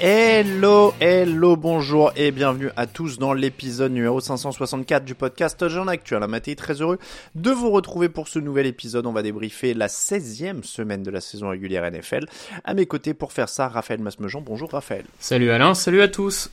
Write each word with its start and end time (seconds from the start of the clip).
Hello, 0.00 0.92
hello, 1.00 1.54
bonjour 1.54 2.10
et 2.16 2.32
bienvenue 2.32 2.70
à 2.74 2.88
tous 2.88 3.20
dans 3.20 3.32
l'épisode 3.32 3.92
numéro 3.92 4.18
564 4.18 5.04
du 5.04 5.14
podcast 5.14 5.68
Jean 5.68 5.86
Actuel. 5.86 6.18
La 6.18 6.26
matinée 6.26 6.56
très 6.56 6.82
heureux 6.82 6.98
de 7.36 7.52
vous 7.52 7.70
retrouver 7.70 8.08
pour 8.08 8.26
ce 8.26 8.40
nouvel 8.40 8.66
épisode. 8.66 9.06
On 9.06 9.12
va 9.12 9.22
débriefer 9.22 9.74
la 9.74 9.86
16e 9.86 10.64
semaine 10.64 11.04
de 11.04 11.12
la 11.12 11.20
saison 11.20 11.50
régulière 11.50 11.88
NFL. 11.88 12.26
À 12.64 12.74
mes 12.74 12.86
côtés 12.86 13.14
pour 13.14 13.32
faire 13.32 13.48
ça, 13.48 13.68
Raphaël 13.68 14.00
Masmejean. 14.00 14.40
Bonjour 14.40 14.72
Raphaël. 14.72 15.04
Salut 15.20 15.52
Alain, 15.52 15.74
salut 15.74 16.02
à 16.02 16.08
tous. 16.08 16.50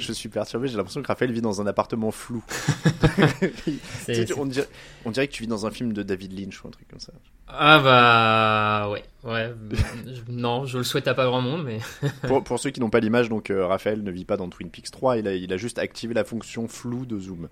Je 0.10 0.12
suis 0.12 0.28
perturbé, 0.28 0.68
j'ai 0.68 0.76
l'impression 0.76 1.02
que 1.02 1.06
Raphaël 1.06 1.32
vit 1.32 1.40
dans 1.40 1.60
un 1.60 1.66
appartement 1.66 2.10
flou. 2.10 2.42
On, 4.36 4.46
dirait, 4.46 4.68
on 5.04 5.10
dirait 5.10 5.28
que 5.28 5.32
tu 5.32 5.42
vis 5.42 5.48
dans 5.48 5.66
un 5.66 5.70
film 5.70 5.92
de 5.92 6.02
David 6.02 6.38
Lynch 6.38 6.62
ou 6.64 6.68
un 6.68 6.70
truc 6.70 6.88
comme 6.88 7.00
ça. 7.00 7.12
Ah 7.48 7.78
bah 7.80 8.90
ouais, 8.90 9.02
ouais. 9.24 9.52
Non, 10.28 10.66
je 10.66 10.78
le 10.78 10.84
souhaite 10.84 11.08
à 11.08 11.14
pas 11.14 11.26
grand 11.26 11.40
monde, 11.40 11.64
mais 11.64 11.78
Pour, 12.28 12.44
pour 12.44 12.58
ceux 12.58 12.70
qui 12.70 12.80
n'ont 12.80 12.90
pas 12.90 13.00
l'image, 13.00 13.28
donc 13.28 13.50
euh, 13.50 13.66
Raphaël 13.66 14.02
ne 14.02 14.10
vit 14.10 14.24
pas 14.24 14.36
dans 14.36 14.48
Twin 14.48 14.70
Peaks 14.70 14.90
3, 14.90 15.18
il 15.18 15.28
a, 15.28 15.34
il 15.34 15.52
a 15.52 15.56
juste 15.56 15.78
activé 15.78 16.14
la 16.14 16.24
fonction 16.24 16.68
flou 16.68 17.06
de 17.06 17.18
zoom. 17.18 17.48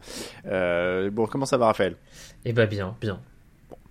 Euh, 0.47 1.11
bon, 1.11 1.27
comment 1.27 1.47
ça 1.47 1.57
va 1.57 1.67
Raphaël? 1.67 1.97
Eh 2.45 2.53
bah 2.53 2.67
bien, 2.67 2.97
bien. 3.01 3.21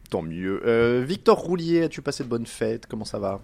Tant 0.10 0.22
mieux. 0.22 0.62
Euh, 0.66 1.04
Victor 1.06 1.38
Roulier, 1.38 1.84
as-tu 1.84 2.02
passé 2.02 2.24
de 2.24 2.30
bonnes 2.30 2.46
fêtes? 2.46 2.86
Comment 2.88 3.06
ça 3.06 3.20
va? 3.20 3.42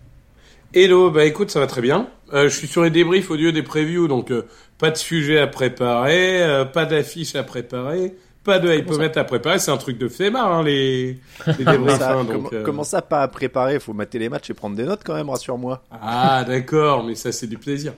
Hello, 0.76 1.12
bah 1.12 1.26
écoute, 1.26 1.52
ça 1.52 1.60
va 1.60 1.68
très 1.68 1.82
bien. 1.82 2.08
Euh, 2.34 2.50
je 2.50 2.58
suis 2.58 2.68
sur 2.68 2.82
les 2.82 2.90
débriefs 2.90 3.30
au 3.30 3.36
lieu 3.36 3.52
des 3.52 3.62
previews, 3.62 4.08
donc 4.08 4.32
euh, 4.32 4.48
pas 4.80 4.90
de 4.90 4.98
sujet 4.98 5.38
à 5.38 5.46
préparer, 5.46 6.42
euh, 6.42 6.66
pas 6.66 6.86
d'affiche 6.86 7.36
à 7.36 7.44
préparer, 7.44 8.16
pas 8.44 8.58
de 8.58 8.74
hypomètre 8.74 9.20
à 9.20 9.24
préparer. 9.24 9.60
C'est 9.60 9.70
un 9.70 9.78
truc 9.78 10.00
de 10.00 10.08
flemmard, 10.08 10.52
hein, 10.52 10.64
les, 10.64 11.20
les 11.46 11.54
débriefs. 11.66 12.00
ça, 12.00 12.14
hein, 12.14 12.26
comment, 12.28 12.50
donc, 12.50 12.64
comment 12.64 12.84
ça, 12.84 13.04
pas 13.04 13.22
à 13.22 13.28
préparer? 13.28 13.80
Faut 13.80 13.94
mater 13.94 14.18
les 14.18 14.30
matchs 14.30 14.50
et 14.50 14.56
prendre 14.56 14.76
des 14.76 14.86
notes 14.86 15.02
quand 15.06 15.14
même, 15.14 15.30
rassure-moi. 15.30 15.84
Ah 15.92 16.44
d'accord, 16.44 17.04
mais 17.04 17.14
ça 17.14 17.32
c'est 17.32 17.46
du 17.46 17.60
plaisir. 17.60 17.94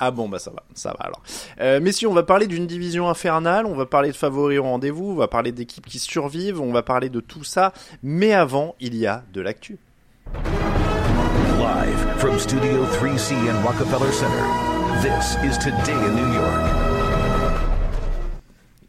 Ah 0.00 0.10
bon, 0.10 0.26
bah 0.26 0.38
ça 0.38 0.50
va, 0.50 0.62
ça 0.72 0.94
va 0.98 1.04
alors. 1.04 1.22
Euh, 1.60 1.78
messieurs, 1.78 2.08
on 2.08 2.14
va 2.14 2.22
parler 2.22 2.46
d'une 2.46 2.66
division 2.66 3.06
infernale, 3.10 3.66
on 3.66 3.74
va 3.74 3.84
parler 3.84 4.10
de 4.10 4.16
favoris 4.16 4.58
au 4.58 4.62
rendez-vous, 4.62 5.10
on 5.10 5.16
va 5.16 5.28
parler 5.28 5.52
d'équipes 5.52 5.86
qui 5.86 5.98
survivent, 5.98 6.58
on 6.62 6.72
va 6.72 6.82
parler 6.82 7.10
de 7.10 7.20
tout 7.20 7.44
ça. 7.44 7.74
Mais 8.02 8.32
avant, 8.32 8.76
il 8.80 8.96
y 8.96 9.06
a 9.06 9.24
de 9.34 9.42
l'actu. 9.42 9.76
Live 11.64 12.20
from 12.20 12.38
Studio 12.38 12.84
3C 12.84 13.32
in 13.32 13.64
Rockefeller 13.64 14.12
Center, 14.12 14.44
this 15.00 15.36
is 15.42 15.56
Today 15.56 15.94
in 15.94 16.14
New 16.14 16.34
York. 16.34 16.62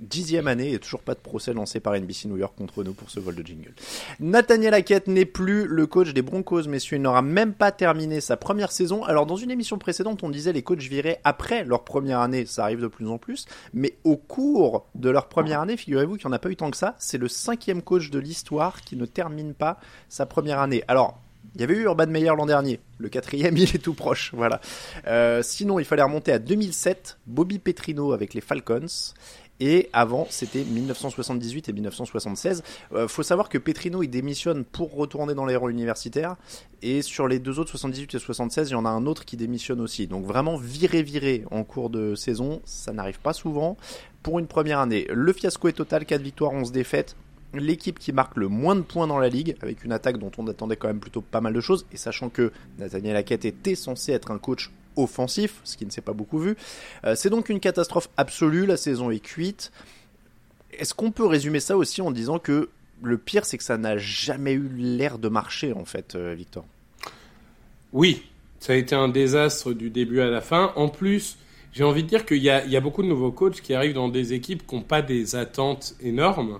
Dixième 0.01 0.47
année 0.47 0.73
et 0.73 0.79
toujours 0.79 0.99
pas 0.99 1.13
de 1.13 1.19
procès 1.21 1.53
lancé 1.53 1.79
par 1.79 1.93
NBC 1.93 2.27
New 2.27 2.35
York 2.35 2.53
contre 2.57 2.83
nous 2.83 2.93
pour 2.93 3.09
ce 3.09 3.21
vol 3.21 3.35
de 3.35 3.47
jingle. 3.47 3.73
Nathaniel 4.19 4.73
Hackett 4.73 5.07
n'est 5.07 5.23
plus 5.23 5.67
le 5.67 5.87
coach 5.87 6.13
des 6.13 6.21
Broncos, 6.21 6.63
messieurs. 6.67 6.97
Il 6.97 7.03
n'aura 7.03 7.21
même 7.21 7.53
pas 7.53 7.71
terminé 7.71 8.19
sa 8.19 8.35
première 8.35 8.73
saison. 8.73 9.05
Alors, 9.05 9.25
dans 9.25 9.37
une 9.37 9.51
émission 9.51 9.77
précédente, 9.77 10.21
on 10.23 10.29
disait 10.29 10.51
les 10.51 10.61
coachs 10.61 10.79
viraient 10.79 11.21
après 11.23 11.63
leur 11.63 11.85
première 11.85 12.19
année. 12.19 12.45
Ça 12.45 12.63
arrive 12.63 12.81
de 12.81 12.87
plus 12.87 13.07
en 13.07 13.17
plus. 13.17 13.45
Mais 13.73 13.95
au 14.03 14.17
cours 14.17 14.85
de 14.95 15.09
leur 15.09 15.29
première 15.29 15.61
année, 15.61 15.77
figurez-vous 15.77 16.17
qu'il 16.17 16.27
n'y 16.27 16.33
en 16.33 16.35
a 16.35 16.39
pas 16.39 16.49
eu 16.49 16.57
tant 16.57 16.71
que 16.71 16.77
ça. 16.77 16.95
C'est 16.99 17.17
le 17.17 17.29
cinquième 17.29 17.81
coach 17.81 18.09
de 18.09 18.19
l'histoire 18.19 18.81
qui 18.81 18.97
ne 18.97 19.05
termine 19.05 19.53
pas 19.53 19.79
sa 20.09 20.25
première 20.25 20.59
année. 20.59 20.83
Alors, 20.89 21.21
il 21.55 21.61
y 21.61 21.63
avait 21.63 21.75
eu 21.75 21.83
Urban 21.83 22.07
Meyer 22.07 22.33
l'an 22.37 22.45
dernier. 22.45 22.79
Le 22.97 23.09
quatrième, 23.09 23.57
il 23.57 23.75
est 23.75 23.81
tout 23.81 23.93
proche. 23.93 24.31
Voilà. 24.33 24.61
Euh, 25.07 25.41
sinon, 25.41 25.79
il 25.79 25.85
fallait 25.85 26.03
remonter 26.03 26.31
à 26.31 26.39
2007. 26.39 27.17
Bobby 27.25 27.59
Petrino 27.59 28.13
avec 28.13 28.33
les 28.33 28.41
Falcons. 28.41 29.13
Et 29.61 29.89
avant, 29.93 30.27
c'était 30.29 30.65
1978 30.65 31.69
et 31.69 31.73
1976. 31.73 32.61
Euh, 32.91 33.07
faut 33.07 33.23
savoir 33.23 33.47
que 33.47 33.57
Petrino, 33.57 34.03
il 34.03 34.09
démissionne 34.09 34.65
pour 34.65 34.93
retourner 34.93 35.33
dans 35.33 35.45
les 35.45 35.55
rangs 35.55 35.69
universitaires. 35.69 36.35
Et 36.81 37.01
sur 37.01 37.29
les 37.29 37.39
deux 37.39 37.57
autres, 37.57 37.69
78 37.69 38.15
et 38.15 38.19
76, 38.19 38.69
il 38.69 38.73
y 38.73 38.75
en 38.75 38.85
a 38.85 38.89
un 38.89 39.05
autre 39.05 39.23
qui 39.23 39.37
démissionne 39.37 39.79
aussi. 39.79 40.07
Donc 40.07 40.25
vraiment, 40.25 40.57
virer, 40.57 41.03
virer 41.03 41.45
en 41.51 41.63
cours 41.63 41.89
de 41.89 42.15
saison, 42.15 42.61
ça 42.65 42.91
n'arrive 42.91 43.19
pas 43.21 43.31
souvent 43.31 43.77
pour 44.23 44.39
une 44.39 44.47
première 44.47 44.79
année. 44.79 45.07
Le 45.09 45.31
fiasco 45.31 45.69
est 45.69 45.73
total, 45.73 46.05
4 46.05 46.21
victoires, 46.21 46.51
11 46.51 46.73
défaites. 46.73 47.15
L'équipe 47.55 47.99
qui 47.99 48.11
marque 48.11 48.37
le 48.37 48.47
moins 48.47 48.75
de 48.75 48.81
points 48.81 49.07
dans 49.07 49.17
la 49.17 49.29
ligue, 49.29 49.55
avec 49.61 49.83
une 49.83 49.91
attaque 49.91 50.17
dont 50.17 50.31
on 50.37 50.47
attendait 50.47 50.75
quand 50.75 50.87
même 50.87 50.99
plutôt 50.99 51.21
pas 51.21 51.41
mal 51.41 51.53
de 51.53 51.61
choses, 51.61 51.85
et 51.91 51.97
sachant 51.97 52.29
que 52.29 52.51
Nathaniel 52.79 53.15
Hackett 53.15 53.45
était 53.45 53.75
censé 53.75 54.11
être 54.11 54.31
un 54.31 54.37
coach 54.37 54.71
offensif, 54.95 55.59
ce 55.63 55.77
qui 55.77 55.85
ne 55.85 55.91
s'est 55.91 56.01
pas 56.01 56.13
beaucoup 56.13 56.39
vu. 56.39 56.55
Euh, 57.05 57.15
c'est 57.15 57.29
donc 57.29 57.49
une 57.49 57.59
catastrophe 57.59 58.09
absolue, 58.17 58.65
la 58.65 58.77
saison 58.77 59.11
est 59.11 59.19
cuite. 59.19 59.71
Est-ce 60.71 60.93
qu'on 60.93 61.11
peut 61.11 61.25
résumer 61.25 61.59
ça 61.59 61.77
aussi 61.77 62.01
en 62.01 62.11
disant 62.11 62.39
que 62.39 62.69
le 63.01 63.17
pire, 63.17 63.45
c'est 63.45 63.57
que 63.57 63.63
ça 63.63 63.77
n'a 63.77 63.97
jamais 63.97 64.53
eu 64.53 64.69
l'air 64.75 65.19
de 65.19 65.29
marcher, 65.29 65.73
en 65.73 65.85
fait, 65.85 66.15
euh, 66.15 66.33
Victor? 66.33 66.65
Oui, 67.93 68.23
ça 68.59 68.73
a 68.73 68.75
été 68.75 68.95
un 68.95 69.09
désastre 69.09 69.73
du 69.73 69.89
début 69.89 70.21
à 70.21 70.29
la 70.29 70.41
fin. 70.41 70.73
En 70.75 70.89
plus, 70.89 71.37
j'ai 71.71 71.83
envie 71.83 72.03
de 72.03 72.07
dire 72.07 72.25
qu'il 72.25 72.37
y 72.37 72.45
y 72.45 72.49
a 72.49 72.81
beaucoup 72.81 73.03
de 73.03 73.07
nouveaux 73.07 73.31
coachs 73.31 73.61
qui 73.61 73.73
arrivent 73.73 73.93
dans 73.93 74.09
des 74.09 74.33
équipes 74.33 74.65
qui 74.65 74.75
n'ont 74.75 74.81
pas 74.81 75.01
des 75.01 75.35
attentes 75.35 75.95
énormes. 76.01 76.59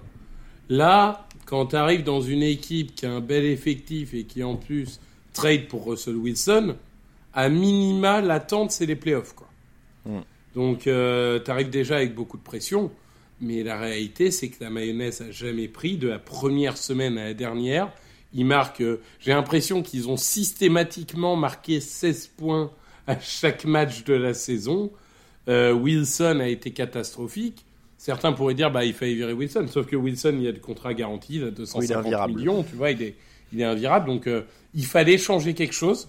Là, 0.70 1.28
quand 1.46 1.68
tu 1.68 1.76
arrives 1.76 2.04
dans 2.04 2.22
une 2.22 2.44
équipe 2.44 2.96
qui 2.96 3.06
a 3.06 3.12
un 3.12 3.22
bel 3.22 3.46
effectif 3.46 4.14
et 4.14 4.24
qui 4.24 4.44
en 4.44 4.56
plus 4.56 5.00
trade 5.34 5.68
pour 5.68 5.86
Russell 5.86 6.16
Wilson, 6.16 6.76
à 7.34 7.50
minima, 7.50 8.22
l'attente, 8.22 8.72
c'est 8.72 8.86
les 8.86 8.96
playoffs. 8.96 9.34
Quoi. 9.34 9.48
Mm. 10.06 10.22
Donc, 10.56 10.80
tu 10.82 11.52
arrives 11.52 11.70
déjà 11.70 11.98
avec 11.98 12.16
beaucoup 12.16 12.38
de 12.38 12.44
pression. 12.44 12.92
Mais 13.42 13.64
la 13.64 13.78
réalité, 13.78 14.32
c'est 14.32 14.50
que 14.50 14.64
la 14.64 14.70
mayonnaise 14.70 15.22
a 15.22 15.32
jamais 15.32 15.68
pris 15.68 15.98
de 15.98 16.08
la 16.08 16.20
première 16.20 16.78
semaine 16.78 17.18
à 17.18 17.26
la 17.26 17.34
dernière. 17.34 17.92
Ils 18.34 18.46
marquent, 18.46 18.82
euh, 18.82 19.02
j'ai 19.20 19.32
l'impression 19.32 19.82
qu'ils 19.82 20.10
ont 20.10 20.18
systématiquement 20.18 21.36
marqué 21.36 21.80
16 21.80 22.28
points 22.38 22.72
à 23.08 23.20
chaque 23.20 23.66
match 23.66 24.04
de 24.04 24.14
la 24.14 24.34
saison. 24.34 24.92
Euh, 25.48 25.74
Wilson 25.74 26.40
a 26.40 26.48
été 26.48 26.72
catastrophique. 26.72 27.65
Certains 28.06 28.34
pourraient 28.34 28.54
dire, 28.54 28.70
bah, 28.70 28.86
il 28.86 28.94
fallait 28.94 29.16
virer 29.16 29.34
Wilson. 29.34 29.66
Sauf 29.68 29.88
que 29.88 29.96
Wilson, 29.96 30.36
il 30.36 30.44
y 30.44 30.48
a 30.48 30.52
du 30.52 30.60
contrat 30.60 30.94
garanti, 30.94 31.38
il 31.38 31.44
a 31.44 31.50
250 31.50 32.06
invirable. 32.06 32.36
millions, 32.36 32.62
tu 32.62 32.76
vois, 32.76 32.92
il 32.92 33.02
est, 33.02 33.16
il 33.52 33.60
est 33.60 33.64
invirable. 33.64 34.06
Donc, 34.06 34.28
euh, 34.28 34.44
il 34.76 34.86
fallait 34.86 35.18
changer 35.18 35.56
quelque 35.56 35.74
chose. 35.74 36.08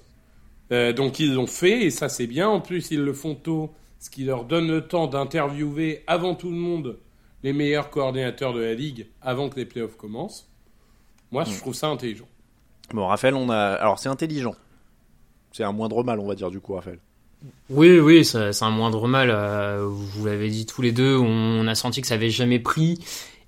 Euh, 0.72 0.92
donc 0.92 1.20
ils 1.20 1.32
l'ont 1.32 1.46
fait 1.46 1.84
et 1.84 1.90
ça 1.90 2.10
c'est 2.10 2.26
bien. 2.26 2.48
En 2.48 2.60
plus 2.60 2.90
ils 2.90 3.00
le 3.00 3.14
font 3.14 3.34
tôt, 3.34 3.72
ce 3.98 4.10
qui 4.10 4.24
leur 4.24 4.44
donne 4.44 4.66
le 4.66 4.86
temps 4.86 5.06
d'interviewer 5.06 6.02
avant 6.06 6.34
tout 6.34 6.50
le 6.50 6.56
monde 6.56 6.98
les 7.42 7.52
meilleurs 7.52 7.88
coordinateurs 7.88 8.52
de 8.52 8.60
la 8.60 8.74
ligue 8.74 9.06
avant 9.22 9.48
que 9.48 9.56
les 9.56 9.64
playoffs 9.64 9.96
commencent. 9.96 10.50
Moi 11.30 11.44
je 11.44 11.56
trouve 11.56 11.72
ça 11.74 11.86
intelligent. 11.86 12.26
Bon, 12.92 13.06
Raphaël, 13.06 13.34
on 13.34 13.48
a. 13.48 13.56
Alors, 13.56 13.98
c'est 13.98 14.08
intelligent. 14.08 14.54
C'est 15.52 15.64
un 15.64 15.72
moindre 15.72 16.04
mal, 16.04 16.20
on 16.20 16.26
va 16.26 16.34
dire, 16.34 16.50
du 16.50 16.60
coup, 16.60 16.74
Raphaël. 16.74 16.98
Oui, 17.68 17.98
oui, 17.98 18.24
c'est 18.24 18.62
un 18.62 18.70
moindre 18.70 19.08
mal. 19.08 19.30
euh, 19.30 19.84
vous 19.88 20.26
l'avez 20.26 20.48
dit 20.50 20.66
tous 20.66 20.82
les 20.82 20.92
deux, 20.92 21.16
on 21.16 21.66
a 21.66 21.74
senti 21.74 22.00
que 22.00 22.06
ça 22.06 22.14
avait 22.14 22.30
jamais 22.30 22.58
pris. 22.58 22.98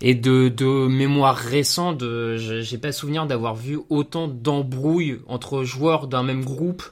Et 0.00 0.14
de, 0.14 0.86
mémoire 0.86 1.36
récente, 1.36 2.04
j'ai 2.36 2.78
pas 2.78 2.92
souvenir 2.92 3.26
d'avoir 3.26 3.54
vu 3.54 3.78
autant 3.90 4.28
d'embrouilles 4.28 5.20
entre 5.26 5.64
joueurs 5.64 6.06
d'un 6.06 6.22
même 6.22 6.44
groupe. 6.44 6.82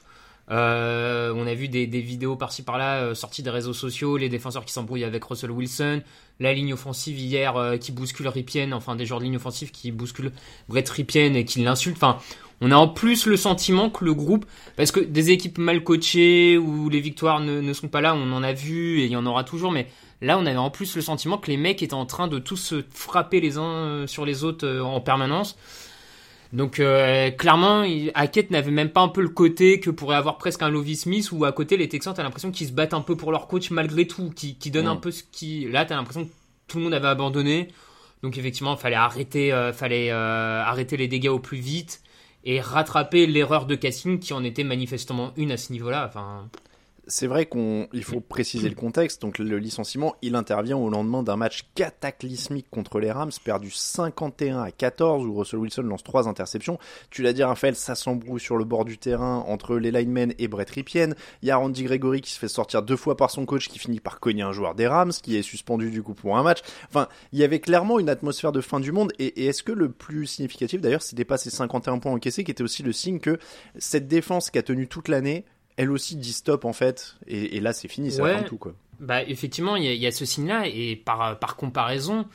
Euh, 0.49 1.33
on 1.35 1.45
a 1.45 1.53
vu 1.53 1.67
des, 1.67 1.85
vidéos 1.85 2.37
par-ci 2.37 2.63
par-là 2.63 3.01
euh, 3.01 3.13
sorties 3.13 3.43
des 3.43 3.49
réseaux 3.49 3.73
sociaux, 3.73 4.15
les 4.15 4.29
défenseurs 4.29 4.63
qui 4.63 4.71
s'embrouillent 4.71 5.03
avec 5.03 5.21
Russell 5.25 5.51
Wilson, 5.51 6.01
la 6.39 6.53
ligne 6.53 6.73
offensive 6.73 7.19
hier 7.19 7.75
qui 7.81 7.91
bouscule 7.91 8.29
Ripien, 8.29 8.71
enfin 8.71 8.95
des 8.95 9.05
joueurs 9.05 9.19
de 9.19 9.25
ligne 9.25 9.35
offensive 9.35 9.71
qui 9.71 9.91
bousculent 9.91 10.31
Brett 10.69 10.87
Ripien 10.87 11.33
et 11.33 11.43
qui 11.43 11.61
l'insultent. 11.61 12.03
On 12.61 12.71
a 12.71 12.75
en 12.75 12.87
plus 12.87 13.25
le 13.25 13.37
sentiment 13.37 13.89
que 13.89 14.03
le 14.03 14.13
groupe, 14.13 14.45
parce 14.75 14.91
que 14.91 14.99
des 14.99 15.31
équipes 15.31 15.57
mal 15.57 15.83
coachées 15.83 16.57
où 16.57 16.89
les 16.89 16.99
victoires 16.99 17.39
ne, 17.39 17.61
ne 17.61 17.73
sont 17.73 17.87
pas 17.87 18.01
là, 18.01 18.15
on 18.15 18.31
en 18.31 18.43
a 18.43 18.53
vu 18.53 18.99
et 18.99 19.05
il 19.05 19.11
y 19.11 19.15
en 19.15 19.25
aura 19.25 19.43
toujours, 19.43 19.71
mais 19.71 19.87
là 20.21 20.37
on 20.39 20.45
avait 20.45 20.57
en 20.57 20.71
plus 20.71 20.95
le 20.95 21.01
sentiment 21.01 21.37
que 21.37 21.51
les 21.51 21.57
mecs 21.57 21.83
étaient 21.83 21.93
en 21.93 22.05
train 22.05 22.27
de 22.27 22.39
tous 22.39 22.57
se 22.57 22.83
frapper 22.89 23.39
les 23.41 23.57
uns 23.57 23.63
euh, 23.63 24.07
sur 24.07 24.25
les 24.25 24.43
autres 24.43 24.65
euh, 24.65 24.81
en 24.81 25.01
permanence. 25.01 25.57
Donc 26.53 26.79
euh, 26.79 27.29
clairement, 27.29 27.83
Hackett 28.15 28.51
n'avait 28.51 28.71
même 28.71 28.89
pas 28.89 29.01
un 29.01 29.09
peu 29.09 29.21
le 29.21 29.29
côté 29.29 29.79
que 29.79 29.89
pourrait 29.89 30.15
avoir 30.15 30.37
presque 30.37 30.61
un 30.61 30.69
Lovie 30.69 30.95
Smith 30.95 31.29
où 31.31 31.43
à 31.43 31.51
côté 31.51 31.75
les 31.75 31.89
Texans 31.89 32.13
t'as 32.15 32.23
l'impression 32.23 32.51
qu'ils 32.51 32.67
se 32.67 32.71
battent 32.71 32.93
un 32.93 33.01
peu 33.01 33.17
pour 33.17 33.31
leur 33.31 33.47
coach 33.47 33.69
malgré 33.69 34.07
tout, 34.07 34.31
qui, 34.33 34.57
Ouais. 34.73 34.85
un 34.85 34.95
peu 34.95 35.11
ce 35.11 35.23
qui. 35.31 35.67
Là 35.69 35.85
t'as 35.85 35.95
l'impression 35.95 36.25
que 36.25 36.31
tout 36.67 36.77
le 36.77 36.85
monde 36.85 36.93
avait 36.93 37.07
abandonné. 37.07 37.67
Donc 38.23 38.37
effectivement, 38.37 38.75
il 38.75 38.79
fallait 38.79 38.95
arrêter, 38.95 39.53
euh, 39.53 39.73
fallait 39.73 40.09
euh, 40.11 40.63
arrêter 40.63 40.97
les 40.97 41.07
dégâts 41.07 41.29
au 41.29 41.39
plus 41.39 41.59
vite 41.59 42.01
et 42.47 42.61
rattraper 42.61 43.27
l'erreur 43.27 43.65
de 43.65 43.75
casting 43.75 44.19
qui 44.19 44.31
en 44.31 44.43
était 44.43 44.63
manifestement 44.63 45.33
une 45.35 45.51
à 45.51 45.57
ce 45.57 45.73
niveau-là. 45.73 46.05
Enfin, 46.07 46.47
C'est 47.09 47.27
vrai 47.27 47.45
qu'on, 47.45 47.87
il 47.93 48.03
faut 48.03 48.19
préciser 48.19 48.67
le 48.67 48.75
contexte. 48.75 49.21
Donc, 49.21 49.39
le 49.39 49.57
licenciement, 49.57 50.15
il 50.21 50.35
intervient 50.35 50.75
au 50.75 50.89
lendemain 50.89 51.23
d'un 51.23 51.37
match 51.37 51.69
cataclysmique 51.73 52.69
contre 52.69 52.99
les 52.99 53.11
Rams, 53.11 53.31
perdu 53.43 53.71
51 53.71 54.61
à 54.61 54.71
14, 54.71 55.25
où 55.25 55.37
Russell 55.37 55.59
Wilson 55.59 55.83
lance 55.83 56.03
trois 56.03 56.27
interceptions. 56.27 56.77
Tu 57.09 57.23
l'as 57.23 57.31
dit, 57.31 57.43
Raphaël, 57.43 57.75
ça 57.75 57.95
s'embrouille 57.95 58.41
sur 58.41 58.57
le 58.57 58.65
bord 58.65 58.83
du 58.83 58.97
terrain 58.97 59.45
entre 59.47 59.77
les 59.77 59.91
linemen 59.91 60.33
et 60.37 60.49
Brett 60.49 60.69
Ripien. 60.69 61.11
Il 61.41 61.47
y 61.47 61.51
a 61.51 61.55
Randy 61.55 61.83
Gregory 61.83 62.19
qui 62.19 62.31
se 62.31 62.39
fait 62.39 62.49
sortir 62.49 62.81
deux 62.81 62.97
fois 62.97 63.15
par 63.15 63.31
son 63.31 63.45
coach, 63.45 63.69
qui 63.69 63.79
finit 63.79 64.01
par 64.01 64.19
cogner 64.19 64.41
un 64.43 64.51
joueur 64.51 64.75
des 64.75 64.87
Rams, 64.87 65.13
qui 65.13 65.37
est 65.37 65.43
suspendu 65.43 65.91
du 65.91 66.03
coup 66.03 66.13
pour 66.13 66.37
un 66.37 66.43
match. 66.43 66.59
Enfin, 66.89 67.07
il 67.31 67.39
y 67.39 67.43
avait 67.45 67.61
clairement 67.61 67.99
une 67.99 68.09
atmosphère 68.09 68.51
de 68.51 68.59
fin 68.59 68.81
du 68.81 68.91
monde. 68.91 69.13
Et, 69.17 69.27
et 69.43 69.45
est-ce 69.45 69.63
que 69.63 69.71
le 69.71 69.89
plus 69.89 70.25
significatif, 70.27 70.81
d'ailleurs, 70.81 71.01
c'était 71.01 71.25
pas 71.25 71.37
ces 71.37 71.51
51 71.51 71.99
points 71.99 72.11
encaissés, 72.11 72.43
qui 72.43 72.51
était 72.51 72.63
aussi 72.63 72.83
le 72.83 72.91
signe 72.91 73.19
que 73.19 73.39
cette 73.77 74.07
défense 74.07 74.51
qui 74.51 74.57
a 74.57 74.63
tenu 74.63 74.87
toute 74.87 75.07
l'année, 75.07 75.45
elle 75.77 75.91
aussi 75.91 76.15
dit 76.17 76.33
stop 76.33 76.65
en 76.65 76.73
fait, 76.73 77.15
et, 77.27 77.55
et 77.55 77.59
là 77.61 77.71
c'est 77.73 77.87
fini, 77.87 78.11
c'est 78.11 78.21
Ouais. 78.21 78.43
tout 78.45 78.57
quoi. 78.57 78.73
bah 78.99 79.23
effectivement, 79.23 79.75
il 79.75 79.83
y, 79.85 79.87
a- 79.87 79.93
il 79.93 80.01
y 80.01 80.07
a 80.07 80.11
ce 80.11 80.25
signe-là 80.25 80.67
et 80.67 80.95
par 80.95 81.37
par 81.39 81.55
comparaison, 81.55 82.25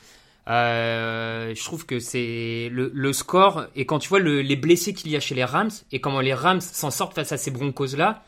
euh, 0.49 1.53
je 1.55 1.63
trouve 1.63 1.85
que 1.85 1.99
c'est 1.99 2.69
le, 2.71 2.91
le 2.93 3.13
score 3.13 3.65
et 3.75 3.85
quand 3.85 3.99
tu 3.99 4.09
vois 4.09 4.19
le- 4.19 4.41
les 4.41 4.55
blessés 4.55 4.93
qu'il 4.93 5.09
y 5.11 5.15
a 5.15 5.19
chez 5.19 5.35
les 5.35 5.43
Rams 5.43 5.71
et 5.91 5.99
comment 6.01 6.21
les 6.21 6.33
Rams 6.33 6.61
s'en 6.61 6.91
sortent 6.91 7.15
face 7.15 7.31
à 7.31 7.37
ces 7.37 7.51
Broncos-là. 7.51 8.23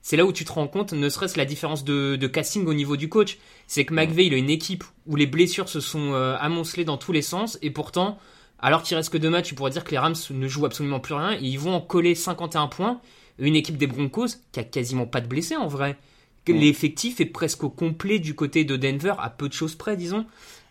C'est 0.00 0.16
là 0.16 0.24
où 0.24 0.32
tu 0.32 0.44
te 0.44 0.52
rends 0.52 0.68
compte, 0.68 0.92
ne 0.92 1.08
serait-ce 1.08 1.36
la 1.36 1.44
différence 1.44 1.84
de, 1.84 2.16
de 2.16 2.26
casting 2.28 2.64
au 2.66 2.72
niveau 2.72 2.96
du 2.96 3.08
coach. 3.08 3.36
C'est 3.66 3.84
que 3.84 3.92
McVay, 3.92 4.26
il 4.26 4.34
a 4.34 4.36
une 4.36 4.48
équipe 4.48 4.84
où 5.06 5.16
les 5.16 5.26
blessures 5.26 5.68
se 5.68 5.80
sont 5.80 6.12
euh, 6.12 6.36
amoncelées 6.38 6.84
dans 6.84 6.96
tous 6.98 7.10
les 7.12 7.20
sens, 7.20 7.58
et 7.62 7.70
pourtant, 7.72 8.16
alors 8.60 8.84
qu'il 8.84 8.96
reste 8.96 9.12
que 9.12 9.18
deux 9.18 9.28
matchs, 9.28 9.48
tu 9.48 9.54
pourrais 9.56 9.72
dire 9.72 9.82
que 9.82 9.90
les 9.90 9.98
Rams 9.98 10.14
ne 10.30 10.48
jouent 10.48 10.66
absolument 10.66 11.00
plus 11.00 11.14
rien, 11.14 11.32
et 11.32 11.40
ils 11.42 11.58
vont 11.58 11.74
en 11.74 11.80
coller 11.80 12.14
51 12.14 12.68
points. 12.68 13.00
Une 13.38 13.56
équipe 13.56 13.76
des 13.76 13.86
Broncos 13.86 14.28
qui 14.52 14.60
a 14.60 14.64
quasiment 14.64 15.06
pas 15.06 15.20
de 15.20 15.28
blessés 15.28 15.56
en 15.56 15.68
vrai. 15.68 15.96
Que 16.44 16.52
L'effectif 16.52 17.20
est 17.20 17.26
presque 17.26 17.62
au 17.64 17.68
complet 17.68 18.18
du 18.18 18.34
côté 18.34 18.64
de 18.64 18.76
Denver, 18.76 19.14
à 19.18 19.28
peu 19.28 19.48
de 19.48 19.52
choses 19.52 19.74
près, 19.74 19.96
disons. 19.96 20.24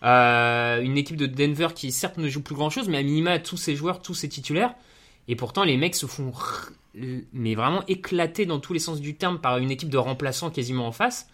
Euh, 0.03 0.81
une 0.81 0.97
équipe 0.97 1.17
de 1.17 1.27
Denver 1.27 1.67
qui 1.75 1.91
certes 1.91 2.17
ne 2.17 2.27
joue 2.27 2.41
plus 2.41 2.55
grand 2.55 2.69
chose, 2.69 2.89
mais 2.89 2.97
à 2.97 3.03
minima 3.03 3.37
tous 3.39 3.57
ses 3.57 3.75
joueurs, 3.75 4.01
tous 4.01 4.13
ses 4.13 4.29
titulaires. 4.29 4.73
Et 5.27 5.35
pourtant, 5.35 5.63
les 5.63 5.77
mecs 5.77 5.95
se 5.95 6.05
font 6.05 6.31
mais 7.33 7.53
vraiment 7.53 7.83
éclater 7.87 8.47
dans 8.47 8.59
tous 8.59 8.73
les 8.73 8.79
sens 8.79 8.99
du 9.01 9.15
terme 9.15 9.39
par 9.39 9.59
une 9.59 9.69
équipe 9.69 9.89
de 9.89 9.97
remplaçants 9.97 10.49
quasiment 10.49 10.87
en 10.87 10.91
face. 10.91 11.29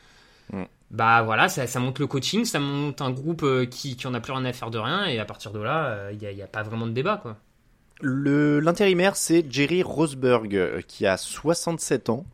Mm. 0.52 0.64
Bah 0.92 1.24
voilà, 1.24 1.48
ça, 1.48 1.66
ça 1.66 1.80
monte 1.80 2.00
le 2.00 2.08
coaching, 2.08 2.44
ça 2.44 2.60
monte 2.60 3.02
un 3.02 3.12
groupe 3.12 3.44
euh, 3.44 3.66
qui, 3.66 3.96
qui 3.96 4.08
en 4.08 4.14
a 4.14 4.20
plus 4.20 4.34
rien 4.34 4.44
à 4.46 4.54
faire 4.54 4.72
de 4.72 4.78
rien, 4.78 5.06
et 5.06 5.20
à 5.20 5.26
partir 5.26 5.52
de 5.52 5.60
là, 5.60 6.12
il 6.12 6.18
n'y 6.18 6.42
a, 6.42 6.46
a 6.46 6.48
pas 6.48 6.64
vraiment 6.64 6.86
de 6.86 6.92
débat, 6.92 7.18
quoi. 7.18 7.38
L'intérimaire 8.04 9.16
c'est 9.16 9.50
Jerry 9.50 9.82
Rosberg 9.82 10.56
euh, 10.58 10.82
qui 10.86 11.06
a 11.06 11.16
67 11.16 12.10
ans. 12.10 12.26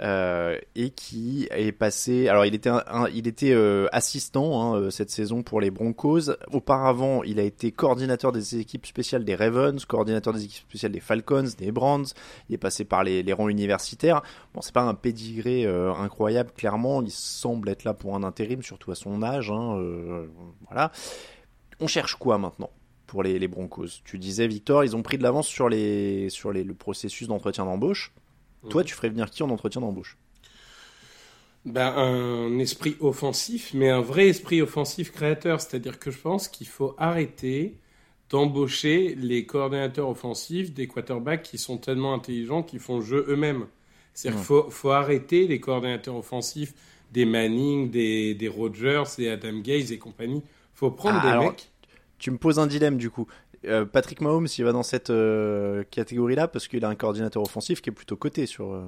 euh, 0.00 0.58
et 0.74 0.90
qui 0.90 1.48
est 1.52 1.72
passé. 1.72 2.28
Alors, 2.28 2.44
il 2.44 2.54
était, 2.54 2.68
il 3.14 3.26
était 3.26 3.52
euh, 3.52 3.86
assistant 3.92 4.74
hein, 4.74 4.90
cette 4.90 5.08
saison 5.10 5.42
pour 5.42 5.58
les 5.58 5.70
Broncos. 5.70 6.32
Auparavant, 6.52 7.22
il 7.22 7.40
a 7.40 7.42
été 7.42 7.72
coordinateur 7.72 8.30
des 8.30 8.58
équipes 8.58 8.84
spéciales 8.84 9.24
des 9.24 9.34
Ravens, 9.34 9.82
coordinateur 9.86 10.34
des 10.34 10.44
équipes 10.44 10.68
spéciales 10.68 10.92
des 10.92 11.00
Falcons, 11.00 11.48
des 11.56 11.72
Browns. 11.72 12.08
Il 12.50 12.54
est 12.56 12.58
passé 12.58 12.84
par 12.84 13.04
les, 13.04 13.32
rangs 13.32 13.48
universitaires. 13.48 14.22
Bon, 14.52 14.60
c'est 14.60 14.74
pas 14.74 14.82
un 14.82 14.92
pédigré 14.94 15.64
incroyable, 15.64 16.50
clairement. 16.54 17.00
Il 17.00 17.10
semble 17.10 17.70
être 17.70 17.84
là 17.84 17.94
pour 17.94 18.16
un 18.16 18.22
intérim, 18.22 18.62
surtout 18.62 18.90
à 18.90 18.96
son 18.96 19.22
âge. 19.22 19.50
hein, 19.50 20.26
voilà. 20.66 20.92
On 21.80 21.86
cherche 21.86 22.16
quoi 22.16 22.36
maintenant? 22.36 22.70
Pour 23.06 23.22
les, 23.22 23.38
les 23.38 23.48
Broncos 23.48 23.88
Tu 24.04 24.18
disais, 24.18 24.46
Victor, 24.46 24.84
ils 24.84 24.96
ont 24.96 25.02
pris 25.02 25.18
de 25.18 25.22
l'avance 25.22 25.48
sur, 25.48 25.68
les, 25.68 26.28
sur 26.30 26.52
les, 26.52 26.64
le 26.64 26.74
processus 26.74 27.28
d'entretien 27.28 27.64
d'embauche. 27.64 28.12
Toi, 28.68 28.84
tu 28.84 28.94
ferais 28.94 29.10
venir 29.10 29.30
qui 29.30 29.42
en 29.42 29.50
entretien 29.50 29.80
d'embauche? 29.80 30.18
Ben, 31.64 31.92
un 31.96 32.58
esprit 32.60 32.96
offensif, 33.00 33.72
mais 33.74 33.90
un 33.90 34.00
vrai 34.00 34.28
esprit 34.28 34.62
offensif 34.62 35.10
créateur. 35.12 35.60
C'est-à-dire 35.60 35.98
que 35.98 36.10
je 36.12 36.18
pense 36.18 36.48
qu'il 36.48 36.68
faut 36.68 36.94
arrêter 36.96 37.80
d'embaucher 38.30 39.14
les 39.16 39.46
coordinateurs 39.46 40.08
offensifs 40.08 40.72
des 40.74 40.86
quarterbacks 40.88 41.42
qui 41.42 41.58
sont 41.58 41.78
tellement 41.78 42.14
intelligents 42.14 42.62
qu'ils 42.62 42.80
font 42.80 42.98
le 42.98 43.04
jeu 43.04 43.24
eux-mêmes. 43.28 43.66
C'est-à-dire 44.14 44.38
qu'il 44.38 44.46
faut, 44.46 44.70
faut 44.70 44.90
arrêter 44.90 45.46
les 45.48 45.60
coordinateurs 45.60 46.16
offensifs 46.16 46.74
des 47.12 47.24
Manning, 47.24 47.90
des, 47.90 48.34
des 48.34 48.48
Rodgers, 48.48 49.04
des 49.18 49.28
Adam 49.28 49.58
Gaze 49.60 49.92
et 49.92 49.98
compagnie. 49.98 50.42
faut 50.74 50.90
prendre 50.90 51.20
Ah, 51.20 51.20
des 51.20 51.32
alors, 51.32 51.34
mecs. 51.34 51.70
Tu 52.18 52.30
me 52.30 52.38
poses 52.38 52.58
un 52.58 52.66
dilemme 52.66 52.96
du 52.96 53.10
coup. 53.10 53.26
Euh, 53.64 53.84
Patrick 53.84 54.20
Mahomes, 54.20 54.46
il 54.58 54.64
va 54.64 54.72
dans 54.72 54.82
cette 54.82 55.10
euh, 55.10 55.82
catégorie-là 55.90 56.48
parce 56.48 56.68
qu'il 56.68 56.84
a 56.84 56.88
un 56.88 56.94
coordinateur 56.94 57.42
offensif 57.42 57.80
qui 57.82 57.90
est 57.90 57.92
plutôt 57.92 58.16
coté 58.16 58.46
sur. 58.46 58.72
euh, 58.72 58.84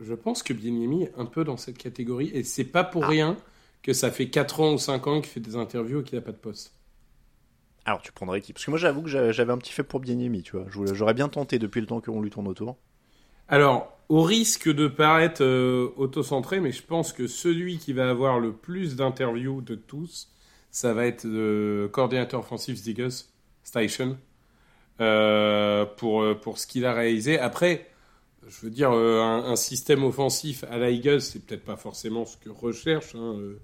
Je 0.00 0.14
pense 0.14 0.42
que 0.42 0.52
Bieniemy 0.52 1.04
est 1.04 1.12
un 1.16 1.26
peu 1.26 1.44
dans 1.44 1.56
cette 1.56 1.78
catégorie 1.78 2.30
et 2.34 2.42
c'est 2.42 2.64
pas 2.64 2.84
pour 2.84 3.04
Ah. 3.04 3.08
rien 3.08 3.36
que 3.82 3.92
ça 3.92 4.10
fait 4.10 4.28
4 4.28 4.60
ans 4.60 4.74
ou 4.74 4.78
5 4.78 5.06
ans 5.06 5.20
qu'il 5.20 5.30
fait 5.30 5.40
des 5.40 5.56
interviews 5.56 6.00
et 6.00 6.04
qu'il 6.04 6.18
n'a 6.18 6.22
pas 6.24 6.32
de 6.32 6.36
poste. 6.36 6.72
Alors, 7.84 8.02
tu 8.02 8.10
prendrais 8.10 8.40
qui? 8.40 8.52
Parce 8.52 8.64
que 8.64 8.70
moi, 8.70 8.78
j'avoue 8.78 9.02
que 9.02 9.08
j'a- 9.08 9.30
j'avais 9.30 9.52
un 9.52 9.58
petit 9.58 9.72
fait 9.72 9.84
pour 9.84 10.00
Bieniemy, 10.00 10.42
tu 10.42 10.56
vois. 10.56 10.66
J'aurais 10.92 11.14
bien 11.14 11.28
tenté 11.28 11.58
depuis 11.60 11.80
le 11.80 11.86
temps 11.86 12.00
qu'on 12.00 12.20
lui 12.20 12.30
tourne 12.30 12.48
autour. 12.48 12.76
Alors, 13.48 13.96
au 14.08 14.22
risque 14.22 14.68
de 14.68 14.88
paraître 14.88 15.44
autocentré, 15.96 16.58
mais 16.58 16.72
je 16.72 16.82
pense 16.82 17.12
que 17.12 17.28
celui 17.28 17.78
qui 17.78 17.92
va 17.92 18.10
avoir 18.10 18.40
le 18.40 18.52
plus 18.52 18.96
d'interviews 18.96 19.60
de 19.60 19.76
tous, 19.76 20.28
ça 20.76 20.92
va 20.92 21.06
être 21.06 21.24
le 21.24 21.88
coordinateur 21.90 22.40
offensif 22.40 22.76
Zigus 22.76 23.32
Station 23.64 24.18
euh, 25.00 25.86
pour, 25.86 26.20
euh, 26.20 26.34
pour 26.34 26.58
ce 26.58 26.66
qu'il 26.66 26.84
a 26.84 26.92
réalisé. 26.92 27.38
Après, 27.38 27.88
je 28.46 28.60
veux 28.60 28.68
dire, 28.68 28.90
euh, 28.92 29.22
un, 29.22 29.56
système 29.56 30.04
offensif 30.04 30.64
à 30.70 30.76
la 30.76 30.90
Eagles, 30.90 31.22
c'est 31.22 31.46
peut-être 31.46 31.64
pas 31.64 31.76
forcément 31.76 32.26
ce 32.26 32.36
que 32.36 32.50
recherchent 32.50 33.14
hein, 33.14 33.36
euh, 33.38 33.58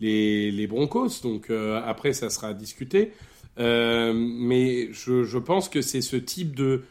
les, 0.00 0.50
les 0.50 0.66
Broncos, 0.66 1.22
donc 1.22 1.48
euh, 1.48 1.80
après, 1.86 2.12
ça 2.12 2.28
sera 2.28 2.48
à 2.48 2.52
discuter. 2.52 3.12
Euh, 3.58 4.12
mais 4.14 4.92
je, 4.92 5.24
je 5.24 5.38
pense 5.38 5.70
que 5.70 5.80
c'est 5.80 6.02
ce 6.02 6.16
type 6.16 6.54
de 6.54 6.82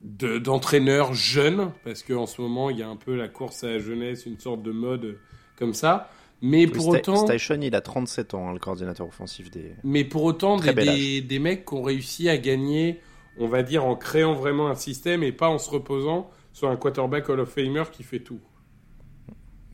de- 0.00 0.38
d'entraîneurs 0.38 1.14
jeunes, 1.14 1.70
parce 1.84 2.02
qu'en 2.02 2.26
ce 2.26 2.40
moment, 2.40 2.70
il 2.70 2.78
y 2.78 2.82
a 2.82 2.88
un 2.88 2.96
peu 2.96 3.14
la 3.14 3.28
course 3.28 3.62
à 3.62 3.68
la 3.68 3.78
jeunesse, 3.78 4.26
une 4.26 4.40
sorte 4.40 4.64
de 4.64 4.72
mode 4.72 5.16
comme 5.56 5.74
ça. 5.74 6.10
Mais 6.40 6.66
Oui, 6.66 6.72
pour 6.72 6.88
autant, 6.88 7.16
Station, 7.16 7.58
il 7.60 7.74
a 7.74 7.80
37 7.80 8.34
ans, 8.34 8.48
hein, 8.48 8.52
le 8.52 8.58
coordinateur 8.58 9.06
offensif 9.06 9.50
des. 9.50 9.72
mais 9.82 10.04
pour 10.04 10.22
autant, 10.24 10.56
des, 10.56 10.72
des, 10.72 11.20
des 11.20 11.38
mecs 11.38 11.64
qui 11.64 11.74
ont 11.74 11.82
réussi 11.82 12.28
à 12.28 12.38
gagner, 12.38 13.00
on 13.38 13.48
va 13.48 13.62
dire, 13.62 13.84
en 13.84 13.96
créant 13.96 14.34
vraiment 14.34 14.68
un 14.68 14.76
système 14.76 15.22
et 15.22 15.32
pas 15.32 15.48
en 15.48 15.58
se 15.58 15.68
reposant 15.70 16.30
sur 16.52 16.68
un 16.68 16.76
quarterback 16.76 17.28
Hall 17.28 17.40
of 17.40 17.50
Famer 17.50 17.84
qui 17.92 18.02
fait 18.02 18.20
tout. 18.20 18.40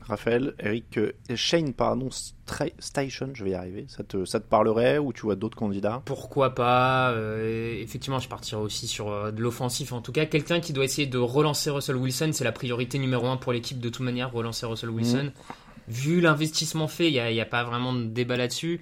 Raphaël, 0.07 0.53
Eric, 0.59 0.97
euh, 0.97 1.13
Shane, 1.33 1.73
pardon, 1.73 2.09
Station, 2.77 3.29
je 3.33 3.43
vais 3.43 3.51
y 3.51 3.53
arriver. 3.55 3.85
Ça 3.87 4.03
te, 4.03 4.23
ça 4.25 4.39
te 4.39 4.47
parlerait 4.47 4.99
ou 4.99 5.13
tu 5.13 5.23
vois 5.23 5.35
d'autres 5.35 5.57
candidats? 5.57 6.03
Pourquoi 6.05 6.53
pas 6.53 7.11
euh, 7.11 7.75
Effectivement, 7.81 8.19
je 8.19 8.29
partirais 8.29 8.61
aussi 8.61 8.87
sur 8.87 9.11
euh, 9.11 9.31
de 9.31 9.41
l'offensif. 9.41 9.93
En 9.93 10.01
tout 10.01 10.11
cas, 10.11 10.27
quelqu'un 10.27 10.59
qui 10.59 10.73
doit 10.73 10.85
essayer 10.85 11.07
de 11.07 11.17
relancer 11.17 11.71
Russell 11.71 11.95
Wilson, 11.95 12.29
c'est 12.33 12.43
la 12.43 12.51
priorité 12.51 12.99
numéro 12.99 13.25
un 13.25 13.37
pour 13.37 13.51
l'équipe 13.51 13.79
de 13.79 13.89
toute 13.89 14.05
manière, 14.05 14.31
relancer 14.31 14.67
Russell 14.67 14.91
Wilson. 14.91 15.31
Vu 15.87 16.21
l'investissement 16.21 16.87
fait, 16.87 17.07
il 17.07 17.13
n'y 17.13 17.19
a, 17.19 17.31
y 17.31 17.41
a 17.41 17.45
pas 17.45 17.63
vraiment 17.63 17.93
de 17.93 18.05
débat 18.05 18.37
là-dessus. 18.37 18.81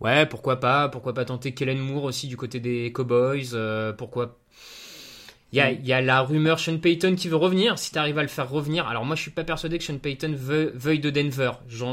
Ouais, 0.00 0.26
pourquoi 0.26 0.60
pas 0.60 0.88
Pourquoi 0.88 1.14
pas 1.14 1.24
tenter 1.24 1.52
Kellen 1.54 1.78
Moore 1.78 2.04
aussi 2.04 2.28
du 2.28 2.36
côté 2.36 2.60
des 2.60 2.92
Cowboys 2.92 3.50
euh, 3.54 3.92
Pourquoi 3.92 4.36
il 5.52 5.58
y, 5.58 5.60
a, 5.62 5.70
il 5.70 5.86
y 5.86 5.92
a 5.92 6.02
la 6.02 6.20
rumeur 6.22 6.58
Sean 6.58 6.76
Payton 6.78 7.14
qui 7.14 7.28
veut 7.28 7.36
revenir. 7.36 7.78
Si 7.78 7.92
tu 7.92 7.98
arrives 7.98 8.18
à 8.18 8.22
le 8.22 8.28
faire 8.28 8.50
revenir, 8.50 8.86
alors 8.88 9.04
moi 9.06 9.16
je 9.16 9.22
suis 9.22 9.30
pas 9.30 9.44
persuadé 9.44 9.78
que 9.78 9.84
Sean 9.84 9.96
Payton 9.98 10.34
veuille, 10.36 10.70
veuille 10.74 10.98
de 11.00 11.08
Denver. 11.08 11.52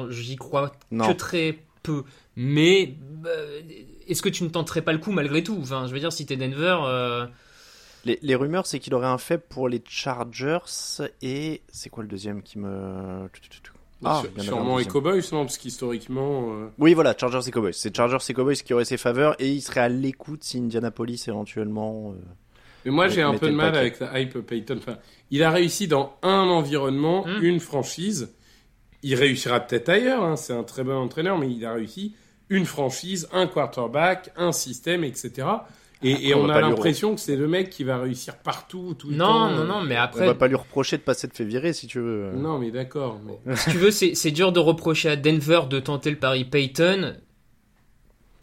J'y 0.09 0.35
crois 0.35 0.73
Non. 0.91 1.07
que 1.07 1.13
très 1.13 1.59
peu. 1.83 2.03
Mais 2.35 2.95
euh, 3.25 3.61
est-ce 4.07 4.21
que 4.21 4.27
tu 4.29 4.43
ne 4.43 4.49
tenterais 4.49 4.81
pas 4.81 4.91
le 4.91 4.97
coup 4.97 5.11
malgré 5.11 5.43
tout? 5.43 5.57
Enfin, 5.61 5.85
je 5.87 5.93
veux 5.93 5.99
dire, 5.99 6.11
si 6.11 6.25
t'es 6.25 6.35
Denver, 6.35 6.77
euh, 6.83 7.25
les, 8.05 8.19
les 8.21 8.35
rumeurs, 8.35 8.65
c'est 8.65 8.79
qu'il 8.79 8.93
aurait 8.95 9.07
un 9.07 9.19
fait 9.19 9.37
pour 9.37 9.69
les 9.69 9.81
Chargers 9.87 10.57
et. 11.21 11.61
C'est 11.71 11.89
quoi 11.89 12.03
le 12.03 12.09
deuxième 12.09 12.41
qui 12.41 12.57
me. 12.57 13.29
Ah, 14.05 14.21
Sur- 14.35 14.43
sûrement 14.43 14.75
deuxième. 14.77 14.91
Cowboys, 14.93 15.21
non 15.31 15.45
Parce 15.45 15.57
qu'historiquement. 15.57 16.53
euh, 16.53 16.67
Oui, 16.79 16.93
voilà, 16.93 17.15
Chargers 17.17 17.47
et 17.47 17.51
Cowboys. 17.51 17.73
C'est 17.73 17.95
Chargers 17.95 18.17
et 18.27 18.33
Cowboys 18.33 18.55
qui 18.55 18.73
auraient 18.73 18.85
ses 18.85 18.97
faveurs 18.97 19.35
et 19.39 19.49
il 19.51 19.61
serait 19.61 19.81
à 19.81 19.89
l'écoute 19.89 20.43
si 20.43 20.57
Indianapolis 20.59 21.23
éventuellement. 21.27 22.13
euh, 22.15 22.21
Mais 22.85 22.91
moi, 22.91 23.07
j'ai 23.07 23.21
un 23.21 23.33
peu 23.35 23.47
de 23.49 23.53
mal 23.55 23.71
paquet. 23.71 23.79
avec 23.79 23.99
la 23.99 24.19
hype 24.19 24.39
Payton. 24.39 24.77
Enfin, 24.77 24.97
il 25.31 25.41
a 25.43 25.51
réussi 25.51 25.87
dans 25.87 26.13
un 26.21 26.47
environnement, 26.47 27.25
Mm. 27.25 27.43
une 27.43 27.59
franchise. 27.59 28.33
Il 29.03 29.15
réussira 29.15 29.59
peut-être 29.59 29.89
ailleurs. 29.89 30.23
hein, 30.23 30.35
C'est 30.35 30.53
un 30.53 30.63
très 30.63 30.83
bon 30.83 30.95
entraîneur, 30.95 31.37
mais 31.37 31.49
il 31.51 31.65
a 31.65 31.73
réussi 31.73 32.15
une 32.49 32.65
franchise, 32.65 33.27
un 33.33 33.47
quarterback, 33.47 34.31
un 34.35 34.51
système, 34.51 35.03
etc. 35.03 35.47
Et, 36.03 36.29
et 36.29 36.35
on 36.35 36.43
on, 36.45 36.49
a 36.49 36.59
l'impression 36.61 37.15
que 37.15 37.21
c'est 37.21 37.35
le 37.35 37.47
mec 37.47 37.69
qui 37.69 37.83
va 37.83 37.97
réussir 37.97 38.37
partout, 38.37 38.93
tout 38.97 39.09
le 39.09 39.15
non, 39.15 39.25
temps. 39.25 39.51
non, 39.51 39.63
non, 39.63 39.81
mais 39.81 39.97
On 39.97 40.01
après, 40.01 40.25
va 40.25 40.35
pas 40.35 40.47
lui 40.47 40.55
reprocher 40.55 40.97
de 40.97 41.01
passer 41.01 41.27
de 41.27 41.33
fait 41.33 41.45
virer 41.45 41.73
si 41.73 41.87
tu 41.87 41.99
veux. 41.99 42.31
Non, 42.35 42.59
mais 42.59 42.71
d'accord. 42.71 43.19
mais- 43.25 43.55
si 43.55 43.71
tu 43.71 43.77
veux, 43.77 43.91
c'est 43.91 44.31
dur 44.31 44.51
de 44.51 44.59
reprocher 44.59 45.09
à 45.09 45.15
Denver 45.15 45.61
de 45.69 45.79
tenter 45.79 46.09
le 46.11 46.17
pari 46.17 46.45
Payton. 46.45 47.15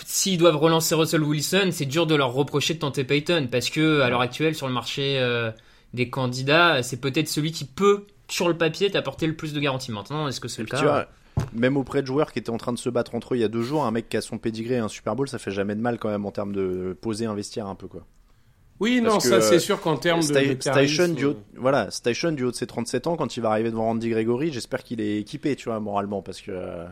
S'ils 0.06 0.38
doivent 0.38 0.56
relancer 0.56 0.94
Russell 0.94 1.22
Wilson, 1.22 1.68
c'est 1.72 1.84
dur 1.84 2.06
de 2.06 2.14
leur 2.14 2.32
reprocher 2.32 2.74
de 2.74 2.78
tenter 2.78 3.04
Payton 3.04 3.48
parce 3.52 3.68
que 3.68 4.00
à 4.00 4.08
l'heure 4.08 4.22
actuelle 4.22 4.54
sur 4.54 4.66
le 4.66 4.72
marché 4.72 5.18
euh, 5.18 5.50
des 5.92 6.08
candidats, 6.08 6.82
c'est 6.82 7.00
peut-être 7.00 7.28
celui 7.28 7.52
qui 7.52 7.66
peut 7.66 8.06
sur 8.28 8.48
le 8.48 8.56
papier 8.56 8.90
t'apporter 8.90 9.26
le 9.26 9.34
plus 9.34 9.52
de 9.52 9.60
garanties. 9.60 9.92
Maintenant, 9.92 10.26
est-ce 10.26 10.40
que 10.40 10.48
c'est 10.48 10.62
le 10.62 10.68
Tu 10.68 10.76
cas 10.76 10.82
vois, 10.82 11.06
même 11.52 11.76
auprès 11.76 12.02
de 12.02 12.06
joueurs 12.06 12.32
qui 12.32 12.38
étaient 12.38 12.50
en 12.50 12.56
train 12.58 12.72
de 12.72 12.78
se 12.78 12.88
battre 12.88 13.14
entre 13.14 13.34
eux 13.34 13.36
il 13.36 13.40
y 13.40 13.44
a 13.44 13.48
deux 13.48 13.62
jours, 13.62 13.84
un 13.84 13.90
mec 13.90 14.08
qui 14.08 14.16
a 14.16 14.20
son 14.20 14.38
pédigré 14.38 14.74
et 14.74 14.78
un 14.78 14.88
Super 14.88 15.16
Bowl, 15.16 15.28
ça 15.28 15.38
fait 15.38 15.50
jamais 15.50 15.74
de 15.74 15.80
mal 15.80 15.98
quand 15.98 16.08
même 16.10 16.26
en 16.26 16.30
termes 16.30 16.52
de 16.52 16.96
poser 17.00 17.26
un 17.26 17.34
vestiaire 17.34 17.66
un 17.66 17.74
peu 17.74 17.88
quoi. 17.88 18.06
Oui, 18.80 19.02
Parce 19.02 19.14
non, 19.14 19.20
ça 19.20 19.34
euh, 19.36 19.40
c'est 19.42 19.58
sûr 19.58 19.78
qu'en 19.80 19.96
termes 19.98 20.20
de, 20.20 20.24
Sta- 20.24 20.56
de 20.56 20.60
Station 20.62 21.08
du 21.08 21.26
haut, 21.26 21.36
voilà, 21.54 21.90
Station 21.90 22.32
du 22.32 22.44
haut 22.44 22.50
de 22.50 22.56
ses 22.56 22.66
37 22.66 23.06
ans, 23.08 23.16
quand 23.16 23.36
il 23.36 23.40
va 23.40 23.50
arriver 23.50 23.70
devant 23.70 23.84
Randy 23.84 24.08
Gregory, 24.08 24.52
j'espère 24.52 24.82
qu'il 24.82 25.02
est 25.02 25.18
équipé, 25.18 25.54
tu 25.54 25.68
vois, 25.68 25.80
moralement, 25.80 26.22
parce 26.22 26.40
que 26.40 26.50
euh, 26.50 26.86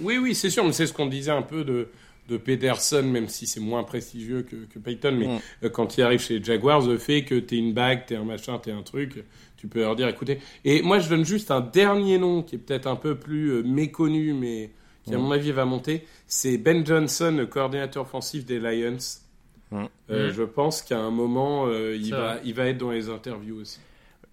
Oui, 0.00 0.16
oui, 0.16 0.34
c'est 0.34 0.48
sûr, 0.48 0.64
mais 0.64 0.72
c'est 0.72 0.86
ce 0.86 0.94
qu'on 0.94 1.04
disait 1.06 1.32
un 1.32 1.42
peu 1.42 1.62
de, 1.62 1.88
de 2.28 2.36
Peterson, 2.36 3.02
même 3.02 3.28
si 3.28 3.46
c'est 3.46 3.60
moins 3.60 3.84
prestigieux 3.84 4.42
que, 4.42 4.56
que 4.72 4.78
Payton, 4.78 5.12
mais 5.18 5.26
Mm. 5.26 5.40
euh, 5.64 5.68
quand 5.70 5.96
il 5.96 6.02
arrive 6.02 6.20
chez 6.20 6.38
les 6.38 6.44
Jaguars, 6.44 6.86
le 6.86 6.98
fait 6.98 7.24
que 7.24 7.34
t'es 7.36 7.56
une 7.56 7.72
bague, 7.72 8.06
t'es 8.06 8.16
un 8.16 8.24
machin, 8.24 8.58
t'es 8.58 8.72
un 8.72 8.82
truc, 8.82 9.24
tu 9.56 9.68
peux 9.68 9.80
leur 9.80 9.96
dire, 9.96 10.08
écoutez. 10.08 10.38
Et 10.64 10.82
moi, 10.82 10.98
je 10.98 11.08
donne 11.08 11.24
juste 11.24 11.50
un 11.50 11.60
dernier 11.60 12.18
nom 12.18 12.42
qui 12.42 12.56
est 12.56 12.58
peut-être 12.58 12.86
un 12.86 12.96
peu 12.96 13.14
plus 13.16 13.50
euh, 13.52 13.62
méconnu, 13.62 14.32
mais 14.34 14.70
qui, 15.04 15.14
à 15.14 15.18
Mm. 15.18 15.20
mon 15.22 15.30
avis, 15.30 15.52
va 15.52 15.64
monter. 15.64 16.04
C'est 16.26 16.58
Ben 16.58 16.84
Johnson, 16.84 17.34
le 17.38 17.46
coordinateur 17.46 18.02
offensif 18.02 18.44
des 18.44 18.58
Lions. 18.58 18.96
Mm. 19.70 19.84
Euh. 20.10 20.32
Je 20.32 20.42
pense 20.42 20.82
qu'à 20.82 20.98
un 20.98 21.10
moment, 21.10 21.66
euh, 21.66 21.96
il, 21.96 22.10
va, 22.10 22.34
vrai. 22.34 22.40
il 22.44 22.54
va 22.54 22.66
être 22.66 22.78
dans 22.78 22.90
les 22.90 23.08
interviews 23.08 23.60
aussi. 23.60 23.78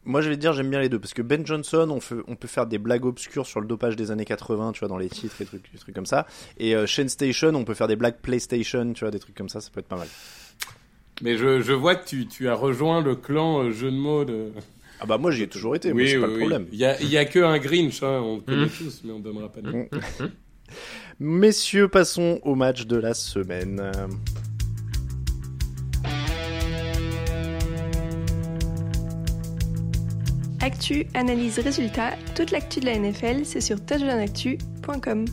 Moi 0.06 0.22
je 0.22 0.30
vais 0.30 0.36
te 0.36 0.42
dire, 0.42 0.54
j'aime 0.54 0.70
bien 0.70 0.80
les 0.80 0.90
deux, 0.90 1.00
parce 1.00 1.14
que 1.14 1.22
Ben 1.22 1.46
Johnson, 1.46 1.88
on, 1.90 2.00
fait, 2.00 2.16
on 2.28 2.36
peut 2.36 2.48
faire 2.48 2.66
des 2.68 2.78
blagues 2.78 3.06
obscures 3.06 3.46
sur 3.46 3.62
le 3.62 3.68
dopage 3.68 3.96
des 3.96 4.12
années 4.12 4.26
80, 4.26 4.72
tu 4.74 4.80
vois, 4.80 4.88
dans 4.90 4.98
les 4.98 5.10
titres 5.10 5.42
et 5.42 5.46
trucs, 5.46 5.72
des 5.72 5.78
trucs 5.80 5.96
comme 5.96 6.06
ça, 6.06 6.28
et 6.58 6.76
euh, 6.76 6.86
Shane 6.86 7.10
Station, 7.10 7.50
on 7.56 7.64
peut 7.64 7.74
faire 7.74 7.88
des 7.88 7.96
blagues 7.96 8.18
PlayStation, 8.22 8.94
tu 8.94 9.02
vois, 9.02 9.12
des 9.12 9.20
trucs 9.20 9.36
comme 9.36 9.50
ça, 9.50 9.62
ça 9.62 9.70
peut 9.72 9.80
être 9.80 9.88
pas 9.88 9.98
mal. 9.98 10.08
Mais 11.22 11.38
je, 11.38 11.62
je 11.62 11.74
vois 11.74 11.96
que 11.96 12.06
tu, 12.08 12.28
tu 12.28 12.50
as 12.50 12.56
rejoint 12.56 13.02
le 13.02 13.16
clan 13.16 13.64
euh, 13.64 13.72
jeu 13.72 13.92
de 13.92 13.98
mots 13.98 14.26
de... 14.26 14.48
Ah 15.00 15.06
bah 15.06 15.18
moi 15.18 15.32
j'y 15.32 15.42
ai 15.44 15.48
toujours 15.48 15.76
été, 15.76 15.92
moi 15.92 16.04
c'est 16.08 16.18
pas 16.20 16.28
le 16.28 16.38
problème. 16.38 16.66
Il 16.72 16.78
y 16.80 16.86
a, 16.86 17.02
y 17.02 17.18
a 17.18 17.26
que 17.26 17.40
un 17.40 17.58
Grinch, 17.58 18.02
hein, 18.04 18.22
on 18.24 18.36
le 18.38 18.42
connaît 18.42 18.66
Mm. 18.68 18.70
tous, 18.70 19.02
mais 19.04 19.12
on 19.12 19.20
donnera 19.20 19.50
pas 19.50 19.60
de 19.62 19.70
nom. 19.70 19.88
Messieurs, 21.20 21.88
passons 21.90 22.40
au 22.44 22.56
match 22.56 22.86
de 22.86 22.96
la 22.96 23.14
semaine. 23.14 23.92
Actu, 30.64 31.06
analyse, 31.14 31.60
résultat, 31.60 32.12
toute 32.36 32.52
l'actu 32.52 32.80
de 32.80 32.86
la 32.86 32.98
NFL, 32.98 33.44
c'est 33.44 33.60
sur 33.60 33.86
touchdownactu.com. 33.86 35.26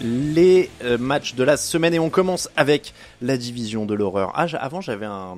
les 0.00 0.70
euh, 0.82 0.98
matchs 0.98 1.34
de 1.34 1.44
la 1.44 1.56
semaine 1.56 1.94
et 1.94 1.98
on 2.00 2.10
commence 2.10 2.48
avec 2.56 2.92
la 3.22 3.36
division 3.36 3.86
de 3.86 3.94
l'horreur. 3.94 4.32
Ah, 4.34 4.46
avant 4.60 4.80
j'avais 4.80 5.06
un, 5.06 5.36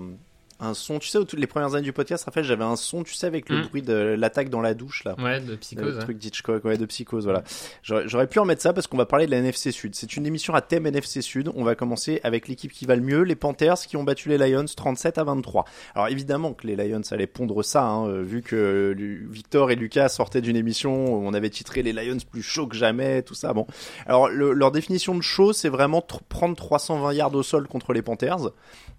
un 0.61 0.75
son, 0.75 0.99
tu 0.99 1.09
sais, 1.09 1.19
toutes 1.19 1.35
les 1.39 1.47
premières 1.47 1.75
années 1.75 1.83
du 1.85 1.93
podcast, 1.93 2.25
Raphaël, 2.25 2.45
j'avais 2.47 2.65
un 2.65 2.77
son, 2.77 3.03
tu 3.03 3.15
sais, 3.15 3.27
avec 3.27 3.49
le 3.49 3.59
Mm. 3.59 3.67
bruit 3.67 3.83
de 3.83 3.95
l'attaque 3.95 4.51
dans 4.51 4.61
la 4.61 4.75
douche 4.75 5.05
là. 5.05 5.15
Ouais, 5.19 5.41
de 5.41 5.53
Le 5.53 5.57
psychose. 5.57 5.97
hein. 5.99 6.03
truc 6.03 6.19
d'Hitchcock, 6.19 6.65
ouais, 6.65 6.77
de 6.77 6.87
psychose, 6.87 7.25
voilà. 7.25 7.43
J'aurais 7.83 8.27
pu 8.27 8.39
en 8.39 8.45
mettre 8.45 8.63
ça 8.63 8.73
parce 8.73 8.87
qu'on 8.87 8.97
va 8.97 9.07
parler 9.07 9.27
de 9.27 9.31
la 9.31 9.39
NFC 9.39 9.73
Sud. 9.73 9.95
C'est 9.95 10.17
une 10.17 10.27
émission 10.27 10.55
à 10.55 10.61
thème 10.61 10.87
NFC 10.87 11.23
Sud. 11.23 11.51
On 11.55 11.65
va 11.65 11.75
commencer 11.75 12.21
avec 12.25 12.47
l'équipe 12.49 12.73
qui 12.73 12.85
va 12.87 12.95
le 12.97 13.03
mieux, 13.03 13.23
les 13.23 13.37
Panthers, 13.37 13.77
qui 13.87 13.97
ont 13.97 14.05
battu 14.05 14.29
les 14.29 14.39
Lions 14.39 14.65
37 14.65 15.19
à 15.19 15.25
23. 15.25 15.65
Alors 15.95 16.09
évidemment 16.09 16.53
que 16.53 16.67
les 16.67 16.77
Lions 16.77 17.01
allaient 17.11 17.27
pondre 17.27 17.65
ça, 17.65 17.85
hein, 17.85 18.07
euh, 18.09 18.23
vu 18.23 18.43
que 18.43 18.57
euh, 18.57 19.27
Victor 19.31 19.71
et 19.71 19.77
Lucas 19.77 20.09
sortaient 20.11 20.41
d'une 20.41 20.57
émission 20.57 21.15
où 21.15 21.27
on 21.27 21.33
avait 21.35 21.51
titré 21.51 21.83
les 21.83 21.93
Lions 21.93 22.19
plus 22.31 22.43
chauds 22.43 22.67
que 22.67 22.77
jamais, 22.77 23.23
tout 23.23 23.35
ça. 23.35 23.53
Bon, 23.53 23.67
alors 24.07 24.29
le- 24.29 24.53
leur 24.53 24.71
définition 24.73 25.15
de 25.15 25.23
chaud, 25.23 25.53
c'est 25.53 25.69
vraiment 25.69 26.03
prendre 26.29 26.57
320 26.57 27.13
yards 27.15 27.35
au 27.35 27.43
sol 27.43 27.67
contre 27.69 27.93
les 27.93 28.03
Panthers. 28.03 28.51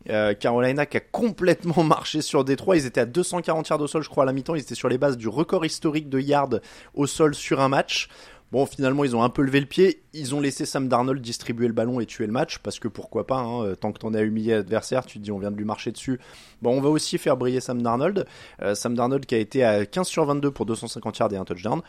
Euh, 0.09 0.33
Carolina 0.33 0.85
qui 0.85 0.97
a 0.97 0.99
complètement 0.99 1.83
marché 1.83 2.21
sur 2.21 2.43
Détroit. 2.43 2.77
Ils 2.77 2.85
étaient 2.85 3.01
à 3.01 3.05
240 3.05 3.67
yards 3.69 3.81
au 3.81 3.87
sol, 3.87 4.03
je 4.03 4.09
crois, 4.09 4.23
à 4.23 4.25
la 4.25 4.33
mi-temps. 4.33 4.55
Ils 4.55 4.61
étaient 4.61 4.75
sur 4.75 4.89
les 4.89 4.97
bases 4.97 5.17
du 5.17 5.27
record 5.27 5.65
historique 5.65 6.09
de 6.09 6.19
yards 6.19 6.59
au 6.93 7.07
sol 7.07 7.35
sur 7.35 7.59
un 7.61 7.69
match. 7.69 8.09
Bon, 8.51 8.65
finalement, 8.65 9.05
ils 9.05 9.15
ont 9.15 9.23
un 9.23 9.29
peu 9.29 9.43
levé 9.43 9.61
le 9.61 9.65
pied. 9.65 10.03
Ils 10.13 10.35
ont 10.35 10.41
laissé 10.41 10.65
Sam 10.65 10.89
Darnold 10.89 11.21
distribuer 11.21 11.67
le 11.67 11.73
ballon 11.73 12.01
et 12.01 12.05
tuer 12.05 12.25
le 12.25 12.33
match, 12.33 12.57
parce 12.57 12.79
que 12.79 12.89
pourquoi 12.89 13.25
pas, 13.25 13.37
hein, 13.37 13.63
euh, 13.63 13.75
tant 13.75 13.93
que 13.93 13.99
t'en 13.99 14.13
as 14.13 14.21
humilié 14.23 14.55
l'adversaire, 14.55 15.05
tu 15.05 15.19
te 15.19 15.23
dis 15.23 15.31
on 15.31 15.39
vient 15.39 15.51
de 15.51 15.55
lui 15.55 15.63
marcher 15.63 15.93
dessus. 15.93 16.19
Bon, 16.61 16.77
on 16.77 16.81
va 16.81 16.89
aussi 16.89 17.17
faire 17.17 17.37
briller 17.37 17.61
Sam 17.61 17.81
Darnold. 17.81 18.25
Euh, 18.61 18.75
Sam 18.75 18.93
Darnold 18.93 19.25
qui 19.25 19.35
a 19.35 19.37
été 19.37 19.63
à 19.63 19.85
15 19.85 20.05
sur 20.05 20.25
22 20.25 20.51
pour 20.51 20.65
250 20.65 21.17
yards 21.19 21.33
et 21.33 21.37
un 21.37 21.45
touchdown. 21.45 21.81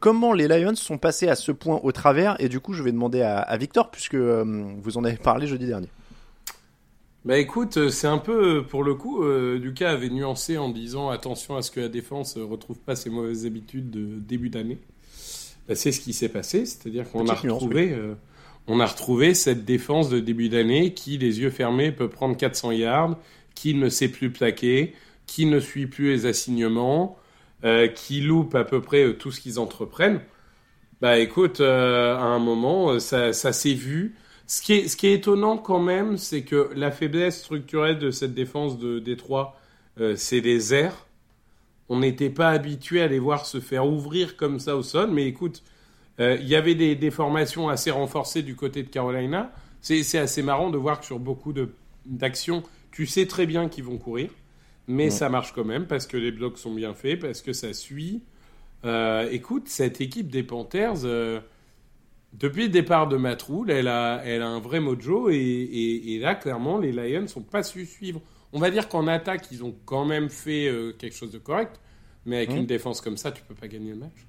Comment 0.00 0.32
les 0.32 0.48
Lions 0.48 0.74
sont 0.74 0.96
passés 0.96 1.28
à 1.28 1.34
ce 1.34 1.52
point 1.52 1.80
au 1.82 1.92
travers? 1.92 2.36
Et 2.40 2.48
du 2.48 2.60
coup, 2.60 2.72
je 2.72 2.82
vais 2.82 2.92
demander 2.92 3.20
à, 3.20 3.54
Victor, 3.58 3.90
puisque 3.90 4.14
vous 4.14 4.96
en 4.96 5.04
avez 5.04 5.16
parlé 5.16 5.46
jeudi 5.46 5.66
dernier. 5.66 5.88
Bah 7.26 7.38
écoute, 7.38 7.76
euh, 7.76 7.88
c'est 7.88 8.06
un 8.06 8.18
peu, 8.18 8.58
euh, 8.58 8.62
pour 8.62 8.84
le 8.84 8.94
coup, 8.94 9.24
euh, 9.24 9.58
Lucas 9.58 9.90
avait 9.90 10.10
nuancé 10.10 10.58
en 10.58 10.68
disant 10.68 11.10
attention 11.10 11.56
à 11.56 11.62
ce 11.62 11.72
que 11.72 11.80
la 11.80 11.88
défense 11.88 12.36
ne 12.36 12.44
retrouve 12.44 12.78
pas 12.78 12.94
ses 12.94 13.10
mauvaises 13.10 13.46
habitudes 13.46 13.90
de 13.90 14.20
début 14.20 14.48
d'année. 14.48 14.78
Bah, 15.66 15.74
c'est 15.74 15.90
ce 15.90 16.00
qui 16.00 16.12
s'est 16.12 16.28
passé, 16.28 16.66
c'est-à-dire 16.66 17.10
qu'on 17.10 17.26
a 17.26 17.36
nuance, 17.42 17.42
retrouvé, 17.42 17.90
euh, 17.92 18.14
on 18.68 18.78
a 18.78 18.86
retrouvé 18.86 19.34
cette 19.34 19.64
défense 19.64 20.08
de 20.08 20.20
début 20.20 20.48
d'année 20.48 20.94
qui, 20.94 21.18
les 21.18 21.40
yeux 21.40 21.50
fermés, 21.50 21.90
peut 21.90 22.08
prendre 22.08 22.36
400 22.36 22.70
yards, 22.70 23.18
qui 23.56 23.74
ne 23.74 23.88
sait 23.88 24.08
plus 24.08 24.30
plaquer, 24.30 24.94
qui 25.26 25.46
ne 25.46 25.58
suit 25.58 25.88
plus 25.88 26.10
les 26.12 26.26
assignements, 26.26 27.18
euh, 27.64 27.88
qui 27.88 28.20
loupe 28.20 28.54
à 28.54 28.62
peu 28.62 28.80
près 28.80 29.14
tout 29.14 29.32
ce 29.32 29.40
qu'ils 29.40 29.58
entreprennent. 29.58 30.20
Bah 31.00 31.18
écoute, 31.18 31.60
à 31.60 32.22
un 32.22 32.38
moment, 32.38 33.00
ça, 33.00 33.32
ça 33.32 33.52
s'est 33.52 33.74
vu. 33.74 34.14
Ce 34.46 34.62
qui, 34.62 34.74
est, 34.74 34.88
ce 34.88 34.96
qui 34.96 35.08
est 35.08 35.14
étonnant 35.14 35.58
quand 35.58 35.80
même, 35.80 36.16
c'est 36.18 36.42
que 36.42 36.70
la 36.74 36.90
faiblesse 36.92 37.40
structurelle 37.40 37.98
de 37.98 38.10
cette 38.10 38.34
défense 38.34 38.78
de 38.78 38.98
Détroit, 39.00 39.56
euh, 40.00 40.14
c'est 40.16 40.40
les 40.40 40.72
airs. 40.72 41.06
On 41.88 42.00
n'était 42.00 42.30
pas 42.30 42.50
habitué 42.50 43.00
à 43.02 43.08
les 43.08 43.18
voir 43.18 43.46
se 43.46 43.60
faire 43.60 43.86
ouvrir 43.86 44.36
comme 44.36 44.60
ça 44.60 44.76
au 44.76 44.82
sol, 44.82 45.10
mais 45.10 45.26
écoute, 45.26 45.62
euh, 46.20 46.36
il 46.40 46.48
y 46.48 46.54
avait 46.56 46.74
des, 46.74 46.94
des 46.96 47.10
formations 47.10 47.68
assez 47.68 47.90
renforcées 47.90 48.42
du 48.42 48.56
côté 48.56 48.82
de 48.82 48.88
Carolina. 48.88 49.52
C'est 49.80 50.18
assez 50.18 50.42
marrant 50.42 50.70
de 50.70 50.78
voir 50.78 50.98
que 51.00 51.06
sur 51.06 51.20
beaucoup 51.20 51.54
d'actions, 52.06 52.62
tu 52.90 53.06
sais 53.06 53.26
très 53.26 53.46
bien 53.46 53.68
qu'ils 53.68 53.84
vont 53.84 53.98
courir, 53.98 54.30
mais 54.88 55.10
Ouais. 55.10 55.10
ça 55.10 55.28
marche 55.28 55.52
quand 55.52 55.64
même 55.64 55.86
parce 55.86 56.06
que 56.08 56.16
les 56.16 56.32
blocs 56.32 56.58
sont 56.58 56.74
bien 56.74 56.94
faits, 56.94 57.20
parce 57.20 57.40
que 57.42 57.52
ça 57.52 57.72
suit. 57.72 58.22
Euh, 58.84 59.28
écoute, 59.30 59.68
cette 59.68 60.00
équipe 60.00 60.28
des 60.28 60.42
Panthers, 60.42 61.04
depuis 62.38 62.64
le 62.64 62.68
départ 62.68 63.08
de 63.08 63.16
Matt 63.16 63.42
Rule, 63.42 63.70
elle 63.70 63.88
a, 63.88 64.22
elle 64.24 64.42
a 64.42 64.48
un 64.48 64.60
vrai 64.60 64.80
mojo 64.80 65.30
et, 65.30 65.34
et, 65.36 66.14
et 66.14 66.18
là, 66.18 66.34
clairement, 66.34 66.78
les 66.78 66.92
Lions 66.92 67.26
n'ont 67.36 67.42
pas 67.42 67.62
su 67.62 67.86
suivre. 67.86 68.20
On 68.52 68.58
va 68.60 68.70
dire 68.70 68.88
qu'en 68.88 69.06
attaque, 69.06 69.46
ils 69.50 69.64
ont 69.64 69.74
quand 69.84 70.04
même 70.04 70.28
fait 70.30 70.68
euh, 70.68 70.92
quelque 70.92 71.16
chose 71.16 71.30
de 71.32 71.38
correct, 71.38 71.80
mais 72.24 72.36
avec 72.36 72.50
Mhm. 72.50 72.56
une 72.58 72.66
défense 72.66 73.00
comme 73.00 73.16
ça, 73.16 73.32
tu 73.32 73.42
peux 73.42 73.54
pas 73.54 73.68
gagner 73.68 73.90
le 73.90 73.96
match. 73.98 74.26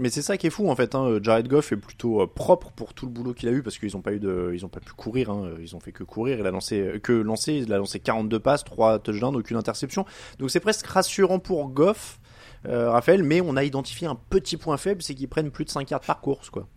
Mais 0.00 0.10
c'est 0.10 0.22
ça 0.22 0.36
qui 0.36 0.46
est 0.46 0.50
fou 0.50 0.70
en 0.70 0.76
fait. 0.76 0.94
Hein. 0.94 1.18
Jared 1.20 1.48
Goff 1.48 1.72
est 1.72 1.76
plutôt 1.76 2.22
euh, 2.22 2.26
propre 2.28 2.70
pour 2.70 2.94
tout 2.94 3.04
le 3.06 3.10
boulot 3.10 3.34
qu'il 3.34 3.48
a 3.48 3.52
eu 3.52 3.64
parce 3.64 3.78
qu'ils 3.78 3.96
ont 3.96 4.00
pas 4.00 4.12
eu 4.12 4.20
de, 4.20 4.52
ils 4.54 4.64
ont 4.64 4.68
pas 4.68 4.78
pu 4.78 4.92
courir. 4.92 5.28
Hein. 5.30 5.50
Ils 5.60 5.74
ont 5.74 5.80
fait 5.80 5.90
que 5.90 6.04
courir. 6.04 6.38
Il 6.38 6.46
a 6.46 6.52
lancé 6.52 6.78
euh, 6.80 6.98
que 7.00 7.12
lancé. 7.12 7.54
Il 7.54 7.72
a 7.72 7.78
lancé 7.78 7.98
42 7.98 8.38
passes, 8.38 8.62
3 8.62 9.00
touchdowns, 9.00 9.34
aucune 9.34 9.56
interception. 9.56 10.06
Donc 10.38 10.52
c'est 10.52 10.60
presque 10.60 10.86
rassurant 10.86 11.40
pour 11.40 11.68
Goff, 11.70 12.20
euh, 12.66 12.90
Raphaël. 12.92 13.24
Mais 13.24 13.40
on 13.40 13.56
a 13.56 13.64
identifié 13.64 14.06
un 14.06 14.14
petit 14.14 14.56
point 14.56 14.76
faible, 14.76 15.02
c'est 15.02 15.16
qu'ils 15.16 15.28
prennent 15.28 15.50
plus 15.50 15.64
de 15.64 15.70
5 15.70 15.90
yards 15.90 16.00
par 16.02 16.20
course 16.20 16.48
quoi. 16.48 16.68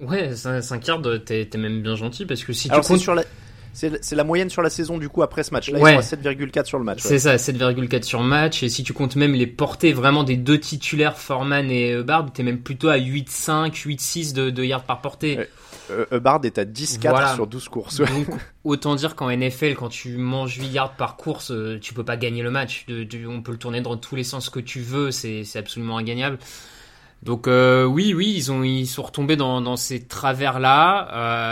Ouais, 0.00 0.34
5 0.34 0.86
yards, 0.86 1.02
t'es 1.24 1.46
t'es 1.46 1.58
même 1.58 1.82
bien 1.82 1.96
gentil 1.96 2.26
parce 2.26 2.44
que 2.44 2.52
si 2.52 2.68
Alors 2.70 2.80
tu 2.82 2.86
c'est 2.88 2.92
comptes. 2.94 3.02
sur 3.02 3.14
la, 3.14 3.24
c'est 3.74 4.12
la 4.14 4.24
moyenne 4.24 4.50
sur 4.50 4.60
la 4.62 4.68
saison 4.70 4.98
du 4.98 5.08
coup 5.08 5.22
après 5.22 5.42
ce 5.42 5.50
match. 5.52 5.70
Là 5.70 5.78
Ouais. 5.78 5.92
ils 5.96 6.02
sont 6.02 6.14
à 6.14 6.18
7,4 6.32 6.64
sur 6.66 6.78
le 6.78 6.84
match. 6.84 7.02
ouais. 7.04 7.08
C'est 7.08 7.18
ça, 7.18 7.36
7,4 7.36 8.02
sur 8.02 8.20
match. 8.22 8.62
Et 8.62 8.68
si 8.68 8.82
tu 8.84 8.92
comptes 8.92 9.16
même 9.16 9.32
les 9.34 9.46
portées 9.46 9.92
vraiment 9.92 10.24
des 10.24 10.36
deux 10.36 10.58
titulaires, 10.60 11.16
Foreman 11.16 11.70
et 11.70 11.92
Hubbard, 11.94 12.32
t'es 12.32 12.42
même 12.42 12.60
plutôt 12.60 12.88
à 12.88 12.98
8,5, 12.98 13.72
8,6 13.72 14.32
de, 14.34 14.50
de 14.50 14.62
yards 14.64 14.84
par 14.84 15.00
portée. 15.00 15.38
Ouais. 15.38 15.48
Euh, 15.90 16.04
Hubbard 16.12 16.40
est 16.44 16.58
à 16.58 16.64
10-4 16.64 17.10
Voilà. 17.10 17.34
sur 17.34 17.46
12 17.46 17.68
courses. 17.68 17.98
Donc, 17.98 18.28
autant 18.64 18.94
dire 18.94 19.16
qu'en 19.16 19.30
NFL, 19.34 19.74
quand 19.74 19.88
tu 19.88 20.16
manges 20.16 20.56
8 20.58 20.68
yards 20.68 20.96
par 20.96 21.16
course, 21.16 21.50
euh, 21.50 21.78
tu 21.80 21.92
peux 21.94 22.04
pas 22.04 22.16
gagner 22.16 22.42
le 22.42 22.50
match. 22.50 22.86
On 23.26 23.42
peut 23.42 23.52
le 23.52 23.58
tourner 23.58 23.80
dans 23.80 23.96
tous 23.96 24.16
les 24.16 24.24
sens 24.24 24.48
que 24.50 24.60
tu 24.60 24.80
veux, 24.80 25.10
c'est 25.10 25.44
c'est 25.44 25.58
absolument 25.58 25.96
ingagnable. 25.98 26.38
Donc 27.22 27.46
euh, 27.46 27.84
oui, 27.84 28.14
oui, 28.14 28.32
ils 28.36 28.50
ont 28.50 28.64
ils 28.64 28.86
sont 28.86 29.02
retombés 29.02 29.36
dans, 29.36 29.60
dans 29.60 29.76
ces 29.76 30.02
travers-là. 30.04 31.08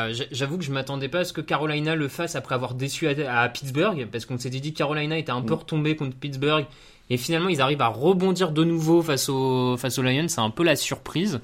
Euh, 0.09 0.13
j'a- 0.13 0.25
J'avoue 0.33 0.59
que 0.59 0.65
je 0.65 0.73
m'attendais 0.73 1.09
pas 1.09 1.21
à 1.21 1.25
ce 1.25 1.33
que 1.33 1.41
Carolina 1.41 1.95
le 1.95 2.09
fasse 2.09 2.35
après 2.35 2.57
avoir 2.57 2.75
déçu 2.75 3.07
à, 3.09 3.41
à 3.43 3.49
Pittsburgh, 3.49 4.09
parce 4.11 4.27
qu'on 4.27 4.37
s'était 4.37 4.59
dit 4.59 4.73
que 4.73 4.79
Carolina 4.79 5.17
était 5.17 5.31
un 5.31 5.43
peu 5.43 5.55
Mm. 5.55 5.59
retombé 5.59 5.95
contre 5.97 6.17
Pittsburgh, 6.17 6.67
et 7.09 7.17
finalement 7.17 7.49
ils 7.49 7.61
arrivent 7.61 7.83
à 7.83 7.87
rebondir 7.87 8.51
de 8.51 8.65
nouveau 8.65 9.01
face 9.01 9.29
aux 9.29 9.77
face 9.77 9.97
aux 9.99 10.03
Lions. 10.03 10.27
C'est 10.29 10.41
un 10.41 10.51
peu 10.51 10.65
la 10.65 10.75
surprise. 10.75 11.41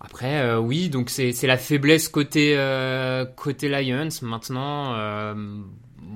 Après, 0.00 0.40
euh, 0.40 0.58
oui, 0.58 0.88
donc 0.88 1.10
c'est 1.10 1.32
c'est 1.32 1.46
la 1.46 1.58
faiblesse 1.58 2.08
côté 2.08 2.54
euh, 2.56 3.24
côté 3.26 3.68
Lions. 3.68 4.08
Maintenant, 4.22 4.94
euh, 4.94 5.34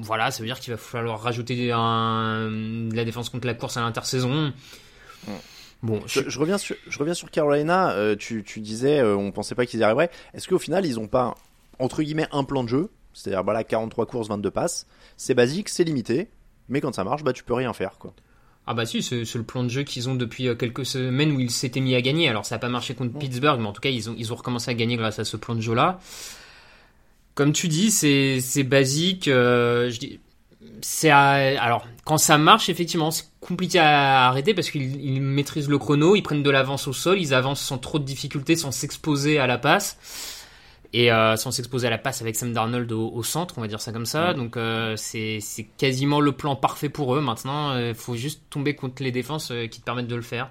voilà, 0.01 0.31
ça 0.31 0.43
veut 0.43 0.47
dire 0.47 0.61
qu'il 0.61 0.73
va 0.73 0.79
falloir 0.79 1.21
rajouter 1.21 1.73
un, 1.73 2.49
de 2.51 2.95
la 2.97 3.05
défense 3.05 3.29
contre 3.29 3.47
la 3.47 3.55
course 3.55 3.77
à 3.77 3.81
l'intersaison. 3.83 4.53
Bon, 5.83 6.01
je, 6.07 6.39
reviens 6.39 6.59
sur, 6.59 6.77
je 6.89 6.99
reviens 6.99 7.15
sur 7.15 7.31
Carolina. 7.31 7.93
euh, 7.93 8.15
tu, 8.17 8.43
tu 8.45 8.61
disais, 8.61 9.01
euh, 9.01 9.17
on 9.17 9.33
pensait 9.33 9.55
pas 9.55 9.65
qu'ils 9.67 9.81
y 9.81 9.83
arriveraient. 9.85 10.11
Est-ce 10.35 10.47
qu'au 10.49 10.59
final, 10.59 10.85
ils 10.85 10.99
ont 11.01 11.09
pas, 11.09 11.35
entre 11.79 12.03
guillemets, 12.03 12.29
un 12.33 12.45
plan 12.45 12.63
de 12.65 12.69
jeu? 12.69 12.91
C'est-à-dire, 13.15 13.43
voilà, 13.43 13.65
43 13.65 14.07
courses, 14.07 14.29
22 14.29 14.51
passes. 14.51 14.87
C'est 15.17 15.35
basique, 15.35 15.69
c'est 15.71 15.85
limité. 15.85 16.29
Mais 16.69 16.81
quand 16.81 16.95
ça 16.95 17.03
marche, 17.03 17.25
bah, 17.25 17.33
tu 17.33 17.45
peux 17.45 17.55
rien 17.55 17.73
faire, 17.73 17.97
quoi. 17.99 18.13
ah 18.67 18.75
bah 18.75 18.85
si, 18.87 19.03
c'est 19.03 19.25
le 19.35 19.43
plan 19.43 19.65
de 19.65 19.69
jeu 19.71 19.83
qu'ils 19.83 20.09
ont 20.09 20.15
depuis 20.15 20.47
euh, 20.49 20.55
quelques 20.55 20.85
semaines 20.87 21.33
où 21.33 21.41
ils 21.41 21.51
s'étaient 21.51 21.81
mis 21.81 21.95
à 21.97 22.03
gagner. 22.03 22.29
Alors 22.29 22.45
ça 22.47 22.55
n'a 22.57 22.59
pas 22.61 22.69
marché 22.69 22.95
contre 22.95 23.19
Pittsburgh, 23.19 23.59
mais 23.59 23.67
en 23.67 23.73
tout 23.73 23.81
cas 23.81 23.89
ils 23.89 24.09
ont 24.11 24.15
ils 24.17 24.33
ont 24.33 24.37
recommencé 24.37 24.71
à 24.71 24.75
gagner 24.75 24.97
grâce 24.97 25.19
à 25.19 25.25
ce 25.25 25.37
plan 25.37 25.57
de 25.57 25.61
jeu 25.61 25.75
là. 25.75 25.99
Comme 27.35 27.53
tu 27.53 27.69
dis, 27.69 27.91
c'est 27.91 28.41
c'est 28.41 28.63
basique. 28.65 29.27
euh, 29.29 29.91
je 29.91 29.99
dis, 29.99 30.21
c'est 30.83 31.11
alors 31.11 31.87
quand 32.05 32.19
ça 32.19 32.39
marche 32.39 32.69
effectivement 32.69 33.11
c'est 33.11 33.27
compliqué 33.41 33.79
à 33.79 34.29
arrêter 34.29 34.55
parce 34.55 34.71
qu'ils 34.71 35.03
ils 35.05 35.21
maîtrisent 35.21 35.69
le 35.69 35.79
chrono, 35.79 36.17
ils 36.17 36.23
prennent 36.23 36.43
de 36.43 36.51
l'avance 36.51 36.89
au 36.89 36.93
sol, 36.93 37.21
ils 37.21 37.35
avancent 37.35 37.61
sans 37.61 37.79
trop 37.79 37.99
de 37.99 38.05
difficultés, 38.05 38.57
sans 38.57 38.71
s'exposer 38.71 39.39
à 39.39 39.47
la 39.47 39.59
passe 39.59 39.99
et 40.93 41.13
euh, 41.13 41.37
sans 41.37 41.51
s'exposer 41.51 41.87
à 41.87 41.91
la 41.91 41.99
passe 41.99 42.21
avec 42.21 42.37
Sam 42.37 42.53
Darnold 42.53 42.91
au, 42.93 43.11
au 43.11 43.23
centre, 43.23 43.55
on 43.59 43.61
va 43.61 43.69
dire 43.69 43.81
ça 43.81 43.93
comme 43.93 44.07
ça. 44.07 44.35
Donc 44.35 44.57
euh, 44.57 44.97
c'est 44.97 45.41
quasiment 45.77 46.21
le 46.21 46.33
plan 46.33 46.57
parfait 46.57 46.89
pour 46.89 47.15
eux. 47.15 47.21
Maintenant, 47.21 47.79
il 47.79 47.95
faut 47.95 48.17
juste 48.17 48.43
tomber 48.51 48.75
contre 48.75 49.03
les 49.03 49.13
défenses 49.13 49.51
euh, 49.51 49.67
qui 49.67 49.81
te 49.81 49.85
permettent 49.85 50.09
de 50.09 50.17
le 50.17 50.23
faire. 50.23 50.51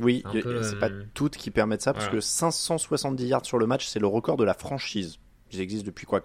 Oui, 0.00 0.22
c'est 0.32 0.46
euh, 0.46 0.78
pas 0.78 0.90
toutes 1.14 1.36
qui 1.36 1.50
permettent 1.50 1.82
ça, 1.82 1.92
parce 1.92 2.08
que 2.08 2.20
570 2.20 3.26
yards 3.26 3.46
sur 3.46 3.58
le 3.58 3.66
match, 3.66 3.86
c'est 3.86 3.98
le 3.98 4.06
record 4.06 4.36
de 4.36 4.44
la 4.44 4.54
franchise. 4.54 5.18
Ils 5.50 5.60
existent 5.60 5.86
depuis 5.86 6.06
quoi 6.06 6.20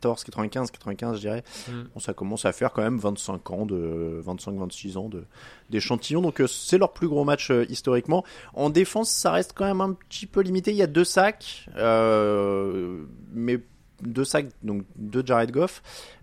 94, 0.00 0.24
95, 0.24 0.70
95, 0.70 1.16
je 1.16 1.20
dirais. 1.20 1.44
Mm. 1.68 1.82
Bon, 1.94 2.00
ça 2.00 2.14
commence 2.14 2.44
à 2.44 2.52
faire 2.52 2.72
quand 2.72 2.82
même 2.82 2.98
25 2.98 3.50
ans, 3.50 3.66
de 3.66 4.22
25-26 4.24 4.96
ans 4.98 5.08
de 5.08 5.24
d'échantillon. 5.70 6.22
Donc 6.22 6.40
euh, 6.40 6.46
c'est 6.46 6.78
leur 6.78 6.92
plus 6.92 7.08
gros 7.08 7.24
match 7.24 7.50
euh, 7.50 7.66
historiquement. 7.68 8.24
En 8.54 8.70
défense, 8.70 9.10
ça 9.10 9.32
reste 9.32 9.52
quand 9.54 9.66
même 9.66 9.80
un 9.80 9.92
petit 9.92 10.26
peu 10.26 10.40
limité. 10.40 10.70
Il 10.70 10.76
y 10.76 10.82
a 10.82 10.86
deux 10.86 11.04
sacs, 11.04 11.68
euh, 11.76 13.04
mais 13.32 13.60
deux 14.02 14.24
sacs, 14.24 14.48
donc 14.62 14.84
deux 14.96 15.22
Jared 15.24 15.50
Goff. 15.50 15.82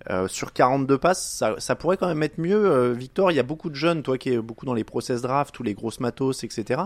Euh, 0.09 0.27
sur 0.27 0.53
42 0.53 0.97
passes, 0.97 1.27
ça, 1.27 1.55
ça 1.59 1.75
pourrait 1.75 1.97
quand 1.97 2.07
même 2.07 2.23
être 2.23 2.37
mieux. 2.37 2.65
Euh, 2.65 2.93
Victor, 2.93 3.31
il 3.31 3.35
y 3.35 3.39
a 3.39 3.43
beaucoup 3.43 3.69
de 3.69 3.75
jeunes, 3.75 4.03
toi 4.03 4.17
qui 4.17 4.29
es 4.29 4.37
beaucoup 4.39 4.65
dans 4.65 4.73
les 4.73 4.83
process 4.83 5.21
draft, 5.21 5.53
tous 5.53 5.63
les 5.63 5.73
grosses 5.73 5.99
matos, 5.99 6.43
etc. 6.43 6.83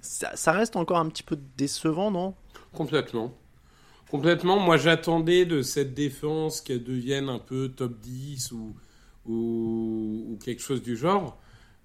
Ça, 0.00 0.30
ça 0.34 0.52
reste 0.52 0.76
encore 0.76 0.98
un 0.98 1.08
petit 1.08 1.22
peu 1.22 1.38
décevant, 1.56 2.10
non? 2.10 2.34
Complètement. 2.72 3.32
Complètement. 4.10 4.58
Moi, 4.58 4.76
j'attendais 4.76 5.44
de 5.44 5.62
cette 5.62 5.94
défense 5.94 6.60
qu'elle 6.60 6.82
devienne 6.82 7.28
un 7.28 7.38
peu 7.38 7.68
top 7.68 7.98
10 8.00 8.52
ou, 8.52 8.74
ou, 9.26 10.24
ou 10.30 10.38
quelque 10.42 10.62
chose 10.62 10.82
du 10.82 10.96
genre. 10.96 11.38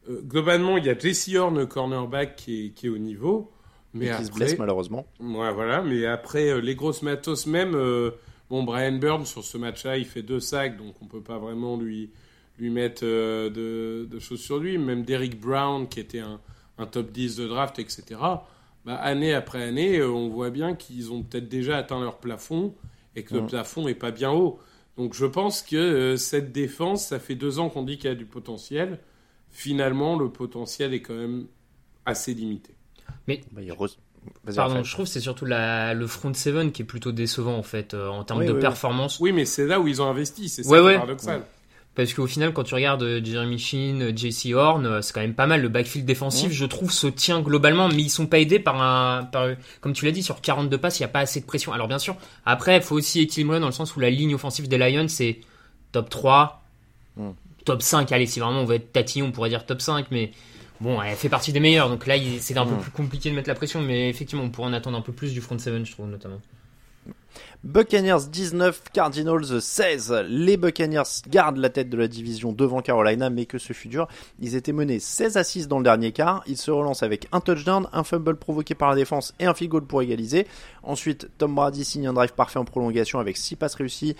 Euh, 0.09 0.21
globalement, 0.21 0.77
il 0.77 0.85
y 0.85 0.89
a 0.89 0.97
Jesse 0.97 1.35
Horn, 1.35 1.57
le 1.57 1.65
cornerback, 1.65 2.35
qui 2.35 2.65
est, 2.65 2.69
qui 2.71 2.87
est 2.87 2.89
au 2.89 2.97
niveau. 2.97 3.51
Mais 3.93 4.05
Et 4.05 4.07
qui 4.07 4.13
après, 4.13 4.25
se 4.25 4.31
blesse 4.31 4.57
malheureusement. 4.57 5.05
Ouais, 5.19 5.51
voilà. 5.53 5.81
Mais 5.81 6.05
après, 6.05 6.49
euh, 6.49 6.61
les 6.61 6.75
grosses 6.75 7.01
matos, 7.01 7.45
même, 7.45 7.75
euh, 7.75 8.11
bon, 8.49 8.63
Brian 8.63 8.93
Byrne, 8.93 9.25
sur 9.25 9.43
ce 9.43 9.57
match-là, 9.57 9.97
il 9.97 10.05
fait 10.05 10.23
deux 10.23 10.39
sacs, 10.39 10.77
donc 10.77 10.95
on 11.01 11.05
peut 11.05 11.21
pas 11.21 11.37
vraiment 11.37 11.77
lui, 11.77 12.09
lui 12.57 12.69
mettre 12.69 13.03
de, 13.03 14.07
de 14.09 14.19
choses 14.19 14.41
sur 14.41 14.59
lui. 14.59 14.77
Même 14.77 15.03
Derrick 15.03 15.39
Brown, 15.39 15.87
qui 15.87 15.99
était 15.99 16.19
un, 16.19 16.39
un 16.77 16.85
top 16.85 17.11
10 17.11 17.35
de 17.37 17.47
draft, 17.47 17.79
etc. 17.79 18.19
Bah, 18.85 18.95
année 18.95 19.33
après 19.33 19.63
année, 19.63 19.97
euh, 19.99 20.09
on 20.11 20.29
voit 20.29 20.49
bien 20.49 20.75
qu'ils 20.75 21.11
ont 21.11 21.23
peut-être 21.23 21.47
déjà 21.47 21.77
atteint 21.77 22.01
leur 22.01 22.17
plafond 22.19 22.75
et 23.15 23.23
que 23.23 23.33
le 23.33 23.41
Ouais. 23.41 23.47
plafond 23.47 23.87
est 23.87 23.95
pas 23.95 24.11
bien 24.11 24.31
haut. 24.31 24.59
Donc 24.97 25.13
je 25.13 25.25
pense 25.25 25.61
que 25.61 25.75
euh, 25.75 26.17
cette 26.17 26.51
défense, 26.51 27.07
ça 27.07 27.19
fait 27.19 27.35
deux 27.35 27.59
ans 27.59 27.69
qu'on 27.69 27.83
dit 27.83 27.97
qu'il 27.97 28.09
y 28.09 28.13
a 28.13 28.15
du 28.15 28.25
potentiel. 28.25 28.99
Finalement, 29.49 30.17
le 30.17 30.29
potentiel 30.29 30.93
est 30.93 31.01
quand 31.01 31.13
même 31.15 31.45
assez 32.05 32.33
limité. 32.33 32.73
Bah, 33.27 33.35
il 33.61 33.71
re- 33.71 33.95
Vas-y, 34.45 34.55
Pardon, 34.55 34.83
je 34.83 34.91
trouve 34.93 35.05
que 35.05 35.11
c'est 35.11 35.19
surtout 35.19 35.45
la, 35.45 35.93
le 35.93 36.07
front 36.07 36.33
seven 36.33 36.71
qui 36.71 36.81
est 36.81 36.85
plutôt 36.85 37.11
décevant 37.11 37.57
en 37.57 37.63
fait 37.63 37.93
euh, 37.93 38.07
en 38.07 38.23
termes 38.23 38.39
Oui, 38.39 38.45
de 38.47 38.53
oui, 38.53 38.59
performance. 38.61 39.19
Oui, 39.19 39.31
mais 39.33 39.43
c'est 39.45 39.65
là 39.67 39.79
où 39.81 39.87
ils 39.87 40.01
ont 40.01 40.05
investi, 40.09 40.47
c'est 40.49 40.65
Ouais, 40.67 40.79
ouais. 40.79 40.95
paradoxal. 40.95 41.43
Parce 41.95 42.13
qu'au 42.13 42.25
final, 42.25 42.53
quand 42.53 42.63
tu 42.63 42.73
regardes 42.73 43.03
euh, 43.03 43.23
Jeremy 43.23 43.59
Sheen, 43.59 44.01
euh, 44.01 44.11
JC 44.15 44.53
Horn, 44.55 44.85
euh, 44.85 45.01
c'est 45.01 45.13
quand 45.13 45.21
même 45.21 45.35
pas 45.35 45.45
mal. 45.45 45.61
Le 45.61 45.69
backfield 45.69 46.07
défensif, 46.07 46.51
je 46.51 46.65
trouve, 46.65 46.91
se 46.91 47.05
tient 47.05 47.39
globalement, 47.41 47.87
mais 47.87 48.01
ils 48.01 48.09
sont 48.09 48.25
pas 48.25 48.39
aidés 48.39 48.57
par 48.59 48.81
un, 48.81 49.23
par, 49.25 49.49
comme 49.79 49.93
tu 49.93 50.05
l'as 50.05 50.11
dit, 50.11 50.23
sur 50.23 50.41
42 50.41 50.77
passes, 50.79 50.99
il 50.99 51.03
y 51.03 51.05
a 51.05 51.09
pas 51.09 51.19
assez 51.19 51.39
de 51.39 51.45
pression. 51.45 51.71
Alors 51.71 51.87
bien 51.87 51.99
sûr, 51.99 52.15
après, 52.47 52.77
il 52.77 52.81
faut 52.81 52.95
aussi 52.95 53.21
équilibrer 53.21 53.59
dans 53.59 53.67
le 53.67 53.71
sens 53.71 53.95
où 53.95 53.99
la 53.99 54.09
ligne 54.09 54.33
offensive 54.33 54.67
des 54.67 54.77
Lions, 54.79 55.07
c'est 55.07 55.39
top 55.91 56.09
3, 56.09 56.59
Mm. 57.15 57.29
top 57.65 57.81
5. 57.83 58.11
Allez, 58.11 58.25
si 58.25 58.39
vraiment 58.39 58.61
on 58.61 58.65
veut 58.65 58.75
être 58.77 58.91
tatillon, 58.91 59.27
on 59.27 59.31
pourrait 59.31 59.49
dire 59.49 59.65
top 59.67 59.81
5, 59.81 60.07
mais 60.09 60.31
bon, 60.81 60.99
elle 60.99 61.15
fait 61.15 61.29
partie 61.29 61.53
des 61.53 61.59
meilleurs. 61.59 61.89
Donc 61.89 62.07
là, 62.07 62.15
c'est 62.39 62.57
un 62.57 62.65
peu 62.65 62.75
plus 62.75 62.89
compliqué 62.91 63.29
de 63.29 63.35
mettre 63.35 63.49
la 63.49 63.55
pression, 63.55 63.81
mais 63.81 64.09
effectivement, 64.09 64.43
on 64.43 64.49
pourrait 64.49 64.69
en 64.69 64.73
attendre 64.73 64.97
un 64.97 65.01
peu 65.01 65.13
plus 65.13 65.31
du 65.31 65.41
front 65.41 65.59
7, 65.59 65.85
je 65.85 65.91
trouve, 65.91 66.07
notamment. 66.07 66.41
Buccaneers 67.63 68.27
19, 68.29 68.83
Cardinals 68.91 69.61
16. 69.61 70.25
Les 70.27 70.57
Buccaneers 70.57 71.03
gardent 71.29 71.57
la 71.57 71.69
tête 71.69 71.89
de 71.89 71.97
la 71.97 72.07
division 72.07 72.51
devant 72.51 72.81
Carolina, 72.81 73.29
mais 73.29 73.45
que 73.45 73.57
ce 73.57 73.73
fut 73.73 73.87
dur. 73.87 74.07
Ils 74.39 74.55
étaient 74.55 74.73
menés 74.73 74.99
16 74.99 75.37
à 75.37 75.43
6 75.43 75.67
dans 75.67 75.77
le 75.77 75.83
dernier 75.83 76.11
quart. 76.11 76.43
Ils 76.45 76.57
se 76.57 76.71
relancent 76.71 77.03
avec 77.03 77.27
un 77.31 77.39
touchdown, 77.39 77.87
un 77.93 78.03
fumble 78.03 78.35
provoqué 78.35 78.75
par 78.75 78.89
la 78.89 78.95
défense 78.95 79.33
et 79.39 79.45
un 79.45 79.53
field 79.53 79.71
goal 79.71 79.85
pour 79.85 80.01
égaliser. 80.01 80.45
Ensuite, 80.83 81.29
Tom 81.37 81.55
Brady 81.55 81.85
signe 81.85 82.07
un 82.07 82.13
drive 82.13 82.33
parfait 82.33 82.59
en 82.59 82.65
prolongation 82.65 83.19
avec 83.19 83.37
6 83.37 83.55
passes 83.55 83.75
réussies, 83.75 84.15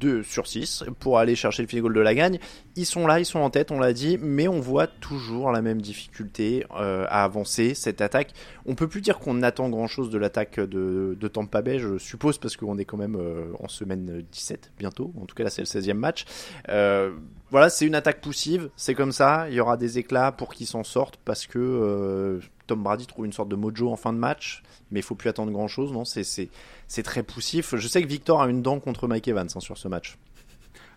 2 0.00 0.22
sur 0.22 0.46
6 0.46 0.84
pour 0.98 1.18
aller 1.18 1.36
chercher 1.36 1.62
le 1.62 1.68
field 1.68 1.82
goal 1.82 1.94
de 1.94 2.00
la 2.00 2.14
gagne. 2.14 2.38
Ils 2.76 2.86
sont 2.86 3.06
là, 3.06 3.18
ils 3.20 3.24
sont 3.24 3.40
en 3.40 3.50
tête, 3.50 3.70
on 3.70 3.78
l'a 3.78 3.92
dit, 3.92 4.18
mais 4.20 4.48
on 4.48 4.60
voit 4.60 4.86
toujours 4.86 5.50
la 5.52 5.62
même 5.62 5.80
difficulté 5.80 6.64
euh, 6.76 7.06
à 7.08 7.24
avancer. 7.24 7.74
Cette 7.74 8.00
attaque, 8.00 8.32
on 8.66 8.74
peut 8.74 8.88
plus 8.88 9.00
dire 9.00 9.18
qu'on 9.18 9.42
attend 9.42 9.68
grand 9.68 9.86
chose 9.86 10.10
de 10.10 10.18
l'attaque 10.18 10.60
de, 10.60 11.16
Tampa 11.32 11.62
Bay, 11.62 11.78
je 11.78 11.98
suppose, 11.98 12.38
parce 12.38 12.56
qu'on 12.58 12.78
est 12.78 12.84
quand 12.84 12.96
même 12.96 13.16
euh, 13.16 13.52
en 13.60 13.68
semaine 13.68 14.24
17 14.32 14.72
bientôt. 14.78 15.12
En 15.20 15.26
tout 15.26 15.34
cas, 15.34 15.44
là, 15.44 15.50
c'est 15.50 15.62
le 15.62 15.66
16e 15.66 15.94
match. 15.94 16.24
Euh, 16.68 17.12
voilà, 17.50 17.70
c'est 17.70 17.86
une 17.86 17.94
attaque 17.94 18.20
poussive, 18.20 18.70
c'est 18.76 18.94
comme 18.94 19.12
ça. 19.12 19.48
Il 19.48 19.54
y 19.54 19.60
aura 19.60 19.76
des 19.76 19.98
éclats 19.98 20.32
pour 20.32 20.52
qu'ils 20.52 20.66
s'en 20.66 20.84
sortent 20.84 21.18
parce 21.24 21.46
que 21.46 21.58
euh, 21.58 22.40
Tom 22.66 22.82
Brady 22.82 23.06
trouve 23.06 23.26
une 23.26 23.32
sorte 23.32 23.48
de 23.48 23.56
mojo 23.56 23.90
en 23.90 23.96
fin 23.96 24.12
de 24.12 24.18
match, 24.18 24.62
mais 24.90 25.00
il 25.00 25.02
faut 25.02 25.14
plus 25.14 25.28
attendre 25.28 25.52
grand 25.52 25.68
chose, 25.68 25.92
non? 25.92 26.04
C'est 26.04 27.02
très 27.02 27.22
poussif. 27.22 27.74
Je 27.76 27.88
sais 27.88 28.02
que 28.02 28.08
Victor 28.08 28.42
a 28.42 28.48
une 28.48 28.62
dent 28.62 28.80
contre 28.80 29.08
Mike 29.08 29.28
Evans 29.28 29.48
hein, 29.54 29.60
sur 29.60 29.78
ce 29.78 29.88
match. 29.88 30.18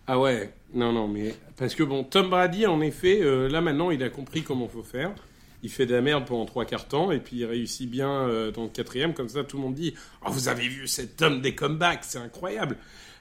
Ah 0.08 0.20
ouais, 0.20 0.52
non, 0.74 0.92
non, 0.92 1.08
mais 1.08 1.36
parce 1.58 1.76
que 1.76 1.84
bon, 1.84 2.04
Tom 2.04 2.30
Brady, 2.30 2.66
en 2.66 2.82
effet, 2.82 3.22
là 3.50 3.62
maintenant, 3.62 3.92
il 3.92 4.04
a 4.04 4.10
compris 4.10 4.42
comment 4.42 4.68
faut 4.68 4.84
faire. 4.84 5.12
Il 5.64 5.70
fait 5.70 5.86
de 5.86 5.94
la 5.94 6.02
merde 6.02 6.26
pendant 6.26 6.46
trois 6.46 6.66
quarts 6.66 6.88
temps 6.88 7.12
et 7.12 7.20
puis 7.20 7.38
il 7.38 7.46
réussit 7.46 7.90
bien 7.90 8.10
euh, 8.10 8.52
dans 8.52 8.64
le 8.64 8.70
quatrième. 8.70 9.14
Comme 9.14 9.30
ça, 9.30 9.44
tout 9.44 9.58
le 9.58 9.64
monde 9.64 9.76
dit 9.76 9.94
oh, 10.26 10.32
Vous 10.32 10.48
avez 10.48 10.68
vu 10.68 10.88
cet 10.88 11.22
homme 11.22 11.42
des 11.42 11.56
comebacks, 11.56 12.04
c'est 12.04 12.20
incroyable. 12.20 12.78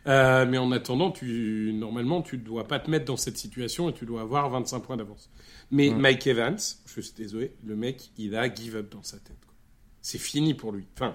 Euh, 0.07 0.47
mais 0.47 0.59
en 0.59 0.73
attendant, 0.73 1.11
tu, 1.11 1.73
normalement, 1.75 2.23
tu 2.23 2.39
ne 2.39 2.43
dois 2.43 2.67
pas 2.67 2.79
te 2.79 2.91
mettre 2.91 3.05
dans 3.05 3.19
cette 3.19 3.37
situation 3.37 3.91
et 3.91 3.93
tu 3.93 4.07
dois 4.07 4.23
avoir 4.23 4.49
25 4.49 4.81
points 4.81 4.97
d'avance. 4.97 5.31
Mais 5.71 5.91
Mike 5.91 6.27
Evans, 6.27 6.59
je 6.87 7.01
suis 7.01 7.15
désolé, 7.15 7.53
le 7.65 7.77
mec, 7.77 8.11
il 8.17 8.35
a 8.35 8.53
give 8.53 8.77
up 8.77 8.91
dans 8.91 9.03
sa 9.03 9.19
tête. 9.19 9.37
C'est 10.01 10.19
fini 10.19 10.55
pour 10.55 10.73
lui. 10.73 10.87
Enfin, 10.97 11.15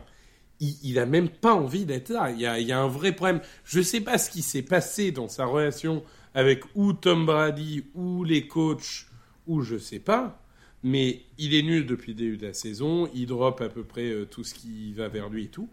il, 0.60 0.76
il 0.84 1.00
a 1.00 1.08
même 1.08 1.30
pas 1.30 1.56
envie 1.56 1.86
d'être 1.86 2.10
là. 2.10 2.30
Il 2.30 2.40
y, 2.40 2.46
a, 2.46 2.60
il 2.60 2.68
y 2.68 2.72
a 2.72 2.80
un 2.80 2.88
vrai 2.88 3.12
problème. 3.14 3.42
Je 3.64 3.82
sais 3.82 4.02
pas 4.02 4.20
ce 4.20 4.30
qui 4.30 4.44
s'est 4.44 4.62
passé 4.62 5.12
dans 5.12 5.28
sa 5.28 5.46
relation 5.46 6.04
avec 6.36 6.64
ou 6.76 6.94
Tom 6.94 7.26
Brady 7.26 7.86
ou 7.96 8.24
les 8.24 8.48
coachs 8.48 9.08
ou 9.48 9.62
je 9.62 9.78
sais 9.78 10.00
pas. 10.00 10.44
Mais 10.88 11.21
il 11.39 11.56
est 11.56 11.63
nul 11.63 11.88
depuis 11.88 12.12
le 12.12 12.17
début 12.19 12.38
de 12.38 12.45
la 12.45 12.54
saison. 12.54 13.10
Il 13.15 13.26
drop 13.26 13.60
à 13.62 13.69
peu 13.69 13.84
près 13.84 14.06
euh, 14.08 14.26
tout 14.26 14.43
ce 14.43 14.54
qui 14.54 14.93
va 14.93 15.08
vers 15.08 15.30
lui 15.30 15.45
et 15.45 15.48
tout. 15.48 15.67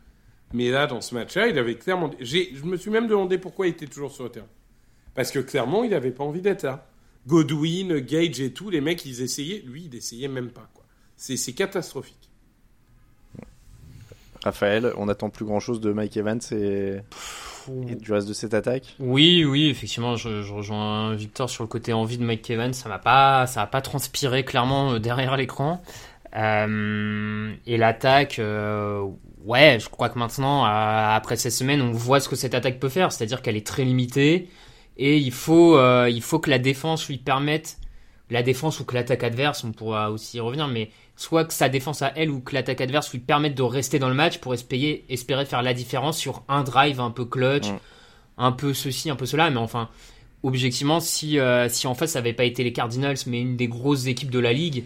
Mais 0.54 0.70
là, 0.70 0.86
dans 0.86 1.02
ce 1.02 1.14
match-là, 1.14 1.48
il 1.48 1.58
avait 1.58 1.74
clairement. 1.76 2.10
j'ai- 2.18 2.54
Je 2.54 2.64
me 2.64 2.78
suis 2.78 2.90
même 2.90 3.08
demandé 3.08 3.36
pourquoi 3.36 3.66
il 3.66 3.70
était 3.70 3.86
toujours 3.86 4.10
sur 4.12 4.24
le 4.24 4.30
terrain. 4.30 4.46
Parce 5.14 5.30
que 5.30 5.38
clairement, 5.40 5.84
il 5.84 5.90
n'avait 5.90 6.12
pas 6.12 6.24
envie 6.24 6.40
d'être 6.40 6.62
là. 6.62 6.88
Godwin, 7.26 7.98
Gage 8.00 8.40
et 8.40 8.52
tout, 8.54 8.70
les 8.70 8.80
mecs, 8.80 9.04
ils 9.04 9.20
essayaient. 9.20 9.62
Lui, 9.66 9.84
il 9.84 9.94
essayait 9.94 10.28
même 10.28 10.48
pas. 10.50 10.70
quoi. 10.72 10.84
C'est 11.16 11.52
catastrophique. 11.52 12.30
Raphaël, 14.42 14.92
on 14.96 15.06
n'attend 15.06 15.30
plus 15.30 15.44
grand 15.44 15.60
chose 15.60 15.80
de 15.80 15.92
Mike 15.92 16.16
Evans 16.16 16.40
et, 16.52 16.96
et 17.88 17.94
du 17.94 18.12
reste 18.12 18.28
de 18.28 18.32
cette 18.32 18.54
attaque. 18.54 18.96
Oui, 18.98 19.44
oui, 19.44 19.68
effectivement, 19.68 20.16
je, 20.16 20.42
je 20.42 20.52
rejoins 20.52 21.14
Victor 21.14 21.48
sur 21.50 21.64
le 21.64 21.68
côté 21.68 21.92
envie 21.92 22.18
de 22.18 22.24
Mike 22.24 22.48
Evans. 22.50 22.72
Ça 22.72 22.88
m'a 22.88 22.98
pas, 22.98 23.46
ça 23.46 23.62
a 23.62 23.66
pas 23.66 23.80
transpiré 23.80 24.44
clairement 24.44 24.92
euh, 24.92 24.98
derrière 24.98 25.36
l'écran. 25.36 25.82
Euh, 26.34 27.52
et 27.66 27.76
l'attaque, 27.76 28.38
euh, 28.38 29.06
ouais, 29.44 29.78
je 29.80 29.88
crois 29.88 30.08
que 30.08 30.18
maintenant, 30.18 30.64
après 30.64 31.36
ces 31.36 31.50
semaines, 31.50 31.82
on 31.82 31.92
voit 31.92 32.20
ce 32.20 32.28
que 32.28 32.36
cette 32.36 32.54
attaque 32.54 32.80
peut 32.80 32.88
faire, 32.88 33.12
c'est-à-dire 33.12 33.42
qu'elle 33.42 33.56
est 33.56 33.66
très 33.66 33.84
limitée 33.84 34.48
et 34.96 35.16
il 35.16 35.32
faut, 35.32 35.76
euh, 35.76 36.08
il 36.10 36.22
faut 36.22 36.38
que 36.38 36.50
la 36.50 36.58
défense 36.58 37.08
lui 37.08 37.18
permette, 37.18 37.78
la 38.32 38.42
défense 38.42 38.80
ou 38.80 38.84
que 38.84 38.94
l'attaque 38.94 39.22
adverse, 39.22 39.62
on 39.64 39.72
pourra 39.72 40.10
aussi 40.10 40.38
y 40.38 40.40
revenir, 40.40 40.66
mais 40.68 40.90
soit 41.16 41.44
que 41.44 41.52
sa 41.52 41.68
défense 41.68 42.02
à 42.02 42.12
elle 42.16 42.30
ou 42.30 42.40
que 42.40 42.54
l'attaque 42.54 42.80
adverse 42.80 43.12
lui 43.12 43.20
permette 43.20 43.54
de 43.54 43.62
rester 43.62 43.98
dans 43.98 44.08
le 44.08 44.14
match 44.14 44.38
pour 44.38 44.54
espérer, 44.54 45.04
espérer 45.08 45.44
faire 45.44 45.62
la 45.62 45.74
différence 45.74 46.18
sur 46.18 46.42
un 46.48 46.62
drive 46.64 47.00
un 47.00 47.10
peu 47.10 47.24
clutch, 47.24 47.68
Mm. 47.68 47.78
un 48.38 48.52
peu 48.52 48.74
ceci, 48.74 49.10
un 49.10 49.16
peu 49.16 49.26
cela, 49.26 49.50
mais 49.50 49.58
enfin, 49.58 49.88
objectivement, 50.42 50.98
si, 51.00 51.38
euh, 51.38 51.68
si 51.68 51.86
en 51.86 51.94
fait 51.94 52.06
ça 52.06 52.18
n'avait 52.20 52.32
pas 52.32 52.44
été 52.44 52.64
les 52.64 52.72
Cardinals, 52.72 53.18
mais 53.26 53.40
une 53.40 53.56
des 53.56 53.68
grosses 53.68 54.06
équipes 54.06 54.30
de 54.30 54.38
la 54.38 54.52
ligue, 54.52 54.84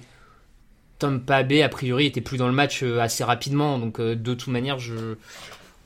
Tom 0.99 1.19
Bay, 1.19 1.63
a 1.63 1.69
priori, 1.69 2.07
était 2.07 2.21
plus 2.21 2.39
dans 2.39 2.47
le 2.47 2.55
match 2.55 2.83
euh, 2.83 3.01
assez 3.01 3.23
rapidement. 3.23 3.79
Donc, 3.79 4.01
euh, 4.01 4.15
de 4.15 4.35
toute 4.35 4.49
manière, 4.49 4.79
je. 4.79 5.17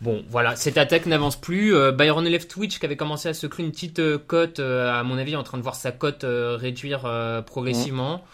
Bon, 0.01 0.25
voilà, 0.31 0.57
cette 0.57 0.79
attaque 0.79 1.05
n'avance 1.07 1.37
plus. 1.39 1.75
Euh, 1.75 1.93
Byron 1.93 2.25
Leftwich, 2.25 2.79
qui 2.79 2.87
avait 2.87 2.97
commencé 2.97 3.29
à 3.29 3.35
se 3.35 3.47
créer 3.47 3.67
une 3.67 3.73
petite 3.73 3.99
euh, 3.99 4.17
cote, 4.19 4.59
euh, 4.59 4.91
à 4.93 5.03
mon 5.03 5.19
avis, 5.19 5.33
est 5.33 5.37
en 5.37 5.43
train 5.43 5.59
de 5.59 5.63
voir 5.63 5.75
sa 5.75 5.93
cote 5.93 6.25
euh, 6.25 6.57
réduire 6.57 7.03
progressivement. 7.47 8.25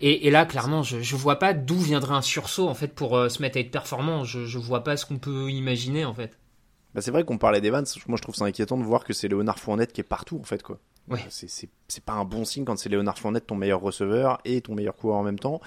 Et, 0.00 0.26
et 0.26 0.30
là, 0.30 0.44
clairement, 0.44 0.82
je, 0.82 1.00
je 1.00 1.16
vois 1.16 1.38
pas 1.38 1.54
d'où 1.54 1.78
viendrait 1.78 2.14
un 2.14 2.20
sursaut, 2.20 2.68
en 2.68 2.74
fait, 2.74 2.88
pour 2.88 3.12
se 3.30 3.40
mettre 3.40 3.56
à 3.56 3.60
être 3.60 3.70
performant. 3.70 4.24
Je, 4.24 4.44
je 4.44 4.58
vois 4.58 4.84
pas 4.84 4.96
ce 4.98 5.06
qu'on 5.06 5.18
peut 5.18 5.50
imaginer, 5.50 6.04
en 6.04 6.12
fait. 6.12 6.36
Bah, 6.94 7.00
c'est 7.00 7.10
vrai 7.10 7.24
qu'on 7.24 7.38
parlait 7.38 7.60
d'Evans. 7.62 7.84
Moi, 8.06 8.18
je 8.18 8.22
trouve 8.22 8.34
ça 8.34 8.44
inquiétant 8.44 8.76
de 8.76 8.84
voir 8.84 9.04
que 9.04 9.12
c'est 9.14 9.28
Léonard 9.28 9.58
Fournette 9.58 9.92
qui 9.92 10.00
est 10.02 10.04
partout, 10.04 10.38
en 10.38 10.44
fait, 10.44 10.62
quoi. 10.62 10.78
Ouais. 11.08 11.20
C'est- 11.28 11.68
pas 12.04 12.12
un 12.14 12.24
bon 12.24 12.44
signe 12.44 12.64
quand 12.64 12.76
c'est 12.78 12.88
Léonard 12.88 13.18
Fournette, 13.18 13.46
ton 13.46 13.54
meilleur 13.54 13.80
receveur 13.80 14.38
et 14.44 14.60
ton 14.60 14.74
meilleur 14.74 14.96
coureur 14.96 15.18
en 15.18 15.22
même 15.22 15.38
temps. 15.38 15.60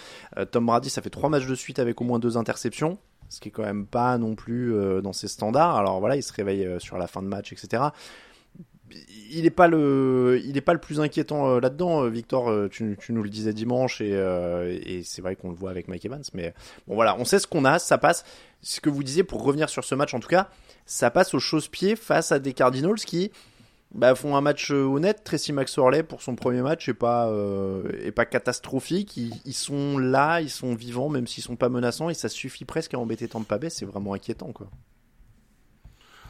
Tom 0.51 0.65
Brady, 0.67 0.89
ça 0.89 1.01
fait 1.01 1.10
trois 1.10 1.30
matchs 1.30 1.47
de 1.47 1.56
suite 1.56 1.80
avec 1.80 1.99
au 2.01 2.03
moins 2.03 2.19
deux 2.19 2.38
interceptions, 2.38 2.97
ce 3.30 3.40
qui 3.40 3.50
est 3.50 3.52
quand 3.52 3.63
même 3.63 3.86
pas 3.86 4.18
non 4.18 4.36
plus 4.36 4.74
euh, 4.74 5.02
dans 5.02 5.13
ses 5.13 5.28
standards. 5.28 5.76
Alors 5.76 6.00
voilà, 6.00 6.16
il 6.16 6.24
se 6.24 6.34
réveille 6.34 6.66
euh, 6.66 6.80
sur 6.80 6.98
la 6.98 7.08
fin 7.08 7.22
de 7.22 7.28
match, 7.28 7.52
etc. 7.52 7.84
Il 9.30 9.44
n'est 9.44 9.50
pas 9.50 9.68
le, 9.68 10.40
il 10.46 10.56
est 10.56 10.62
pas 10.62 10.74
le 10.74 10.80
plus 10.80 11.02
inquiétant 11.02 11.50
euh, 11.50 11.60
là-dedans. 11.60 12.08
Victor, 12.08 12.70
tu, 12.70 12.98
nous 13.10 13.24
le 13.24 13.30
disais 13.30 13.54
dimanche 13.54 14.00
et, 14.00 15.02
c'est 15.04 15.22
vrai 15.22 15.36
qu'on 15.36 15.50
le 15.50 15.56
voit 15.56 15.72
avec 15.72 15.88
Mike 15.88 16.06
Evans. 16.06 16.24
Mais 16.34 16.54
bon 16.88 16.96
voilà, 16.96 17.18
on 17.20 17.26
sait 17.26 17.40
ce 17.40 17.48
qu'on 17.48 17.66
a, 17.66 17.80
ça 17.80 17.98
passe. 17.98 18.24
Ce 18.62 18.80
que 18.80 18.90
vous 18.90 19.04
disiez 19.04 19.24
pour 19.24 19.44
revenir 19.44 19.70
sur 19.70 19.84
ce 19.84 19.94
match, 19.94 20.13
en 20.13 20.20
tout 20.20 20.30
cas, 20.30 20.50
ça 20.86 21.12
passe 21.12 21.34
au 21.34 21.40
chausse-pied 21.40 21.96
face 21.96 22.32
à 22.32 22.40
des 22.40 22.54
Cardinals 22.54 22.96
qui 22.96 23.32
bah, 23.93 24.15
font 24.15 24.36
un 24.36 24.41
match 24.41 24.71
euh, 24.71 24.84
honnête. 24.84 25.23
Tracy 25.23 25.54
McSorley 25.54 26.04
pour 26.04 26.21
son 26.21 26.36
premier 26.36 26.62
match 26.62 26.89
est 26.89 26.93
pas 26.93 27.30
euh, 27.30 28.12
pas 28.12 28.26
catastrophique. 28.26 29.17
Ils, 29.17 29.54
sont 29.54 29.97
là, 29.97 30.41
ils 30.41 30.50
sont 30.50 30.76
vivants, 30.76 31.10
même 31.10 31.28
s'ils 31.28 31.43
sont 31.43 31.56
pas 31.56 31.69
menaçants, 31.69 32.10
et 32.10 32.13
ça 32.13 32.30
suffit 32.30 32.65
presque 32.65 32.93
à 32.93 33.00
embêter 33.00 33.28
Tampa 33.28 33.58
Bay. 33.58 33.69
C'est 33.69 33.86
vraiment 33.86 34.13
inquiétant, 34.13 34.52
quoi. 34.52 34.69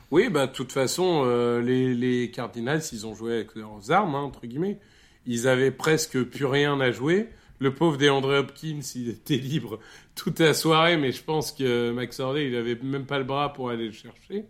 Oui, 0.10 0.30
bah, 0.30 0.48
de 0.48 0.54
toute 0.54 0.72
façon, 0.72 1.24
euh, 1.26 1.62
les, 1.62 1.94
les 1.94 2.32
Cardinals, 2.32 2.82
ils 2.94 3.06
ont 3.06 3.14
joué 3.14 3.34
avec 3.34 3.56
leurs 3.56 3.92
armes, 3.92 4.16
hein, 4.16 4.22
entre 4.22 4.48
guillemets. 4.48 4.80
Ils 5.26 5.50
avaient 5.50 5.72
presque 5.72 6.24
plus 6.24 6.46
rien 6.46 6.80
à 6.80 6.92
jouer. 6.92 7.30
Le 7.60 7.74
pauvre 7.74 7.98
DeAndre 7.98 8.40
Hopkins, 8.40 8.80
il 8.96 9.10
était 9.10 9.36
libre 9.36 9.80
toute 10.16 10.40
la 10.40 10.54
soirée, 10.54 10.96
mais 10.96 11.12
je 11.12 11.24
pense 11.24 11.52
que 11.52 11.92
Max 11.92 12.20
Orley, 12.20 12.48
il 12.48 12.56
avait 12.56 12.76
même 12.76 13.06
pas 13.06 13.18
le 13.18 13.26
bras 13.26 13.52
pour 13.52 13.70
aller 13.70 13.88
le 13.88 13.94
chercher. 13.94 14.46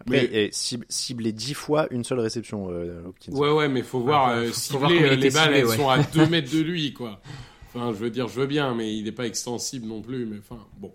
Après, 0.00 0.28
Mais- 0.30 0.44
et 0.44 0.48
cib- 0.52 0.84
ciblé 0.88 1.32
dix 1.32 1.54
fois 1.54 1.86
une 1.90 2.04
seule 2.04 2.20
réception, 2.20 2.68
euh, 2.70 3.02
Hopkins. 3.06 3.32
Ouais, 3.32 3.50
ouais, 3.50 3.68
mais 3.68 3.82
faut 3.82 4.00
voir, 4.00 4.30
faut- 4.30 4.36
euh, 4.40 4.46
faut 4.48 4.52
cibler, 4.54 4.78
voir 4.78 4.90
comment 4.90 5.00
il 5.00 5.06
euh, 5.06 5.16
les 5.16 5.30
balles, 5.30 5.42
ciblé, 5.44 5.58
elles 5.58 5.66
ouais. 5.66 5.76
sont 5.76 5.88
à 5.88 5.98
2 6.14 6.26
mètres 6.26 6.52
de 6.54 6.60
lui, 6.60 6.92
quoi. 6.92 7.20
Enfin, 7.74 7.92
je 7.92 7.98
veux 7.98 8.10
dire, 8.10 8.28
je 8.28 8.40
veux 8.40 8.46
bien, 8.46 8.74
mais 8.74 8.94
il 8.96 9.04
n'est 9.04 9.12
pas 9.12 9.26
extensible 9.26 9.86
non 9.86 10.00
plus, 10.00 10.24
mais 10.26 10.38
enfin, 10.38 10.64
bon. 10.78 10.92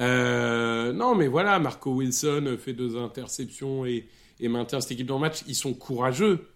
Euh, 0.00 0.92
non, 0.92 1.14
mais 1.14 1.26
voilà, 1.26 1.58
Marco 1.58 1.90
Wilson 1.94 2.56
fait 2.58 2.72
deux 2.72 2.96
interceptions 2.96 3.86
et, 3.86 4.06
et 4.40 4.48
maintient 4.48 4.80
cette 4.80 4.92
équipe 4.92 5.06
dans 5.06 5.16
le 5.16 5.22
match. 5.22 5.42
Ils 5.48 5.54
sont 5.54 5.74
courageux. 5.74 6.46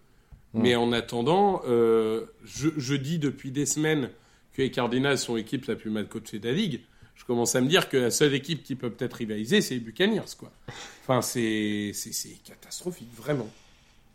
Mais 0.53 0.75
en 0.75 0.91
attendant, 0.91 1.61
euh, 1.65 2.25
je, 2.43 2.67
je 2.75 2.93
dis 2.95 3.19
depuis 3.19 3.51
des 3.51 3.65
semaines 3.65 4.09
que 4.53 4.61
les 4.61 4.69
Cardinals 4.69 5.17
sont 5.17 5.35
l'équipe 5.35 5.65
la 5.65 5.75
plus 5.77 5.89
mal 5.89 6.09
coachée 6.09 6.39
de 6.39 6.47
la 6.49 6.53
ligue. 6.53 6.81
Je 7.21 7.25
commence 7.27 7.55
à 7.55 7.61
me 7.61 7.67
dire 7.67 7.87
que 7.87 7.97
la 7.97 8.09
seule 8.09 8.33
équipe 8.33 8.63
qui 8.63 8.73
peut 8.73 8.89
peut-être 8.89 9.13
rivaliser, 9.13 9.61
c'est 9.61 9.75
les 9.75 9.79
Buccaneers, 9.79 10.33
quoi. 10.39 10.51
Enfin, 11.03 11.21
c'est 11.21 11.93
catastrophique, 12.43 13.09
vraiment. 13.15 13.47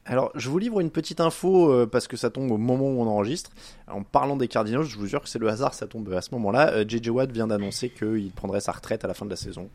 Alors, 0.05 0.33
je 0.35 0.51
vous 0.51 0.59
livre 0.59 0.81
une 0.81 0.91
petite 0.91 1.21
info 1.21 1.71
euh, 1.71 1.87
parce 1.87 2.09
que 2.09 2.17
ça 2.17 2.31
tombe 2.31 2.51
au 2.51 2.57
moment 2.57 2.87
où 2.87 3.01
on 3.01 3.07
enregistre. 3.07 3.53
En 3.87 4.03
parlant 4.03 4.37
des 4.37 4.49
Cardinals, 4.49 4.83
je 4.83 4.99
vous 4.99 5.07
jure 5.07 5.23
que 5.23 5.29
c'est 5.29 5.39
le 5.39 5.49
hasard, 5.49 5.75
ça 5.75 5.87
tombe 5.87 6.13
à 6.13 6.21
ce 6.21 6.33
moment-là. 6.33 6.73
Euh, 6.73 6.85
JJ 6.87 7.11
Watt 7.11 7.31
vient 7.31 7.47
d'annoncer 7.47 7.91
qu'il 7.91 8.33
prendrait 8.33 8.61
sa 8.61 8.73
retraite 8.73 9.05
à 9.05 9.09
la 9.09 9.15
fin 9.15 9.25
de 9.25 9.31
la 9.31 9.37
saison. 9.37 9.71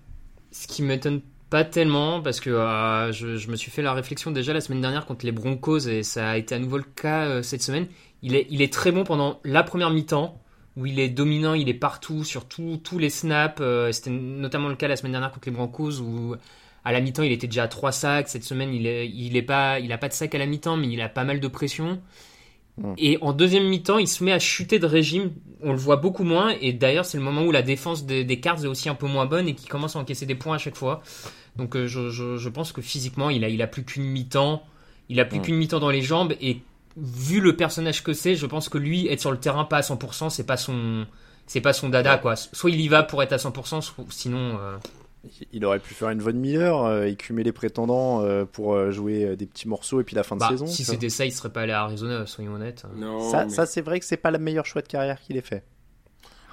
Ce 0.51 0.67
qui 0.67 0.83
m'étonne 0.83 1.21
pas 1.49 1.63
tellement 1.63 2.21
parce 2.21 2.41
que 2.41 2.49
euh, 2.49 3.13
je, 3.13 3.37
je 3.37 3.49
me 3.49 3.55
suis 3.55 3.71
fait 3.71 3.81
la 3.81 3.93
réflexion 3.93 4.31
déjà 4.31 4.51
la 4.51 4.61
semaine 4.61 4.81
dernière 4.81 5.05
contre 5.05 5.25
les 5.25 5.31
Broncos 5.31 5.79
et 5.79 6.01
ça 6.01 6.31
a 6.31 6.37
été 6.37 6.55
à 6.55 6.59
nouveau 6.59 6.77
le 6.77 6.83
cas 6.83 7.27
euh, 7.27 7.43
cette 7.43 7.61
semaine. 7.61 7.87
Il 8.23 8.35
est, 8.35 8.47
il 8.49 8.61
est 8.61 8.71
très 8.71 8.91
bon 8.91 9.03
pendant 9.03 9.39
la 9.43 9.63
première 9.63 9.89
mi-temps 9.89 10.40
où 10.77 10.85
il 10.85 10.99
est 10.99 11.09
dominant, 11.09 11.53
il 11.53 11.69
est 11.69 11.73
partout 11.73 12.23
sur 12.23 12.45
tous 12.47 12.79
les 12.99 13.09
snaps. 13.09 13.61
euh, 13.61 13.91
C'était 13.91 14.09
notamment 14.11 14.69
le 14.69 14.75
cas 14.75 14.87
la 14.87 14.95
semaine 14.95 15.11
dernière 15.13 15.31
contre 15.31 15.49
les 15.49 15.55
Broncos 15.55 15.99
où 16.01 16.35
à 16.83 16.91
la 16.91 17.01
mi-temps 17.01 17.23
il 17.23 17.31
était 17.31 17.47
déjà 17.47 17.63
à 17.63 17.67
3 17.67 17.91
sacs. 17.91 18.29
Cette 18.29 18.43
semaine 18.43 18.73
il 18.73 18.87
est, 18.87 19.07
il 19.09 19.35
est 19.37 19.41
pas, 19.43 19.79
il 19.79 19.91
a 19.91 19.97
pas 19.97 20.07
de 20.07 20.13
sac 20.13 20.33
à 20.35 20.37
la 20.37 20.45
mi-temps 20.45 20.77
mais 20.77 20.87
il 20.89 21.01
a 21.01 21.09
pas 21.09 21.23
mal 21.23 21.39
de 21.39 21.47
pression. 21.47 22.01
Et 22.97 23.17
en 23.21 23.33
deuxième 23.33 23.67
mi-temps, 23.67 23.99
il 23.99 24.07
se 24.07 24.23
met 24.23 24.31
à 24.31 24.39
chuter 24.39 24.79
de 24.79 24.85
régime. 24.87 25.31
On 25.61 25.71
le 25.71 25.77
voit 25.77 25.97
beaucoup 25.97 26.23
moins. 26.23 26.55
Et 26.61 26.73
d'ailleurs, 26.73 27.05
c'est 27.05 27.17
le 27.17 27.23
moment 27.23 27.43
où 27.43 27.51
la 27.51 27.61
défense 27.61 28.05
des, 28.05 28.23
des 28.23 28.39
Cards 28.39 28.63
est 28.63 28.67
aussi 28.67 28.89
un 28.89 28.95
peu 28.95 29.05
moins 29.07 29.25
bonne 29.27 29.47
et 29.47 29.53
qui 29.55 29.67
commence 29.67 29.95
à 29.95 29.99
encaisser 29.99 30.25
des 30.25 30.35
points 30.35 30.55
à 30.55 30.57
chaque 30.57 30.75
fois. 30.77 31.03
Donc 31.57 31.75
euh, 31.75 31.85
je, 31.85 32.09
je, 32.09 32.37
je 32.37 32.49
pense 32.49 32.71
que 32.71 32.81
physiquement, 32.81 33.29
il 33.29 33.43
a, 33.43 33.49
il 33.49 33.61
a 33.61 33.67
plus 33.67 33.83
qu'une 33.83 34.05
mi-temps. 34.05 34.63
Il 35.09 35.19
a 35.19 35.25
plus 35.25 35.41
qu'une 35.41 35.55
mi-temps 35.57 35.79
dans 35.79 35.91
les 35.91 36.01
jambes. 36.01 36.33
Et 36.41 36.61
vu 36.97 37.39
le 37.41 37.55
personnage 37.55 38.03
que 38.03 38.13
c'est, 38.13 38.35
je 38.35 38.45
pense 38.45 38.69
que 38.69 38.77
lui, 38.77 39.07
être 39.07 39.19
sur 39.21 39.31
le 39.31 39.37
terrain 39.39 39.65
pas 39.65 39.77
à 39.77 39.81
100%, 39.81 40.29
c'est 40.29 40.45
pas 40.45 40.57
son, 40.57 41.05
c'est 41.47 41.61
pas 41.61 41.73
son 41.73 41.89
dada 41.89 42.17
quoi. 42.17 42.35
Soit 42.35 42.71
il 42.71 42.81
y 42.81 42.87
va 42.87 43.03
pour 43.03 43.21
être 43.23 43.33
à 43.33 43.37
100%, 43.37 43.81
soit- 43.81 44.05
sinon. 44.09 44.57
euh, 44.59 44.77
Il 45.53 45.63
aurait 45.65 45.79
pu 45.79 45.93
faire 45.93 46.09
une 46.09 46.19
Von 46.21 46.33
Miller, 46.33 46.83
euh, 46.83 47.05
écumer 47.05 47.43
les 47.43 47.51
prétendants 47.51 48.23
euh, 48.23 48.43
pour 48.43 48.73
euh, 48.73 48.89
jouer 48.91 49.35
des 49.35 49.45
petits 49.45 49.67
morceaux 49.67 50.01
et 50.01 50.03
puis 50.03 50.15
la 50.15 50.23
fin 50.23 50.35
de 50.35 50.39
bah, 50.41 50.49
saison. 50.49 50.65
si 50.65 50.83
c'était 50.83 51.09
ça, 51.09 51.25
il 51.25 51.31
serait 51.31 51.51
pas 51.51 51.61
allé 51.61 51.73
à 51.73 51.81
Arizona, 51.83 52.25
soyons 52.25 52.53
honnêtes. 52.55 52.85
Non, 52.95 53.29
Ça, 53.29 53.45
mais- 53.45 53.51
ça 53.51 53.65
c'est 53.67 53.81
vrai 53.81 53.99
que 53.99 54.05
c'est 54.05 54.17
pas 54.17 54.31
le 54.31 54.39
meilleur 54.39 54.65
choix 54.65 54.81
de 54.81 54.87
carrière 54.87 55.19
qu'il 55.21 55.37
ait 55.37 55.41
fait. 55.41 55.63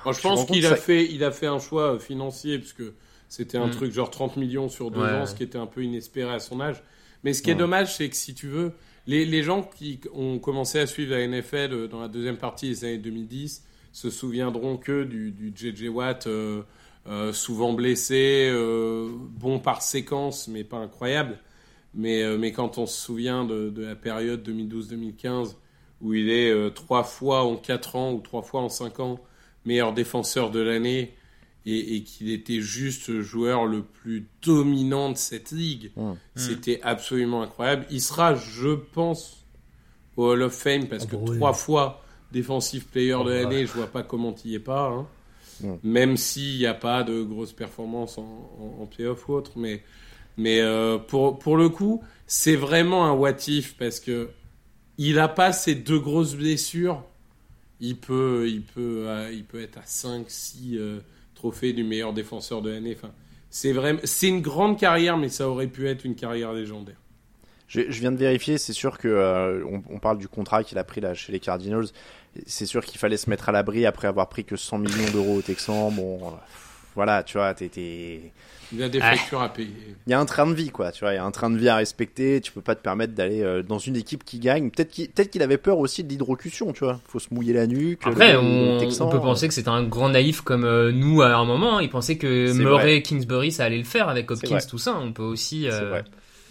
Moi, 0.05 0.12
je 0.14 0.20
pense 0.20 0.44
qu'il 0.46 0.64
a 0.66 0.70
ça- 0.70 0.77
fait, 0.77 1.07
il 1.11 1.24
a 1.24 1.31
fait 1.33 1.46
un 1.46 1.59
choix 1.59 1.98
financier 1.98 2.59
parce 2.59 2.72
que 2.74 2.94
c'était 3.29 3.59
un 3.59 3.66
Mm. 3.66 3.70
truc 3.72 3.92
genre 3.92 4.11
30 4.11 4.37
millions 4.37 4.68
sur 4.68 4.90
deux 4.90 5.01
Ouais, 5.01 5.11
ans, 5.12 5.27
ce 5.27 5.35
qui 5.35 5.42
était 5.42 5.59
un 5.59 5.66
peu 5.66 5.83
inespéré 5.83 6.33
à 6.33 6.38
son 6.38 6.61
âge. 6.61 6.83
Mais 7.24 7.33
ce 7.33 7.42
qui 7.42 7.51
est 7.51 7.55
dommage, 7.57 7.96
c'est 7.96 8.09
que 8.09 8.16
si 8.16 8.33
tu 8.35 8.46
veux, 8.48 8.72
les, 9.09 9.42
gens 9.42 9.62
qui 9.62 10.01
ont 10.14 10.38
commencé 10.38 10.79
à 10.79 10.87
suivre 10.87 11.14
la 11.14 11.27
NFL 11.27 11.73
euh, 11.73 11.88
dans 11.88 12.01
la 12.01 12.09
deuxième 12.09 12.37
partie 12.37 12.68
des 12.68 12.85
années 12.85 12.99
2010 12.99 13.64
se 13.92 14.11
souviendront 14.11 14.77
que 14.77 15.05
du, 15.05 15.53
JJ 15.57 15.88
Watt, 15.88 16.27
euh, 16.27 16.62
euh, 17.07 17.33
souvent 17.33 17.73
blessé, 17.73 18.53
bon 19.31 19.59
par 19.59 19.83
séquence, 19.83 20.47
mais 20.47 20.62
pas 20.62 20.77
incroyable. 20.77 21.38
Mais, 21.94 22.53
quand 22.53 22.77
on 22.77 22.87
se 22.87 23.01
souvient 23.01 23.44
de, 23.44 23.73
la 23.77 23.97
période 23.97 24.47
2012-2015, 24.47 25.57
où 26.03 26.12
il 26.12 26.31
est 26.31 26.75
trois 26.75 27.03
fois 27.03 27.44
en 27.44 27.57
quatre 27.57 27.97
ans 27.97 28.12
ou 28.12 28.21
trois 28.21 28.42
fois 28.42 28.61
en 28.61 28.68
cinq 28.68 29.01
ans 29.01 29.18
meilleur 29.64 29.94
défenseur 29.94 30.51
de 30.51 30.61
l'année 30.61 31.14
et, 31.71 32.03
qu'il 32.03 32.31
était 32.31 32.61
juste 32.61 33.09
le 33.09 33.23
joueur 33.23 33.67
le 33.67 33.83
plus 33.83 34.27
dominant 34.43 35.11
de 35.11 35.17
cette 35.17 35.51
ligue. 35.51 35.91
Mmh. 35.97 36.13
C'était 36.37 36.81
absolument 36.83 37.43
incroyable. 37.43 37.87
Il 37.91 38.01
sera, 38.01 38.35
je 38.35 38.71
pense, 38.75 39.45
au 40.17 40.31
Hall 40.33 40.43
of 40.43 40.53
Fame 40.55 40.87
parce 40.89 41.05
Ah 41.05 41.11
que 41.11 41.17
bah 41.17 41.37
trois 41.37 41.53
fois 41.53 42.05
Defensive 42.33 42.87
Player 42.87 43.13
de 43.13 43.29
ouais. 43.29 43.43
l'année, 43.43 43.67
je 43.67 43.73
vois 43.73 43.87
pas 43.87 44.03
comment 44.03 44.35
il 44.45 44.51
y 44.53 44.55
est 44.55 44.59
pas. 44.61 44.89
hein. 44.89 45.07
Mmh. 45.61 45.73
Même 45.83 46.17
s'il 46.17 46.59
n'y 46.59 46.67
a 46.67 46.75
pas 46.75 47.03
de 47.03 47.23
grosses 47.23 47.53
performances 47.53 48.17
en, 48.19 48.23
en, 48.61 48.83
en 48.83 48.87
playoff 48.87 49.29
ou 49.29 49.33
autre. 49.35 49.53
Mais, 49.57 49.83
mais 50.37 50.61
euh, 50.61 50.99
pour, 50.99 51.39
pour 51.39 51.57
le 51.57 51.69
coup, 51.69 52.03
c'est 52.27 52.55
vraiment 52.57 53.07
un 53.07 53.13
what 53.13 53.37
if 53.49 53.77
parce 53.77 53.99
que 54.01 54.31
il 54.99 55.19
a 55.19 55.29
pas 55.29 55.53
ces 55.53 55.75
deux 55.75 55.99
grosses 55.99 56.35
blessures. 56.35 57.05
Il 57.81 57.97
peut, 57.97 58.47
il 58.49 58.63
peut, 58.63 59.05
euh, 59.07 59.31
il 59.33 59.45
peut 59.45 59.61
être 59.61 59.79
à 59.79 59.83
5, 59.85 60.25
6 60.29 60.77
euh, 60.79 61.01
trophées 61.38 61.72
du 61.72 61.85
meilleur 61.85 62.12
défenseur 62.12 62.61
de 62.62 62.70
l'année. 62.70 62.96
C'est 63.48 63.72
vraiment, 63.72 64.01
c'est 64.05 64.29
une 64.29 64.42
grande 64.42 64.79
carrière, 64.79 65.16
mais 65.16 65.29
ça 65.29 65.48
aurait 65.48 65.68
pu 65.68 65.88
être 65.88 66.05
une 66.05 66.16
carrière 66.16 66.53
légendaire. 66.53 66.96
Je, 67.68 67.83
viens 67.83 68.12
de 68.12 68.16
vérifier, 68.16 68.57
c'est 68.57 68.72
sûr 68.72 68.98
que 68.98 69.09
euh, 69.09 69.62
on, 69.90 69.98
parle 69.98 70.16
du 70.18 70.27
contrat 70.27 70.64
qu'il 70.64 70.79
a 70.79 70.85
pris 70.85 71.03
là 71.03 71.14
chez 71.14 71.33
les 71.33 71.40
Cardinals. 71.40 71.87
C'est 72.46 72.64
sûr 72.64 72.85
qu'il 72.85 72.98
fallait 72.98 73.18
se 73.18 73.29
mettre 73.29 73.51
à 73.51 73.53
l'abri 73.53 73.85
après 73.85 74.09
avoir 74.09 74.29
pris 74.29 74.44
que 74.44 74.57
100 74.57 74.79
millions 74.79 75.11
d'euros 75.12 75.37
aux 75.37 75.42
Texans. 75.42 75.92
Bon, 75.94 76.18
voilà, 76.99 77.23
tu 77.23 77.39
vois, 77.39 77.55
t'es- 77.55 77.69
t'es- 77.69 78.33
Il 78.73 78.83
a 78.83 78.89
des 78.89 78.99
Ah. 79.01 79.15
factures 79.17 79.41
à 79.41 79.49
payer. 79.51 79.71
il 80.07 80.11
y 80.11 80.13
a 80.13 80.19
un 80.21 80.27
train 80.27 80.47
de 80.47 80.53
vie, 80.53 80.69
quoi. 80.71 80.91
Tu 80.93 81.01
vois, 81.05 81.13
il 81.13 81.15
y 81.15 81.19
a 81.19 81.25
un 81.25 81.31
train 81.31 81.49
de 81.49 81.57
vie 81.57 81.69
à 81.69 81.77
respecter. 81.77 82.41
Tu 82.43 82.51
peux 82.53 82.61
pas 82.61 82.75
te 82.75 82.83
permettre 82.83 83.15
d'aller 83.15 83.41
euh, 83.43 83.63
dans 83.63 83.79
une 83.79 83.95
équipe 83.97 84.25
qui 84.25 84.41
gagne. 84.41 84.71
Peut-être 84.71 84.91
qu'il 84.91 85.09
peut 85.09 85.25
avait 85.43 85.57
peur 85.59 85.79
aussi 85.79 86.03
de 86.05 86.09
l'hydrocution, 86.11 86.73
tu 86.75 86.81
vois. 86.85 87.01
Faut 87.07 87.19
se 87.21 87.33
mouiller 87.33 87.53
la 87.55 87.67
nuque. 87.69 88.01
Après, 88.05 88.33
le- 88.33 88.41
on, 88.41 88.75
le 88.75 88.81
Texan, 88.81 89.07
on 89.07 89.11
peut 89.11 89.21
penser 89.21 89.47
que 89.49 89.55
c'était 89.55 89.69
un 89.71 89.85
grand 89.85 90.11
naïf 90.11 90.41
comme 90.43 90.65
euh, 90.65 90.91
nous 90.93 91.23
à 91.23 91.29
un 91.35 91.45
moment. 91.47 91.79
Il 91.81 91.89
pensait 91.89 92.19
que 92.19 92.49
C'est 92.49 92.59
Murray 92.59 92.83
vrai. 92.83 92.97
et 92.97 93.03
Kingsbury, 93.03 93.53
ça 93.53 93.65
allait 93.65 93.79
le 93.79 93.85
faire 93.85 94.09
avec 94.11 94.29
Hopkins, 94.31 94.59
tout 94.69 94.77
ça. 94.79 94.99
On 95.01 95.13
peut 95.13 95.23
aussi. 95.23 95.67
C'est 95.71 95.73
euh, 95.77 95.89
vrai. 95.89 96.05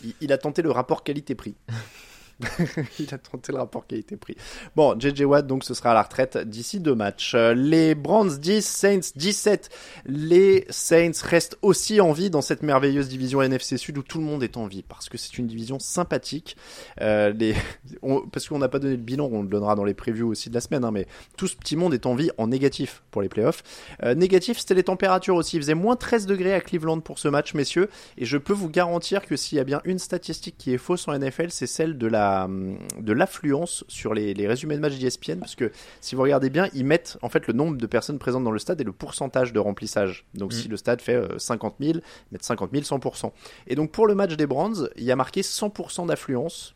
Il, 0.03 0.13
il 0.21 0.31
a 0.33 0.37
tenté 0.39 0.61
le 0.63 0.71
rapport 0.71 1.03
qualité-prix. 1.03 1.53
il 2.99 3.13
a 3.13 3.17
tenté 3.17 3.51
le 3.51 3.57
rapport 3.57 3.87
qualité-prix. 3.87 4.35
Bon, 4.75 4.95
JJ 4.99 5.21
Watt, 5.23 5.47
donc 5.47 5.63
ce 5.63 5.73
sera 5.73 5.91
à 5.91 5.93
la 5.93 6.03
retraite 6.03 6.37
d'ici 6.37 6.79
deux 6.79 6.93
matchs. 6.95 7.35
Les 7.35 7.95
Browns 7.95 8.37
10, 8.37 8.65
Saints 8.65 8.99
17. 9.15 9.69
Les 10.05 10.65
Saints 10.69 11.11
restent 11.23 11.57
aussi 11.61 11.99
en 11.99 12.11
vie 12.11 12.29
dans 12.29 12.41
cette 12.41 12.61
merveilleuse 12.63 13.07
division 13.09 13.41
NFC 13.41 13.77
Sud 13.77 13.97
où 13.97 14.03
tout 14.03 14.19
le 14.19 14.23
monde 14.25 14.43
est 14.43 14.55
en 14.57 14.67
vie 14.67 14.83
parce 14.87 15.09
que 15.09 15.17
c'est 15.17 15.37
une 15.37 15.47
division 15.47 15.79
sympathique. 15.79 16.57
Euh, 17.01 17.33
les... 17.33 17.55
on- 18.03 18.21
Parce 18.27 18.47
qu'on 18.47 18.59
n'a 18.59 18.69
pas 18.69 18.79
donné 18.79 18.95
le 18.97 19.01
bilan, 19.01 19.29
on 19.31 19.41
le 19.41 19.47
donnera 19.47 19.75
dans 19.75 19.83
les 19.85 19.93
previews 19.95 20.27
aussi 20.29 20.49
de 20.49 20.53
la 20.53 20.61
semaine, 20.61 20.83
hein, 20.85 20.91
mais 20.91 21.07
tout 21.37 21.47
ce 21.47 21.55
petit 21.55 21.75
monde 21.75 21.93
est 21.93 22.05
en 22.05 22.13
vie 22.15 22.29
en 22.37 22.47
négatif 22.47 23.01
pour 23.11 23.21
les 23.21 23.29
playoffs. 23.29 23.63
Euh, 24.03 24.13
négatif, 24.13 24.59
c'était 24.59 24.75
les 24.75 24.83
températures 24.83 25.35
aussi. 25.35 25.55
Il 25.57 25.61
faisait 25.61 25.73
moins 25.73 25.95
13 25.95 26.25
degrés 26.27 26.53
à 26.53 26.61
Cleveland 26.61 26.99
pour 26.99 27.17
ce 27.17 27.27
match, 27.29 27.53
messieurs. 27.55 27.89
Et 28.17 28.25
je 28.25 28.37
peux 28.37 28.53
vous 28.53 28.69
garantir 28.69 29.25
que 29.25 29.35
s'il 29.35 29.57
y 29.57 29.61
a 29.61 29.63
bien 29.63 29.81
une 29.85 29.97
statistique 29.99 30.55
qui 30.57 30.73
est 30.73 30.77
fausse 30.77 31.07
en 31.07 31.17
NFL, 31.17 31.47
c'est 31.49 31.67
celle 31.67 31.97
de 31.97 32.05
la 32.07 32.26
de 32.47 33.13
l'affluence 33.13 33.83
sur 33.87 34.13
les, 34.13 34.33
les 34.33 34.47
résumés 34.47 34.75
de 34.75 34.81
match 34.81 34.97
d'ESPN, 34.97 35.39
parce 35.39 35.55
que 35.55 35.71
si 36.01 36.15
vous 36.15 36.21
regardez 36.21 36.49
bien, 36.49 36.69
ils 36.73 36.85
mettent 36.85 37.17
en 37.21 37.29
fait 37.29 37.47
le 37.47 37.53
nombre 37.53 37.77
de 37.77 37.85
personnes 37.85 38.19
présentes 38.19 38.43
dans 38.43 38.51
le 38.51 38.59
stade 38.59 38.79
et 38.81 38.83
le 38.83 38.91
pourcentage 38.91 39.53
de 39.53 39.59
remplissage. 39.59 40.25
Donc 40.33 40.51
Mm. 40.53 40.55
si 40.55 40.67
le 40.67 40.77
stade 40.77 41.01
fait 41.01 41.15
euh, 41.15 41.37
50 41.37 41.75
000, 41.79 41.91
ils 41.97 42.01
mettent 42.31 42.43
50 42.43 42.71
000, 42.71 42.83
100%. 42.83 43.31
Et 43.67 43.75
donc 43.75 43.91
pour 43.91 44.07
le 44.07 44.15
match 44.15 44.35
des 44.35 44.47
Browns, 44.47 44.89
il 44.95 45.03
y 45.03 45.11
a 45.11 45.15
marqué 45.15 45.41
100% 45.41 46.07
d'affluence. 46.07 46.73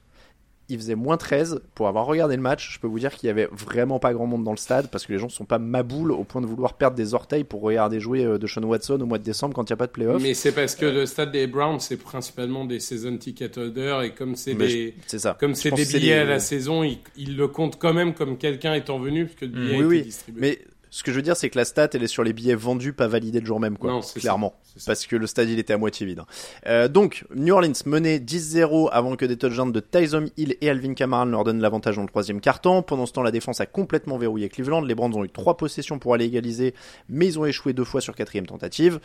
Il 0.73 0.77
faisait 0.79 0.95
moins 0.95 1.17
13. 1.17 1.61
Pour 1.75 1.87
avoir 1.89 2.05
regardé 2.05 2.35
le 2.37 2.41
match, 2.41 2.71
je 2.73 2.79
peux 2.79 2.87
vous 2.87 2.97
dire 2.99 3.13
qu'il 3.13 3.27
y 3.27 3.29
avait 3.29 3.49
vraiment 3.51 3.99
pas 3.99 4.13
grand 4.13 4.25
monde 4.25 4.45
dans 4.45 4.51
le 4.51 4.57
stade 4.57 4.87
parce 4.89 5.05
que 5.05 5.11
les 5.11 5.19
gens 5.19 5.27
sont 5.27 5.43
pas 5.43 5.59
maboules 5.59 6.11
au 6.13 6.23
point 6.23 6.39
de 6.39 6.45
vouloir 6.45 6.75
perdre 6.75 6.95
des 6.95 7.13
orteils 7.13 7.43
pour 7.43 7.61
regarder 7.61 7.99
jouer 7.99 8.23
euh, 8.23 8.37
de 8.37 8.47
Sean 8.47 8.63
Watson 8.63 8.99
au 9.01 9.05
mois 9.05 9.17
de 9.17 9.23
décembre 9.23 9.53
quand 9.53 9.69
il 9.69 9.73
n'y 9.73 9.75
a 9.75 9.77
pas 9.77 9.87
de 9.87 9.91
playoff. 9.91 10.21
Mais 10.21 10.33
c'est 10.33 10.53
parce 10.53 10.75
que 10.75 10.85
le 10.85 11.05
stade 11.05 11.31
des 11.31 11.45
Browns, 11.47 11.81
c'est 11.81 11.97
principalement 11.97 12.63
des 12.63 12.79
season 12.79 13.17
ticket 13.17 13.57
holders 13.59 14.01
et 14.03 14.13
comme 14.13 14.35
c'est 14.37 14.53
des, 14.55 14.95
ça. 15.07 15.35
comme 15.39 15.51
des 15.53 15.69
billets 15.71 15.99
des- 15.99 16.13
à 16.13 16.23
la 16.23 16.39
saison, 16.39 16.83
ils, 16.83 16.99
ils 17.17 17.35
le 17.35 17.47
comptent 17.49 17.77
quand 17.77 17.93
même 17.93 18.13
comme 18.13 18.37
quelqu'un 18.37 18.73
étant 18.73 18.97
venu 18.99 19.25
parce 19.25 19.35
que 19.35 19.45
le 19.45 19.51
billet 19.51 19.77
Oui, 19.77 19.83
a 19.83 19.87
oui. 19.87 19.97
été 19.97 20.05
distribué. 20.05 20.39
Mais 20.41 20.59
ce 20.93 21.03
que 21.03 21.11
je 21.11 21.15
veux 21.15 21.21
dire, 21.21 21.37
c'est 21.37 21.49
que 21.49 21.57
la 21.57 21.63
stat, 21.63 21.87
elle 21.93 22.03
est 22.03 22.07
sur 22.07 22.21
les 22.23 22.33
billets 22.33 22.53
vendus, 22.53 22.91
pas 22.91 23.07
validés 23.07 23.39
le 23.39 23.45
jour 23.45 23.61
même, 23.61 23.77
quoi. 23.77 23.89
Non, 23.89 24.01
c'est 24.01 24.19
clairement. 24.19 24.53
ça. 24.75 24.83
Parce 24.91 25.07
que 25.07 25.15
le 25.15 25.25
stade, 25.25 25.47
il 25.49 25.57
était 25.57 25.71
à 25.71 25.77
moitié 25.77 26.05
vide. 26.05 26.19
hein. 26.19 26.25
Euh, 26.67 26.87
donc, 26.89 27.23
New 27.33 27.53
Orleans 27.53 27.71
menait 27.85 28.19
10-0 28.19 28.89
avant 28.91 29.15
que 29.15 29.25
des 29.25 29.37
touchdowns 29.37 29.71
de 29.71 29.79
Tyson 29.79 30.25
Hill 30.35 30.57
et 30.59 30.69
Alvin 30.69 30.93
Kamara 30.93 31.25
ne 31.25 31.31
leur 31.31 31.45
donnent 31.45 31.61
l'avantage 31.61 31.95
dans 31.95 32.01
le 32.01 32.09
troisième 32.09 32.41
quart-temps. 32.41 32.81
Pendant 32.81 33.05
ce 33.05 33.13
temps, 33.13 33.23
la 33.23 33.31
défense 33.31 33.61
a 33.61 33.65
complètement 33.65 34.17
verrouillé 34.17 34.49
Cleveland. 34.49 34.81
Les 34.81 34.93
Browns 34.93 35.15
ont 35.15 35.23
eu 35.23 35.29
trois 35.29 35.55
possessions 35.55 35.97
pour 35.97 36.13
aller 36.13 36.25
égaliser, 36.25 36.73
mais 37.07 37.25
ils 37.25 37.39
ont 37.39 37.45
échoué 37.45 37.71
deux 37.71 37.85
fois 37.85 38.01
sur 38.01 38.13
quatrième 38.13 38.45
tentative. 38.45 38.99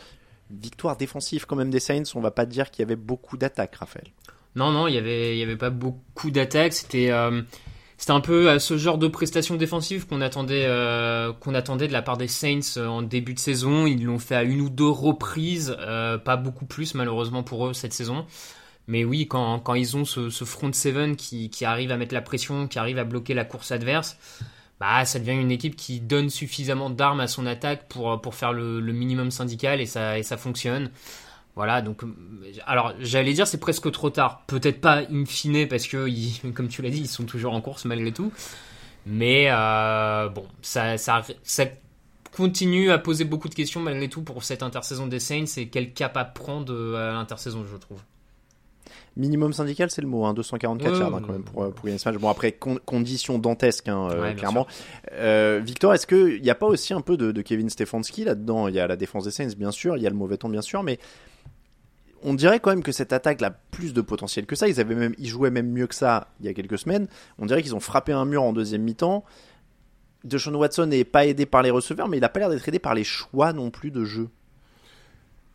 Victoire 0.51 0.97
défensive 0.97 1.45
quand 1.45 1.55
même 1.55 1.69
des 1.69 1.79
Saints. 1.79 2.03
On 2.15 2.19
va 2.21 2.31
pas 2.31 2.45
dire 2.45 2.69
qu'il 2.69 2.83
y 2.83 2.85
avait 2.85 2.95
beaucoup 2.97 3.37
d'attaques, 3.37 3.75
Raphaël. 3.75 4.07
Non, 4.55 4.71
non, 4.71 4.87
il 4.87 4.95
y 4.95 4.97
avait, 4.97 5.35
il 5.35 5.39
y 5.39 5.43
avait 5.43 5.55
pas 5.57 5.69
beaucoup 5.69 6.31
d'attaques. 6.31 6.73
C'était, 6.73 7.11
euh, 7.11 7.41
c'était 7.97 8.11
un 8.11 8.21
peu 8.21 8.49
à 8.49 8.59
ce 8.59 8.77
genre 8.77 8.99
de 8.99 9.07
prestations 9.07 9.55
défensives 9.55 10.05
qu'on 10.05 10.21
attendait, 10.21 10.65
euh, 10.67 11.33
qu'on 11.33 11.55
attendait 11.55 11.87
de 11.87 11.93
la 11.93 12.03
part 12.03 12.17
des 12.17 12.27
Saints 12.27 12.77
euh, 12.77 12.85
en 12.85 13.01
début 13.01 13.33
de 13.33 13.39
saison. 13.39 13.87
Ils 13.87 14.03
l'ont 14.05 14.19
fait 14.19 14.35
à 14.35 14.43
une 14.43 14.61
ou 14.61 14.69
deux 14.69 14.87
reprises, 14.89 15.75
euh, 15.79 16.19
pas 16.19 16.37
beaucoup 16.37 16.65
plus 16.65 16.93
malheureusement 16.93 17.41
pour 17.41 17.67
eux 17.67 17.73
cette 17.73 17.93
saison. 17.93 18.25
Mais 18.87 19.03
oui, 19.03 19.27
quand, 19.27 19.59
quand 19.59 19.73
ils 19.73 19.97
ont 19.97 20.05
ce, 20.05 20.29
front 20.29 20.71
seven 20.71 21.15
qui, 21.15 21.49
qui 21.49 21.65
arrive 21.65 21.91
à 21.91 21.97
mettre 21.97 22.13
la 22.13 22.21
pression, 22.21 22.67
qui 22.67 22.77
arrive 22.77 22.99
à 22.99 23.03
bloquer 23.03 23.33
la 23.33 23.45
course 23.45 23.71
adverse, 23.71 24.17
bah 24.79 25.03
ça 25.03 25.17
devient 25.17 25.31
une 25.31 25.51
équipe 25.51 25.75
qui 25.75 25.99
donne 25.99 26.29
suffisamment 26.29 26.91
d'armes 26.91 27.19
à 27.19 27.27
son 27.27 27.47
attaque 27.47 27.87
pour, 27.89 28.21
pour 28.21 28.35
faire 28.35 28.53
le, 28.53 28.79
le 28.79 28.93
minimum 28.93 29.31
syndical 29.31 29.81
et 29.81 29.87
ça, 29.87 30.19
et 30.19 30.23
ça 30.23 30.37
fonctionne. 30.37 30.91
Voilà, 31.57 31.81
donc, 31.81 32.03
euh, 32.03 32.07
alors 32.65 32.93
j'allais 32.99 33.33
dire 33.33 33.47
c'est 33.47 33.59
presque 33.59 33.91
trop 33.91 34.09
tard. 34.11 34.43
Peut-être 34.47 34.79
pas 34.79 35.01
in 35.11 35.25
fine 35.25 35.67
parce 35.67 35.87
que, 35.87 36.07
ils- 36.09 36.39
comme 36.53 36.67
tu 36.69 36.81
l'as 36.81 36.89
dit, 36.91 36.99
ils 37.01 37.07
sont 37.07 37.25
toujours 37.25 37.53
en 37.53 37.59
course 37.61 37.83
malgré 37.85 38.11
tout. 38.13 38.31
Mais 39.07 39.47
euh, 39.49 40.29
bon, 40.29 40.45
ça, 40.61 40.97
ça, 40.97 41.23
ça 41.43 41.65
continue 42.35 42.91
à 42.91 42.99
poser 42.99 43.23
beaucoup 43.23 43.49
de 43.49 43.55
questions 43.55 43.79
malgré 43.79 44.07
tout 44.07 44.21
pour 44.21 44.43
cette 44.43 44.61
intersaison 44.61 45.07
des 45.07 45.19
Saints 45.19 45.45
et 45.57 45.67
quel 45.69 45.93
cap 45.93 46.15
à 46.15 46.25
prendre 46.25 46.71
euh, 46.73 47.09
à 47.09 47.13
l'intersaison, 47.13 47.65
je 47.69 47.77
trouve. 47.77 47.99
Minimum 49.15 49.51
syndical, 49.51 49.89
c'est 49.89 50.03
le 50.03 50.07
mot, 50.07 50.25
hein, 50.25 50.35
244 50.35 50.91
Ouais, 50.93 50.99
yards 50.99 51.15
hein, 51.15 51.21
quand 51.25 51.31
même 51.33 51.43
pour, 51.43 51.73
pour 51.73 51.85
match. 51.89 52.03
Bon, 52.19 52.29
après, 52.29 52.51
con- 52.51 52.77
conditions 52.85 53.39
dantesques, 53.39 53.87
hein, 53.87 54.09
euh, 54.11 54.21
Ouais, 54.21 54.35
clairement. 54.35 54.67
Euh, 55.13 55.59
Victor, 55.63 55.95
est-ce 55.95 56.05
qu'il 56.05 56.39
n'y 56.39 56.51
a 56.51 56.55
pas 56.55 56.67
aussi 56.67 56.93
un 56.93 57.01
peu 57.01 57.17
de, 57.17 57.31
de 57.31 57.41
Kevin 57.41 57.67
Stefanski 57.71 58.25
là-dedans? 58.25 58.67
Il 58.67 58.75
y 58.75 58.79
a 58.79 58.85
la 58.85 58.95
défense 58.95 59.23
des 59.23 59.31
Saints, 59.31 59.47
bien 59.57 59.71
sûr, 59.71 59.97
il 59.97 60.03
y 60.03 60.07
a 60.07 60.11
le 60.11 60.15
mauvais 60.15 60.37
temps, 60.37 60.49
bien 60.49 60.61
sûr, 60.61 60.83
mais 60.83 60.99
on 62.23 62.33
dirait 62.33 62.59
quand 62.59 62.69
même 62.69 62.83
que 62.83 62.91
cette 62.91 63.13
attaque 63.13 63.41
a 63.43 63.51
plus 63.51 63.93
de 63.93 64.01
potentiel 64.01 64.45
que 64.45 64.55
ça. 64.55 64.67
Ils, 64.67 64.79
avaient 64.79 64.95
même, 64.95 65.15
ils 65.17 65.27
jouaient 65.27 65.51
même 65.51 65.71
mieux 65.71 65.87
que 65.87 65.95
ça 65.95 66.29
il 66.39 66.45
y 66.45 66.49
a 66.49 66.53
quelques 66.53 66.77
semaines. 66.77 67.07
On 67.39 67.45
dirait 67.45 67.61
qu'ils 67.61 67.75
ont 67.75 67.79
frappé 67.79 68.11
un 68.11 68.25
mur 68.25 68.43
en 68.43 68.53
deuxième 68.53 68.83
mi-temps. 68.83 69.23
Deshaun 70.23 70.55
Watson 70.55 70.87
n'est 70.87 71.03
pas 71.03 71.25
aidé 71.25 71.45
par 71.45 71.61
les 71.61 71.69
receveurs, 71.69 72.07
mais 72.07 72.17
il 72.17 72.21
n'a 72.21 72.29
pas 72.29 72.39
l'air 72.39 72.49
d'être 72.49 72.67
aidé 72.67 72.79
par 72.79 72.95
les 72.95 73.03
choix 73.03 73.53
non 73.53 73.71
plus 73.71 73.91
de 73.91 74.03
jeu. 74.03 74.29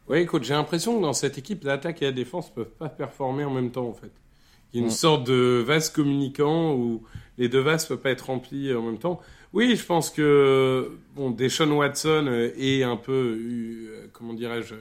Oui, 0.09 0.19
écoute, 0.19 0.45
j'ai 0.45 0.55
l'impression 0.55 0.97
que 0.97 1.03
dans 1.03 1.13
cette 1.13 1.39
équipe, 1.39 1.65
l'attaque 1.65 2.03
et 2.03 2.07
la 2.07 2.13
défense 2.13 2.53
peuvent 2.53 2.75
pas 2.79 2.89
performer 2.89 3.45
en 3.45 3.51
même 3.51 3.71
temps, 3.71 3.87
en 3.87 3.95
fait. 3.95 4.11
Il 4.73 4.81
y 4.81 4.83
a 4.83 4.87
une 4.87 4.91
sorte 4.91 5.27
de 5.27 5.63
vase 5.67 5.91
communicant 5.91 6.75
où 6.75 7.03
les 7.39 7.49
deux 7.49 7.61
vases 7.61 7.87
peuvent 7.87 7.99
pas 7.99 8.11
être 8.11 8.27
remplis 8.27 8.75
en 8.75 8.83
même 8.83 8.99
temps. 8.99 9.21
Oui, 9.53 9.77
je 9.77 9.85
pense 9.85 10.09
que 10.09 10.99
bon, 11.15 11.31
Deshaun 11.31 11.71
Watson 11.73 12.51
est 12.57 12.83
un 12.83 12.97
peu, 12.97 13.37
eu, 13.37 13.89
euh, 13.91 14.07
comment 14.13 14.33
dirais-je, 14.33 14.75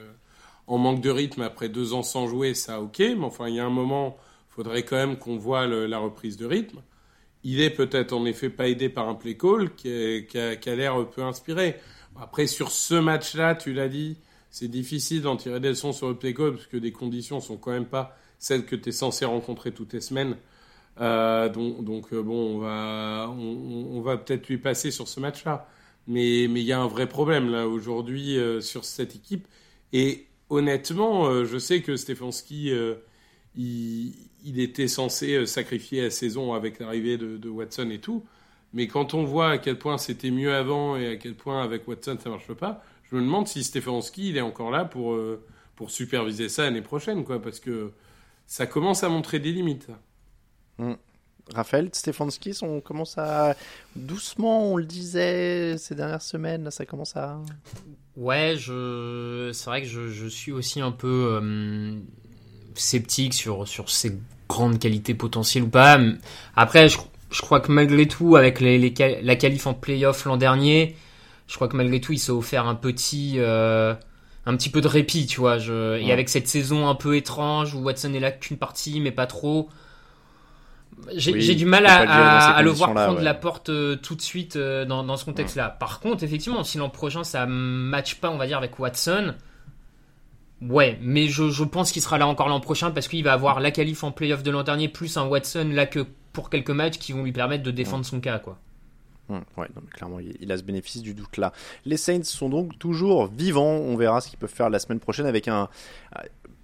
en 0.66 0.78
manque 0.78 1.00
de 1.00 1.10
rythme 1.10 1.42
après 1.42 1.68
deux 1.68 1.92
ans 1.94 2.02
sans 2.02 2.26
jouer, 2.26 2.54
ça 2.54 2.80
ok, 2.80 2.98
mais 3.00 3.24
enfin, 3.24 3.48
il 3.48 3.56
y 3.56 3.60
a 3.60 3.64
un 3.66 3.70
moment, 3.70 4.16
faudrait 4.48 4.84
quand 4.84 4.96
même 4.96 5.16
qu'on 5.18 5.36
voit 5.36 5.66
la 5.66 5.98
reprise 5.98 6.36
de 6.36 6.46
rythme. 6.46 6.82
Il 7.44 7.60
est 7.60 7.70
peut-être 7.70 8.12
en 8.12 8.24
effet 8.26 8.50
pas 8.50 8.68
aidé 8.68 8.88
par 8.88 9.08
un 9.08 9.14
play 9.14 9.36
call 9.36 9.74
qui, 9.74 9.88
est- 9.88 10.30
qui 10.30 10.38
a, 10.38 10.76
l'air 10.76 11.08
peu 11.10 11.22
inspiré. 11.22 11.76
Après, 12.20 12.46
sur 12.46 12.70
ce 12.70 12.94
match-là, 12.94 13.54
tu 13.54 13.72
l'as 13.72 13.88
dit, 13.88 14.16
c'est 14.50 14.68
difficile 14.68 15.22
d'en 15.22 15.36
tirer 15.36 15.60
des 15.60 15.70
leçons 15.70 15.92
sur 15.92 16.08
le 16.08 16.16
play 16.16 16.34
call 16.34 16.52
parce 16.54 16.66
que 16.66 16.76
les 16.76 16.92
conditions 16.92 17.40
sont 17.40 17.56
quand 17.56 17.72
même 17.72 17.86
pas 17.86 18.16
celles 18.38 18.64
que 18.66 18.76
tu 18.76 18.90
es 18.90 18.92
censé 18.92 19.24
rencontrer 19.24 19.72
toutes 19.72 19.92
les 19.92 20.00
semaines. 20.00 20.36
Euh, 21.00 21.48
donc, 21.48 22.12
euh, 22.12 22.22
bon, 22.22 22.56
on 22.56 22.58
va, 22.58 23.28
on, 23.30 24.00
va 24.02 24.16
peut-être 24.18 24.48
lui 24.48 24.58
passer 24.58 24.90
sur 24.90 25.08
ce 25.08 25.20
match-là. 25.20 25.68
Mais 26.08 26.48
mais 26.50 26.60
il 26.60 26.66
y 26.66 26.72
a 26.72 26.80
un 26.80 26.88
vrai 26.88 27.08
problème 27.08 27.50
là 27.50 27.68
aujourd'hui 27.68 28.36
euh, 28.38 28.60
sur 28.60 28.84
cette 28.84 29.14
équipe. 29.16 29.46
Et 29.92 30.26
honnêtement, 30.52 31.26
euh, 31.26 31.44
je 31.44 31.58
sais 31.58 31.80
que 31.80 31.96
Stefanski, 31.96 32.70
euh, 32.70 32.94
il, 33.56 34.60
était 34.60 34.86
censé 34.86 35.34
euh, 35.34 35.46
sacrifier 35.46 36.02
la 36.02 36.10
saison 36.10 36.52
avec 36.52 36.78
l'arrivée 36.78 37.16
de, 37.16 37.48
Watson 37.48 37.90
et 37.90 37.98
tout. 37.98 38.24
Mais 38.74 38.86
quand 38.86 39.14
on 39.14 39.24
voit 39.24 39.50
à 39.50 39.58
quel 39.58 39.78
point 39.78 39.98
c'était 39.98 40.30
mieux 40.30 40.54
avant 40.54 40.96
et 40.96 41.08
à 41.08 41.16
quel 41.16 41.34
point 41.34 41.62
avec 41.62 41.88
Watson 41.88 42.16
ça 42.22 42.30
marche 42.30 42.52
pas, 42.52 42.82
je 43.10 43.16
me 43.16 43.22
demande 43.22 43.48
si 43.48 43.64
Stefanski 43.64 44.30
il 44.30 44.36
est 44.36 44.42
encore 44.42 44.70
là 44.70 44.84
pour, 44.84 45.18
pour 45.76 45.90
superviser 45.90 46.48
ça 46.48 46.64
l'année 46.64 46.80
prochaine, 46.80 47.24
quoi, 47.24 47.40
parce 47.40 47.60
que 47.60 47.92
ça 48.46 48.66
commence 48.66 49.04
à 49.04 49.10
montrer 49.10 49.40
des 49.40 49.52
limites. 49.52 49.88
là. 49.88 50.96
Raphaël, 51.52 51.90
Stefanski, 51.92 52.56
on 52.62 52.80
commence 52.80 53.18
à 53.18 53.56
doucement, 53.94 54.72
on 54.72 54.76
le 54.78 54.86
disait 54.86 55.76
ces 55.76 55.94
dernières 55.94 56.22
semaines, 56.22 56.70
ça 56.70 56.86
commence 56.86 57.14
à. 57.16 57.40
Ouais, 58.16 58.56
je, 58.58 59.50
c'est 59.52 59.66
vrai 59.70 59.82
que 59.82 59.88
je, 59.88 60.08
je, 60.08 60.26
suis 60.26 60.52
aussi 60.52 60.80
un 60.80 60.90
peu 60.90 61.40
euh, 61.40 61.94
sceptique 62.74 63.32
sur 63.32 63.66
sur 63.66 63.88
ses 63.88 64.18
grandes 64.48 64.78
qualités 64.78 65.14
potentielles 65.14 65.64
ou 65.64 65.68
pas. 65.68 65.98
Après, 66.54 66.90
je, 66.90 66.98
je 67.30 67.40
crois 67.40 67.60
que 67.60 67.72
malgré 67.72 68.06
tout, 68.06 68.36
avec 68.36 68.60
les, 68.60 68.78
les 68.78 68.92
la 69.22 69.36
qualif 69.36 69.66
en 69.66 69.72
playoff 69.72 70.26
l'an 70.26 70.36
dernier, 70.36 70.94
je 71.48 71.54
crois 71.54 71.68
que 71.68 71.76
malgré 71.76 72.00
tout, 72.00 72.12
il 72.12 72.18
s'est 72.18 72.32
offert 72.32 72.66
un 72.66 72.74
petit 72.74 73.34
euh, 73.38 73.94
un 74.44 74.56
petit 74.56 74.68
peu 74.68 74.82
de 74.82 74.88
répit, 74.88 75.26
tu 75.26 75.40
vois. 75.40 75.58
Je, 75.58 75.98
Et 75.98 76.12
avec 76.12 76.28
cette 76.28 76.48
saison 76.48 76.88
un 76.88 76.94
peu 76.94 77.16
étrange 77.16 77.74
où 77.74 77.80
Watson 77.80 78.12
est 78.12 78.20
là 78.20 78.30
qu'une 78.30 78.58
partie, 78.58 79.00
mais 79.00 79.12
pas 79.12 79.26
trop. 79.26 79.70
J'ai 81.14 81.54
du 81.54 81.64
mal 81.64 81.86
à, 81.86 82.56
à, 82.56 82.62
le 82.62 82.70
voir 82.70 82.94
prendre 82.94 83.20
la 83.20 83.34
porte 83.34 83.68
euh, 83.68 83.96
tout 83.96 84.14
de 84.14 84.22
suite 84.22 84.56
euh, 84.56 84.84
dans, 84.84 85.02
dans, 85.02 85.16
ce 85.16 85.24
contexte-là. 85.24 85.68
Par 85.68 86.00
contre, 86.00 86.22
effectivement, 86.22 86.62
si 86.64 86.78
l'an 86.78 86.90
prochain 86.90 87.24
ça 87.24 87.46
match 87.46 88.16
pas, 88.16 88.30
on 88.30 88.36
va 88.36 88.46
dire, 88.46 88.58
avec 88.58 88.78
Watson, 88.78 89.34
ouais, 90.60 90.98
mais 91.02 91.26
je, 91.26 91.50
je 91.50 91.64
pense 91.64 91.92
qu'il 91.92 92.02
sera 92.02 92.18
là 92.18 92.26
encore 92.26 92.48
l'an 92.48 92.60
prochain 92.60 92.90
parce 92.90 93.08
qu'il 93.08 93.24
va 93.24 93.32
avoir 93.32 93.60
la 93.60 93.70
qualif 93.70 94.04
en 94.04 94.12
playoff 94.12 94.42
de 94.42 94.50
l'an 94.50 94.62
dernier 94.62 94.88
plus 94.88 95.16
un 95.16 95.26
Watson 95.26 95.70
là 95.72 95.86
que 95.86 96.06
pour 96.32 96.50
quelques 96.50 96.70
matchs 96.70 96.98
qui 96.98 97.12
vont 97.12 97.24
lui 97.24 97.32
permettre 97.32 97.62
de 97.62 97.70
défendre 97.70 98.04
son 98.04 98.20
cas, 98.20 98.38
quoi. 98.38 98.58
Ouais, 99.28 99.68
non, 99.74 99.82
mais 99.82 99.90
clairement, 99.90 100.18
il 100.20 100.52
a 100.52 100.58
ce 100.58 100.62
bénéfice 100.62 101.00
du 101.00 101.14
doute 101.14 101.38
là. 101.38 101.52
Les 101.86 101.96
Saints 101.96 102.24
sont 102.24 102.50
donc 102.50 102.78
toujours 102.78 103.28
vivants. 103.28 103.64
On 103.64 103.96
verra 103.96 104.20
ce 104.20 104.28
qu'ils 104.28 104.38
peuvent 104.38 104.52
faire 104.52 104.68
la 104.68 104.78
semaine 104.78 105.00
prochaine 105.00 105.26
avec 105.26 105.48
un 105.48 105.68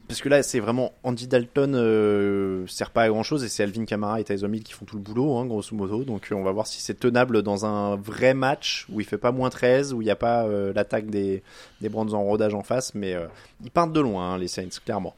parce 0.08 0.22
que 0.22 0.28
là, 0.30 0.42
c'est 0.42 0.58
vraiment 0.58 0.92
Andy 1.02 1.28
Dalton 1.28 1.74
euh, 1.74 2.66
sert 2.66 2.90
pas 2.90 3.02
à 3.02 3.08
grand 3.08 3.22
chose 3.22 3.44
et 3.44 3.48
c'est 3.48 3.62
Alvin 3.62 3.84
Kamara 3.84 4.20
et 4.20 4.24
Tyson 4.24 4.50
Hill 4.52 4.64
qui 4.64 4.72
font 4.72 4.86
tout 4.86 4.96
le 4.96 5.02
boulot, 5.02 5.36
hein, 5.36 5.44
grosso 5.44 5.76
modo. 5.76 6.02
Donc 6.02 6.32
euh, 6.32 6.34
on 6.34 6.42
va 6.42 6.50
voir 6.50 6.66
si 6.66 6.80
c'est 6.80 6.98
tenable 6.98 7.42
dans 7.42 7.66
un 7.66 7.96
vrai 7.96 8.32
match 8.32 8.86
où 8.90 9.00
il 9.00 9.06
fait 9.06 9.18
pas 9.18 9.32
moins 9.32 9.50
13, 9.50 9.92
où 9.92 10.00
il 10.00 10.06
n'y 10.06 10.10
a 10.10 10.16
pas 10.16 10.44
euh, 10.44 10.72
l'attaque 10.72 11.10
des, 11.10 11.42
des 11.82 11.88
Brands 11.90 12.12
en 12.14 12.24
rodage 12.24 12.54
en 12.54 12.62
face, 12.62 12.94
mais 12.94 13.14
ils 13.62 13.70
partent 13.70 13.92
de 13.92 14.00
loin, 14.00 14.32
hein, 14.32 14.38
les 14.38 14.48
Saints, 14.48 14.68
clairement. 14.84 15.14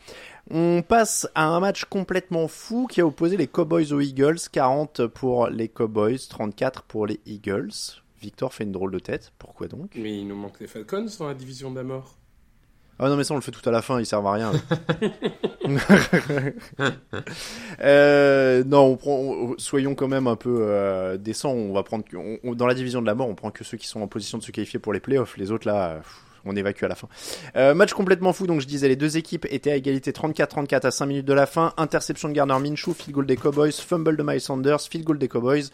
On 0.50 0.83
passe 0.83 1.29
à 1.37 1.46
un 1.46 1.61
match 1.61 1.85
complètement 1.85 2.48
fou 2.48 2.88
qui 2.90 3.00
a 3.00 3.07
opposé 3.07 3.37
les 3.37 3.46
Cowboys 3.46 3.92
aux 3.92 4.00
Eagles. 4.00 4.38
40 4.50 5.07
pour 5.07 5.46
les 5.46 5.68
Cowboys, 5.68 6.18
34 6.29 6.83
pour 6.83 7.07
les 7.07 7.20
Eagles. 7.26 7.70
Victor 8.20 8.53
fait 8.53 8.64
une 8.64 8.72
drôle 8.72 8.90
de 8.90 8.98
tête. 8.98 9.33
Pourquoi 9.38 9.68
donc? 9.68 9.92
Mais 9.94 10.18
il 10.18 10.26
nous 10.26 10.37
manque 10.37 10.61
les 10.61 10.66
Falcons 10.66 11.07
dans 11.18 11.29
la 11.29 11.35
division 11.35 11.70
de. 11.70 11.81
Ah 13.03 13.09
non 13.09 13.17
mais 13.17 13.25
ça 13.25 13.33
on 13.33 13.39
le 13.39 13.43
fait 13.43 13.51
tout 13.51 13.67
à 13.67 13.73
la 13.73 13.81
fin, 13.81 13.99
il 13.99 14.05
sert 14.05 14.25
à 14.27 14.33
rien. 14.33 14.53
euh, 17.83 18.63
non, 18.65 18.81
on 18.81 18.97
prend, 18.97 19.55
soyons 19.57 19.95
quand 19.95 20.09
même 20.09 20.27
un 20.27 20.37
peu 20.37 20.59
euh, 20.61 21.17
décents. 21.17 21.53
On 21.53 21.73
va 21.73 21.83
prendre 21.83 22.05
on, 22.45 22.55
dans 22.55 22.67
la 22.67 22.75
division 22.75 23.01
de 23.01 23.07
la 23.07 23.15
mort, 23.15 23.27
on 23.29 23.35
prend 23.35 23.51
que 23.51 23.65
ceux 23.65 23.79
qui 23.79 23.87
sont 23.87 24.03
en 24.03 24.07
position 24.07 24.37
de 24.37 24.43
se 24.43 24.51
qualifier 24.51 24.79
pour 24.79 24.93
les 24.93 25.01
playoffs. 25.01 25.39
Les 25.39 25.51
autres 25.51 25.67
là, 25.67 26.03
on 26.45 26.55
évacue 26.57 26.85
à 26.85 26.89
la 26.89 26.95
fin. 26.95 27.09
Euh, 27.57 27.75
match 27.75 27.95
complètement 27.95 28.35
fou. 28.35 28.47
Donc 28.47 28.61
je 28.61 28.67
disais, 28.67 28.89
les 28.89 28.97
deux 28.97 29.17
équipes 29.17 29.47
étaient 29.51 29.71
à 29.71 29.77
égalité 29.77 30.13
34-34 30.13 30.87
à 30.87 30.91
5 30.91 31.07
minutes 31.07 31.27
de 31.27 31.33
la 31.33 31.47
fin. 31.47 31.73
Interception 31.79 32.29
de 32.29 32.35
Garner 32.35 32.59
Minshew, 32.59 32.93
field 32.93 33.13
goal 33.13 33.27
des 33.27 33.37
Cowboys, 33.37 33.73
fumble 33.73 34.19
de 34.19 34.23
Miles 34.23 34.43
Sanders, 34.43 34.81
field 34.83 35.07
goal 35.07 35.19
des 35.19 35.29
Cowboys. 35.29 35.65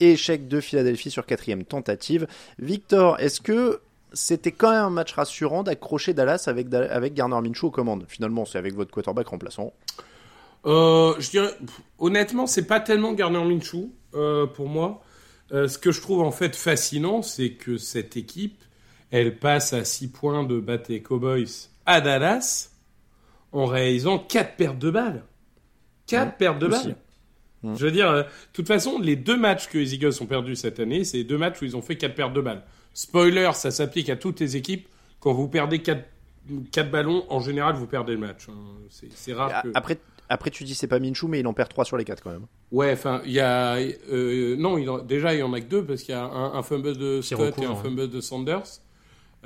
Et 0.00 0.12
échec 0.12 0.48
de 0.48 0.60
Philadelphie 0.60 1.10
sur 1.10 1.26
quatrième 1.26 1.64
tentative. 1.64 2.26
Victor, 2.58 3.20
est-ce 3.20 3.42
que 3.42 3.80
c'était 4.12 4.52
quand 4.52 4.70
même 4.70 4.84
un 4.84 4.90
match 4.90 5.12
rassurant 5.12 5.62
d'accrocher 5.62 6.14
Dallas 6.14 6.44
avec, 6.46 6.72
avec 6.72 7.14
Garner 7.14 7.40
Minshew 7.40 7.66
aux 7.66 7.70
commandes. 7.70 8.04
Finalement, 8.08 8.44
c'est 8.44 8.58
avec 8.58 8.74
votre 8.74 8.90
quarterback 8.90 9.28
remplaçant. 9.28 9.72
Euh, 10.66 11.14
je 11.18 11.30
dirais, 11.30 11.54
honnêtement, 11.98 12.46
c'est 12.46 12.66
pas 12.66 12.80
tellement 12.80 13.12
Garner 13.12 13.44
Minshew 13.44 13.90
euh, 14.14 14.46
pour 14.46 14.68
moi. 14.68 15.02
Euh, 15.52 15.68
ce 15.68 15.78
que 15.78 15.90
je 15.90 16.00
trouve 16.00 16.20
en 16.20 16.30
fait 16.30 16.54
fascinant, 16.54 17.22
c'est 17.22 17.52
que 17.52 17.76
cette 17.76 18.16
équipe, 18.16 18.62
elle 19.10 19.38
passe 19.38 19.72
à 19.72 19.84
6 19.84 20.08
points 20.08 20.44
de 20.44 20.60
battre 20.60 20.90
les 20.90 21.02
Cowboys 21.02 21.68
à 21.86 22.00
Dallas 22.00 22.70
en 23.52 23.66
réalisant 23.66 24.18
4 24.18 24.56
pertes 24.56 24.78
de 24.78 24.90
balles. 24.90 25.24
4 26.06 26.36
pertes 26.36 26.58
de 26.58 26.68
balles. 26.68 26.96
Je 27.62 27.84
veux 27.84 27.90
dire, 27.90 28.12
de 28.12 28.24
toute 28.52 28.66
façon, 28.66 28.98
les 28.98 29.16
deux 29.16 29.36
matchs 29.36 29.68
que 29.68 29.76
les 29.76 29.94
Eagles 29.94 30.14
ont 30.20 30.26
perdus 30.26 30.56
cette 30.56 30.80
année, 30.80 31.04
c'est 31.04 31.24
deux 31.24 31.36
matchs 31.36 31.60
où 31.60 31.64
ils 31.64 31.76
ont 31.76 31.82
fait 31.82 31.96
4 31.96 32.14
pertes 32.14 32.32
de 32.32 32.40
balles. 32.40 32.62
Spoiler, 32.94 33.50
ça 33.54 33.70
s'applique 33.70 34.10
à 34.10 34.16
toutes 34.16 34.40
les 34.40 34.56
équipes. 34.56 34.88
Quand 35.20 35.32
vous 35.32 35.48
perdez 35.48 35.80
4, 35.82 36.90
ballons, 36.90 37.24
en 37.28 37.40
général, 37.40 37.74
vous 37.74 37.86
perdez 37.86 38.12
le 38.12 38.18
match. 38.18 38.48
Hein. 38.48 38.54
C'est 39.14 39.32
rare. 39.32 39.62
Que... 39.62 39.68
Après, 39.74 39.98
après, 40.28 40.50
tu 40.50 40.64
dis 40.64 40.74
c'est 40.74 40.86
pas 40.86 41.00
Minshew, 41.00 41.26
mais 41.28 41.40
il 41.40 41.46
en 41.46 41.52
perd 41.52 41.68
3 41.68 41.84
sur 41.84 41.96
les 41.96 42.04
4 42.04 42.22
quand 42.22 42.30
même. 42.30 42.46
Ouais, 42.70 42.92
enfin, 42.92 43.20
il 43.26 43.32
y 43.32 43.40
a. 43.40 43.76
Euh, 43.76 44.56
non, 44.56 44.78
il 44.78 44.88
déjà, 45.06 45.34
il 45.34 45.40
y 45.40 45.42
en 45.42 45.52
a 45.52 45.60
que 45.60 45.66
deux 45.66 45.84
parce 45.84 46.02
qu'il 46.02 46.14
y 46.14 46.18
a 46.18 46.24
un, 46.24 46.62
fumble 46.62 46.96
de 46.96 47.20
Scott 47.20 47.58
et 47.58 47.64
un 47.64 47.74
fumble 47.74 48.08
de 48.08 48.20
Sanders. 48.20 48.80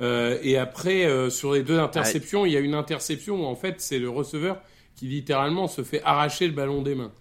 Euh, 0.01 0.37
et 0.43 0.57
après, 0.57 1.05
euh, 1.05 1.29
sur 1.29 1.53
les 1.53 1.63
deux 1.63 1.79
interceptions, 1.79 2.45
il 2.45 2.51
y 2.51 2.57
a 2.57 2.59
une 2.59 2.75
interception 2.75 3.43
où 3.43 3.45
en 3.45 3.55
fait, 3.55 3.75
c'est 3.79 3.99
le 3.99 4.09
receveur 4.09 4.61
qui 4.95 5.07
littéralement 5.07 5.67
se 5.67 5.83
fait 5.83 6.01
arracher 6.03 6.47
le 6.47 6.53
ballon 6.53 6.81
des 6.81 6.95
mains. 6.95 7.11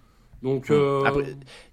Donc, 0.45 0.71
euh... 0.71 1.03
Après, 1.05 1.25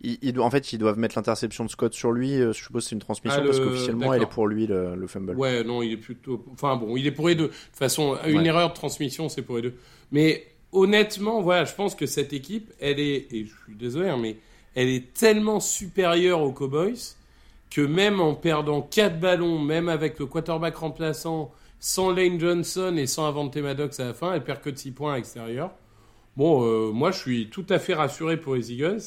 il, 0.01 0.39
en 0.39 0.49
fait, 0.49 0.71
ils 0.71 0.77
doivent 0.77 0.97
mettre 0.97 1.17
l'interception 1.17 1.65
de 1.65 1.69
Scott 1.69 1.93
sur 1.93 2.13
lui. 2.13 2.35
Euh, 2.35 2.53
je 2.53 2.63
suppose 2.63 2.85
c'est 2.85 2.95
une 2.95 3.01
transmission 3.01 3.41
ah, 3.43 3.45
parce 3.45 3.59
qu'officiellement, 3.59 4.13
elle 4.13 4.21
est 4.21 4.29
pour 4.29 4.47
lui 4.47 4.65
le, 4.65 4.95
le, 4.95 5.07
fumble. 5.07 5.35
Ouais, 5.35 5.61
non, 5.65 5.81
il 5.83 5.91
est 5.91 5.97
plutôt. 5.97 6.41
Enfin 6.53 6.77
bon, 6.77 6.95
il 6.95 7.05
est 7.05 7.11
pour 7.11 7.27
les 7.27 7.35
deux. 7.35 7.47
De 7.47 7.49
toute 7.49 7.75
façon, 7.75 8.17
une 8.25 8.45
erreur 8.45 8.69
de 8.69 8.73
transmission, 8.73 9.27
c'est 9.27 9.41
pour 9.41 9.57
les 9.57 9.63
deux. 9.63 9.73
Mais 10.13 10.47
honnêtement, 10.71 11.41
voilà, 11.41 11.65
je 11.65 11.75
pense 11.75 11.95
que 11.95 12.05
cette 12.05 12.31
équipe, 12.31 12.71
elle 12.79 13.01
est, 13.01 13.27
et 13.31 13.43
je 13.45 13.51
suis 13.65 13.75
désolé, 13.75 14.07
hein, 14.07 14.17
mais 14.17 14.37
elle 14.73 14.87
est 14.87 15.13
tellement 15.13 15.59
supérieure 15.59 16.41
aux 16.41 16.53
Cowboys 16.53 17.17
que 17.69 17.81
même 17.81 18.21
en 18.21 18.35
perdant 18.35 18.81
4 18.81 19.19
ballons, 19.19 19.59
même 19.59 19.89
avec 19.89 20.17
le 20.17 20.27
quarterback 20.27 20.77
remplaçant, 20.77 21.51
sans 21.81 22.11
Lane 22.11 22.39
Johnson 22.39 22.95
et 22.97 23.05
sans 23.05 23.27
Avante 23.27 23.57
Maddox 23.57 23.99
à 23.99 24.05
la 24.05 24.13
fin, 24.13 24.33
elle 24.33 24.45
perd 24.45 24.61
que 24.61 24.69
de 24.69 24.77
6 24.77 24.91
points 24.91 25.13
à 25.13 25.15
l'extérieur. 25.17 25.71
Bon, 26.37 26.65
euh, 26.65 26.91
moi, 26.91 27.11
je 27.11 27.17
suis 27.17 27.49
tout 27.49 27.65
à 27.69 27.79
fait 27.79 27.93
rassuré 27.93 28.37
pour 28.37 28.55
les 28.55 28.71
Eagles 28.71 29.01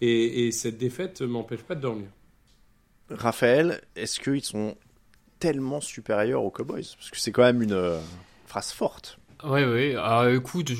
et, 0.00 0.52
cette 0.52 0.78
défaite 0.78 1.22
m'empêche 1.22 1.62
pas 1.62 1.74
de 1.74 1.80
dormir. 1.80 2.08
Raphaël, 3.10 3.80
est-ce 3.96 4.20
qu'ils 4.20 4.44
sont 4.44 4.76
tellement 5.38 5.80
supérieurs 5.80 6.44
aux 6.44 6.50
Cowboys? 6.50 6.94
Parce 6.96 7.10
que 7.10 7.18
c'est 7.18 7.32
quand 7.32 7.42
même 7.42 7.62
une 7.62 7.72
euh, 7.72 7.98
phrase 8.46 8.70
forte. 8.70 9.18
Oui, 9.44 9.62
oui. 9.64 9.92
Alors, 9.92 10.26
écoute, 10.28 10.72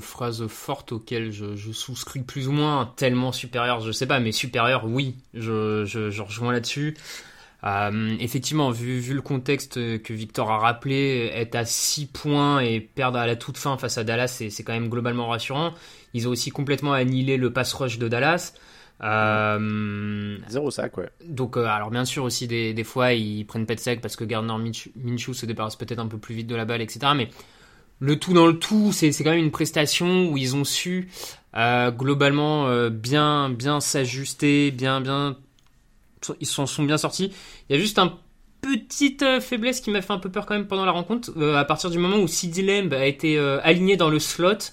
phrase 0.00 0.46
forte 0.46 0.92
auquel 0.92 1.32
je, 1.32 1.72
souscris 1.72 2.20
plus 2.20 2.48
ou 2.48 2.52
moins, 2.52 2.92
tellement 2.96 3.32
supérieur, 3.32 3.80
je 3.80 3.92
sais 3.92 4.06
pas, 4.06 4.20
mais 4.20 4.30
supérieur, 4.30 4.84
oui, 4.84 5.16
je, 5.32 5.84
je 5.86 6.22
rejoins 6.22 6.52
là-dessus. 6.52 6.96
Euh, 7.64 8.16
effectivement, 8.20 8.70
vu, 8.70 8.98
vu, 8.98 9.14
le 9.14 9.22
contexte 9.22 9.74
que 10.02 10.12
Victor 10.12 10.50
a 10.50 10.58
rappelé, 10.58 11.30
être 11.34 11.54
à 11.54 11.64
6 11.64 12.06
points 12.06 12.60
et 12.60 12.80
perdre 12.80 13.18
à 13.18 13.26
la 13.26 13.36
toute 13.36 13.56
fin 13.56 13.78
face 13.78 13.96
à 13.96 14.04
Dallas, 14.04 14.28
c'est 14.28 14.62
quand 14.62 14.74
même 14.74 14.88
globalement 14.88 15.28
rassurant. 15.28 15.72
Ils 16.12 16.28
ont 16.28 16.30
aussi 16.30 16.50
complètement 16.50 16.92
annihilé 16.92 17.36
le 17.36 17.52
pass 17.52 17.72
rush 17.72 17.98
de 17.98 18.08
Dallas. 18.08 18.52
Euh, 19.02 20.38
Zéro 20.48 20.70
sac, 20.70 20.96
ouais. 20.98 21.08
Donc, 21.26 21.56
euh, 21.56 21.64
alors 21.64 21.90
bien 21.90 22.04
sûr 22.04 22.22
aussi 22.24 22.46
des, 22.46 22.72
des, 22.74 22.84
fois 22.84 23.12
ils 23.12 23.44
prennent 23.44 23.66
pas 23.66 23.74
de 23.74 23.80
sac 23.80 24.00
parce 24.00 24.14
que 24.14 24.24
Gardner 24.24 24.54
Minshew 24.96 25.34
se 25.34 25.46
débarrasse 25.46 25.76
peut-être 25.76 25.98
un 25.98 26.06
peu 26.06 26.18
plus 26.18 26.34
vite 26.34 26.46
de 26.46 26.54
la 26.54 26.64
balle, 26.64 26.80
etc. 26.80 27.12
Mais 27.16 27.28
le 27.98 28.18
tout 28.18 28.34
dans 28.34 28.46
le 28.46 28.58
tout, 28.58 28.92
c'est 28.92 29.10
quand 29.10 29.30
même 29.30 29.40
une 29.44 29.50
prestation 29.50 30.30
où 30.30 30.36
ils 30.36 30.54
ont 30.54 30.64
su 30.64 31.08
euh, 31.56 31.90
globalement 31.90 32.88
bien 32.88 33.50
bien 33.50 33.80
s'ajuster, 33.80 34.70
bien 34.70 35.00
bien 35.00 35.36
ils 36.40 36.46
s'en 36.46 36.66
sont 36.66 36.82
bien 36.82 36.98
sortis. 36.98 37.32
Il 37.68 37.76
y 37.76 37.78
a 37.78 37.82
juste 37.82 37.98
un 37.98 38.14
petite 38.60 39.22
euh, 39.22 39.40
faiblesse 39.40 39.80
qui 39.80 39.90
m'a 39.90 40.00
fait 40.00 40.12
un 40.12 40.18
peu 40.18 40.30
peur 40.30 40.46
quand 40.46 40.54
même 40.54 40.66
pendant 40.66 40.84
la 40.84 40.92
rencontre. 40.92 41.30
Euh, 41.36 41.56
à 41.56 41.64
partir 41.64 41.90
du 41.90 41.98
moment 41.98 42.16
où 42.16 42.28
CD 42.28 42.62
Lamb 42.62 42.92
a 42.94 43.06
été 43.06 43.38
euh, 43.38 43.60
aligné 43.62 43.96
dans 43.96 44.10
le 44.10 44.18
slot, 44.18 44.72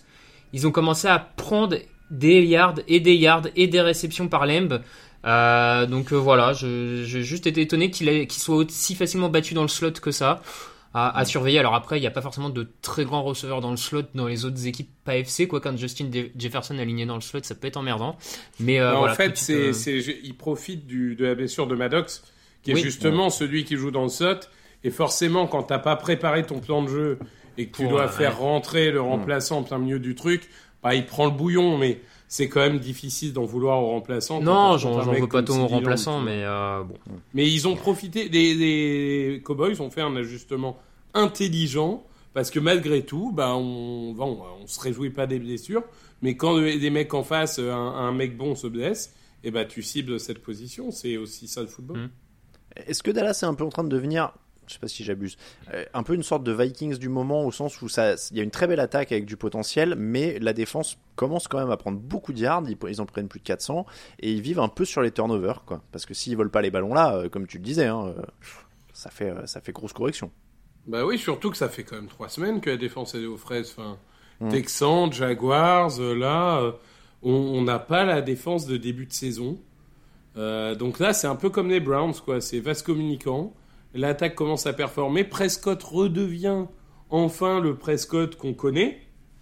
ils 0.53 0.65
ont 0.65 0.71
commencé 0.71 1.07
à 1.07 1.19
prendre 1.19 1.77
des 2.09 2.43
yards 2.43 2.79
et 2.87 2.99
des 2.99 3.15
yards 3.15 3.47
et 3.55 3.67
des 3.67 3.81
réceptions 3.81 4.27
par 4.27 4.45
Lamb. 4.45 4.81
donc 5.89 6.11
voilà, 6.11 6.51
j'ai 6.53 7.23
juste 7.23 7.47
été 7.47 7.61
étonné 7.61 7.89
qu'il 7.89 8.31
soit 8.31 8.55
aussi 8.55 8.95
facilement 8.95 9.29
battu 9.29 9.53
dans 9.53 9.61
le 9.61 9.69
slot 9.69 9.93
que 10.01 10.11
ça 10.11 10.41
à, 10.93 11.23
surveiller. 11.23 11.59
Alors 11.59 11.73
après, 11.73 11.97
il 11.97 12.01
n'y 12.01 12.07
a 12.07 12.11
pas 12.11 12.21
forcément 12.21 12.49
de 12.49 12.67
très 12.81 13.05
grands 13.05 13.23
receveurs 13.23 13.61
dans 13.61 13.71
le 13.71 13.77
slot 13.77 14.03
dans 14.13 14.27
les 14.27 14.43
autres 14.45 14.67
équipes 14.67 14.89
pas 15.05 15.17
FC. 15.17 15.47
Quoi, 15.47 15.61
quand 15.61 15.77
Justin 15.77 16.09
Jefferson 16.37 16.77
aligné 16.79 17.05
dans 17.05 17.15
le 17.15 17.21
slot, 17.21 17.43
ça 17.43 17.55
peut 17.55 17.67
être 17.67 17.77
emmerdant. 17.77 18.17
Mais 18.59 18.79
euh, 18.79 18.95
en 18.95 19.13
fait, 19.13 19.37
c'est, 19.37 19.69
euh, 19.69 20.13
il 20.23 20.35
profite 20.35 20.85
du, 20.85 21.15
de 21.15 21.25
la 21.25 21.35
blessure 21.35 21.67
de 21.67 21.75
Maddox, 21.75 22.23
qui 22.63 22.71
est 22.71 22.75
justement 22.75 23.29
celui 23.29 23.63
qui 23.63 23.77
joue 23.77 23.91
dans 23.91 24.03
le 24.03 24.09
slot. 24.09 24.41
Et 24.83 24.89
forcément, 24.89 25.47
quand 25.47 25.63
t'as 25.63 25.79
pas 25.79 25.95
préparé 25.95 26.43
ton 26.43 26.59
plan 26.59 26.81
de 26.81 26.89
jeu 26.89 27.19
et 27.57 27.67
que 27.67 27.77
tu 27.77 27.87
dois 27.87 28.07
faire 28.07 28.39
rentrer 28.39 28.91
le 28.91 29.01
remplaçant 29.01 29.59
en 29.59 29.63
plein 29.63 29.77
milieu 29.77 29.99
du 29.99 30.15
truc, 30.15 30.49
bah, 30.83 30.95
il 30.95 31.05
prend 31.05 31.25
le 31.25 31.31
bouillon, 31.31 31.77
mais 31.77 32.01
c'est 32.31 32.47
quand 32.47 32.61
même 32.61 32.79
difficile 32.79 33.33
d'en 33.33 33.43
vouloir 33.43 33.83
aux 33.83 33.87
remplaçants. 33.87 34.39
Non, 34.39 34.77
j'en 34.77 35.01
veux 35.01 35.27
pas 35.27 35.43
tant 35.43 35.59
aux 35.59 35.67
remplaçants, 35.67 36.21
mais 36.21 36.45
euh, 36.45 36.81
bon. 36.81 36.95
Mais 37.33 37.45
ils 37.51 37.67
ont 37.67 37.75
profité, 37.75 38.29
les, 38.29 38.53
les 38.53 39.41
Cowboys 39.41 39.81
ont 39.81 39.89
fait 39.89 39.99
un 39.99 40.15
ajustement 40.15 40.77
intelligent, 41.13 42.05
parce 42.33 42.49
que 42.49 42.61
malgré 42.61 43.03
tout, 43.03 43.33
bah, 43.33 43.53
on, 43.57 44.13
bon, 44.13 44.39
on 44.61 44.65
se 44.65 44.79
réjouit 44.79 45.09
pas 45.09 45.27
des 45.27 45.39
blessures, 45.39 45.83
mais 46.21 46.37
quand 46.37 46.57
des 46.57 46.89
mecs 46.89 47.13
en 47.13 47.23
face, 47.23 47.59
un, 47.59 47.69
un 47.69 48.13
mec 48.13 48.37
bon 48.37 48.55
se 48.55 48.67
blesse, 48.67 49.13
et 49.43 49.51
bah 49.51 49.65
tu 49.65 49.83
cibles 49.83 50.17
cette 50.17 50.41
position. 50.41 50.89
C'est 50.91 51.17
aussi 51.17 51.49
ça 51.49 51.59
le 51.59 51.67
football. 51.67 51.97
Mm. 51.97 52.09
Est-ce 52.87 53.03
que 53.03 53.11
Dallas 53.11 53.39
est 53.41 53.45
un 53.45 53.55
peu 53.55 53.65
en 53.65 53.69
train 53.69 53.83
de 53.83 53.89
devenir, 53.89 54.31
je 54.71 54.75
sais 54.75 54.79
pas 54.79 54.87
si 54.87 55.03
j'abuse, 55.03 55.37
euh, 55.73 55.85
un 55.93 56.03
peu 56.03 56.13
une 56.13 56.23
sorte 56.23 56.43
de 56.43 56.51
Vikings 56.51 56.97
du 56.97 57.09
moment 57.09 57.45
au 57.45 57.51
sens 57.51 57.81
où 57.81 57.89
ça, 57.89 58.15
il 58.31 58.37
y 58.37 58.39
a 58.39 58.43
une 58.43 58.51
très 58.51 58.67
belle 58.67 58.79
attaque 58.79 59.11
avec 59.11 59.25
du 59.25 59.37
potentiel, 59.37 59.95
mais 59.97 60.39
la 60.39 60.53
défense 60.53 60.97
commence 61.15 61.47
quand 61.47 61.59
même 61.59 61.71
à 61.71 61.77
prendre 61.77 61.99
beaucoup 61.99 62.33
de 62.33 62.39
yards. 62.39 62.63
Ils, 62.67 62.77
ils 62.89 63.01
en 63.01 63.05
prennent 63.05 63.27
plus 63.27 63.39
de 63.39 63.45
400 63.45 63.85
et 64.19 64.31
ils 64.31 64.41
vivent 64.41 64.59
un 64.59 64.69
peu 64.69 64.85
sur 64.85 65.01
les 65.01 65.11
turnovers, 65.11 65.63
quoi. 65.65 65.81
Parce 65.91 66.05
que 66.05 66.13
s'ils 66.13 66.35
volent 66.35 66.49
pas 66.49 66.61
les 66.61 66.71
ballons 66.71 66.93
là, 66.93 67.15
euh, 67.15 67.29
comme 67.29 67.47
tu 67.47 67.57
le 67.57 67.63
disais, 67.63 67.87
hein, 67.87 68.07
euh, 68.17 68.21
ça 68.93 69.09
fait, 69.09 69.33
ça 69.45 69.61
fait 69.61 69.71
grosse 69.71 69.93
correction. 69.93 70.31
Bah 70.87 71.05
oui, 71.05 71.19
surtout 71.19 71.51
que 71.51 71.57
ça 71.57 71.69
fait 71.69 71.83
quand 71.83 71.95
même 71.95 72.07
trois 72.07 72.29
semaines 72.29 72.59
que 72.61 72.71
la 72.71 72.77
défense 72.77 73.13
est 73.13 73.25
aux 73.25 73.37
fraises. 73.37 73.75
Enfin, 73.77 73.97
Mm. 74.41 74.49
Texans, 74.49 75.13
Jaguars, 75.13 75.99
là, 75.99 76.73
on 77.21 77.31
on 77.31 77.61
n'a 77.61 77.79
pas 77.79 78.03
la 78.03 78.21
défense 78.21 78.65
de 78.65 78.75
début 78.75 79.05
de 79.05 79.13
saison. 79.13 79.59
Euh, 80.37 80.75
donc 80.75 80.99
là, 80.99 81.13
c'est 81.13 81.27
un 81.27 81.35
peu 81.35 81.49
comme 81.49 81.69
les 81.69 81.79
Browns, 81.79 82.15
quoi. 82.25 82.41
C'est 82.41 82.59
vaste 82.59 82.85
communicant. 82.85 83.53
L'attaque 83.93 84.35
commence 84.35 84.65
à 84.67 84.73
performer. 84.73 85.23
Prescott 85.23 85.81
redevient 85.83 86.65
enfin 87.09 87.59
le 87.59 87.75
Prescott 87.75 88.35
qu'on 88.35 88.53
connaît. 88.53 89.01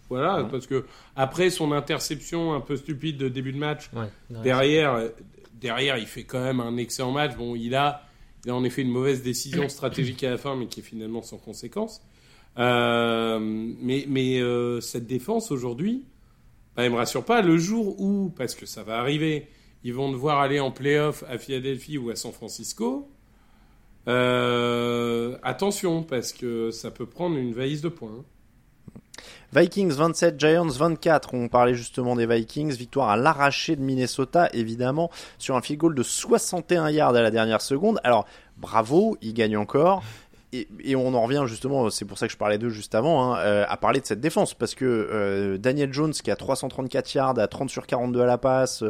Voilà, 0.09 0.47
parce 0.49 0.65
que 0.65 0.85
après 1.15 1.51
son 1.51 1.71
interception 1.71 2.53
un 2.53 2.61
peu 2.61 2.75
stupide 2.75 3.17
de 3.17 3.29
début 3.29 3.53
de 3.53 3.59
match, 3.59 3.91
Ouais, 3.93 4.07
derrière, 4.41 4.93
euh, 4.95 5.09
derrière, 5.53 5.97
il 5.99 6.07
fait 6.07 6.23
quand 6.23 6.41
même 6.43 6.59
un 6.59 6.77
excellent 6.77 7.11
match. 7.11 7.35
Bon, 7.35 7.55
il 7.55 7.75
a, 7.75 8.01
il 8.43 8.49
a 8.49 8.55
en 8.55 8.63
effet 8.63 8.81
une 8.81 8.89
mauvaise 8.89 9.21
décision 9.21 9.69
stratégique 9.69 10.23
à 10.23 10.31
la 10.31 10.37
fin, 10.37 10.55
mais 10.55 10.65
qui 10.65 10.79
est 10.79 10.83
finalement 10.83 11.21
sans 11.21 11.37
conséquence. 11.37 12.01
Euh, 12.57 13.39
mais 13.39 14.05
mais 14.07 14.39
euh, 14.41 14.81
cette 14.81 15.05
défense 15.05 15.51
aujourd'hui, 15.51 16.05
bah, 16.75 16.85
elle 16.85 16.91
me 16.91 16.97
rassure 16.97 17.23
pas. 17.23 17.43
Le 17.43 17.57
jour 17.59 18.01
où, 18.01 18.33
parce 18.35 18.55
que 18.55 18.65
ça 18.65 18.81
va 18.81 18.97
arriver, 18.97 19.47
ils 19.83 19.93
vont 19.93 20.11
devoir 20.11 20.39
aller 20.39 20.59
en 20.59 20.71
playoff 20.71 21.23
à 21.29 21.37
Philadelphie 21.37 21.99
ou 21.99 22.09
à 22.09 22.15
San 22.15 22.31
Francisco. 22.31 23.07
Euh, 24.07 25.37
attention, 25.43 26.03
parce 26.03 26.33
que 26.33 26.71
ça 26.71 26.91
peut 26.91 27.05
prendre 27.05 27.37
une 27.37 27.53
valise 27.53 27.81
de 27.81 27.89
points. 27.89 28.23
Vikings 29.53 29.91
27, 29.91 30.39
Giants 30.39 30.67
24. 30.67 31.33
On 31.33 31.47
parlait 31.47 31.73
justement 31.73 32.15
des 32.15 32.25
Vikings. 32.25 32.71
Victoire 32.71 33.09
à 33.09 33.17
l'arraché 33.17 33.75
de 33.75 33.81
Minnesota, 33.81 34.49
évidemment, 34.53 35.09
sur 35.37 35.55
un 35.55 35.61
field 35.61 35.79
goal 35.79 35.95
de 35.95 36.03
61 36.03 36.89
yards 36.89 37.15
à 37.15 37.21
la 37.21 37.31
dernière 37.31 37.61
seconde. 37.61 37.99
Alors, 38.03 38.25
bravo, 38.57 39.17
ils 39.21 39.33
gagnent 39.33 39.57
encore. 39.57 40.03
Et, 40.51 40.95
on 40.95 41.13
en 41.13 41.21
revient 41.21 41.43
justement, 41.45 41.91
c'est 41.91 42.05
pour 42.05 42.17
ça 42.17 42.25
que 42.25 42.33
je 42.33 42.37
parlais 42.37 42.57
d'eux 42.57 42.69
juste 42.69 42.95
avant, 42.95 43.33
hein, 43.33 43.39
euh, 43.39 43.65
à 43.67 43.77
parler 43.77 43.99
de 43.99 44.05
cette 44.05 44.19
défense. 44.19 44.55
Parce 44.55 44.73
que 44.73 44.85
euh, 44.85 45.57
Daniel 45.57 45.93
Jones, 45.93 46.13
qui 46.13 46.31
a 46.31 46.35
334 46.35 47.13
yards, 47.13 47.39
à 47.39 47.47
30 47.47 47.69
sur 47.69 47.85
42 47.85 48.21
à 48.21 48.25
la 48.25 48.37
passe, 48.37 48.83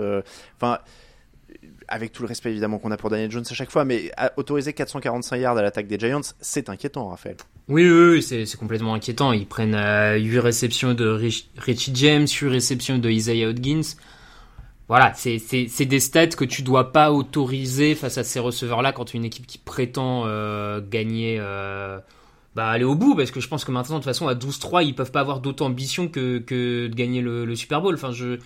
enfin, 0.56 0.80
avec 1.90 2.14
tout 2.14 2.22
le 2.22 2.28
respect 2.28 2.52
évidemment 2.52 2.78
qu'on 2.80 2.92
a 2.92 2.98
pour 2.98 3.10
Daniel 3.10 3.30
Jones 3.32 3.44
à 3.50 3.54
chaque 3.54 3.72
fois, 3.72 3.84
mais 3.86 4.12
autoriser 4.38 4.74
445 4.74 5.38
yards 5.38 5.58
à 5.58 5.62
l'attaque 5.62 5.88
des 5.88 6.00
Giants, 6.00 6.22
c'est 6.40 6.70
inquiétant, 6.70 7.10
Raphaël. 7.10 7.36
Oui, 7.68 7.90
oui, 7.90 8.24
c'est 8.24 8.46
complètement 8.58 8.94
inquiétant. 8.94 9.32
Ils 9.34 9.46
prennent 9.46 9.76
euh, 9.76 10.16
8 10.18 10.40
réceptions 10.40 10.94
de 10.94 11.08
Rich- 11.08 11.50
Richie 11.58 11.92
James, 11.96 12.28
8 12.28 12.48
réceptions 12.48 12.98
de 12.98 13.10
Isaiah 13.10 13.48
Hodgins. 13.50 13.82
Voilà, 14.88 15.14
c'est 15.14 15.86
des 15.86 16.00
stats 16.00 16.28
que 16.28 16.46
tu 16.46 16.64
dois 16.64 16.92
pas 16.92 17.12
autoriser 17.12 17.94
face 17.94 18.18
à 18.18 18.24
ces 18.24 18.40
receveurs-là 18.40 18.92
quand 18.92 19.06
tu 19.06 19.18
es 19.18 19.20
une 19.20 19.26
équipe 19.26 19.46
qui 19.46 19.60
prétend 19.60 20.24
euh, 20.26 20.82
gagner, 20.82 21.38
euh, 21.40 22.00
bah, 22.56 22.70
aller 22.70 22.86
au 22.86 22.96
bout, 22.96 23.16
parce 23.16 23.30
que 23.30 23.40
je 23.40 23.48
pense 23.48 23.64
que 23.66 23.72
maintenant, 23.72 23.98
de 23.98 24.00
toute 24.00 24.06
façon, 24.10 24.28
à 24.28 24.34
12-3, 24.34 24.84
ils 24.84 24.96
peuvent 24.96 25.12
pas 25.12 25.20
avoir 25.20 25.42
d'autant 25.42 25.68
ambition 25.68 26.08
que, 26.08 26.40
que 26.40 26.88
de 26.88 26.96
gagner 26.96 27.22
le, 27.22 27.46
le 27.46 27.56
Super 27.56 27.82
Bowl. 27.84 27.94
Enfin, 27.94 28.12
je, 28.12 28.40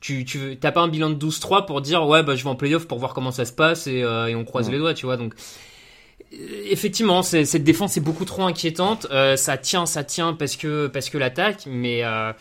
tu, 0.00 0.24
tu 0.24 0.56
t'as 0.60 0.72
pas 0.72 0.80
un 0.80 0.88
bilan 0.88 1.10
de 1.10 1.14
12-3 1.26 1.66
pour 1.66 1.80
dire, 1.82 2.06
ouais, 2.06 2.22
bah, 2.22 2.34
je 2.36 2.42
vais 2.44 2.50
en 2.50 2.56
playoff 2.56 2.86
pour 2.86 2.98
voir 2.98 3.14
comment 3.14 3.30
ça 3.32 3.44
se 3.44 3.52
passe 3.52 3.86
et, 3.86 4.02
euh, 4.02 4.26
et 4.28 4.34
on 4.34 4.44
croise 4.44 4.66
Ouais. 4.66 4.72
les 4.72 4.78
doigts, 4.78 4.94
tu 4.94 5.06
vois. 5.06 5.16
Donc, 5.16 5.34
euh, 6.32 6.36
effectivement, 6.70 7.22
cette 7.22 7.64
défense 7.64 7.96
est 7.96 8.00
beaucoup 8.00 8.24
trop 8.24 8.42
inquiétante. 8.44 9.06
Euh, 9.10 9.36
ça 9.36 9.56
tient, 9.58 9.86
ça 9.86 10.04
tient 10.04 10.32
parce 10.34 10.56
que 10.56 10.86
parce 10.86 11.10
que 11.10 11.18
l'attaque, 11.18 11.64
mais 11.66 12.04
euh, 12.04 12.32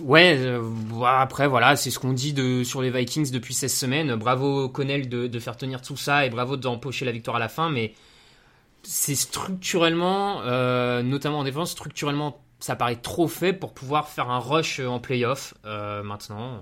ouais. 0.00 0.36
euh, 0.38 0.60
voilà, 0.62 1.20
après, 1.20 1.48
voilà, 1.48 1.76
c'est 1.76 1.90
ce 1.90 1.98
qu'on 1.98 2.12
dit 2.12 2.32
de 2.32 2.62
sur 2.64 2.82
les 2.82 2.90
Vikings 2.90 3.30
depuis 3.30 3.54
16 3.54 3.74
semaines. 3.74 4.14
Bravo 4.14 4.68
Connell 4.68 5.08
de, 5.08 5.26
de 5.26 5.38
faire 5.38 5.56
tenir 5.56 5.82
tout 5.82 5.96
ça 5.96 6.26
et 6.26 6.30
bravo 6.30 6.56
d'empocher 6.56 7.04
la 7.04 7.12
victoire 7.12 7.36
à 7.36 7.40
la 7.40 7.48
fin, 7.48 7.70
mais 7.70 7.94
c'est 8.82 9.14
structurellement, 9.14 10.40
euh, 10.44 11.02
notamment 11.02 11.40
en 11.40 11.44
défense, 11.44 11.70
structurellement, 11.72 12.40
ça 12.60 12.76
paraît 12.76 12.96
trop 12.96 13.28
fait 13.28 13.52
pour 13.52 13.72
pouvoir 13.72 14.08
faire 14.08 14.30
un 14.30 14.38
rush 14.38 14.80
en 14.80 15.00
playoff 15.00 15.54
euh, 15.64 16.02
maintenant. 16.02 16.60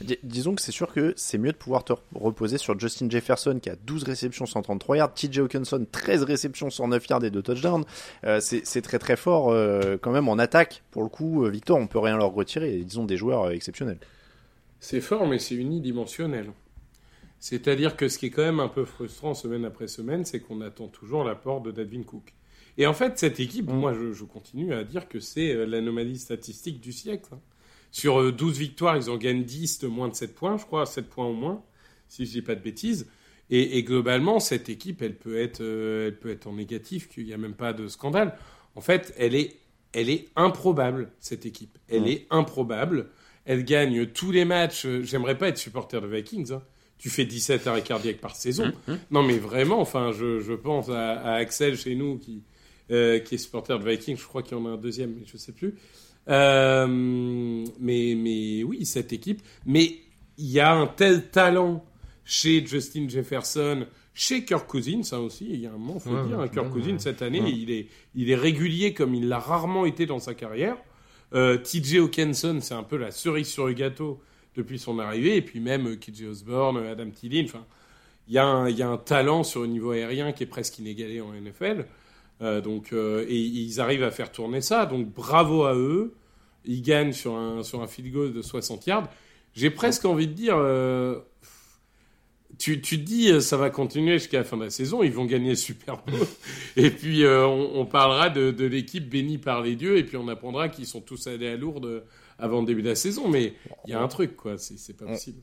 Dis- 0.00 0.18
Disons 0.24 0.54
que 0.54 0.60
c'est 0.62 0.72
sûr 0.72 0.92
que 0.92 1.14
c'est 1.16 1.38
mieux 1.38 1.52
de 1.52 1.56
pouvoir 1.56 1.84
te 1.84 1.92
reposer 2.14 2.58
sur 2.58 2.78
Justin 2.78 3.08
Jefferson 3.08 3.58
qui 3.62 3.70
a 3.70 3.76
12 3.76 4.02
réceptions 4.02 4.44
133 4.44 4.96
yards, 4.96 5.14
TJ 5.14 5.38
Hawkinson 5.38 5.86
13 5.90 6.24
réceptions 6.24 6.68
109 6.68 7.06
yards 7.08 7.24
et 7.24 7.30
2 7.30 7.42
touchdowns. 7.42 7.84
Euh, 8.24 8.40
c'est 8.40 8.82
très 8.82 8.98
très 8.98 9.16
fort 9.16 9.50
euh, 9.52 9.96
quand 10.00 10.10
même 10.10 10.28
en 10.28 10.38
attaque. 10.38 10.82
Pour 10.90 11.02
le 11.04 11.08
coup, 11.08 11.44
euh, 11.44 11.50
Victor, 11.50 11.78
on 11.78 11.86
peut 11.86 12.00
rien 12.00 12.16
leur 12.16 12.32
retirer. 12.32 12.74
Ils 12.76 12.98
ont 12.98 13.04
des 13.04 13.16
joueurs 13.16 13.44
euh, 13.44 13.50
exceptionnels. 13.50 13.98
C'est 14.80 15.00
fort, 15.00 15.26
mais 15.26 15.38
c'est 15.38 15.54
unidimensionnel. 15.54 16.50
C'est-à-dire 17.38 17.96
que 17.96 18.08
ce 18.08 18.18
qui 18.18 18.26
est 18.26 18.30
quand 18.30 18.42
même 18.42 18.60
un 18.60 18.68
peu 18.68 18.84
frustrant 18.84 19.34
semaine 19.34 19.64
après 19.64 19.86
semaine, 19.86 20.24
c'est 20.24 20.40
qu'on 20.40 20.60
attend 20.62 20.88
toujours 20.88 21.24
l'apport 21.24 21.60
de 21.60 21.70
Dalvin 21.70 22.02
Cook. 22.02 22.32
Et 22.78 22.86
en 22.86 22.92
fait, 22.94 23.18
cette 23.18 23.38
équipe, 23.40 23.70
moi, 23.70 23.92
je, 23.94 24.12
je 24.12 24.24
continue 24.24 24.72
à 24.74 24.82
dire 24.84 25.08
que 25.08 25.20
c'est 25.20 25.52
euh, 25.54 25.64
l'anomalie 25.66 26.18
statistique 26.18 26.80
du 26.80 26.92
siècle. 26.92 27.28
hein. 27.32 27.40
Sur 27.92 28.20
euh, 28.20 28.32
12 28.32 28.58
victoires, 28.58 28.96
ils 28.96 29.08
en 29.10 29.16
gagnent 29.16 29.44
10 29.44 29.78
de 29.80 29.86
moins 29.86 30.08
de 30.08 30.14
7 30.14 30.34
points, 30.34 30.56
je 30.56 30.64
crois, 30.64 30.84
7 30.86 31.08
points 31.08 31.26
au 31.26 31.34
moins, 31.34 31.62
si 32.08 32.26
je 32.26 32.32
dis 32.32 32.42
pas 32.42 32.54
de 32.56 32.60
bêtises. 32.62 33.08
Et, 33.50 33.78
et 33.78 33.82
globalement, 33.84 34.40
cette 34.40 34.68
équipe, 34.68 35.02
elle 35.02 35.16
peut 35.16 35.38
être, 35.38 35.60
euh, 35.60 36.08
elle 36.08 36.18
peut 36.18 36.30
être 36.30 36.46
en 36.48 36.54
négatif, 36.54 37.08
qu'il 37.08 37.24
n'y 37.26 37.32
a 37.32 37.38
même 37.38 37.54
pas 37.54 37.72
de 37.72 37.86
scandale. 37.88 38.36
En 38.74 38.80
fait, 38.80 39.14
elle 39.18 39.34
est, 39.36 39.56
elle 39.92 40.10
est 40.10 40.28
improbable, 40.34 41.12
cette 41.20 41.46
équipe. 41.46 41.78
Elle 41.88 42.02
Ouais. 42.02 42.12
est 42.12 42.26
improbable. 42.30 43.10
Elle 43.44 43.64
gagne 43.64 44.06
tous 44.06 44.32
les 44.32 44.44
matchs. 44.44 44.86
Euh, 44.86 45.02
J'aimerais 45.04 45.38
pas 45.38 45.48
être 45.48 45.58
supporter 45.58 46.00
de 46.00 46.06
Vikings. 46.08 46.52
hein. 46.52 46.62
Tu 46.98 47.10
fais 47.10 47.24
17 47.26 47.66
arrêts 47.66 47.82
cardiaques 47.82 48.20
par 48.20 48.34
saison. 48.34 48.72
Non, 49.10 49.22
mais 49.22 49.36
vraiment, 49.36 49.80
enfin, 49.80 50.10
je, 50.12 50.40
je 50.40 50.52
pense 50.54 50.88
à, 50.88 51.12
à 51.20 51.34
Axel 51.34 51.76
chez 51.76 51.94
nous 51.96 52.18
qui, 52.18 52.42
euh, 52.90 53.18
qui 53.18 53.34
est 53.36 53.38
supporter 53.38 53.78
de 53.78 53.88
Vikings. 53.88 54.16
Je 54.16 54.24
crois 54.26 54.42
qu'il 54.42 54.56
y 54.56 54.60
en 54.60 54.66
a 54.66 54.70
un 54.70 54.76
deuxième, 54.76 55.14
mais 55.18 55.26
je 55.26 55.36
sais 55.36 55.52
plus. 55.52 55.74
Euh, 56.28 56.86
mais, 56.88 58.14
mais 58.16 58.62
oui, 58.62 58.84
cette 58.86 59.12
équipe. 59.12 59.42
Mais 59.66 59.98
il 60.38 60.50
y 60.50 60.60
a 60.60 60.72
un 60.72 60.86
tel 60.86 61.28
talent 61.30 61.84
chez 62.24 62.64
Justin 62.64 63.08
Jefferson, 63.08 63.86
chez 64.14 64.44
Kirk 64.44 64.66
Cousins, 64.68 65.02
ça 65.02 65.20
aussi. 65.20 65.46
Il 65.50 65.60
y 65.60 65.66
a 65.66 65.70
un 65.70 65.76
moment, 65.76 65.98
faut 65.98 66.10
Ouais, 66.10 66.22
le 66.22 66.28
dire, 66.28 66.38
ouais, 66.38 66.44
hein, 66.44 66.48
Kirk 66.48 66.66
ouais, 66.66 66.72
Cousins 66.72 66.92
ouais. 66.92 66.98
cette 66.98 67.22
année, 67.22 67.40
Ouais. 67.40 67.50
il 67.52 67.70
est, 67.70 67.86
il 68.14 68.30
est 68.30 68.34
régulier 68.36 68.94
comme 68.94 69.14
il 69.14 69.28
l'a 69.28 69.38
rarement 69.38 69.84
été 69.86 70.06
dans 70.06 70.18
sa 70.20 70.34
carrière. 70.34 70.76
Euh, 71.34 71.58
TJ 71.58 71.96
Hawkinson, 71.96 72.58
c'est 72.62 72.74
un 72.74 72.82
peu 72.84 72.96
la 72.96 73.10
cerise 73.10 73.48
sur 73.48 73.66
le 73.66 73.72
gâteau 73.72 74.20
depuis 74.56 74.78
son 74.78 74.98
arrivée, 75.00 75.36
et 75.36 75.42
puis 75.42 75.58
même 75.58 75.96
KJ 75.98 76.22
Osborne, 76.30 76.76
Adam 76.78 77.08
enfin, 77.44 77.64
il 78.28 78.34
y, 78.34 78.38
un- 78.38 78.68
il 78.68 78.78
y 78.78 78.82
a 78.82 78.88
un 78.88 78.96
talent 78.98 79.42
sur 79.42 79.62
le 79.62 79.66
niveau 79.66 79.90
aérien 79.90 80.32
qui 80.32 80.44
est 80.44 80.46
presque 80.46 80.78
inégalé 80.78 81.20
en 81.20 81.32
NFL. 81.34 81.84
Euh, 82.42 82.60
donc, 82.60 82.92
euh, 82.92 83.24
et 83.28 83.38
ils 83.38 83.80
arrivent 83.80 84.02
à 84.02 84.10
faire 84.10 84.32
tourner 84.32 84.60
ça. 84.60 84.86
Donc 84.86 85.12
bravo 85.12 85.64
à 85.64 85.74
eux. 85.74 86.14
Ils 86.64 86.82
gagnent 86.82 87.12
sur 87.12 87.36
un, 87.36 87.62
sur 87.62 87.82
un 87.82 87.86
field 87.86 88.12
goal 88.12 88.32
de 88.32 88.42
60 88.42 88.86
yards. 88.86 89.08
J'ai 89.54 89.70
presque 89.70 90.04
envie 90.04 90.26
de 90.26 90.32
dire, 90.32 90.56
euh, 90.56 91.20
tu, 92.58 92.80
tu 92.80 92.98
te 92.98 93.04
dis, 93.04 93.40
ça 93.42 93.56
va 93.56 93.70
continuer 93.70 94.14
jusqu'à 94.14 94.38
la 94.38 94.44
fin 94.44 94.56
de 94.56 94.64
la 94.64 94.70
saison. 94.70 95.02
Ils 95.02 95.12
vont 95.12 95.26
gagner 95.26 95.54
Super 95.54 96.02
Bowl. 96.04 96.26
et 96.76 96.90
puis 96.90 97.24
euh, 97.24 97.46
on, 97.46 97.80
on 97.80 97.86
parlera 97.86 98.30
de, 98.30 98.50
de 98.50 98.64
l'équipe 98.64 99.08
bénie 99.08 99.38
par 99.38 99.62
les 99.62 99.76
dieux. 99.76 99.98
Et 99.98 100.04
puis 100.04 100.16
on 100.16 100.26
apprendra 100.28 100.68
qu'ils 100.68 100.86
sont 100.86 101.00
tous 101.00 101.26
allés 101.26 101.48
à 101.48 101.56
Lourdes 101.56 102.04
avant 102.38 102.60
le 102.60 102.66
début 102.66 102.82
de 102.82 102.88
la 102.88 102.96
saison. 102.96 103.28
Mais 103.28 103.54
il 103.86 103.90
y 103.90 103.94
a 103.94 104.00
un 104.00 104.08
truc, 104.08 104.36
quoi. 104.36 104.58
C'est 104.58 104.78
c'est 104.78 104.96
pas 104.96 105.06
possible. 105.06 105.42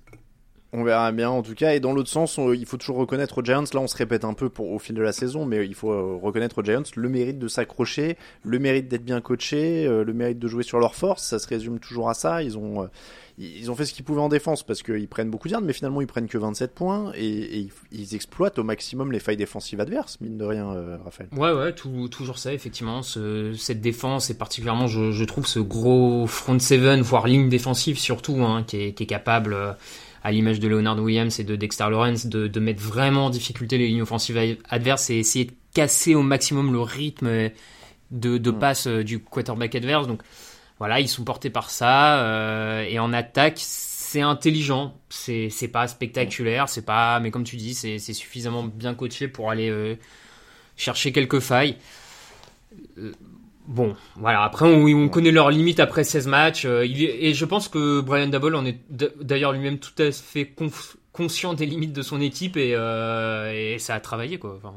On 0.74 0.84
verra 0.84 1.12
bien 1.12 1.30
en 1.30 1.42
tout 1.42 1.54
cas. 1.54 1.74
Et 1.74 1.82
dans 1.82 1.92
l'autre 1.92 2.10
sens, 2.10 2.40
il 2.54 2.66
faut 2.66 2.78
toujours 2.78 2.98
reconnaître 2.98 3.40
aux 3.40 3.44
Giants, 3.44 3.64
là 3.74 3.80
on 3.82 3.88
se 3.88 3.98
répète 3.98 4.24
un 4.24 4.34
peu 4.34 4.50
pour, 4.50 4.72
au 4.72 4.80
fil 4.80 4.96
de 4.96 5.02
la 5.02 5.12
saison, 5.12 5.46
mais 5.46 5.66
il 5.66 5.76
faut 5.76 5.92
euh, 5.92 6.18
reconnaître 6.22 6.60
aux 6.60 6.64
Giants 6.64 6.84
le 6.96 7.10
mérite 7.10 7.40
de 7.40 7.50
s'accrocher, 7.50 8.18
le 8.44 8.58
mérite 8.58 8.88
d'être 8.88 9.04
bien 9.04 9.20
coachés, 9.20 9.86
euh, 9.86 10.06
le 10.06 10.14
mérite 10.14 10.40
de 10.40 10.48
jouer 10.48 10.64
sur 10.64 10.80
leur 10.80 10.96
force. 10.96 11.24
Ça 11.24 11.40
se 11.40 11.48
résume 11.48 11.80
toujours 11.80 12.10
à 12.10 12.14
ça. 12.14 12.42
Ils 12.42 12.58
ont, 12.58 12.84
euh, 12.84 12.88
ils 13.38 13.70
ont 13.70 13.76
fait 13.76 13.84
ce 13.84 13.94
qu'ils 13.94 14.06
pouvaient 14.06 14.22
en 14.22 14.30
défense 14.30 14.64
parce 14.64 14.82
qu'ils 14.82 15.10
prennent 15.10 15.30
beaucoup 15.30 15.50
de 15.50 15.54
yards, 15.54 15.62
mais 15.62 15.74
finalement 15.74 16.00
ils 16.00 16.08
prennent 16.08 16.30
que 16.30 16.38
27 16.38 16.74
points 16.74 17.12
et, 17.18 17.68
ils, 17.92 18.16
exploitent 18.16 18.58
au 18.58 18.64
maximum 18.64 19.12
les 19.12 19.20
failles 19.20 19.38
défensives 19.38 19.82
adverses, 19.82 20.22
mine 20.22 20.38
de 20.38 20.46
rien, 20.46 20.74
Raphaël. 21.04 21.30
Ouais, 21.36 21.52
ouais, 21.52 21.74
tout, 21.74 22.08
toujours 22.10 22.38
ça, 22.38 22.54
effectivement. 22.54 23.02
Ce, 23.02 23.54
cette 23.54 23.82
défense, 23.82 24.30
et 24.30 24.36
particulièrement, 24.36 24.88
je, 24.88 25.12
je 25.12 25.24
trouve 25.26 25.48
ce 25.48 25.60
gros 25.60 26.28
front 26.28 26.60
seven, 26.60 27.02
voire 27.02 27.28
ligne 27.28 27.50
défensive 27.50 27.98
surtout, 27.98 28.42
hein, 28.42 28.64
qui, 28.66 28.78
est, 28.82 28.94
qui 28.94 29.04
est 29.04 29.08
capable, 29.08 29.56
à 30.24 30.32
l'image 30.32 30.60
de 30.60 30.68
Leonard 30.68 31.00
Williams 31.00 31.40
et 31.40 31.44
de 31.44 31.56
Dexter 31.56 31.90
Lawrence, 31.90 32.28
de, 32.28 32.48
de 32.48 32.60
mettre 32.60 32.82
vraiment 32.82 33.28
en 33.28 33.30
difficulté 33.30 33.78
les 33.78 33.88
lignes 33.88 34.04
offensives 34.04 34.58
adverses 34.70 35.10
et 35.10 35.16
essayer 35.18 35.46
de 35.46 35.54
casser 35.74 36.16
au 36.16 36.22
maximum 36.22 36.72
le 36.72 36.82
rythme 36.82 37.50
de, 38.12 38.38
de 38.38 38.52
passe 38.52 38.88
euh, 38.88 39.04
du 39.04 39.20
quarterback 39.20 39.74
adverse. 39.76 40.08
Donc 40.08 40.22
voilà, 40.78 41.00
ils 41.00 41.08
sont 41.08 41.24
portés 41.24 41.50
par 41.50 41.70
ça. 41.70 42.24
euh, 42.24 42.84
et 42.84 43.00
en 43.00 43.14
attaque, 43.14 43.58
c'est 43.58 44.22
intelligent, 44.22 45.00
c'est 45.10 45.70
pas 45.72 45.88
spectaculaire, 45.88 46.68
c'est 46.68 46.86
pas, 46.86 47.20
mais 47.20 47.32
comme 47.32 47.44
tu 47.46 47.56
dis, 47.56 47.74
c'est 47.74 47.98
c'est 47.98 48.14
suffisamment 48.14 48.64
bien 48.64 48.94
coaché 48.94 49.28
pour 49.28 49.50
aller 49.52 49.70
euh, 49.70 49.96
chercher 50.76 51.12
quelques 51.12 51.40
failles. 51.40 51.78
Euh, 52.98 53.14
Bon, 53.68 53.96
voilà. 54.16 54.44
Après, 54.44 54.66
on, 54.66 54.86
on 54.86 55.08
connaît 55.10 55.32
leurs 55.32 55.50
limites 55.52 55.80
après 55.80 56.04
16 56.04 56.28
matchs. 56.28 56.66
euh, 56.66 56.86
il 56.86 57.04
est- 57.04 57.26
et 57.26 57.34
je 57.34 57.46
pense 57.46 57.68
que 57.68 58.02
Brian 58.02 58.28
Dabble 58.28 58.56
en 58.56 58.66
est 58.66 58.80
d'ailleurs 59.22 59.54
lui-même 59.54 59.78
tout 59.80 59.94
à 60.00 60.12
fait 60.12 60.44
conf- 60.58 60.96
conscient 61.14 61.54
des 61.54 61.66
limites 61.66 61.94
de 61.94 62.02
son 62.02 62.20
équipe 62.22 62.58
et, 62.58 62.72
euh, 62.76 63.52
et 63.54 63.80
ça 63.80 63.96
a 63.96 64.00
travaillé 64.00 64.40
quoi. 64.40 64.56
Enfin, 64.58 64.74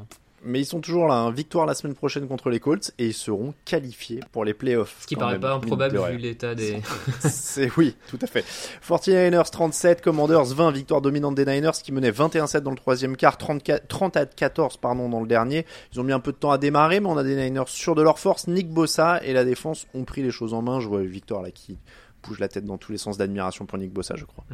Mais 0.47 0.59
ils 0.59 0.65
sont 0.65 0.79
toujours 0.79 1.07
là, 1.07 1.15
hein. 1.15 1.31
victoire 1.31 1.65
la 1.65 1.73
semaine 1.73 1.95
prochaine 1.95 2.27
contre 2.27 2.51
les 2.51 2.59
Colts 2.59 2.91
et 2.99 3.07
ils 3.07 3.13
seront 3.13 3.55
qualifiés 3.65 4.19
pour 4.31 4.45
les 4.45 4.53
playoffs. 4.53 4.97
ce 5.01 5.07
qui 5.07 5.15
paraît 5.15 5.33
même, 5.33 5.41
pas 5.41 5.53
improbable 5.53 5.99
vu 6.11 6.17
l'état 6.17 6.53
des. 6.53 6.81
C'est 7.19 7.71
oui, 7.77 7.95
tout 8.07 8.19
à 8.21 8.27
fait. 8.27 8.45
49ers 8.87 9.49
37, 9.49 10.01
Commanders 10.03 10.45
20, 10.45 10.69
victoire 10.69 11.01
dominante 11.01 11.33
des 11.33 11.45
Niners 11.45 11.71
qui 11.83 11.91
menait 11.91 12.11
21-7 12.11 12.59
dans 12.59 12.69
le 12.69 12.77
troisième 12.77 13.17
quart, 13.17 13.39
34, 13.39 13.87
30 13.87 14.17
à 14.17 14.25
14 14.27 14.77
pardon 14.77 15.09
dans 15.09 15.19
le 15.19 15.27
dernier. 15.27 15.65
Ils 15.93 15.99
ont 15.99 16.03
mis 16.03 16.13
un 16.13 16.19
peu 16.19 16.31
de 16.31 16.37
temps 16.37 16.51
à 16.51 16.59
démarrer, 16.59 16.99
mais 16.99 17.07
on 17.07 17.17
a 17.17 17.23
des 17.23 17.35
Niners 17.35 17.67
sûrs 17.67 17.95
de 17.95 18.03
leur 18.03 18.19
force. 18.19 18.47
Nick 18.47 18.69
Bossa 18.69 19.23
et 19.23 19.33
la 19.33 19.45
défense 19.45 19.87
ont 19.95 20.03
pris 20.03 20.21
les 20.21 20.31
choses 20.31 20.53
en 20.53 20.61
main. 20.61 20.79
Je 20.79 20.87
vois 20.87 21.01
Victor 21.01 21.41
là 21.41 21.49
qui 21.49 21.79
bouge 22.21 22.39
la 22.39 22.49
tête 22.49 22.65
dans 22.65 22.77
tous 22.77 22.91
les 22.91 22.99
sens 22.99 23.17
d'admiration 23.17 23.65
pour 23.65 23.79
Nick 23.79 23.91
Bossa, 23.91 24.15
je 24.15 24.25
crois. 24.25 24.45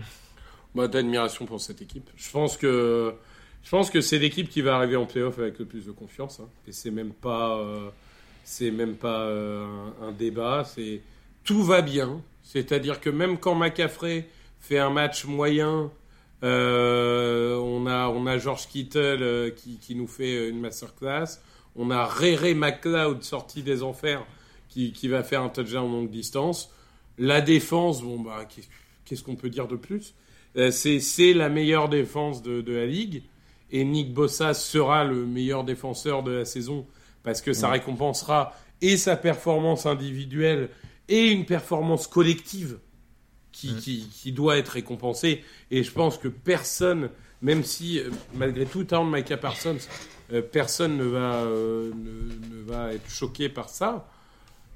Bah, 0.73 0.87
d'admiration 0.87 1.45
pour 1.45 1.59
cette 1.59 1.81
équipe. 1.81 2.09
Je 2.15 2.31
pense 2.31 2.55
que 2.55 3.13
je 3.63 3.69
pense 3.69 3.89
que 3.89 4.01
c'est 4.01 4.17
l'équipe 4.19 4.49
qui 4.49 4.61
va 4.61 4.75
arriver 4.75 4.95
en 4.95 5.05
playoff 5.05 5.37
avec 5.39 5.59
le 5.59 5.65
plus 5.65 5.85
de 5.85 5.91
confiance. 5.91 6.39
hein. 6.39 6.47
Et 6.67 6.71
c'est 6.71 6.91
même 6.91 7.13
pas 7.13 7.57
euh, 7.57 7.89
c'est 8.43 8.71
même 8.71 8.95
pas 8.95 9.21
euh, 9.21 9.65
un, 10.01 10.11
débat. 10.11 10.63
C'est 10.65 11.01
tout 11.43 11.63
va 11.63 11.81
bien. 11.81 12.21
C'est-à-dire 12.43 12.99
que 12.99 13.09
même 13.09 13.37
quand 13.37 13.55
McCaffrey 13.55 14.27
fait 14.59 14.79
un 14.79 14.89
match 14.89 15.25
moyen, 15.25 15.91
euh, 16.43 17.55
on 17.57 17.85
a 17.87 18.07
on 18.09 18.25
a 18.25 18.37
George 18.37 18.67
Kittle 18.67 18.99
euh, 19.21 19.49
qui, 19.51 19.77
qui 19.77 19.95
nous 19.95 20.07
fait 20.07 20.49
une 20.49 20.59
masterclass. 20.59 21.39
On 21.75 21.91
a 21.91 22.03
Rere 22.05 22.53
McLeod 22.55 23.23
sorti 23.23 23.63
des 23.63 23.83
enfers 23.83 24.25
qui, 24.69 24.91
qui 24.91 25.07
va 25.07 25.23
faire 25.23 25.41
un 25.43 25.49
touchdown 25.49 25.85
en 25.89 25.91
longue 25.93 26.09
distance. 26.09 26.71
La 27.17 27.41
défense, 27.41 28.01
bon 28.01 28.19
bah 28.19 28.45
qu'est- 28.49 28.67
qu'est-ce 29.05 29.23
qu'on 29.23 29.35
peut 29.35 29.49
dire 29.49 29.67
de 29.67 29.75
plus? 29.75 30.13
Euh, 30.57 30.71
c'est 30.71 30.99
c'est 30.99 31.33
la 31.33 31.47
meilleure 31.49 31.87
défense 31.89 32.41
de, 32.41 32.61
de 32.61 32.73
la 32.73 32.85
ligue 32.85 33.23
et 33.71 33.83
Nick 33.83 34.13
Bossa 34.13 34.53
sera 34.53 35.03
le 35.03 35.25
meilleur 35.25 35.63
défenseur 35.63 36.23
de 36.23 36.31
la 36.31 36.45
saison 36.45 36.85
parce 37.23 37.41
que 37.41 37.53
ça 37.53 37.69
récompensera 37.69 38.53
et 38.81 38.97
sa 38.97 39.15
performance 39.15 39.85
individuelle 39.85 40.69
et 41.07 41.27
une 41.27 41.45
performance 41.45 42.07
collective 42.07 42.79
qui, 43.51 43.75
qui, 43.75 44.09
qui 44.09 44.31
doit 44.31 44.57
être 44.57 44.69
récompensée. 44.69 45.43
Et 45.69 45.83
je 45.83 45.91
pense 45.91 46.17
que 46.17 46.27
personne 46.27 47.09
même 47.41 47.63
si 47.63 47.99
euh, 47.99 48.09
malgré 48.35 48.65
tout 48.65 48.83
talent 48.83 49.09
de 49.09 49.15
Micah 49.15 49.37
Parsons 49.37 49.77
euh, 50.31 50.41
personne 50.41 50.97
ne 50.97 51.03
va 51.03 51.43
euh, 51.43 51.91
ne, 51.93 52.55
ne 52.55 52.63
va 52.63 52.93
être 52.93 53.09
choqué 53.09 53.49
par 53.49 53.69
ça. 53.69 54.07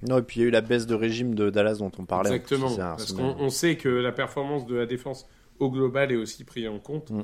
Non, 0.07 0.17
et 0.17 0.21
puis 0.21 0.39
il 0.39 0.43
y 0.43 0.45
a 0.45 0.47
eu 0.49 0.51
la 0.51 0.61
baisse 0.61 0.85
de 0.85 0.95
régime 0.95 1.35
de 1.35 1.49
Dallas 1.49 1.75
dont 1.75 1.91
on 1.97 2.05
parlait. 2.05 2.35
exactement 2.35 2.75
parce 2.75 3.13
qu'on 3.13 3.49
sait 3.49 3.77
que 3.77 3.89
la 3.89 4.11
performance 4.11 4.65
de 4.65 4.75
la 4.75 4.85
défense 4.85 5.25
au 5.59 5.69
global 5.71 6.11
est 6.11 6.15
aussi 6.15 6.43
prise 6.43 6.67
en 6.67 6.79
compte 6.79 7.09
Mm, 7.11 7.19
mm. 7.19 7.23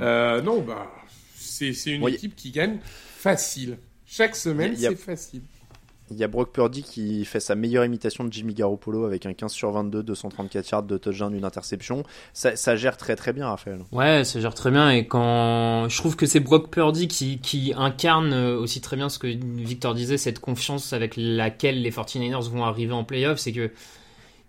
Euh, 0.00 0.42
non, 0.42 0.60
bah, 0.60 0.90
c'est 1.36 1.72
c'est 1.72 1.90
une 1.92 2.02
Oui. 2.02 2.14
équipe 2.14 2.34
qui 2.34 2.50
gagne 2.50 2.78
facile. 2.84 3.78
Chaque 4.06 4.34
semaine, 4.36 4.72
a- 4.72 4.76
c'est 4.76 4.96
facile. 4.96 5.42
Il 6.10 6.18
y 6.18 6.24
a 6.24 6.28
Brock 6.28 6.52
Purdy 6.52 6.82
qui 6.82 7.24
fait 7.24 7.40
sa 7.40 7.54
meilleure 7.54 7.84
imitation 7.86 8.24
de 8.24 8.32
Jimmy 8.32 8.52
Garoppolo 8.52 9.06
avec 9.06 9.24
un 9.24 9.32
15 9.32 9.50
sur 9.52 9.70
22, 9.72 10.02
234 10.02 10.70
yards 10.70 10.82
de 10.82 10.98
touchdown, 10.98 11.34
une 11.34 11.46
interception. 11.46 12.02
Ça, 12.34 12.56
ça 12.56 12.76
gère 12.76 12.98
très 12.98 13.16
très 13.16 13.32
bien, 13.32 13.48
Raphaël. 13.48 13.78
Ouais, 13.90 14.22
ça 14.24 14.38
gère 14.38 14.52
très 14.52 14.70
bien 14.70 14.90
et 14.90 15.06
quand 15.06 15.88
je 15.88 15.96
trouve 15.96 16.14
que 16.14 16.26
c'est 16.26 16.40
Brock 16.40 16.68
Purdy 16.70 17.08
qui, 17.08 17.38
qui 17.38 17.72
incarne 17.74 18.34
euh, 18.34 18.58
aussi 18.58 18.82
très 18.82 18.96
bien 18.96 19.08
ce 19.08 19.18
que 19.18 19.28
Victor 19.28 19.94
disait, 19.94 20.18
cette 20.18 20.40
confiance 20.40 20.92
avec 20.92 21.14
laquelle 21.16 21.80
les 21.80 21.90
49ers 21.90 22.50
vont 22.50 22.64
arriver 22.64 22.92
en 22.92 23.04
playoff, 23.04 23.38
c'est 23.38 23.52
que 23.52 23.70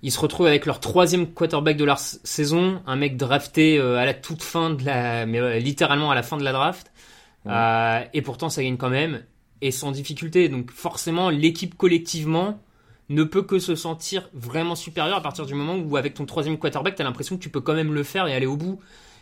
ils 0.06 0.12
se 0.12 0.20
retrouvent 0.20 0.46
avec 0.46 0.68
leur 0.68 0.80
troisième 0.80 1.26
quarterback 1.26 1.78
de 1.78 1.84
leur 1.84 1.98
saison, 1.98 2.82
un 2.86 2.96
mec 2.96 3.18
drafté 3.18 3.80
euh, 3.80 3.98
à 3.98 4.06
la 4.06 4.14
toute 4.14 4.44
fin 4.44 4.70
de 4.70 4.86
la, 4.86 5.26
mais 5.26 5.40
euh, 5.40 5.58
littéralement 5.58 6.12
à 6.12 6.16
la 6.16 6.22
fin 6.24 6.38
de 6.38 6.44
la 6.44 6.54
draft, 6.54 6.92
Euh, 7.48 8.04
et 8.14 8.22
pourtant 8.24 8.50
ça 8.50 8.64
gagne 8.64 8.78
quand 8.78 8.90
même 8.90 9.24
et 9.62 9.72
sans 9.72 9.92
difficulté. 9.92 10.50
Donc 10.50 10.72
forcément 10.72 11.30
l'équipe 11.32 11.76
collectivement 11.76 12.60
ne 13.10 13.24
peut 13.24 13.44
que 13.44 13.60
se 13.60 13.76
sentir 13.76 14.30
vraiment 14.34 14.76
supérieur 14.76 15.18
à 15.18 15.22
partir 15.22 15.46
du 15.46 15.54
moment 15.54 15.76
où 15.76 15.96
avec 15.98 16.14
ton 16.16 16.26
troisième 16.26 16.58
quarterback, 16.58 16.96
t'as 16.96 17.04
l'impression 17.04 17.38
que 17.38 17.44
tu 17.44 17.50
peux 17.50 17.62
quand 17.62 17.76
même 17.76 17.94
le 17.94 18.04
faire 18.04 18.28
et 18.28 18.34
aller 18.34 18.48
au 18.48 18.58
bout. 18.58 18.80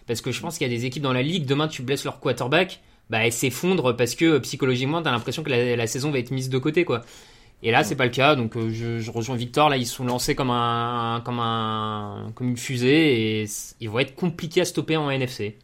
Parce 0.07 0.21
que 0.21 0.31
je 0.31 0.39
pense 0.41 0.57
qu'il 0.57 0.67
y 0.67 0.73
a 0.73 0.77
des 0.77 0.85
équipes 0.85 1.03
dans 1.03 1.13
la 1.13 1.21
ligue, 1.21 1.45
demain 1.45 1.67
tu 1.67 1.81
blesses 1.81 2.05
leur 2.05 2.19
quarterback, 2.19 2.81
bah 3.09 3.19
elle 3.25 3.33
s'effondre 3.33 3.95
parce 3.95 4.15
que 4.15 4.39
psychologiquement 4.39 5.01
t'as 5.01 5.11
l'impression 5.11 5.43
que 5.43 5.49
la, 5.49 5.75
la 5.75 5.87
saison 5.87 6.11
va 6.11 6.19
être 6.19 6.31
mise 6.31 6.49
de 6.49 6.59
côté 6.59 6.85
quoi. 6.85 7.01
Et 7.65 7.71
là 7.71 7.85
c'est 7.85 7.95
pas 7.95 8.03
le 8.03 8.11
cas, 8.11 8.35
donc 8.35 8.57
euh, 8.57 8.69
je, 8.71 8.99
je 8.99 9.09
rejoins 9.09 9.37
Victor, 9.37 9.69
là 9.69 9.77
ils 9.77 9.87
sont 9.87 10.03
lancés 10.03 10.35
comme 10.35 10.49
un 10.49 11.21
comme 11.23 11.39
un 11.39 12.31
comme 12.35 12.49
une 12.49 12.57
fusée 12.57 13.41
et 13.41 13.45
ils 13.79 13.89
vont 13.89 13.99
être 13.99 14.15
compliqués 14.15 14.61
à 14.61 14.65
stopper 14.65 14.97
en 14.97 15.09
NFC. 15.09 15.55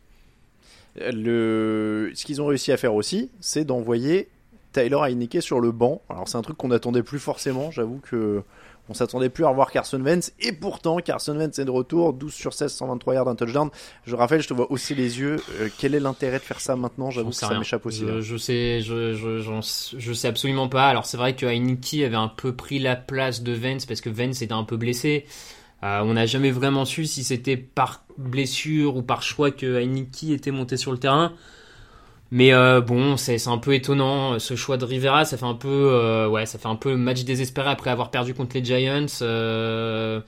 Le... 0.95 2.11
Ce 2.15 2.25
qu'ils 2.25 2.41
ont 2.41 2.47
réussi 2.47 2.71
à 2.71 2.77
faire 2.77 2.93
aussi, 2.95 3.29
c'est 3.41 3.65
d'envoyer 3.65 4.29
Tyler 4.71 4.97
Heineke 5.01 5.41
sur 5.41 5.59
le 5.59 5.71
banc. 5.71 6.01
Alors 6.09 6.27
c'est 6.27 6.37
un 6.37 6.41
truc 6.41 6.57
qu'on 6.57 6.69
n'attendait 6.69 7.03
plus 7.03 7.19
forcément, 7.19 7.69
j'avoue 7.69 7.99
que 7.99 8.43
on 8.89 8.93
s'attendait 8.93 9.29
plus 9.29 9.45
à 9.45 9.49
revoir 9.49 9.71
Carson 9.71 10.01
Wentz, 10.01 10.33
et 10.39 10.51
pourtant 10.51 10.97
Carson 10.97 11.37
Wentz 11.37 11.57
est 11.59 11.65
de 11.65 11.71
retour, 11.71 12.13
12 12.13 12.33
sur 12.33 12.53
16, 12.53 12.73
123 12.73 13.13
yards, 13.13 13.27
un 13.27 13.35
touchdown. 13.35 13.69
Je 14.05 14.15
rappelle, 14.15 14.41
je 14.41 14.47
te 14.47 14.53
vois 14.53 14.71
hausser 14.71 14.95
les 14.95 15.19
yeux. 15.19 15.37
Euh, 15.61 15.69
quel 15.77 15.95
est 15.95 15.99
l'intérêt 15.99 16.39
de 16.39 16.43
faire 16.43 16.59
ça 16.59 16.75
maintenant? 16.75 17.11
J'avoue 17.11 17.29
que 17.29 17.35
ça 17.35 17.57
m'échappe 17.59 17.85
aussi. 17.85 17.99
Je, 18.01 18.05
hein. 18.07 18.21
je 18.21 18.37
sais, 18.37 18.81
je, 18.81 19.13
je, 19.13 19.39
j'en- 19.39 19.61
je 19.97 20.13
sais 20.13 20.27
absolument 20.27 20.67
pas. 20.67 20.87
Alors 20.87 21.05
c'est 21.05 21.17
vrai 21.17 21.35
que 21.35 21.45
Heineke 21.45 22.03
avait 22.03 22.15
un 22.15 22.27
peu 22.27 22.55
pris 22.55 22.79
la 22.79 22.95
place 22.95 23.43
de 23.43 23.53
Vance 23.53 23.85
parce 23.85 24.01
que 24.01 24.09
Vance 24.09 24.41
était 24.41 24.53
un 24.53 24.63
peu 24.63 24.75
blessé. 24.77 25.25
Euh, 25.83 26.01
on 26.03 26.13
n'a 26.15 26.25
jamais 26.25 26.51
vraiment 26.51 26.83
su 26.83 27.05
si 27.05 27.23
c'était 27.23 27.55
par 27.55 28.03
blessure 28.17 28.97
ou 28.97 29.01
par 29.01 29.21
choix 29.23 29.51
que 29.51 29.77
Heineke 29.79 30.23
était 30.31 30.51
monté 30.51 30.75
sur 30.75 30.91
le 30.91 30.97
terrain. 30.97 31.33
Mais 32.31 32.53
euh, 32.53 32.79
bon, 32.81 33.17
c'est 33.17 33.47
un 33.47 33.57
peu 33.57 33.73
étonnant 33.73 34.37
ce 34.39 34.55
choix 34.55 34.77
de 34.77 34.85
Rivera. 34.85 35.25
Ça 35.25 35.37
fait 35.37 35.45
un 35.45 35.55
peu, 35.55 35.67
euh, 35.69 36.27
ouais, 36.27 36.45
ça 36.45 36.59
fait 36.59 36.67
un 36.67 36.75
peu 36.75 36.95
match 36.95 37.23
désespéré 37.23 37.69
après 37.69 37.89
avoir 37.89 38.11
perdu 38.11 38.33
contre 38.33 38.55
les 38.55 38.63
Giants. 38.63 39.05
euh, 39.21 40.19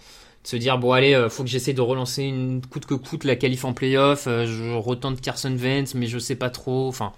de 0.43 0.47
se 0.47 0.55
dire 0.55 0.79
bon 0.79 0.91
allez, 0.93 1.13
euh, 1.13 1.29
faut 1.29 1.43
que 1.43 1.49
j'essaie 1.49 1.73
de 1.73 1.81
relancer 1.81 2.23
une 2.23 2.61
coûte 2.65 2.87
que 2.87 2.95
coûte 2.95 3.23
la 3.25 3.35
qualif 3.35 3.63
en 3.65 3.73
playoff. 3.73 4.25
euh, 4.27 4.47
je 4.47 4.73
retente 4.75 5.21
Carson 5.21 5.55
Wentz, 5.55 5.93
mais 5.93 6.07
je 6.07 6.17
sais 6.17 6.35
pas 6.35 6.49
trop. 6.49 6.87
Enfin, 6.87 7.13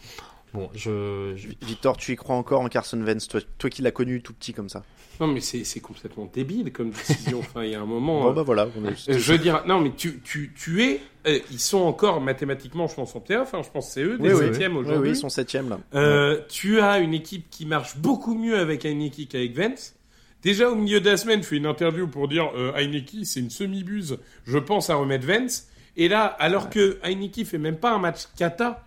bon, 0.53 0.69
je, 0.73 1.33
je- 1.35 1.49
Victor, 1.65 1.97
tu 1.97 2.11
y 2.13 2.15
crois 2.15 2.35
encore 2.35 2.61
en 2.61 2.69
Carson 2.69 3.01
Wentz, 3.01 3.27
toi, 3.27 3.39
toi 3.57 3.69
qui 3.69 3.81
l'as 3.81 3.91
connu 3.91 4.21
tout 4.21 4.33
petit 4.33 4.53
comme 4.53 4.69
ça 4.69 4.83
Non, 5.19 5.27
mais 5.27 5.41
c'est 5.41 5.63
c'est 5.63 5.79
complètement 5.79 6.29
débile 6.33 6.71
comme 6.71 6.91
décision. 6.91 7.39
enfin, 7.41 7.63
il 7.63 7.71
y 7.71 7.75
a 7.75 7.81
un 7.81 7.85
moment. 7.85 8.23
Bon 8.23 8.29
euh, 8.29 8.33
bah 8.33 8.43
voilà. 8.43 8.67
on 8.77 8.85
est- 8.85 9.09
euh, 9.09 9.17
je 9.19 9.31
veux 9.31 9.37
dire, 9.37 9.63
non, 9.67 9.79
mais 9.79 9.91
tu, 9.95 10.19
tu, 10.23 10.53
tu 10.55 10.83
es. 10.83 11.01
euh, 11.27 11.39
ils 11.51 11.59
sont 11.59 11.81
encore 11.81 12.21
mathématiquement, 12.21 12.87
je 12.87 12.95
pense, 12.95 13.15
en 13.15 13.19
playoff. 13.19 13.53
hein, 13.53 13.61
je 13.63 13.69
pense 13.69 13.87
que 13.87 13.93
c'est 13.93 14.03
eux, 14.03 14.17
des 14.17 14.29
Oui, 14.29 14.33
oui, 14.33 14.45
septièmes 14.45 14.73
oui, 14.77 14.83
oui, 14.83 14.89
aujourd'hui. 14.89 15.09
ils 15.11 15.15
sont 15.15 15.29
septièmes 15.29 15.69
là. 15.69 15.79
Euh, 15.95 16.41
tu 16.49 16.79
as 16.79 16.99
une 16.99 17.13
équipe 17.13 17.49
qui 17.49 17.65
marche 17.65 17.97
beaucoup 17.97 18.35
mieux 18.35 18.57
avec 18.57 18.85
Heineke 18.85 19.27
qu'avec 19.29 19.55
Vance. 19.55 19.95
Déjà 20.41 20.69
au 20.69 20.75
milieu 20.75 20.99
de 20.99 21.09
la 21.09 21.15
semaine, 21.15 21.41
fais 21.41 21.55
une 21.55 21.65
interview 21.65 22.05
pour 22.07 22.27
dire 22.27 22.51
euh, 22.57 22.73
Heineke 22.75 23.25
c'est 23.25 23.39
une 23.39 23.49
semi-buse. 23.49 24.17
Je 24.45 24.57
pense 24.57 24.89
à 24.89 24.95
remettre 24.95 25.25
Vance. 25.25 25.67
Et 25.95 26.07
là, 26.09 26.25
alors 26.25 26.69
que 26.69 26.97
Heineke 27.03 27.45
fait 27.45 27.57
même 27.59 27.77
pas 27.77 27.91
un 27.93 27.99
match 27.99 28.23
kata, 28.37 28.83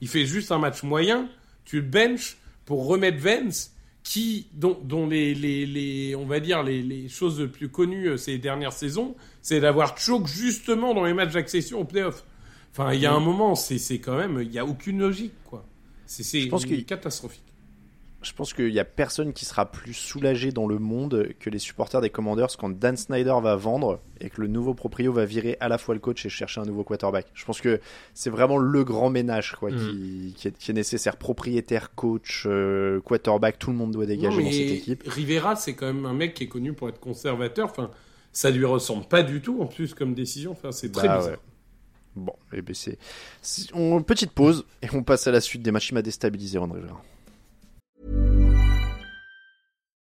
il 0.00 0.08
fait 0.08 0.26
juste 0.26 0.52
un 0.52 0.58
match 0.58 0.82
moyen. 0.82 1.28
Tu 1.64 1.76
le 1.76 1.86
benches 1.86 2.36
pour 2.64 2.86
remettre 2.86 3.18
Vance, 3.18 3.72
qui 4.02 4.46
dont, 4.54 4.78
dont 4.82 5.06
les, 5.06 5.34
les, 5.34 5.66
les 5.66 6.16
on 6.16 6.26
va 6.26 6.40
dire 6.40 6.62
les, 6.62 6.82
les 6.82 7.08
choses 7.08 7.40
les 7.40 7.48
plus 7.48 7.68
connues 7.68 8.08
euh, 8.08 8.16
ces 8.16 8.38
dernières 8.38 8.72
saisons, 8.72 9.14
c'est 9.42 9.60
d'avoir 9.60 9.98
choke 9.98 10.26
justement 10.26 10.94
dans 10.94 11.04
les 11.04 11.12
matchs 11.12 11.32
d'accession 11.32 11.80
au 11.80 11.84
playoff. 11.84 12.24
Enfin, 12.72 12.92
il 12.94 13.00
y 13.00 13.06
a 13.06 13.12
un 13.12 13.20
moment, 13.20 13.54
c'est 13.54 13.98
quand 13.98 14.16
même, 14.16 14.40
il 14.40 14.52
y 14.52 14.58
a 14.58 14.64
aucune 14.64 15.00
logique 15.00 15.34
quoi. 15.44 15.66
C'est 16.06 16.48
catastrophique. 16.84 17.49
Je 18.22 18.32
pense 18.34 18.52
qu'il 18.52 18.68
y 18.68 18.78
a 18.78 18.84
personne 18.84 19.32
qui 19.32 19.46
sera 19.46 19.64
plus 19.70 19.94
soulagé 19.94 20.52
dans 20.52 20.66
le 20.66 20.78
monde 20.78 21.28
que 21.38 21.48
les 21.48 21.58
supporters 21.58 22.02
des 22.02 22.10
Commanders 22.10 22.54
quand 22.58 22.68
Dan 22.68 22.94
Snyder 22.98 23.34
va 23.42 23.56
vendre 23.56 23.98
et 24.20 24.28
que 24.28 24.42
le 24.42 24.46
nouveau 24.46 24.74
proprio 24.74 25.10
va 25.10 25.24
virer 25.24 25.56
à 25.60 25.68
la 25.68 25.78
fois 25.78 25.94
le 25.94 26.00
coach 26.00 26.26
et 26.26 26.28
chercher 26.28 26.60
un 26.60 26.66
nouveau 26.66 26.84
quarterback. 26.84 27.26
Je 27.32 27.46
pense 27.46 27.62
que 27.62 27.80
c'est 28.12 28.28
vraiment 28.28 28.58
le 28.58 28.84
grand 28.84 29.08
ménage 29.08 29.56
quoi, 29.58 29.70
Mm. 29.70 29.78
qui, 29.78 30.34
qui, 30.36 30.48
est, 30.48 30.58
qui 30.58 30.70
est 30.70 30.74
nécessaire. 30.74 31.16
Propriétaire, 31.16 31.94
coach, 31.94 32.44
euh, 32.46 33.00
quarterback, 33.00 33.58
tout 33.58 33.70
le 33.70 33.76
monde 33.78 33.92
doit 33.92 34.04
dégager 34.04 34.36
Non, 34.36 34.44
dans 34.44 34.50
cette 34.52 34.60
équipe. 34.70 35.02
Rivera, 35.06 35.56
c'est 35.56 35.72
quand 35.74 35.86
même 35.86 36.04
un 36.04 36.12
mec 36.12 36.34
qui 36.34 36.44
est 36.44 36.48
connu 36.48 36.74
pour 36.74 36.90
être 36.90 37.00
conservateur. 37.00 37.70
Enfin, 37.70 37.90
ça 38.32 38.50
lui 38.50 38.66
ressemble 38.66 39.06
pas 39.06 39.22
du 39.22 39.40
tout 39.40 39.62
en 39.62 39.66
plus 39.66 39.94
comme 39.94 40.12
décision. 40.12 40.52
Enfin, 40.52 40.72
c'est 40.72 40.92
très 40.92 41.08
Bah 41.08 41.16
bizarre. 41.16 41.32
ouais. 41.32 41.38
Bon, 42.16 42.34
eh 42.52 42.60
ben 42.60 42.74
c'est. 42.74 42.98
si- 43.40 43.70
on- 43.72 44.02
Petite 44.02 44.32
pause 44.32 44.66
et 44.82 44.88
on 44.92 45.02
passe 45.02 45.26
à 45.26 45.30
la 45.30 45.40
suite 45.40 45.62
des 45.62 45.70
matchs 45.70 45.88
qui 45.88 45.94
m'a 45.94 46.02
déstabilisé, 46.02 46.58
Ron 46.58 46.70
Rivera. 46.72 47.00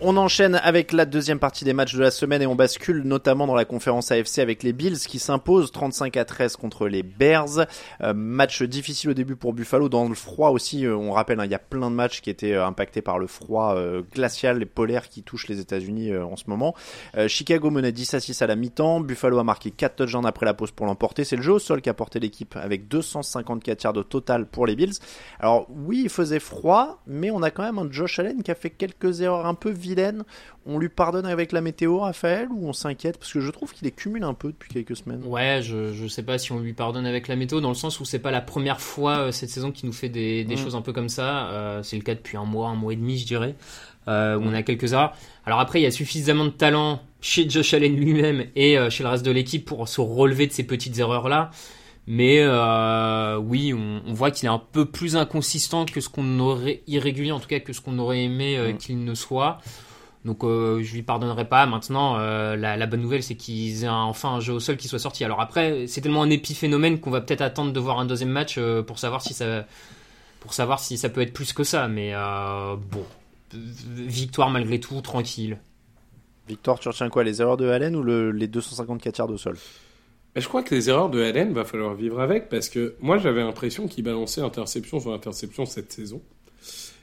On 0.00 0.16
enchaîne 0.16 0.54
avec 0.54 0.92
la 0.92 1.06
deuxième 1.06 1.40
partie 1.40 1.64
des 1.64 1.72
matchs 1.72 1.96
de 1.96 2.00
la 2.00 2.12
semaine 2.12 2.40
et 2.40 2.46
on 2.46 2.54
bascule 2.54 3.02
notamment 3.02 3.48
dans 3.48 3.56
la 3.56 3.64
conférence 3.64 4.12
AFC 4.12 4.38
avec 4.38 4.62
les 4.62 4.72
Bills 4.72 5.00
qui 5.00 5.18
s'imposent 5.18 5.72
35 5.72 6.16
à 6.16 6.24
13 6.24 6.54
contre 6.54 6.86
les 6.86 7.02
Bears. 7.02 7.66
Euh, 8.02 8.14
match 8.14 8.62
difficile 8.62 9.10
au 9.10 9.14
début 9.14 9.34
pour 9.34 9.54
Buffalo 9.54 9.88
dans 9.88 10.08
le 10.08 10.14
froid 10.14 10.50
aussi. 10.50 10.86
Euh, 10.86 10.94
on 10.94 11.10
rappelle, 11.10 11.40
hein, 11.40 11.46
il 11.46 11.50
y 11.50 11.54
a 11.56 11.58
plein 11.58 11.90
de 11.90 11.96
matchs 11.96 12.20
qui 12.20 12.30
étaient 12.30 12.52
euh, 12.52 12.64
impactés 12.64 13.02
par 13.02 13.18
le 13.18 13.26
froid 13.26 13.76
glacial 14.14 14.62
et 14.62 14.66
polaire 14.66 15.08
qui 15.08 15.24
touche 15.24 15.48
les 15.48 15.58
États-Unis 15.58 16.16
en 16.16 16.36
ce 16.36 16.44
moment. 16.46 16.74
Chicago 17.26 17.70
menait 17.70 17.90
10 17.90 18.14
à 18.14 18.20
6 18.20 18.40
à 18.42 18.46
la 18.46 18.54
mi-temps. 18.54 19.00
Buffalo 19.00 19.38
a 19.38 19.44
marqué 19.44 19.72
4 19.72 19.96
touchdowns 19.96 20.26
après 20.26 20.46
la 20.46 20.54
pause 20.54 20.70
pour 20.70 20.86
l'emporter. 20.86 21.24
C'est 21.24 21.36
le 21.36 21.42
jeu 21.42 21.54
au 21.54 21.58
sol 21.58 21.82
qui 21.82 21.88
a 21.88 21.94
porté 21.94 22.20
l'équipe 22.20 22.56
avec 22.56 22.86
254 22.86 23.82
yards 23.82 23.96
au 23.96 24.04
total 24.04 24.46
pour 24.46 24.66
les 24.66 24.76
Bills. 24.76 24.94
Alors 25.40 25.66
oui, 25.70 26.02
il 26.04 26.08
faisait 26.08 26.40
froid, 26.40 27.02
mais 27.06 27.32
on 27.32 27.42
a 27.42 27.50
quand 27.50 27.64
même 27.64 27.78
un 27.78 27.90
Josh 27.90 28.20
Allen 28.20 28.42
qui 28.44 28.50
a 28.52 28.54
fait 28.54 28.70
quelques 28.70 29.22
erreurs 29.22 29.46
un 29.46 29.54
peu 29.54 29.70
On 30.66 30.78
lui 30.78 30.88
pardonne 30.88 31.26
avec 31.26 31.52
la 31.52 31.60
météo, 31.60 32.00
Raphaël, 32.00 32.48
ou 32.50 32.68
on 32.68 32.72
s'inquiète 32.72 33.18
Parce 33.18 33.32
que 33.32 33.40
je 33.40 33.50
trouve 33.50 33.72
qu'il 33.72 33.86
est 33.88 33.92
cumule 33.92 34.22
un 34.24 34.34
peu 34.34 34.48
depuis 34.48 34.70
quelques 34.72 34.96
semaines? 34.96 35.22
Ouais, 35.24 35.60
je, 35.62 35.92
je 35.92 36.06
sais 36.06 36.22
pas 36.22 36.38
si 36.38 36.52
on 36.52 36.58
lui 36.60 36.72
pardonne 36.74 37.06
avec 37.06 37.28
la 37.28 37.36
météo, 37.36 37.60
dans 37.60 37.68
le 37.70 37.74
sens 37.74 38.00
où 38.00 38.04
c'est 38.04 38.18
pas 38.18 38.30
la 38.30 38.40
première 38.40 38.80
fois 38.80 39.18
euh, 39.18 39.30
cette 39.32 39.50
saison 39.50 39.72
qu'il 39.72 39.86
nous 39.86 39.92
fait 39.94 40.08
des, 40.08 40.44
des 40.44 40.54
Mm. 40.54 40.58
choses 40.58 40.76
un 40.76 40.82
peu 40.82 40.92
comme 40.92 41.08
ça. 41.08 41.48
Euh, 41.50 41.82
c'est 41.82 41.96
le 41.96 42.02
cas 42.02 42.14
depuis 42.14 42.36
un 42.36 42.44
mois, 42.44 42.68
un 42.68 42.74
mois 42.74 42.92
et 42.92 42.96
demi, 42.96 43.18
je 43.18 43.26
dirais, 43.26 43.54
euh, 44.08 44.36
où 44.36 44.42
on 44.42 44.52
a 44.54 44.62
quelques 44.62 44.92
erreurs. 44.92 45.14
Alors 45.46 45.60
après, 45.60 45.80
il 45.80 45.84
y 45.84 45.86
a 45.86 45.90
suffisamment 45.90 46.44
de 46.44 46.50
talent 46.50 47.00
chez 47.20 47.48
Josh 47.48 47.74
Allen 47.74 47.96
lui-même 47.96 48.44
et 48.54 48.78
euh, 48.78 48.90
chez 48.90 49.02
le 49.02 49.08
reste 49.08 49.24
de 49.24 49.30
l'équipe 49.30 49.64
pour 49.64 49.88
se 49.88 50.00
relever 50.00 50.46
de 50.46 50.52
ces 50.52 50.64
petites 50.64 50.98
erreurs-là. 50.98 51.50
Mais 52.10 52.38
euh, 52.40 53.36
oui, 53.36 53.74
on, 53.74 54.00
on 54.06 54.12
voit 54.14 54.30
qu'il 54.30 54.46
est 54.46 54.50
un 54.50 54.58
peu 54.72 54.86
plus 54.86 55.14
inconsistant 55.14 55.84
que 55.84 56.00
ce 56.00 56.08
qu'on 56.08 56.38
aurait 56.40 56.82
irrégulier, 56.86 57.32
en 57.32 57.38
tout 57.40 57.48
cas 57.48 57.60
que 57.60 57.74
ce 57.74 57.82
qu'on 57.82 57.98
aurait 57.98 58.24
aimé 58.24 58.56
euh, 58.56 58.72
Mm. 58.72 58.76
qu'il 58.78 59.04
ne 59.04 59.14
soit. 59.14 59.58
Donc 60.24 60.42
euh, 60.42 60.82
je 60.82 60.94
lui 60.94 61.02
pardonnerai 61.02 61.46
pas. 61.48 61.66
Maintenant, 61.66 62.16
euh, 62.18 62.56
la, 62.56 62.76
la 62.78 62.86
bonne 62.86 63.02
nouvelle, 63.02 63.22
c'est 63.22 63.34
qu'ils 63.34 63.84
aient 63.84 63.88
un- 63.88 63.94
enfin 64.04 64.30
un 64.30 64.40
jeu 64.40 64.54
au 64.54 64.60
sol 64.60 64.76
qui 64.78 64.88
soit 64.88 64.98
sorti. 64.98 65.22
Alors 65.22 65.40
après, 65.40 65.86
c'est 65.86 66.00
tellement 66.00 66.22
un 66.22 66.30
épiphénomène 66.30 66.98
qu'on 66.98 67.10
va 67.10 67.20
peut-être 67.20 67.42
attendre 67.42 67.72
de 67.72 67.80
voir 67.80 67.98
un 67.98 68.06
deuxième 68.06 68.30
match 68.30 68.56
euh, 68.58 68.82
pour 68.82 68.98
savoir 68.98 69.20
si 69.20 69.34
ça, 69.34 69.66
pour 70.40 70.54
savoir 70.54 70.80
si 70.80 70.96
ça 70.96 71.08
peut 71.10 71.20
être 71.20 71.32
plus 71.34 71.52
que 71.52 71.62
ça. 71.62 71.88
Mais 71.88 72.12
euh, 72.14 72.74
bon, 72.90 73.04
victoire 73.52 74.50
malgré 74.50 74.80
tout, 74.80 75.00
tranquille. 75.02 75.58
Victor, 76.48 76.80
tu 76.80 76.88
retiens 76.88 77.10
quoi? 77.10 77.22
Les 77.24 77.42
erreurs 77.42 77.58
de 77.58 77.68
Allen 77.68 77.94
ou 77.94 78.02
le- 78.02 78.30
les 78.32 78.48
254 78.48 79.18
yards 79.18 79.30
au 79.30 79.36
sol? 79.36 79.56
Je 80.40 80.48
crois 80.48 80.62
que 80.62 80.74
les 80.74 80.88
erreurs 80.88 81.10
de 81.10 81.22
Allen, 81.22 81.52
va 81.52 81.64
falloir 81.64 81.94
vivre 81.94 82.20
avec 82.20 82.48
parce 82.48 82.68
que 82.68 82.94
moi 83.00 83.18
j'avais 83.18 83.40
l'impression 83.40 83.88
qu'il 83.88 84.04
balançait 84.04 84.40
interception 84.40 85.00
sur 85.00 85.12
interception 85.12 85.66
cette 85.66 85.92
saison. 85.92 86.22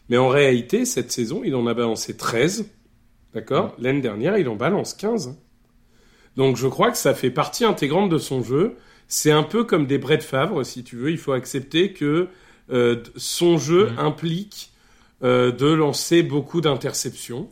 Mais 0.09 0.17
en 0.17 0.29
réalité, 0.29 0.85
cette 0.85 1.11
saison, 1.11 1.41
il 1.43 1.55
en 1.55 1.65
a 1.67 1.73
balancé 1.73 2.15
13. 2.15 2.69
D'accord? 3.33 3.75
L'année 3.79 4.01
dernière, 4.01 4.37
il 4.37 4.47
en 4.47 4.55
balance 4.55 4.93
15. 4.93 5.37
Donc 6.35 6.57
je 6.57 6.67
crois 6.67 6.91
que 6.91 6.97
ça 6.97 7.13
fait 7.13 7.31
partie 7.31 7.65
intégrante 7.65 8.09
de 8.09 8.17
son 8.17 8.43
jeu. 8.43 8.75
C'est 9.07 9.31
un 9.31 9.43
peu 9.43 9.63
comme 9.63 9.85
des 9.87 9.97
Brett 9.97 10.23
Favre, 10.23 10.63
si 10.63 10.83
tu 10.83 10.95
veux. 10.95 11.11
Il 11.11 11.17
faut 11.17 11.33
accepter 11.33 11.93
que 11.93 12.27
euh, 12.71 13.01
son 13.15 13.57
jeu 13.57 13.91
implique 13.97 14.71
euh, 15.23 15.51
de 15.51 15.67
lancer 15.67 16.23
beaucoup 16.23 16.61
d'interceptions. 16.61 17.49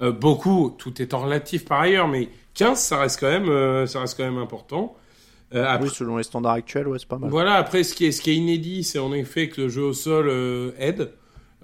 Euh, 0.00 0.12
beaucoup, 0.12 0.74
tout 0.78 1.00
étant 1.00 1.22
relatif 1.22 1.64
par 1.64 1.80
ailleurs, 1.80 2.08
mais 2.08 2.28
15, 2.54 2.78
ça 2.78 2.98
reste 2.98 3.20
quand 3.20 3.30
même, 3.30 3.86
ça 3.86 4.00
reste 4.00 4.16
quand 4.16 4.24
même 4.24 4.38
important. 4.38 4.96
Euh, 5.54 5.64
après- 5.66 5.88
Oui, 5.88 5.94
selon 5.94 6.16
les 6.16 6.22
standards 6.22 6.52
actuels, 6.52 6.88
ouais, 6.88 6.98
c'est 6.98 7.08
pas 7.08 7.18
mal. 7.18 7.30
voilà, 7.30 7.54
après, 7.54 7.82
ce 7.84 7.94
qui 7.94 8.06
est, 8.06 8.12
ce 8.12 8.22
qui 8.22 8.30
est 8.30 8.36
inédit, 8.36 8.84
c'est 8.84 8.98
en 8.98 9.12
effet 9.12 9.48
que 9.48 9.62
le 9.62 9.68
jeu 9.68 9.82
au 9.82 9.92
sol 9.92 10.28
euh, 10.28 10.72
aide. 10.78 11.12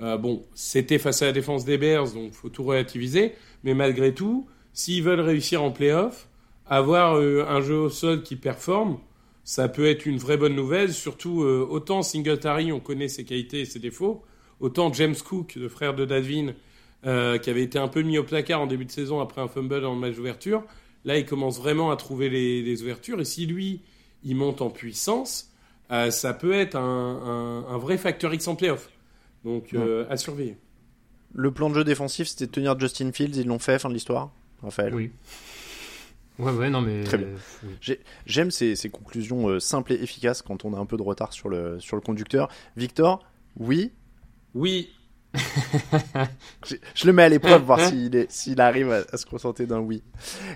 Euh, 0.00 0.16
bon, 0.16 0.44
c'était 0.54 0.98
face 0.98 1.22
à 1.22 1.26
la 1.26 1.32
défense 1.32 1.64
des 1.64 1.78
Bears, 1.78 2.12
donc 2.12 2.32
faut 2.32 2.48
tout 2.50 2.62
relativiser. 2.64 3.32
Mais 3.64 3.74
malgré 3.74 4.14
tout, 4.14 4.46
s'ils 4.72 5.02
veulent 5.02 5.20
réussir 5.20 5.62
en 5.62 5.70
playoff, 5.70 6.28
avoir 6.66 7.16
un 7.16 7.60
jeu 7.62 7.76
au 7.78 7.88
sol 7.88 8.22
qui 8.22 8.36
performe, 8.36 8.98
ça 9.42 9.68
peut 9.68 9.86
être 9.86 10.04
une 10.06 10.18
vraie 10.18 10.36
bonne 10.36 10.54
nouvelle. 10.54 10.92
Surtout, 10.92 11.40
autant 11.40 12.02
Singletary, 12.02 12.70
on 12.70 12.78
connaît 12.78 13.08
ses 13.08 13.24
qualités 13.24 13.60
et 13.62 13.64
ses 13.64 13.78
défauts, 13.80 14.22
autant 14.60 14.92
James 14.92 15.16
Cook, 15.16 15.54
le 15.56 15.68
frère 15.68 15.94
de 15.94 16.04
Dadvin, 16.04 16.52
euh, 17.06 17.38
qui 17.38 17.48
avait 17.50 17.62
été 17.62 17.78
un 17.78 17.88
peu 17.88 18.02
mis 18.02 18.18
au 18.18 18.24
placard 18.24 18.60
en 18.60 18.66
début 18.66 18.84
de 18.84 18.90
saison 18.90 19.20
après 19.20 19.40
un 19.40 19.48
fumble 19.48 19.80
le 19.80 19.94
match 19.96 20.14
d'ouverture, 20.16 20.62
là, 21.08 21.18
il 21.18 21.26
commence 21.26 21.58
vraiment 21.58 21.90
à 21.90 21.96
trouver 21.96 22.28
les, 22.28 22.62
les 22.62 22.82
ouvertures. 22.82 23.20
Et 23.20 23.24
si 23.24 23.46
lui, 23.46 23.80
il 24.22 24.36
monte 24.36 24.62
en 24.62 24.70
puissance, 24.70 25.50
euh, 25.90 26.10
ça 26.10 26.34
peut 26.34 26.52
être 26.52 26.76
un, 26.76 26.80
un- 26.80 27.74
un 27.74 27.78
vrai 27.78 27.98
facteur 27.98 28.32
X 28.34 28.46
en 28.46 28.54
playoff. 28.54 28.88
Donc, 29.44 29.72
euh, 29.74 30.04
à 30.10 30.16
surveiller. 30.16 30.56
Le 31.34 31.50
plan 31.50 31.70
de 31.70 31.74
jeu 31.74 31.84
défensif, 31.84 32.28
c'était 32.28 32.46
de 32.46 32.50
tenir 32.52 32.78
Justin 32.78 33.10
Fields. 33.12 33.36
Ils 33.36 33.46
l'ont 33.46 33.58
fait, 33.58 33.78
fin 33.78 33.88
de 33.88 33.94
l'histoire. 33.94 34.30
Raphaël. 34.62 34.94
Oui. 34.94 35.10
Ouais, 36.38 36.52
ouais, 36.52 36.70
non, 36.70 36.80
mais. 36.82 37.02
Très 37.04 37.18
bien. 37.18 37.28
oui. 37.64 37.96
J'aime 38.26 38.50
ces, 38.50 38.76
ces 38.76 38.90
conclusions 38.90 39.48
euh, 39.48 39.58
simples 39.60 39.92
et 39.92 40.02
efficaces 40.02 40.42
quand 40.42 40.64
on 40.64 40.72
a 40.74 40.78
un 40.78 40.86
peu 40.86 40.96
de 40.96 41.02
retard 41.02 41.32
sur 41.32 41.48
le, 41.48 41.80
sur 41.80 41.96
le 41.96 42.02
conducteur. 42.02 42.48
Victor, 42.76 43.24
oui? 43.58 43.90
Oui. 44.54 44.90
Je, 46.66 46.76
je 46.94 47.06
le 47.06 47.12
mets 47.12 47.22
à 47.24 47.28
l'épreuve, 47.28 47.62
voir 47.62 47.80
s'il 47.80 48.60
arrive 48.60 48.90
à, 48.90 49.02
à 49.12 49.16
se 49.16 49.26
contenter 49.26 49.66
d'un 49.66 49.78
oui. 49.80 50.02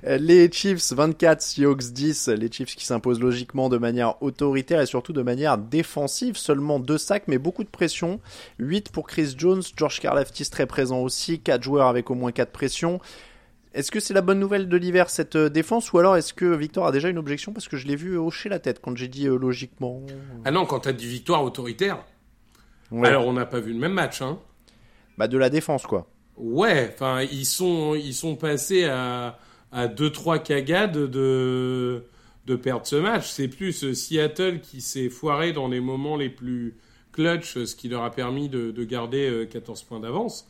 Euh, 0.06 0.18
Les 0.18 0.50
Chiefs 0.50 0.92
24, 0.92 1.40
Seahawks 1.42 1.92
10. 1.92 2.28
Les 2.28 2.50
Chiefs 2.50 2.74
qui 2.76 2.84
s'imposent 2.84 3.20
logiquement 3.20 3.68
de 3.68 3.78
manière 3.78 4.22
autoritaire 4.22 4.80
et 4.80 4.86
surtout 4.86 5.12
de 5.12 5.22
manière 5.22 5.58
défensive. 5.58 6.36
Seulement 6.36 6.78
deux 6.78 6.98
sacs, 6.98 7.24
mais 7.28 7.38
beaucoup 7.38 7.64
de 7.64 7.68
pression. 7.68 8.20
8 8.58 8.90
pour 8.92 9.06
Chris 9.06 9.34
Jones, 9.36 9.62
George 9.76 10.00
Karlaftis 10.00 10.50
très 10.50 10.66
présent 10.66 11.00
aussi. 11.00 11.40
4 11.40 11.62
joueurs 11.62 11.88
avec 11.88 12.10
au 12.10 12.14
moins 12.14 12.32
4 12.32 12.50
pressions. 12.50 13.00
Est-ce 13.74 13.90
que 13.90 14.00
c'est 14.00 14.12
la 14.12 14.20
bonne 14.20 14.38
nouvelle 14.38 14.68
de 14.68 14.76
l'hiver 14.76 15.08
cette 15.08 15.34
euh, 15.34 15.48
défense 15.48 15.94
ou 15.94 15.98
alors 15.98 16.16
est-ce 16.18 16.34
que 16.34 16.44
Victor 16.44 16.86
a 16.86 16.92
déjà 16.92 17.08
une 17.08 17.16
objection 17.16 17.54
parce 17.54 17.68
que 17.68 17.78
je 17.78 17.86
l'ai 17.86 17.96
vu 17.96 18.18
hocher 18.18 18.50
la 18.50 18.58
tête 18.58 18.80
quand 18.82 18.94
j'ai 18.98 19.08
dit 19.08 19.26
euh, 19.26 19.38
logiquement? 19.38 20.02
Ah 20.44 20.50
non, 20.50 20.66
quand 20.66 20.80
t'as 20.80 20.92
dit 20.92 21.06
victoire 21.06 21.42
autoritaire, 21.42 22.04
Ouais. 22.90 23.08
alors 23.08 23.26
on 23.26 23.32
n'a 23.32 23.46
pas 23.46 23.60
vu 23.60 23.72
le 23.72 23.78
même 23.78 23.94
match, 23.94 24.20
hein. 24.20 24.38
Bah 25.18 25.28
de 25.28 25.38
la 25.38 25.50
défense 25.50 25.86
quoi. 25.86 26.08
Ouais, 26.36 26.90
enfin, 26.94 27.22
ils 27.22 27.44
sont, 27.46 27.94
ils 27.94 28.14
sont 28.14 28.36
passés 28.36 28.84
à, 28.84 29.38
à 29.70 29.86
2-3 29.88 30.42
cagades 30.42 30.96
de, 31.10 32.04
de 32.46 32.56
perdre 32.56 32.86
ce 32.86 32.96
match. 32.96 33.28
C'est 33.28 33.48
plus 33.48 33.84
euh, 33.84 33.94
Seattle 33.94 34.60
qui 34.60 34.80
s'est 34.80 35.10
foiré 35.10 35.52
dans 35.52 35.68
les 35.68 35.80
moments 35.80 36.16
les 36.16 36.30
plus 36.30 36.76
clutch, 37.12 37.62
ce 37.64 37.76
qui 37.76 37.88
leur 37.88 38.02
a 38.02 38.10
permis 38.10 38.48
de, 38.48 38.70
de 38.70 38.84
garder 38.84 39.28
euh, 39.28 39.44
14 39.46 39.82
points 39.82 40.00
d'avance. 40.00 40.48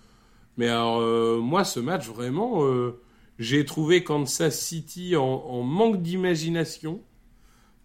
Mais 0.57 0.69
alors, 0.69 1.01
euh, 1.01 1.39
moi, 1.41 1.65
ce 1.65 1.81
match, 1.81 2.07
vraiment, 2.09 2.65
euh, 2.65 3.01
j'ai 3.39 3.65
trouvé 3.65 4.05
Kansas 4.05 4.57
City 4.59 5.17
en, 5.17 5.25
en 5.25 5.63
manque 5.63 6.01
d'imagination. 6.03 7.01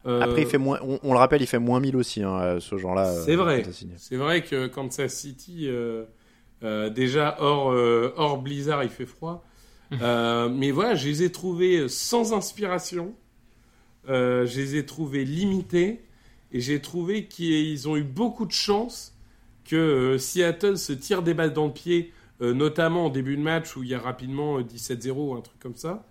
Euh, 0.05 0.21
Après 0.21 0.43
il 0.43 0.47
fait 0.47 0.57
moins, 0.59 0.80
on, 0.84 0.99
on 1.03 1.13
le 1.13 1.17
rappelle, 1.19 1.41
il 1.41 1.47
fait 1.47 1.59
moins 1.59 1.80
1000 1.80 1.95
aussi 1.97 2.21
hein, 2.23 2.39
euh, 2.39 2.59
ce 2.59 2.78
genre-là. 2.78 3.09
euh, 3.09 3.23
c'est 3.25 3.36
vrai. 3.36 3.63
C'est 3.97 4.15
vrai 4.15 4.43
que 4.43 4.67
Kansas 4.67 5.13
City, 5.13 5.67
euh, 5.67 5.71
euh, 6.03 6.05
déjà 6.61 7.37
hors, 7.39 7.71
euh, 7.71 8.13
hors 8.17 8.37
blizzard, 8.41 8.83
il 8.83 8.89
fait 8.89 9.05
froid. 9.05 9.43
Euh, 10.01 10.49
mais 10.49 10.71
voilà, 10.71 10.95
je 10.95 11.07
les 11.07 11.23
ai 11.23 11.31
trouvés 11.31 11.87
sans 11.89 12.33
inspiration. 12.33 13.15
euh, 14.09 14.45
je 14.45 14.59
les 14.59 14.75
ai 14.77 14.85
trouvés 14.85 15.25
limités 15.25 16.01
et 16.51 16.59
j'ai 16.61 16.81
trouvé 16.81 17.27
qu'ils 17.27 17.87
ont 17.89 17.97
eu 17.97 18.03
beaucoup 18.03 18.45
de 18.45 18.51
chance 18.53 19.13
que 19.65 19.75
euh, 19.75 20.17
Seattle 20.17 20.77
se 20.77 20.93
tire 20.93 21.21
des 21.23 21.33
balles 21.33 21.53
dans 21.53 21.67
le 21.67 21.73
pied, 21.73 22.13
euh, 22.41 22.53
notamment 22.53 23.05
en 23.07 23.09
début 23.09 23.35
de 23.37 23.41
match 23.41 23.75
où 23.75 23.83
il 23.83 23.89
y 23.89 23.93
a 23.95 23.99
rapidement 23.99 24.59
euh, 24.59 24.63
17-0 24.63 25.11
ou 25.11 25.33
un 25.35 25.41
truc 25.41 25.59
comme 25.59 25.75
ça. 25.75 26.05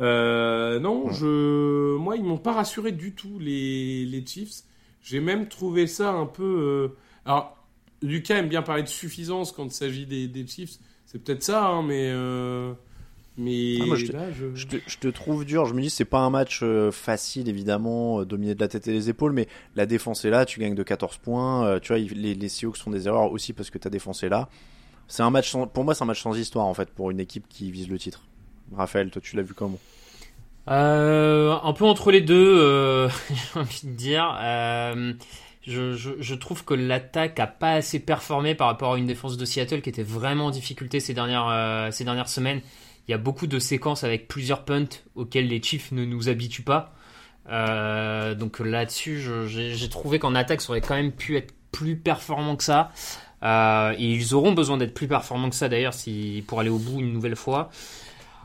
Euh, 0.00 0.80
non, 0.80 1.10
je, 1.10 1.96
moi, 1.96 2.16
ils 2.16 2.24
m'ont 2.24 2.38
pas 2.38 2.52
rassuré 2.52 2.92
du 2.92 3.14
tout 3.14 3.38
les, 3.38 4.04
les 4.06 4.24
Chiefs. 4.26 4.62
J'ai 5.02 5.20
même 5.20 5.48
trouvé 5.48 5.86
ça 5.86 6.10
un 6.12 6.26
peu. 6.26 6.42
euh, 6.44 6.96
Alors, 7.24 7.56
Lucas 8.02 8.36
aime 8.36 8.48
bien 8.48 8.62
parler 8.62 8.82
de 8.82 8.88
suffisance 8.88 9.52
quand 9.52 9.64
il 9.64 9.72
s'agit 9.72 10.06
des, 10.06 10.28
des 10.28 10.46
Chiefs. 10.46 10.78
C'est 11.06 11.22
peut-être 11.22 11.42
ça, 11.42 11.66
hein, 11.66 11.82
mais 11.82 12.10
euh, 12.10 12.72
mais 13.36 13.78
Ah, 13.80 13.86
moi, 13.86 13.96
je 13.96 14.04
te- 14.06 14.12
là, 14.12 14.30
je... 14.30 14.46
Je 14.54 14.66
te, 14.66 14.76
je 14.86 14.96
te 14.98 15.08
trouve 15.08 15.44
dur. 15.44 15.64
Je 15.66 15.74
me 15.74 15.80
dis, 15.80 15.90
c'est 15.90 16.04
pas 16.04 16.18
un 16.20 16.30
match 16.30 16.60
euh, 16.62 16.90
facile, 16.90 17.48
évidemment, 17.48 18.20
euh, 18.20 18.24
dominé 18.24 18.54
de 18.54 18.60
la 18.60 18.68
tête 18.68 18.88
et 18.88 18.92
des 18.92 19.08
épaules, 19.08 19.32
mais 19.32 19.46
la 19.76 19.86
défense 19.86 20.24
est 20.24 20.30
là, 20.30 20.44
tu 20.44 20.58
gagnes 20.60 20.74
de 20.74 20.82
14 20.82 21.18
points. 21.18 21.66
euh, 21.66 21.80
tu 21.80 21.88
vois, 21.92 21.98
les, 21.98 22.34
les 22.34 22.48
Seahawks 22.48 22.76
font 22.76 22.90
des 22.90 23.06
erreurs 23.06 23.30
aussi 23.32 23.52
parce 23.52 23.70
que 23.70 23.78
ta 23.78 23.90
défense 23.90 24.22
est 24.24 24.28
là. 24.28 24.48
C'est 25.08 25.22
un 25.22 25.30
match 25.30 25.50
sans- 25.50 25.66
pour 25.68 25.84
moi, 25.84 25.94
c'est 25.94 26.02
un 26.04 26.06
match 26.06 26.22
sans 26.22 26.36
histoire, 26.38 26.66
en 26.66 26.74
fait, 26.74 26.90
pour 26.90 27.10
une 27.10 27.20
équipe 27.20 27.48
qui 27.48 27.70
vise 27.72 27.88
le 27.88 27.98
titre. 27.98 28.22
Raphaël, 28.76 29.10
toi, 29.10 29.22
tu 29.22 29.36
l'as 29.36 29.42
vu 29.42 29.54
comment? 29.54 29.78
Euh, 30.68 31.56
un 31.62 31.72
peu 31.72 31.84
entre 31.84 32.10
les 32.10 32.20
deux, 32.20 32.58
euh, 32.60 33.08
j'ai 33.54 33.58
envie 33.60 33.80
de 33.86 33.92
dire. 33.92 34.36
Je, 35.70 36.34
trouve 36.34 36.64
que 36.64 36.74
l'attaque 36.74 37.38
a 37.38 37.46
pas 37.46 37.74
assez 37.74 38.00
performé 38.00 38.56
par 38.56 38.66
rapport 38.66 38.94
à 38.94 38.98
une 38.98 39.06
défense 39.06 39.36
de 39.36 39.44
Seattle 39.44 39.82
qui 39.82 39.88
était 39.88 40.02
vraiment 40.02 40.46
en 40.46 40.50
difficulté 40.50 40.98
ces 40.98 41.14
dernières, 41.14 41.48
euh, 41.48 41.90
ces 41.92 42.02
dernières 42.02 42.28
semaines. 42.28 42.60
Il 43.06 43.12
y 43.12 43.14
a 43.14 43.18
beaucoup 43.18 43.46
de 43.46 43.58
séquences 43.60 44.02
avec 44.02 44.26
plusieurs 44.26 44.64
punts 44.64 44.88
auxquels 45.14 45.46
les 45.46 45.62
Chiefs 45.62 45.92
ne 45.92 46.04
nous 46.04 46.28
habituent 46.28 46.64
pas. 46.64 46.92
Euh, 47.48 48.34
donc 48.34 48.58
là-dessus, 48.58 49.22
j'ai 49.46 49.88
trouvé 49.88 50.18
qu'en 50.18 50.34
attaque, 50.34 50.60
ça 50.60 50.70
aurait 50.70 50.80
quand 50.80 50.96
même 50.96 51.12
pu 51.12 51.36
être 51.36 51.54
plus 51.70 51.96
performant 51.96 52.56
que 52.56 52.64
ça. 52.64 52.90
Euh, 53.44 53.94
et 53.96 54.12
ils 54.12 54.34
auront 54.34 54.52
besoin 54.52 54.76
d'être 54.76 54.92
plus 54.92 55.08
performants 55.08 55.50
que 55.50 55.56
ça 55.56 55.68
d'ailleurs 55.68 55.94
pour 56.48 56.60
aller 56.60 56.68
au 56.68 56.78
bout 56.78 56.98
une 56.98 57.12
nouvelle 57.12 57.36
fois. 57.36 57.70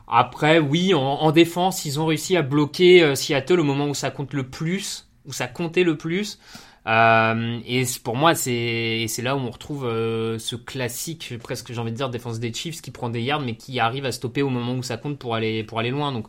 Après, 0.06 0.60
oui, 0.60 0.94
en, 0.94 1.00
en 1.00 1.32
défense, 1.32 1.84
ils 1.84 1.98
ont 1.98 2.06
réussi 2.06 2.36
à 2.36 2.42
bloquer 2.42 3.16
Seattle 3.16 3.58
au 3.58 3.64
moment 3.64 3.88
où 3.88 3.94
ça 3.94 4.12
compte 4.12 4.32
le 4.32 4.44
plus, 4.44 5.05
où 5.26 5.32
ça 5.32 5.46
comptait 5.46 5.84
le 5.84 5.96
plus. 5.96 6.38
Euh, 6.86 7.58
et 7.66 7.82
pour 8.04 8.16
moi, 8.16 8.34
c'est 8.34 9.08
là 9.18 9.36
où 9.36 9.40
on 9.40 9.50
retrouve 9.50 9.86
euh, 9.86 10.38
ce 10.38 10.54
classique, 10.54 11.34
presque 11.42 11.72
j'ai 11.72 11.80
envie 11.80 11.90
de 11.90 11.96
dire, 11.96 12.10
défense 12.10 12.38
des 12.38 12.52
Chiefs 12.52 12.80
qui 12.80 12.92
prend 12.92 13.10
des 13.10 13.22
yards 13.22 13.40
mais 13.40 13.56
qui 13.56 13.80
arrive 13.80 14.04
à 14.04 14.12
stopper 14.12 14.42
au 14.42 14.50
moment 14.50 14.74
où 14.74 14.82
ça 14.82 14.96
compte 14.96 15.18
pour 15.18 15.34
aller 15.34 15.64
pour 15.64 15.80
aller 15.80 15.90
loin. 15.90 16.12
Donc 16.12 16.26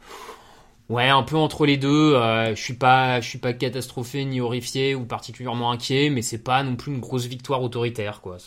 ouais, 0.89 1.09
un 1.09 1.23
peu 1.23 1.35
entre 1.35 1.65
les 1.65 1.77
deux. 1.77 2.15
Euh, 2.15 2.55
je 2.55 2.61
suis 2.61 2.73
pas 2.73 3.21
je 3.21 3.29
suis 3.29 3.39
pas 3.39 3.53
catastrophé 3.53 4.25
ni 4.25 4.41
horrifié 4.41 4.95
ou 4.95 5.05
particulièrement 5.05 5.71
inquiet, 5.71 6.09
mais 6.09 6.23
c'est 6.23 6.43
pas 6.43 6.63
non 6.63 6.75
plus 6.75 6.91
une 6.91 6.99
grosse 6.99 7.25
victoire 7.27 7.61
autoritaire 7.61 8.21
quoi. 8.21 8.37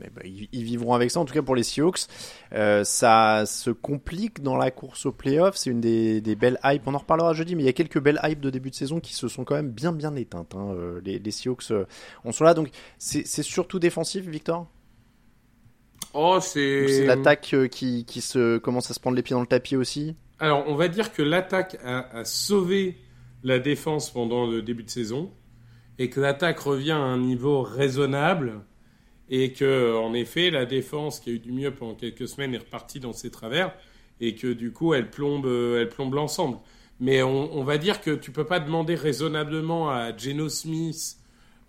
Eh 0.00 0.10
ben, 0.10 0.22
ils, 0.24 0.48
ils 0.52 0.64
vivront 0.64 0.94
avec 0.94 1.10
ça. 1.10 1.20
En 1.20 1.24
tout 1.24 1.34
cas, 1.34 1.42
pour 1.42 1.54
les 1.54 1.62
Seahawks, 1.62 2.06
euh, 2.52 2.84
ça 2.84 3.44
se 3.46 3.70
complique 3.70 4.42
dans 4.42 4.56
la 4.56 4.70
course 4.70 5.06
aux 5.06 5.12
playoffs. 5.12 5.56
C'est 5.56 5.70
une 5.70 5.80
des, 5.80 6.20
des 6.20 6.34
belles 6.36 6.58
hypes. 6.64 6.82
On 6.86 6.94
en 6.94 6.98
reparlera 6.98 7.32
jeudi, 7.32 7.54
mais 7.54 7.62
il 7.62 7.66
y 7.66 7.68
a 7.68 7.72
quelques 7.72 8.00
belles 8.00 8.20
hypes 8.22 8.40
de 8.40 8.50
début 8.50 8.70
de 8.70 8.74
saison 8.74 9.00
qui 9.00 9.14
se 9.14 9.28
sont 9.28 9.44
quand 9.44 9.54
même 9.54 9.70
bien 9.70 9.92
bien 9.92 10.14
éteintes. 10.16 10.54
hein. 10.54 10.74
Euh, 10.74 11.00
Les, 11.04 11.18
les 11.18 11.30
Seahawks 11.30 11.70
euh, 11.70 11.84
en 12.24 12.32
sont 12.32 12.44
là. 12.44 12.54
Donc, 12.54 12.68
c'est 12.98 13.24
surtout 13.42 13.78
défensif, 13.78 14.26
Victor? 14.26 14.66
Oh, 16.12 16.38
c'est. 16.40 17.06
L'attaque 17.06 17.50
euh, 17.54 17.66
qui, 17.66 18.04
qui 18.04 18.20
se 18.20 18.58
commence 18.58 18.90
à 18.90 18.94
se 18.94 19.00
prendre 19.00 19.16
les 19.16 19.22
pieds 19.22 19.34
dans 19.34 19.40
le 19.40 19.46
tapis 19.46 19.76
aussi? 19.76 20.16
Alors, 20.38 20.64
on 20.68 20.74
va 20.74 20.88
dire 20.88 21.12
que 21.12 21.22
l'attaque 21.22 21.78
a, 21.84 22.18
a 22.18 22.24
sauvé 22.24 22.98
la 23.42 23.58
défense 23.58 24.10
pendant 24.10 24.46
le 24.46 24.62
début 24.62 24.84
de 24.84 24.90
saison 24.90 25.32
et 25.98 26.10
que 26.10 26.20
l'attaque 26.20 26.58
revient 26.58 26.92
à 26.92 26.96
un 26.98 27.18
niveau 27.18 27.62
raisonnable 27.62 28.60
et 29.36 29.52
que, 29.52 29.96
en 29.96 30.14
effet, 30.14 30.50
la 30.50 30.64
défense 30.64 31.18
qui 31.18 31.30
a 31.30 31.32
eu 31.32 31.40
du 31.40 31.50
mieux 31.50 31.72
pendant 31.72 31.96
quelques 31.96 32.28
semaines 32.28 32.54
est 32.54 32.58
repartie 32.58 33.00
dans 33.00 33.12
ses 33.12 33.32
travers 33.32 33.74
et 34.20 34.36
que 34.36 34.52
du 34.52 34.72
coup, 34.72 34.94
elle 34.94 35.10
plombe, 35.10 35.46
euh, 35.46 35.80
elle 35.80 35.88
plombe 35.88 36.14
l'ensemble. 36.14 36.58
Mais 37.00 37.24
on, 37.24 37.64
va 37.64 37.76
dire 37.76 38.00
que 38.00 38.12
tu 38.12 38.30
peux 38.30 38.44
pas 38.44 38.60
demander 38.60 38.94
raisonnablement 38.94 39.90
à 39.90 40.16
Geno 40.16 40.48
Smith 40.48 41.16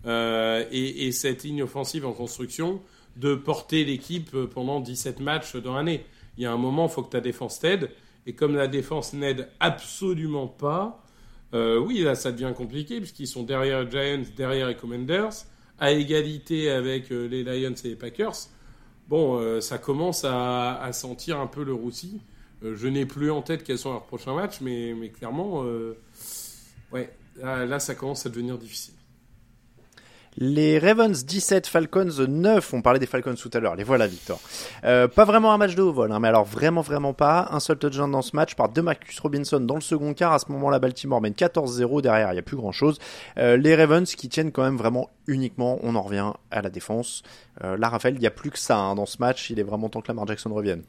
euh, 0.06 0.64
et, 0.70 1.08
et 1.08 1.12
cette 1.12 1.42
ligne 1.42 1.64
offensive 1.64 2.06
en 2.06 2.12
construction 2.12 2.80
de 3.16 3.34
porter 3.34 3.84
l'équipe 3.84 4.32
euh, 4.34 4.46
pendant 4.46 4.78
17 4.78 5.18
matchs 5.18 5.56
dans 5.56 5.74
l'année. 5.74 6.06
Il 6.38 6.44
y 6.44 6.46
a 6.46 6.52
un 6.52 6.56
moment, 6.56 6.86
il 6.86 6.92
faut 6.92 7.02
que 7.02 7.10
ta 7.10 7.20
défense 7.20 7.58
t'aide. 7.58 7.90
Et 8.26 8.34
comme 8.34 8.54
la 8.54 8.68
défense 8.68 9.12
n'aide 9.12 9.48
absolument 9.58 10.46
pas, 10.46 11.02
oui, 11.52 12.02
là, 12.02 12.14
ça 12.14 12.32
devient 12.32 12.52
compliqué, 12.54 12.98
puisqu'ils 12.98 13.26
sont 13.26 13.42
derrière 13.42 13.90
Giants, 13.90 14.24
derrière 14.36 14.68
les 14.68 14.76
Commanders, 14.76 15.46
à 15.78 15.92
égalité 15.92 16.70
avec 16.70 17.10
euh, 17.12 17.26
les 17.26 17.44
Lions 17.44 17.74
et 17.84 17.88
les 17.88 17.96
Packers. 17.96 18.48
Bon, 19.08 19.38
euh, 19.38 19.60
ça 19.60 19.78
commence 19.78 20.24
à, 20.24 20.88
sentir 20.92 21.38
un 21.38 21.46
peu 21.46 21.64
le 21.64 21.72
roussi. 21.72 22.20
Euh, 22.62 22.74
je 22.76 22.88
n'ai 22.88 23.06
plus 23.06 23.30
en 23.30 23.42
tête 23.42 23.62
quels 23.62 23.78
sont 23.78 23.92
leurs 23.92 24.06
prochains 24.06 24.34
matchs, 24.34 24.60
mais, 24.60 24.94
mais 24.94 25.10
clairement, 25.10 25.64
ouais, 26.92 27.12
là, 27.36 27.78
ça 27.78 27.94
commence 27.94 28.26
à 28.26 28.30
devenir 28.30 28.58
difficile. 28.58 28.95
Les 30.38 30.78
Ravens 30.78 31.24
17, 31.24 31.66
Falcons 31.66 32.26
9. 32.28 32.74
On 32.74 32.82
parlait 32.82 32.98
des 32.98 33.06
Falcons 33.06 33.34
tout 33.34 33.50
à 33.54 33.58
l'heure. 33.58 33.74
Les 33.74 33.84
voilà, 33.84 34.06
Victor. 34.06 34.38
Euh, 34.84 35.08
pas 35.08 35.24
vraiment 35.24 35.54
un 35.54 35.56
match 35.56 35.74
de 35.74 35.80
haut 35.80 35.94
vol, 35.94 36.12
hein, 36.12 36.20
mais 36.20 36.28
alors 36.28 36.44
vraiment, 36.44 36.82
vraiment 36.82 37.14
pas. 37.14 37.48
Un 37.52 37.60
seul 37.60 37.78
touchdown 37.78 38.10
dans 38.10 38.20
ce 38.20 38.36
match 38.36 38.54
par 38.54 38.68
Demarcus 38.68 39.18
Robinson 39.18 39.60
dans 39.60 39.76
le 39.76 39.80
second 39.80 40.12
quart. 40.12 40.34
À 40.34 40.38
ce 40.38 40.52
moment-là, 40.52 40.78
Baltimore 40.78 41.22
mène 41.22 41.32
14-0. 41.32 42.02
Derrière, 42.02 42.30
il 42.32 42.34
n'y 42.34 42.38
a 42.38 42.42
plus 42.42 42.58
grand-chose. 42.58 42.98
Euh, 43.38 43.56
les 43.56 43.74
Ravens 43.74 44.14
qui 44.14 44.28
tiennent 44.28 44.52
quand 44.52 44.62
même 44.62 44.76
vraiment 44.76 45.08
uniquement, 45.26 45.78
on 45.82 45.94
en 45.94 46.02
revient 46.02 46.32
à 46.50 46.60
la 46.60 46.68
défense. 46.68 47.22
Euh, 47.64 47.78
là, 47.78 47.88
Raphaël, 47.88 48.14
il 48.14 48.20
n'y 48.20 48.26
a 48.26 48.30
plus 48.30 48.50
que 48.50 48.58
ça 48.58 48.76
hein, 48.76 48.94
dans 48.94 49.06
ce 49.06 49.16
match. 49.20 49.48
Il 49.48 49.58
est 49.58 49.62
vraiment 49.62 49.88
temps 49.88 50.02
que 50.02 50.08
Lamar 50.08 50.26
Jackson 50.26 50.52
revienne. 50.52 50.82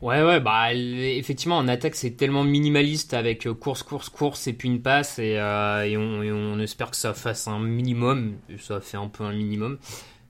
Ouais, 0.00 0.22
ouais, 0.22 0.40
bah 0.40 0.72
effectivement, 0.72 1.58
en 1.58 1.68
attaque, 1.68 1.94
c'est 1.94 2.12
tellement 2.12 2.42
minimaliste 2.42 3.12
avec 3.12 3.46
euh, 3.46 3.52
course, 3.52 3.82
course, 3.82 4.08
course 4.08 4.46
et 4.46 4.54
puis 4.54 4.68
une 4.68 4.80
passe, 4.80 5.18
et, 5.18 5.36
euh, 5.38 5.84
et, 5.84 5.96
on, 5.98 6.22
et 6.22 6.32
on 6.32 6.58
espère 6.58 6.90
que 6.90 6.96
ça 6.96 7.12
fasse 7.12 7.46
un 7.48 7.58
minimum. 7.58 8.36
Ça 8.58 8.80
fait 8.80 8.96
un 8.96 9.08
peu 9.08 9.24
un 9.24 9.32
minimum. 9.32 9.78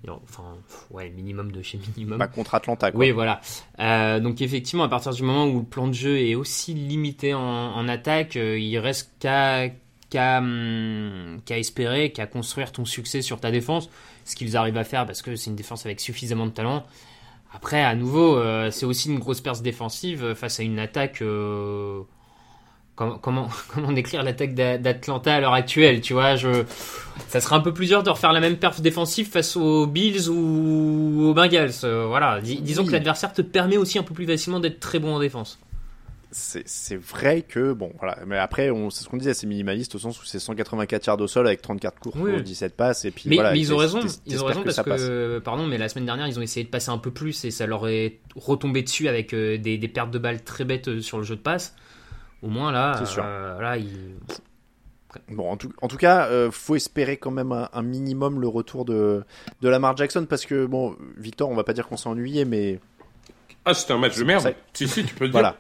Enfin, 0.08 0.56
ouais, 0.90 1.10
minimum 1.10 1.52
de 1.52 1.62
chez 1.62 1.78
minimum. 1.78 2.18
Pas 2.18 2.26
contre 2.26 2.54
Atlanta, 2.56 2.90
quoi. 2.90 2.98
Oui, 2.98 3.12
voilà. 3.12 3.40
Euh, 3.78 4.18
donc 4.18 4.40
effectivement, 4.40 4.82
à 4.82 4.88
partir 4.88 5.12
du 5.12 5.22
moment 5.22 5.46
où 5.46 5.60
le 5.60 5.64
plan 5.64 5.86
de 5.86 5.92
jeu 5.92 6.18
est 6.18 6.34
aussi 6.34 6.74
limité 6.74 7.34
en, 7.34 7.40
en 7.40 7.86
attaque, 7.86 8.34
il 8.34 8.78
reste 8.78 9.12
qu'à 9.20 9.68
qu'à 10.08 10.38
hum, 10.38 11.40
qu'à 11.44 11.58
espérer, 11.58 12.10
qu'à 12.10 12.26
construire 12.26 12.72
ton 12.72 12.84
succès 12.84 13.22
sur 13.22 13.38
ta 13.38 13.52
défense, 13.52 13.88
ce 14.24 14.34
qu'ils 14.34 14.56
arrivent 14.56 14.78
à 14.78 14.84
faire 14.84 15.06
parce 15.06 15.22
que 15.22 15.36
c'est 15.36 15.50
une 15.50 15.56
défense 15.56 15.86
avec 15.86 16.00
suffisamment 16.00 16.46
de 16.46 16.52
talent. 16.52 16.84
Après, 17.52 17.82
à 17.82 17.94
nouveau, 17.94 18.36
euh, 18.36 18.70
c'est 18.70 18.86
aussi 18.86 19.08
une 19.10 19.18
grosse 19.18 19.40
perce 19.40 19.60
défensive 19.62 20.24
euh, 20.24 20.34
face 20.34 20.60
à 20.60 20.62
une 20.62 20.78
attaque. 20.78 21.20
euh, 21.22 22.00
comment, 22.96 23.18
comment, 23.18 23.48
comment 23.74 23.92
décrire 23.92 24.22
l'attaque 24.22 24.54
d'A- 24.54 24.78
d'Atlanta 24.78 25.34
à 25.34 25.40
l'heure 25.40 25.52
actuelle 25.54 26.00
Tu 26.00 26.12
vois, 26.12 26.36
je, 26.36 26.64
ça 27.28 27.40
sera 27.40 27.56
un 27.56 27.60
peu 27.60 27.72
plus 27.74 27.86
dur 27.88 28.02
de 28.02 28.10
refaire 28.10 28.32
la 28.32 28.40
même 28.40 28.56
perf 28.56 28.80
défensive 28.80 29.28
face 29.28 29.56
aux 29.56 29.86
Bills 29.86 30.28
ou 30.28 31.24
aux 31.28 31.34
Bengals. 31.34 31.72
euh, 31.84 32.06
voilà, 32.06 32.40
Dis- 32.40 32.60
disons 32.62 32.82
Oui. 32.82 32.88
que 32.88 32.92
l'adversaire 32.92 33.32
te 33.32 33.42
permet 33.42 33.76
aussi 33.76 33.98
un 33.98 34.02
peu 34.04 34.14
plus 34.14 34.26
facilement 34.26 34.60
d'être 34.60 34.78
très 34.80 34.98
bon 35.00 35.14
en 35.16 35.18
défense. 35.20 35.58
C'est 36.32 36.96
vrai 36.96 37.42
que 37.42 37.72
bon 37.72 37.92
voilà 37.98 38.18
mais 38.26 38.38
après 38.38 38.70
on 38.70 38.88
c'est 38.90 39.02
ce 39.02 39.08
qu'on 39.08 39.16
disait 39.16 39.34
c'est 39.34 39.46
minimaliste 39.48 39.94
au 39.96 39.98
sens 39.98 40.20
où 40.22 40.24
c'est 40.24 40.38
184 40.38 41.06
yards 41.06 41.20
au 41.20 41.26
sol 41.26 41.46
avec 41.46 41.60
34 41.60 41.98
courses 41.98 42.16
Oui. 42.20 42.30
pour 42.32 42.40
17 42.40 42.76
passes 42.76 43.04
et 43.04 43.10
puis 43.10 43.28
Mais, 43.28 43.34
voilà 43.36 43.52
mais 43.52 43.58
ils 43.58 43.72
ont 43.74 43.76
raison, 43.76 43.98
ils 44.26 44.40
ont 44.42 44.46
raison 44.46 44.62
parce 44.62 44.76
ça 44.76 44.84
que, 44.84 44.90
passe. 44.90 45.42
pardon, 45.44 45.66
mais 45.66 45.76
la 45.78 45.88
semaine 45.88 46.06
dernière, 46.06 46.28
ils 46.28 46.38
ont 46.38 46.42
essayé 46.42 46.62
de 46.64 46.70
passer 46.70 46.90
un 46.90 46.98
peu 46.98 47.10
plus 47.10 47.44
et 47.44 47.50
ça 47.50 47.66
leur 47.66 47.88
est 47.88 48.18
retombé 48.36 48.82
dessus 48.82 49.08
avec 49.08 49.34
euh, 49.34 49.58
des, 49.58 49.76
des 49.76 49.88
pertes 49.88 50.10
de 50.12 50.18
balles 50.20 50.42
très 50.44 50.64
bêtes 50.64 50.86
euh, 50.88 51.00
sur 51.00 51.18
le 51.18 51.24
jeu 51.24 51.34
de 51.36 51.40
passe. 51.40 51.74
Au 52.42 52.48
moins 52.48 52.70
là, 52.72 52.94
C'est 52.98 53.06
sûr. 53.06 53.22
euh, 53.26 53.60
là, 53.60 53.76
ils... 53.76 54.14
Bon, 55.28 55.50
en 55.50 55.56
tout, 55.56 55.72
en 55.82 55.88
tout 55.88 55.96
cas, 55.96 56.28
euh, 56.28 56.52
faut 56.52 56.76
espérer 56.76 57.16
quand 57.16 57.32
même 57.32 57.50
un, 57.50 57.68
un 57.72 57.82
minimum 57.82 58.40
le 58.40 58.46
retour 58.46 58.84
de, 58.84 59.24
de 59.60 59.68
Lamar 59.68 59.96
Jackson 59.96 60.24
parce 60.30 60.46
que, 60.46 60.66
bon, 60.66 60.94
Victor, 61.16 61.48
on 61.50 61.56
va 61.56 61.64
pas 61.64 61.72
dire 61.72 61.88
qu'on 61.88 61.96
s'est 61.96 62.08
ennuyé, 62.08 62.44
mais 62.44 62.78
Ah, 63.64 63.74
c'était 63.74 63.92
un 63.94 63.98
match 63.98 64.16
de 64.16 64.22
merde. 64.22 64.42
ça- 64.42 64.52
Si, 64.72 64.86
si, 64.86 65.04
tu 65.04 65.12
peux 65.16 65.24
le 65.24 65.30
dire. 65.32 65.40
voilà. 65.40 65.56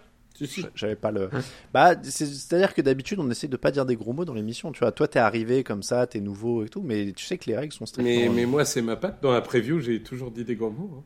Si, 0.46 0.46
si. 0.46 0.66
J'avais 0.74 0.96
pas 0.96 1.10
le. 1.10 1.28
Bah, 1.74 1.94
c'est- 2.02 2.24
c'est-à-dire 2.26 2.72
que 2.74 2.80
d'habitude, 2.82 3.18
on 3.18 3.30
essaie 3.30 3.48
de 3.48 3.56
pas 3.56 3.70
dire 3.70 3.84
des 3.86 3.96
gros 3.96 4.12
mots 4.12 4.24
dans 4.24 4.34
l'émission. 4.34 4.72
Tu 4.72 4.80
vois, 4.80 4.92
toi, 4.92 5.06
t'es 5.06 5.18
arrivé 5.18 5.62
comme 5.64 5.82
ça, 5.82 6.06
t'es 6.06 6.20
nouveau 6.20 6.64
et 6.64 6.68
tout, 6.68 6.82
mais 6.82 7.12
tu 7.12 7.24
sais 7.24 7.36
que 7.38 7.44
les 7.50 7.56
règles 7.56 7.72
sont 7.74 7.84
strictes. 7.86 8.08
Mais, 8.08 8.26
hein. 8.26 8.32
mais 8.34 8.46
moi, 8.46 8.64
c'est 8.64 8.82
ma 8.82 8.96
patte. 8.96 9.22
Dans 9.22 9.32
la 9.32 9.40
preview, 9.42 9.80
j'ai 9.80 10.02
toujours 10.02 10.30
dit 10.30 10.44
des 10.44 10.56
gros 10.56 10.70
mots. 10.70 10.90
hein. 10.98 11.04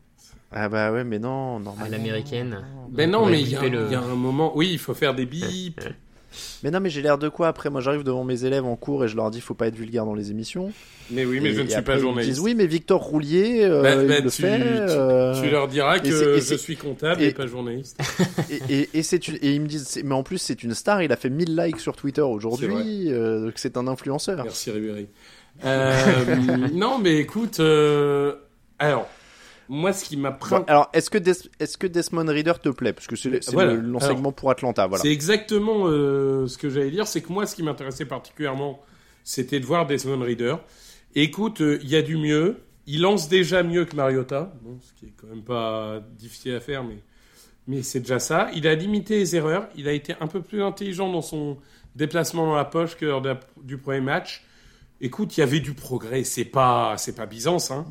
Ah 0.57 0.69
bah 0.69 0.93
ouais, 0.93 1.03
mais 1.03 1.19
non, 1.19 1.57
à 1.57 1.61
normalement. 1.61 1.91
l'américaine. 1.91 2.65
Ben 2.91 3.13
On 3.13 3.23
non, 3.23 3.27
mais 3.27 3.41
il 3.41 3.49
y, 3.49 3.57
a- 3.57 3.69
le- 3.69 3.91
y 3.91 3.95
a 3.97 4.01
un 4.01 4.15
moment. 4.15 4.57
Oui, 4.57 4.69
il 4.71 4.79
faut 4.79 4.95
faire 4.95 5.13
des 5.15 5.27
bips. 5.27 5.81
Mais 6.63 6.71
non, 6.71 6.81
mais 6.81 6.91
j'ai 6.91 7.03
l'air 7.03 7.19
de 7.19 7.29
quoi 7.29 7.49
après? 7.49 7.71
Moi, 7.71 7.81
j'arrive 7.81 8.03
devant 8.05 8.25
mes 8.25 8.45
élèves 8.45 8.65
en 8.65 8.77
cours 8.77 9.05
et 9.05 9.09
je 9.09 9.17
leur 9.17 9.31
dis 9.31 9.41
faut 9.41 9.55
pas 9.55 9.67
être 9.67 9.77
vulgaire 9.77 10.05
dans 10.05 10.15
les 10.15 10.31
émissions. 10.31 10.73
Mais 11.11 11.25
oui, 11.25 11.41
mais 11.41 11.51
Et- 11.51 11.55
je 11.55 11.61
ne 11.61 11.67
suis 11.69 11.83
pas 11.83 11.93
ils 11.93 11.97
me 11.97 12.01
journaliste. 12.03 12.31
disent 12.35 12.41
oui, 12.43 12.55
mais 12.55 12.67
Victor 12.67 13.01
Roulier, 13.03 13.65
euh, 13.65 13.83
Bah, 13.83 13.97
bah, 13.97 14.15
il 14.19 14.25
le 14.25 14.31
tu, 14.31 14.43
fait. 14.43 14.59
tu- 14.59 14.65
euh, 14.65 15.43
tu 15.43 15.51
leur 15.51 15.69
diras 15.69 15.99
que 15.99 16.37
et 16.39 16.41
je 16.41 16.55
suis 16.55 16.77
comptable 16.77 17.23
et, 17.23 17.33
pas 17.33 17.47
journaliste. 17.47 17.99
et, 18.71 18.89
et, 18.95 19.53
ils 19.55 19.61
me 19.61 19.67
disent, 19.67 20.01
mais 20.03 20.15
en 20.15 20.23
plus 20.23 20.39
c'est 20.39 20.63
une 20.63 20.75
star, 20.75 21.03
il 21.03 21.13
a 21.13 21.17
fait 21.17 21.31
1000 21.31 21.55
likes 21.57 21.81
sur 21.81 21.95
Twitter 21.97 22.23
aujourd'hui, 22.23 23.13
euh, 23.13 23.51
c'est 23.57 23.77
un 23.77 23.87
influenceur. 23.87 24.45
Merci 24.45 24.71
Ribéry. 24.71 25.09
Euh, 25.65 26.25
non, 26.73 26.99
mais 26.99 27.17
écoute, 27.19 27.61
euh, 27.61 28.35
alors, 28.79 29.09
moi, 29.69 29.93
ce 29.93 30.05
qui 30.05 30.17
m'a 30.17 30.31
Bon, 30.31 30.39
pris... 30.39 30.55
alors 30.67 30.89
est-ce 30.93 31.11
que, 31.11 31.19
Des- 31.19 31.33
est-ce 31.61 31.77
que 31.79 31.87
Desmond 31.87 32.27
Reader 32.27 32.55
te 32.63 32.69
plaît? 32.69 32.93
Parce 32.93 33.07
que 33.07 33.17
c'est 33.17 33.43
c'est 33.43 33.53
Voilà. 33.53 33.75
le- 33.75 33.81
l'enseignement 33.81 34.33
pour 34.33 34.51
Atlanta, 34.51 34.87
voilà. 34.87 35.03
C'est 35.03 35.11
exactement 35.13 35.87
euh, 35.87 36.47
ce 36.47 36.59
que 36.59 36.69
j'allais 36.71 36.91
dire. 36.91 37.07
C'est 37.07 37.21
que 37.23 37.33
moi, 37.33 37.47
ce 37.47 37.55
qui 37.57 37.63
m'intéressait 37.63 38.05
particulièrement, 38.07 38.81
c'était 39.25 39.61
de 39.61 39.67
voir 39.67 39.87
Desmond 39.87 40.21
Reader. 40.21 40.57
Écoute, 41.15 41.61
euh, 41.61 41.79
il 41.83 41.89
y 41.89 41.97
a 41.97 42.03
du 42.03 42.17
mieux. 42.17 42.57
Il 42.87 43.01
lance 43.01 43.29
déjà 43.29 43.63
mieux 43.63 43.87
que 43.87 43.97
Mariota, 43.97 44.53
bon, 44.63 44.79
ce 44.83 44.93
qui 45.01 45.07
est 45.07 45.13
quand 45.19 45.29
même 45.29 45.43
pas 45.43 46.01
difficile 46.19 46.55
à 46.55 46.61
faire, 46.61 46.85
mais, 46.85 46.99
mais 47.67 47.83
c'est 47.83 48.01
déjà 48.01 48.19
ça. 48.19 48.51
Il 48.55 48.67
a 48.67 48.75
limité 48.75 49.17
les 49.19 49.37
erreurs. 49.37 49.69
Il 49.77 49.89
a 49.89 49.93
été 49.93 50.15
un 50.21 50.27
peu 50.27 50.43
plus 50.43 50.63
intelligent 50.63 51.11
dans 51.11 51.23
son 51.23 51.57
déplacement 51.97 52.45
dans 52.47 52.57
la 52.57 52.67
poche 52.67 52.97
que 52.97 53.07
lors 53.07 53.23
de 53.23 53.31
la- 53.31 53.41
du 53.63 53.79
premier 53.79 54.01
match. 54.03 54.45
Écoute, 55.01 55.37
il 55.37 55.41
y 55.41 55.43
avait 55.43 55.61
du 55.61 55.73
progrès. 55.73 56.25
C'est 56.25 56.45
pas, 56.45 56.97
c'est 56.99 57.15
pas 57.15 57.25
Byzance, 57.27 57.71
hein. 57.71 57.87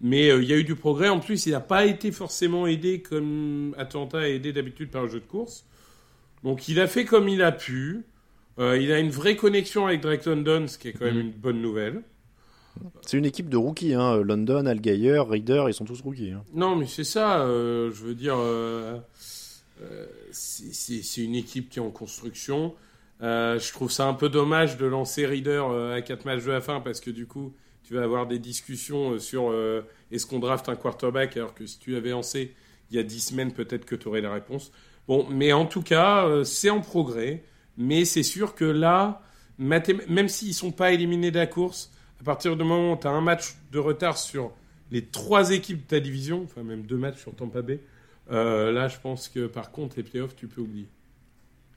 Mais 0.00 0.30
euh, 0.30 0.42
il 0.42 0.48
y 0.48 0.52
a 0.52 0.56
eu 0.56 0.64
du 0.64 0.74
progrès. 0.76 1.08
En 1.08 1.20
plus, 1.20 1.46
il 1.46 1.52
n'a 1.52 1.60
pas 1.60 1.84
été 1.84 2.10
forcément 2.12 2.66
aidé 2.66 3.02
comme 3.02 3.74
Atlanta 3.78 4.26
est 4.28 4.36
aidé 4.36 4.52
d'habitude 4.52 4.90
par 4.90 5.02
le 5.02 5.08
jeu 5.08 5.20
de 5.20 5.26
course. 5.26 5.64
Donc 6.42 6.68
il 6.68 6.80
a 6.80 6.86
fait 6.86 7.04
comme 7.04 7.28
il 7.28 7.42
a 7.42 7.52
pu. 7.52 8.04
Euh, 8.58 8.78
il 8.78 8.92
a 8.92 8.98
une 8.98 9.10
vraie 9.10 9.36
connexion 9.36 9.86
avec 9.86 10.00
Drake 10.00 10.24
London, 10.24 10.66
ce 10.68 10.78
qui 10.78 10.88
est 10.88 10.92
quand 10.92 11.04
même 11.04 11.20
une 11.20 11.32
bonne 11.32 11.60
nouvelle. 11.60 12.02
C'est 13.02 13.18
une 13.18 13.24
équipe 13.26 13.48
de 13.50 13.56
rookies, 13.56 13.94
hein. 13.94 14.16
London, 14.22 14.64
Algeyer, 14.66 15.18
Reader, 15.18 15.64
ils 15.68 15.74
sont 15.74 15.84
tous 15.84 16.00
rookies. 16.00 16.30
hein. 16.32 16.44
Non, 16.54 16.76
mais 16.76 16.86
c'est 16.86 17.04
ça. 17.04 17.40
euh, 17.42 17.90
je 17.92 18.02
veux 18.04 18.14
dire, 18.14 18.36
euh, 18.38 18.98
euh, 19.82 20.06
c'est- 20.30 21.22
une 21.22 21.34
équipe 21.34 21.68
qui 21.68 21.78
est 21.78 21.82
en 21.82 21.90
construction. 21.90 22.74
Euh, 23.22 23.58
je 23.58 23.70
trouve 23.72 23.90
ça 23.90 24.06
un 24.06 24.14
peu 24.14 24.28
dommage 24.30 24.78
de 24.78 24.86
lancer 24.86 25.26
Reader 25.26 25.62
euh, 25.70 25.96
à 25.96 26.00
4 26.00 26.24
matchs 26.24 26.44
de 26.44 26.50
la 26.52 26.60
fin 26.62 26.80
parce 26.80 27.00
que 27.00 27.10
du 27.10 27.26
coup, 27.26 27.52
tu 27.90 27.96
vas 27.96 28.04
avoir 28.04 28.28
des 28.28 28.38
discussions 28.38 29.14
euh, 29.14 29.18
sur 29.18 29.50
euh, 29.50 29.82
est-ce 30.12 30.24
qu'on 30.24 30.38
draft 30.38 30.68
un 30.68 30.76
quarterback 30.76 31.36
alors 31.36 31.54
que 31.54 31.66
si 31.66 31.80
tu 31.80 31.96
avais 31.96 32.10
lancé 32.10 32.54
il 32.88 32.96
y 32.96 33.00
a 33.00 33.02
10 33.02 33.20
semaines, 33.20 33.52
peut-être 33.52 33.84
que 33.84 33.96
tu 33.96 34.06
aurais 34.06 34.20
la 34.20 34.32
réponse. 34.32 34.70
Bon, 35.08 35.26
mais 35.28 35.52
en 35.52 35.66
tout 35.66 35.82
cas, 35.82 36.24
euh, 36.24 36.44
c'est 36.44 36.70
en 36.70 36.80
progrès. 36.80 37.42
Mais 37.76 38.04
c'est 38.04 38.22
sûr 38.22 38.54
que 38.54 38.64
là, 38.64 39.22
même 39.58 40.28
s'ils 40.28 40.54
sont 40.54 40.70
pas 40.70 40.92
éliminés 40.92 41.32
de 41.32 41.38
la 41.38 41.48
course, 41.48 41.92
à 42.20 42.22
partir 42.22 42.56
du 42.56 42.62
moment 42.62 42.92
où 42.92 42.96
tu 42.96 43.08
as 43.08 43.10
un 43.10 43.20
match 43.20 43.56
de 43.72 43.80
retard 43.80 44.18
sur 44.18 44.52
les 44.92 45.06
trois 45.06 45.50
équipes 45.50 45.82
de 45.82 45.88
ta 45.88 45.98
division, 45.98 46.42
enfin 46.44 46.62
même 46.62 46.82
deux 46.82 46.96
matchs 46.96 47.20
sur 47.20 47.34
Tampa 47.34 47.62
Bay, 47.62 47.80
là 48.28 48.88
je 48.88 48.98
pense 48.98 49.28
que 49.28 49.46
par 49.46 49.70
contre 49.70 49.96
les 49.96 50.02
playoffs 50.02 50.36
tu 50.36 50.46
peux 50.46 50.60
oublier. 50.60 50.88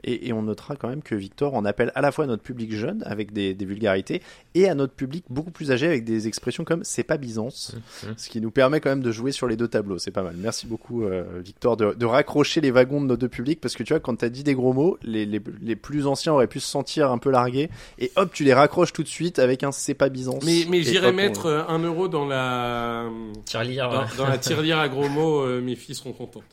Et, 0.04 0.28
et 0.28 0.34
on 0.34 0.42
notera 0.44 0.76
quand 0.76 0.90
même 0.90 1.02
que 1.02 1.16
Victor 1.16 1.54
en 1.56 1.66
appelle 1.66 1.92
à 1.96 2.02
la 2.02 2.12
fois 2.12 2.26
à 2.26 2.28
notre 2.28 2.44
public 2.44 2.74
jeune 2.76 3.04
avec 3.06 3.32
des, 3.32 3.54
des 3.54 3.66
vulgarités 3.66 4.22
et 4.54 4.68
à 4.68 4.76
notre 4.76 4.94
public 4.94 5.24
beaucoup 5.30 5.52
plus 5.52 5.72
âgé 5.72 5.88
avec 5.88 6.04
des 6.04 6.28
expressions 6.28 6.64
comme 6.66 6.84
c'est 6.84 7.04
pas 7.04 7.18
Byzance, 7.18 7.76
ce 8.18 8.30
qui 8.30 8.42
nous 8.42 8.52
permet 8.52 8.80
quand 8.82 8.90
même 8.90 9.04
de 9.04 9.12
jouer 9.12 9.32
sur 9.32 9.48
les 9.48 9.56
deux 9.56 9.68
tableaux. 9.68 9.98
C'est 10.00 10.12
pas 10.12 10.24
mal. 10.24 10.36
Merci 10.38 10.68
beaucoup 10.68 11.04
euh, 11.04 11.24
Victor 11.44 11.78
de, 11.78 11.94
de 11.94 12.06
raccrocher 12.06 12.60
les 12.62 12.72
wagons 12.72 13.02
de 13.02 13.08
nos 13.08 13.18
deux 13.18 13.30
publics 13.30 13.62
parce 13.62 13.76
que 13.76 13.84
tu 13.84 13.94
vois 13.94 14.00
quand 14.00 14.16
t'as 14.18 14.30
dit 14.30 14.44
des 14.44 14.56
gros 14.56 14.74
mots, 14.74 14.98
les, 15.04 15.26
les, 15.26 15.42
les 15.62 15.76
plus 15.76 16.06
anciens 16.08 16.34
auraient 16.34 16.48
pu 16.48 16.60
se 16.60 16.68
sentir 16.70 17.10
un 17.12 17.18
peu 17.18 17.32
largués 17.32 17.70
et 18.00 18.12
hop 18.16 18.32
tu 18.34 18.44
les 18.44 18.54
raccroches 18.54 18.94
tout 18.94 19.04
de 19.04 19.08
suite 19.08 19.40
avec 19.40 19.64
un 19.64 19.72
c'est 19.72 19.94
pas 19.94 20.10
Byzance. 20.10 20.44
Mais, 20.46 20.66
mais 20.70 20.80
Et 20.80 20.84
j'irai 20.84 21.08
hop, 21.08 21.14
on- 21.14 21.16
mettre 21.16 21.46
euh, 21.46 21.64
un 21.68 21.80
euro 21.80 22.08
dans 22.10 22.26
la 22.26 23.10
Tirelire. 23.46 23.90
dans, 23.90 24.24
dans 24.24 24.28
la 24.30 24.38
tirelire 24.38 24.80
à 24.80 24.90
gros 24.90 25.08
mots, 25.10 25.42
euh, 25.42 25.62
mes 25.62 25.76
filles 25.76 25.96
seront 25.96 26.12
contentes. 26.14 26.44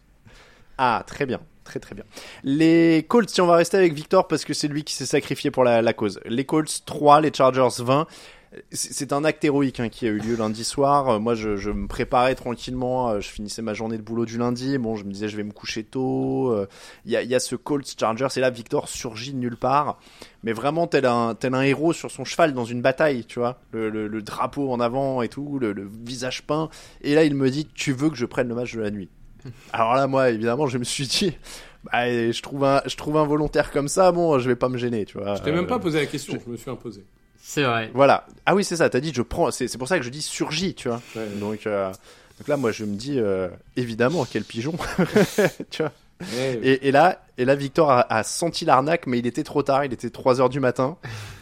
Ah, 0.78 1.04
très 1.06 1.26
bien, 1.26 1.40
très 1.70 1.78
très 1.80 1.94
bien. 1.94 2.04
Les 2.42 3.06
Colts, 3.08 3.30
si 3.30 3.40
on 3.40 3.46
va 3.46 3.54
rester 3.56 3.76
avec 3.76 3.92
Victor 3.94 4.26
parce 4.26 4.44
que 4.44 4.54
c'est 4.54 4.66
lui 4.68 4.82
qui 4.82 4.92
s'est 4.94 5.06
sacrifié 5.06 5.50
pour 5.52 5.62
la, 5.62 5.92
cause. 5.92 6.20
Les 6.24 6.44
Colts 6.44 6.82
3, 6.84 7.20
les 7.20 7.32
Chargers 7.32 7.68
20. 7.82 8.06
C'est 8.72 9.12
un 9.12 9.22
acte 9.22 9.44
héroïque 9.44 9.78
hein, 9.78 9.88
qui 9.88 10.06
a 10.06 10.08
eu 10.08 10.18
lieu 10.18 10.34
lundi 10.34 10.64
soir. 10.64 11.08
Euh, 11.08 11.18
Moi, 11.20 11.36
je, 11.36 11.70
me 11.70 11.86
préparais 11.86 12.34
tranquillement. 12.34 13.10
euh, 13.10 13.20
Je 13.20 13.28
finissais 13.28 13.62
ma 13.62 13.74
journée 13.74 13.96
de 13.96 14.02
boulot 14.02 14.24
du 14.24 14.38
lundi. 14.38 14.76
Bon, 14.76 14.96
je 14.96 15.04
me 15.04 15.12
disais, 15.12 15.28
je 15.28 15.36
vais 15.36 15.44
me 15.44 15.52
coucher 15.52 15.84
tôt. 15.84 16.50
Euh, 16.50 16.66
Il 17.06 17.12
y, 17.12 17.16
a, 17.16 17.22
il 17.22 17.30
y 17.30 17.36
a 17.36 17.38
ce 17.38 17.54
Colts 17.54 17.86
Chargers 17.96 18.26
et 18.36 18.40
là, 18.40 18.50
Victor 18.50 18.88
surgit 18.88 19.32
de 19.32 19.38
nulle 19.38 19.56
part. 19.56 20.00
Mais 20.42 20.52
vraiment, 20.52 20.88
tel 20.88 21.06
un, 21.06 21.36
tel 21.36 21.54
un 21.54 21.62
héros 21.62 21.92
sur 21.92 22.10
son 22.10 22.24
cheval 22.24 22.52
dans 22.52 22.64
une 22.64 22.82
bataille, 22.82 23.24
tu 23.24 23.38
vois. 23.38 23.60
Le 23.70 24.20
drapeau 24.20 24.72
en 24.72 24.80
avant 24.80 25.22
et 25.22 25.28
tout, 25.28 25.60
le, 25.60 25.72
le 25.72 25.88
visage 26.04 26.42
peint. 26.42 26.70
Et 27.02 27.14
là, 27.14 27.22
il 27.22 27.36
me 27.36 27.48
dit, 27.50 27.68
tu 27.72 27.92
veux 27.92 28.10
que 28.10 28.16
je 28.16 28.26
prenne 28.26 28.48
le 28.48 28.56
match 28.56 28.74
de 28.74 28.80
la 28.80 28.90
nuit 28.90 29.10
alors 29.72 29.94
là, 29.94 30.06
moi, 30.06 30.30
évidemment, 30.30 30.66
je 30.66 30.78
me 30.78 30.84
suis 30.84 31.06
dit, 31.06 31.36
bah, 31.84 32.06
je 32.30 32.40
trouve 32.42 32.64
un, 32.64 32.82
je 32.86 32.96
trouve 32.96 33.16
un 33.16 33.24
volontaire 33.24 33.70
comme 33.70 33.88
ça, 33.88 34.12
bon, 34.12 34.38
je 34.38 34.48
vais 34.48 34.56
pas 34.56 34.68
me 34.68 34.78
gêner, 34.78 35.04
tu 35.04 35.18
vois. 35.18 35.36
Je 35.36 35.42
t'ai 35.42 35.52
même 35.52 35.64
Euh, 35.64 35.68
pas 35.68 35.78
posé 35.78 35.98
la 36.00 36.06
question, 36.06 36.38
je 36.44 36.50
me 36.50 36.56
suis 36.56 36.70
imposé. 36.70 37.04
C'est 37.42 37.62
vrai. 37.64 37.90
Voilà. 37.94 38.26
Ah 38.46 38.54
oui, 38.54 38.64
c'est 38.64 38.76
ça. 38.76 38.88
T'as 38.90 39.00
dit, 39.00 39.12
je 39.14 39.22
prends. 39.22 39.50
C'est 39.50 39.66
c'est 39.66 39.78
pour 39.78 39.88
ça 39.88 39.98
que 39.98 40.04
je 40.04 40.10
dis 40.10 40.22
surgit, 40.22 40.74
tu 40.74 40.88
vois. 40.88 41.00
Ouais. 41.16 41.26
Donc, 41.40 41.66
euh, 41.66 41.88
donc 42.38 42.48
là, 42.48 42.56
moi, 42.56 42.70
je 42.70 42.84
me 42.84 42.94
dis, 42.96 43.18
euh, 43.18 43.48
évidemment, 43.76 44.26
quel 44.30 44.44
pigeon, 44.44 44.74
tu 45.70 45.82
vois. 45.82 45.92
Ouais, 46.20 46.60
Et, 46.62 46.88
et 46.88 46.92
là, 46.92 47.22
et 47.38 47.46
là, 47.46 47.54
Victor 47.54 47.90
a, 47.90 48.00
a 48.14 48.22
senti 48.24 48.66
l'arnaque, 48.66 49.06
mais 49.06 49.18
il 49.18 49.26
était 49.26 49.42
trop 49.42 49.62
tard. 49.62 49.86
Il 49.86 49.92
était 49.94 50.10
3 50.10 50.40
heures 50.42 50.50
du 50.50 50.60
matin, 50.60 50.98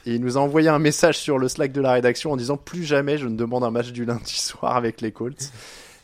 et 0.06 0.14
il 0.14 0.20
nous 0.20 0.38
a 0.38 0.40
envoyé 0.40 0.68
un 0.68 0.78
message 0.78 1.18
sur 1.18 1.36
le 1.36 1.48
Slack 1.48 1.72
de 1.72 1.80
la 1.80 1.92
rédaction 1.92 2.30
en 2.30 2.36
disant 2.36 2.56
plus 2.56 2.84
jamais 2.84 3.18
je 3.18 3.26
ne 3.26 3.36
demande 3.36 3.64
un 3.64 3.72
match 3.72 3.90
du 3.90 4.04
lundi 4.04 4.38
soir 4.38 4.76
avec 4.76 5.00
les 5.00 5.10
Colts. 5.10 5.50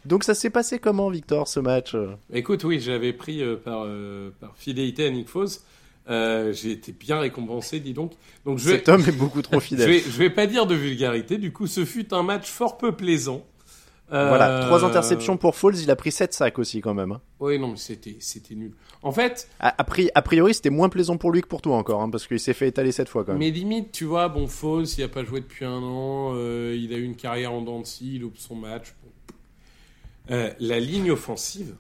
Donc 0.07 0.25
ça 0.25 0.35
s'est 0.35 0.51
passé 0.51 0.79
comment, 0.79 1.09
Victor, 1.11 1.49
ce 1.49 1.61
match 1.61 1.95
euh 1.95 2.15
Écoute, 2.33 2.65
oui, 2.65 2.81
j'avais 2.81 3.13
pris 3.13 3.43
euh, 3.43 3.57
par, 3.57 3.85
euh, 3.87 4.31
par 4.41 4.53
fidélité 4.57 5.07
à 5.07 5.11
Nick. 5.11 5.29
Euh, 6.11 6.53
j'ai 6.53 6.73
été 6.73 6.93
bien 6.93 7.19
récompensé, 7.19 7.81
dis 7.81 7.95
donc. 7.95 8.13
Donc 8.45 8.59
je 8.59 8.69
vais, 8.69 8.77
Cet 8.77 8.91
homme 8.91 9.03
est 9.09 9.17
beaucoup 9.17 9.41
trop 9.41 9.55
je 9.61 9.65
fidèle. 9.65 9.89
vais, 9.89 10.01
je 10.01 10.11
vais 10.19 10.29
pas 10.31 10.47
dire 10.47 10.67
de 10.67 10.75
vulgarité. 10.75 11.39
Du 11.39 11.53
coup, 11.53 11.67
ce 11.67 11.85
fut 11.87 12.13
un 12.13 12.23
match 12.23 12.47
fort 12.51 12.77
peu 12.77 12.93
plaisant. 12.93 13.45
Voilà, 14.11 14.61
trois 14.67 14.85
interceptions 14.85 15.37
pour 15.39 15.57
Foles, 15.57 15.77
il 15.79 15.91
a 15.91 15.97
pris 15.97 16.13
7 16.13 16.33
sacs 16.35 16.59
aussi 16.61 16.81
quand 16.81 16.95
même. 16.95 17.11
hein. 17.13 17.21
Oui, 17.41 17.59
non, 17.59 17.69
mais 17.69 17.77
c'était, 17.77 18.17
c'était 18.21 18.55
nul. 18.55 18.73
En 19.03 19.11
fait, 19.11 19.49
A, 19.59 19.75
a 19.77 19.83
pri- 19.85 20.11
a 20.15 20.23
priori, 20.23 20.55
c'était 20.55 20.71
moins 20.71 20.89
plaisant 20.89 21.17
pour 21.17 21.33
lui 21.33 21.41
que 21.41 21.49
pour 21.49 21.63
toi 21.63 21.77
encore, 21.77 22.01
hein, 22.03 22.11
parce 22.11 22.27
qu'il 22.29 22.39
s'est 22.39 22.53
fait 22.53 22.69
étaler 22.69 22.93
7 22.93 23.09
fois 23.09 23.25
quand 23.25 23.33
même. 23.33 23.41
mais 23.41 23.51
limite, 23.51 23.91
tu 23.91 24.05
vois, 24.05 24.29
bon, 24.29 24.47
il 24.73 25.03
a 25.03 25.09
pas 25.09 25.25
joué 25.25 25.41
depuis 25.41 25.65
un 25.65 25.83
an. 25.83 26.33
euh, 26.37 26.79
il 26.79 26.93
a 26.95 26.97
eu 26.99 27.03
une 27.03 27.17
carrière 27.17 27.53
en 27.53 27.63
dents 27.63 27.81
de 27.81 27.87
scie, 27.87 28.17
il 28.17 28.21
loupe 28.21 28.37
son 28.39 28.55
match. 28.55 28.95
Bon. 30.29 30.35
Euh, 30.35 30.51
la 30.61 30.81
ligne 30.81 31.11
offensive, 31.11 31.75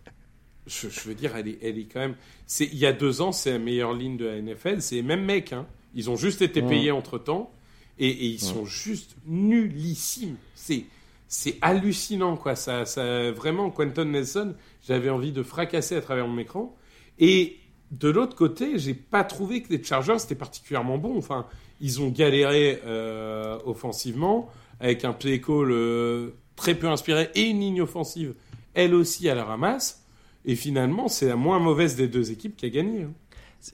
je, 0.66 0.88
je 0.88 1.00
veux 1.08 1.14
dire, 1.14 1.36
elle 1.36 1.48
est, 1.48 1.58
elle 1.62 1.78
est 1.78 1.84
quand 1.84 2.00
même. 2.00 2.16
C'est, 2.46 2.66
il 2.66 2.76
y 2.78 2.86
a 2.86 2.92
deux 2.92 3.20
ans, 3.20 3.32
c'est 3.32 3.52
la 3.52 3.58
meilleure 3.58 3.92
ligne 3.92 4.16
de 4.16 4.26
la 4.26 4.40
NFL. 4.40 4.80
C'est 4.82 4.96
les 4.96 5.02
mêmes 5.02 5.24
mecs. 5.24 5.52
Hein. 5.52 5.66
Ils 5.94 6.10
ont 6.10 6.16
juste 6.16 6.42
été 6.42 6.60
Ouais. 6.62 6.68
payés 6.68 6.90
entre 6.90 7.18
temps 7.18 7.52
et, 7.98 8.08
et 8.08 8.26
ils 8.26 8.40
sont 8.40 8.64
juste 8.64 9.16
nullissimes. 9.26 10.36
C'est, 10.54 10.84
c'est 11.28 11.56
hallucinant, 11.62 12.36
quoi. 12.36 12.56
Ça, 12.56 12.84
ça, 12.86 13.30
vraiment, 13.32 13.70
Quentin 13.70 14.04
Nelson, 14.04 14.54
j'avais 14.86 15.10
envie 15.10 15.32
de 15.32 15.42
fracasser 15.42 15.96
à 15.96 16.00
travers 16.00 16.26
mon 16.26 16.38
écran. 16.38 16.74
Et 17.18 17.56
de 17.92 18.08
l'autre 18.08 18.34
côté, 18.36 18.78
j'ai 18.78 18.94
pas 18.94 19.22
trouvé 19.24 19.62
que 19.62 19.72
les 19.72 19.82
Chargers 19.82 20.16
étaient 20.22 20.34
particulièrement 20.34 20.98
bons. 20.98 21.16
Enfin, 21.16 21.46
ils 21.80 22.00
ont 22.00 22.08
galéré 22.08 22.80
euh, 22.84 23.58
offensivement 23.64 24.48
avec 24.80 25.04
un 25.04 25.12
play 25.12 25.40
call 25.40 25.70
euh, 25.70 26.30
très 26.56 26.74
peu 26.74 26.88
inspiré 26.88 27.30
et 27.34 27.42
une 27.42 27.60
ligne 27.60 27.82
offensive, 27.82 28.34
elle 28.74 28.94
aussi 28.94 29.28
à 29.28 29.34
la 29.34 29.44
ramasse. 29.44 30.04
Et 30.44 30.56
finalement, 30.56 31.08
c'est 31.08 31.26
la 31.28 31.36
moins 31.36 31.58
mauvaise 31.58 31.96
des 31.96 32.06
deux 32.08 32.30
équipes 32.30 32.56
qui 32.56 32.66
a 32.66 32.70
gagné. 32.70 33.04
hein. 33.04 33.12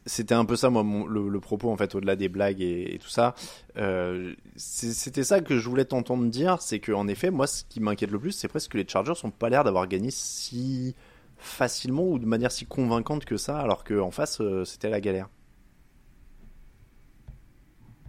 C'était 0.07 0.35
un 0.37 0.45
peu 0.45 0.55
ça, 0.55 0.70
moi, 0.70 0.85
mon- 0.85 1.05
le, 1.07 1.28
le 1.28 1.41
propos, 1.41 1.68
en 1.68 1.76
fait, 1.76 1.97
au-delà 1.97 2.14
des 2.14 2.28
blagues 2.28 2.61
et, 2.61 2.95
et 2.95 2.99
tout 3.01 3.09
ça. 3.09 3.35
Euh, 3.76 4.35
C'était 4.55 5.24
ça 5.24 5.41
que 5.41 5.59
je 5.59 5.68
voulais 5.68 5.85
t'entendre 5.85 6.24
dire, 6.31 6.62
c'est 6.62 6.78
que 6.78 6.93
en 6.93 7.09
effet, 7.09 7.31
moi, 7.33 7.49
ce 7.49 7.64
qui 7.68 7.81
m'inquiète 7.81 8.12
le 8.12 8.20
plus, 8.20 8.31
c'est 8.31 8.47
presque 8.47 8.70
que 8.70 8.78
les 8.78 8.87
Chargers 8.87 9.14
n'ont 9.24 9.33
pas 9.33 9.49
l'air 9.49 9.64
d'avoir 9.64 9.89
gagné 9.89 10.11
si 10.12 10.95
facilement 11.39 12.05
ou 12.07 12.20
de 12.20 12.26
manière 12.26 12.53
si 12.53 12.66
convaincante 12.66 13.24
que 13.24 13.37
ça, 13.37 13.59
alors 13.59 13.83
qu'en 13.83 14.12
face, 14.12 14.41
euh, 14.41 14.64
c'était 14.64 14.91
la 14.91 15.01
galère. 15.01 15.28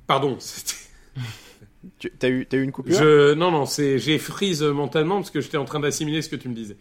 Pardon, 0.05 0.37
c'était. 0.39 0.75
Tu 1.97 2.11
as 2.21 2.29
eu, 2.29 2.45
t'as 2.45 2.57
eu 2.57 2.63
une 2.63 2.71
coupure 2.71 2.95
Je, 2.97 3.33
non, 3.33 3.49
non, 3.51 3.65
c'est, 3.65 3.97
j'ai 3.97 4.19
freeze 4.19 4.61
mentalement 4.61 5.15
parce 5.15 5.31
que 5.31 5.41
j'étais 5.41 5.57
en 5.57 5.65
train 5.65 5.79
d'assimiler 5.79 6.21
ce 6.21 6.29
que 6.29 6.35
tu 6.35 6.47
me 6.49 6.53
disais. 6.53 6.77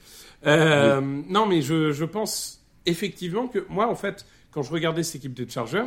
Euh, 0.46 1.00
Non, 1.00 1.46
mais 1.46 1.62
je, 1.62 1.92
je 1.92 2.04
pense 2.04 2.62
effectivement 2.86 3.48
que 3.48 3.64
moi, 3.68 3.88
en 3.88 3.94
fait, 3.94 4.26
quand 4.50 4.62
je 4.62 4.70
regardais 4.72 5.02
cette 5.02 5.16
équipe 5.16 5.34
des 5.34 5.48
Chargers, 5.48 5.86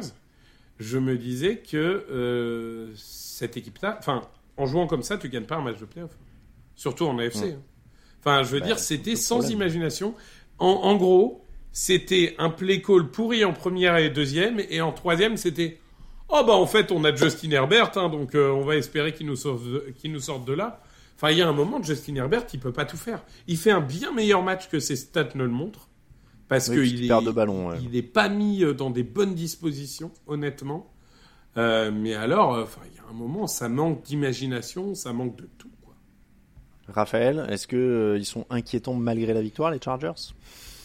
je 0.80 0.98
me 0.98 1.18
disais 1.18 1.58
que 1.58 1.78
euh, 2.10 2.92
cette 2.96 3.56
équipe-là, 3.58 3.98
enfin, 4.00 4.22
en 4.58 4.66
jouant 4.66 4.88
comme 4.88 5.04
ça, 5.04 5.18
tu 5.18 5.30
gagnes 5.30 5.46
pas 5.46 5.58
un 5.58 5.62
match 5.64 5.80
de 5.80 5.86
playoff. 5.86 6.12
Surtout 6.76 7.06
en 7.06 7.18
AFC. 7.20 7.36
Ouais. 7.42 7.52
hein. 7.54 7.62
Enfin, 8.20 8.42
je 8.44 8.50
veux 8.52 8.60
Bah, 8.62 8.66
dire, 8.68 8.80
c'était 8.80 9.16
sans 9.16 9.40
problème. 9.40 9.58
imagination. 9.58 10.16
En, 10.58 10.68
en 10.68 10.96
gros, 10.96 11.44
c'était 11.72 12.36
un 12.40 12.50
play 12.50 12.82
call 12.82 13.10
pourri 13.12 13.46
en 13.46 13.54
première 13.54 13.98
et 13.98 14.10
deuxième, 14.10 14.60
et 14.70 14.82
en 14.82 14.92
troisième, 14.92 15.38
c'était 15.38 15.78
oh 16.34 16.44
bah 16.46 16.54
en 16.54 16.66
fait 16.66 16.92
on 16.92 17.04
a 17.04 17.16
Justin 17.16 17.52
Herbert, 17.52 17.98
hein, 17.98 18.10
donc 18.10 18.36
euh, 18.36 18.52
on 18.52 18.66
va 18.66 18.76
espérer 18.76 19.14
qu'il 19.14 19.28
nous 19.28 19.36
sorte, 19.36 19.62
qu'il 19.96 20.12
nous 20.12 20.20
sorte 20.20 20.46
de 20.46 20.54
là. 20.54 20.82
Enfin, 21.16 21.32
il 21.32 21.38
y 21.38 21.42
a 21.42 21.48
un 21.48 21.54
moment, 21.54 21.82
Justin 21.82 22.16
Herbert, 22.16 22.46
il 22.54 22.60
peut 22.60 22.74
pas 22.74 22.86
tout 22.86 22.98
faire. 22.98 23.24
Il 23.48 23.58
fait 23.58 23.72
un 23.72 23.80
bien 23.80 24.12
meilleur 24.12 24.44
match 24.44 24.68
que 24.68 24.80
ses 24.80 24.96
stats 24.96 25.30
ne 25.36 25.44
le 25.44 25.50
montrent, 25.50 25.88
parce 26.50 26.68
Oui, 26.70 26.90
qu'il 26.90 27.06
est, 27.06 27.08
perd 27.08 27.26
de 27.26 27.32
ballon, 27.32 27.70
ouais. 27.70 27.78
il 27.82 27.96
est 27.96 28.02
pas 28.02 28.28
mis 28.28 28.64
euh, 28.64 28.74
dans 28.74 28.90
des 28.90 29.04
bonnes 29.04 29.36
dispositions, 29.36 30.12
honnêtement. 30.28 30.92
Euh, 31.56 31.92
mais 31.94 32.16
alors, 32.16 32.58
enfin, 32.58 32.82
il 32.92 32.98
y 32.98 33.00
a 33.00 33.10
un 33.10 33.14
moment, 33.14 33.48
ça 33.48 33.70
manque 33.70 34.04
d'imagination, 34.04 34.96
ça 34.96 35.14
manque 35.14 35.38
de 35.38 35.48
tout. 35.58 35.70
Raphaël, 36.88 37.46
est-ce 37.50 37.68
que 37.68 37.76
euh, 37.76 38.18
ils 38.18 38.26
sont 38.26 38.46
inquiétants 38.50 38.94
malgré 38.94 39.34
la 39.34 39.42
victoire, 39.42 39.72
les 39.72 39.80
Chargers? 39.82 40.34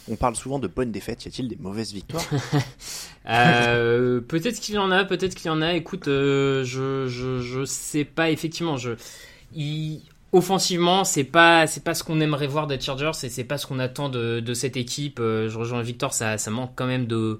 On 0.09 0.15
parle 0.15 0.35
souvent 0.35 0.59
de 0.59 0.67
bonnes 0.67 0.91
défaites. 0.91 1.25
Y 1.25 1.27
a-t-il 1.27 1.47
des 1.47 1.57
mauvaises 1.57 1.93
victoires? 1.93 2.25
Euh, 3.27 4.21
peut-être 4.21 4.59
qu'il 4.59 4.73
y 4.73 4.77
en 4.79 4.89
a, 4.89 5.05
peut-être 5.05 5.35
qu'il 5.35 5.47
y 5.47 5.49
en 5.51 5.61
a. 5.61 5.75
Écoute, 5.75 6.07
euh, 6.07 6.63
je, 6.63 7.05
je, 7.07 7.39
je 7.41 7.63
sais 7.63 8.03
pas 8.03 8.31
effectivement. 8.31 8.75
Je, 8.75 8.93
offensivement, 10.31 11.03
c'est 11.03 11.23
pas, 11.23 11.67
c'est 11.67 11.83
pas 11.83 11.93
ce 11.93 12.03
qu'on 12.03 12.21
aimerait 12.21 12.47
voir 12.47 12.65
des 12.65 12.79
Chargers 12.79 13.11
et 13.21 13.29
c'est 13.29 13.43
pas 13.43 13.59
ce 13.59 13.67
qu'on 13.67 13.77
attend 13.77 14.09
de, 14.09 14.39
de 14.39 14.53
cette 14.55 14.77
équipe. 14.77 15.19
Euh, 15.19 15.47
je 15.47 15.59
rejoins 15.59 15.83
Victor, 15.83 16.13
ça, 16.13 16.39
ça 16.39 16.49
manque 16.49 16.71
quand 16.75 16.87
même 16.87 17.05
de, 17.05 17.39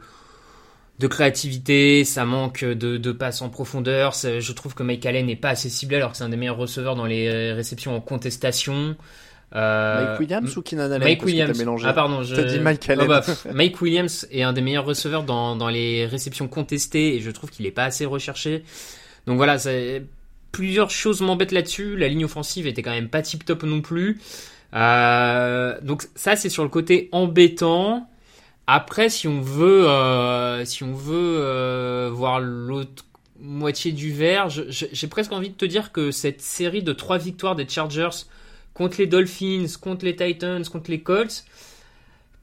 de 1.00 1.08
créativité, 1.08 2.04
ça 2.04 2.26
manque 2.26 2.64
de, 2.64 2.98
de 2.98 3.12
passes 3.12 3.42
en 3.42 3.50
profondeur. 3.50 4.14
Je 4.14 4.52
trouve 4.54 4.76
que 4.76 4.84
Mike 4.84 5.08
Allen 5.08 5.26
n'est 5.26 5.36
pas 5.36 5.50
assez 5.50 5.70
ciblé 5.70 5.98
alors 5.98 6.12
que 6.12 6.18
c'est 6.18 6.24
un 6.24 6.30
des 6.30 6.38
meilleurs 6.38 6.58
receveurs 6.58 6.96
dans 6.96 7.06
les 7.06 7.52
réceptions 7.54 7.96
en 7.96 8.02
contestation. 8.02 8.96
Euh, 9.56 10.10
Mike 10.10 10.20
Williams 10.20 10.58
ou 10.58 10.62
Keenan 10.62 10.92
Allen 10.92 11.04
Mike 11.04 11.24
Williams. 11.24 11.58
mélangé. 11.58 11.88
Ah 11.88 11.94
pardon, 11.94 12.22
je... 12.24 12.36
Dit 12.36 12.60
Mike 12.60 12.88
Allen. 12.90 13.06
Oh, 13.06 13.10
bah, 13.10 13.22
pff, 13.22 13.48
Mike 13.52 13.82
Williams 13.82 14.28
est 14.32 14.44
un 14.44 14.54
des 14.54 14.62
meilleurs 14.62 14.86
receveurs 14.86 15.24
dans, 15.24 15.56
dans 15.56 15.70
les 15.70 16.06
réceptions 16.06 16.48
contestées 16.48 17.16
et 17.16 17.20
je 17.20 17.32
trouve 17.32 17.50
qu'il 17.50 17.66
est 17.66 17.72
pas 17.72 17.86
assez 17.86 18.06
recherché. 18.06 18.64
Donc 19.26 19.38
voilà, 19.38 19.58
plusieurs 20.52 20.92
choses 20.92 21.22
m'embêtent 21.22 21.52
là-dessus. 21.52 21.98
La 21.98 22.08
ligne 22.08 22.26
offensive 22.26 22.68
était 22.68 22.84
quand 22.84 22.92
même 22.92 23.10
pas 23.10 23.22
tip 23.22 23.44
top 23.44 23.64
non 23.64 23.82
plus. 23.82 24.20
Euh, 24.76 25.80
donc 25.82 26.04
ça 26.14 26.36
c'est 26.36 26.50
sur 26.50 26.64
le 26.64 26.70
côté 26.70 27.10
embêtant. 27.12 28.08
Après, 28.68 29.10
si 29.10 29.28
on 29.28 29.42
veut, 29.42 29.90
euh, 29.90 30.64
si 30.64 30.84
on 30.84 30.94
veut 30.94 31.40
euh, 31.40 32.12
voir 32.14 32.40
l'autre 32.40 33.04
moitié 33.40 33.92
du 33.92 34.14
verre, 34.14 34.50
j'ai 34.50 35.08
presque 35.08 35.32
envie 35.32 35.50
de 35.50 35.56
te 35.56 35.66
dire 35.66 35.92
que 35.92 36.12
cette 36.12 36.42
série 36.42 36.84
de 36.84 36.94
trois 36.94 37.18
victoires 37.18 37.56
des 37.56 37.68
Chargers 37.68 38.26
contre 38.80 38.98
les 39.00 39.08
Dolphins, 39.08 39.66
contre 39.82 40.06
les 40.06 40.16
Titans, 40.16 40.64
contre 40.64 40.90
les 40.90 41.02
Colts, 41.02 41.44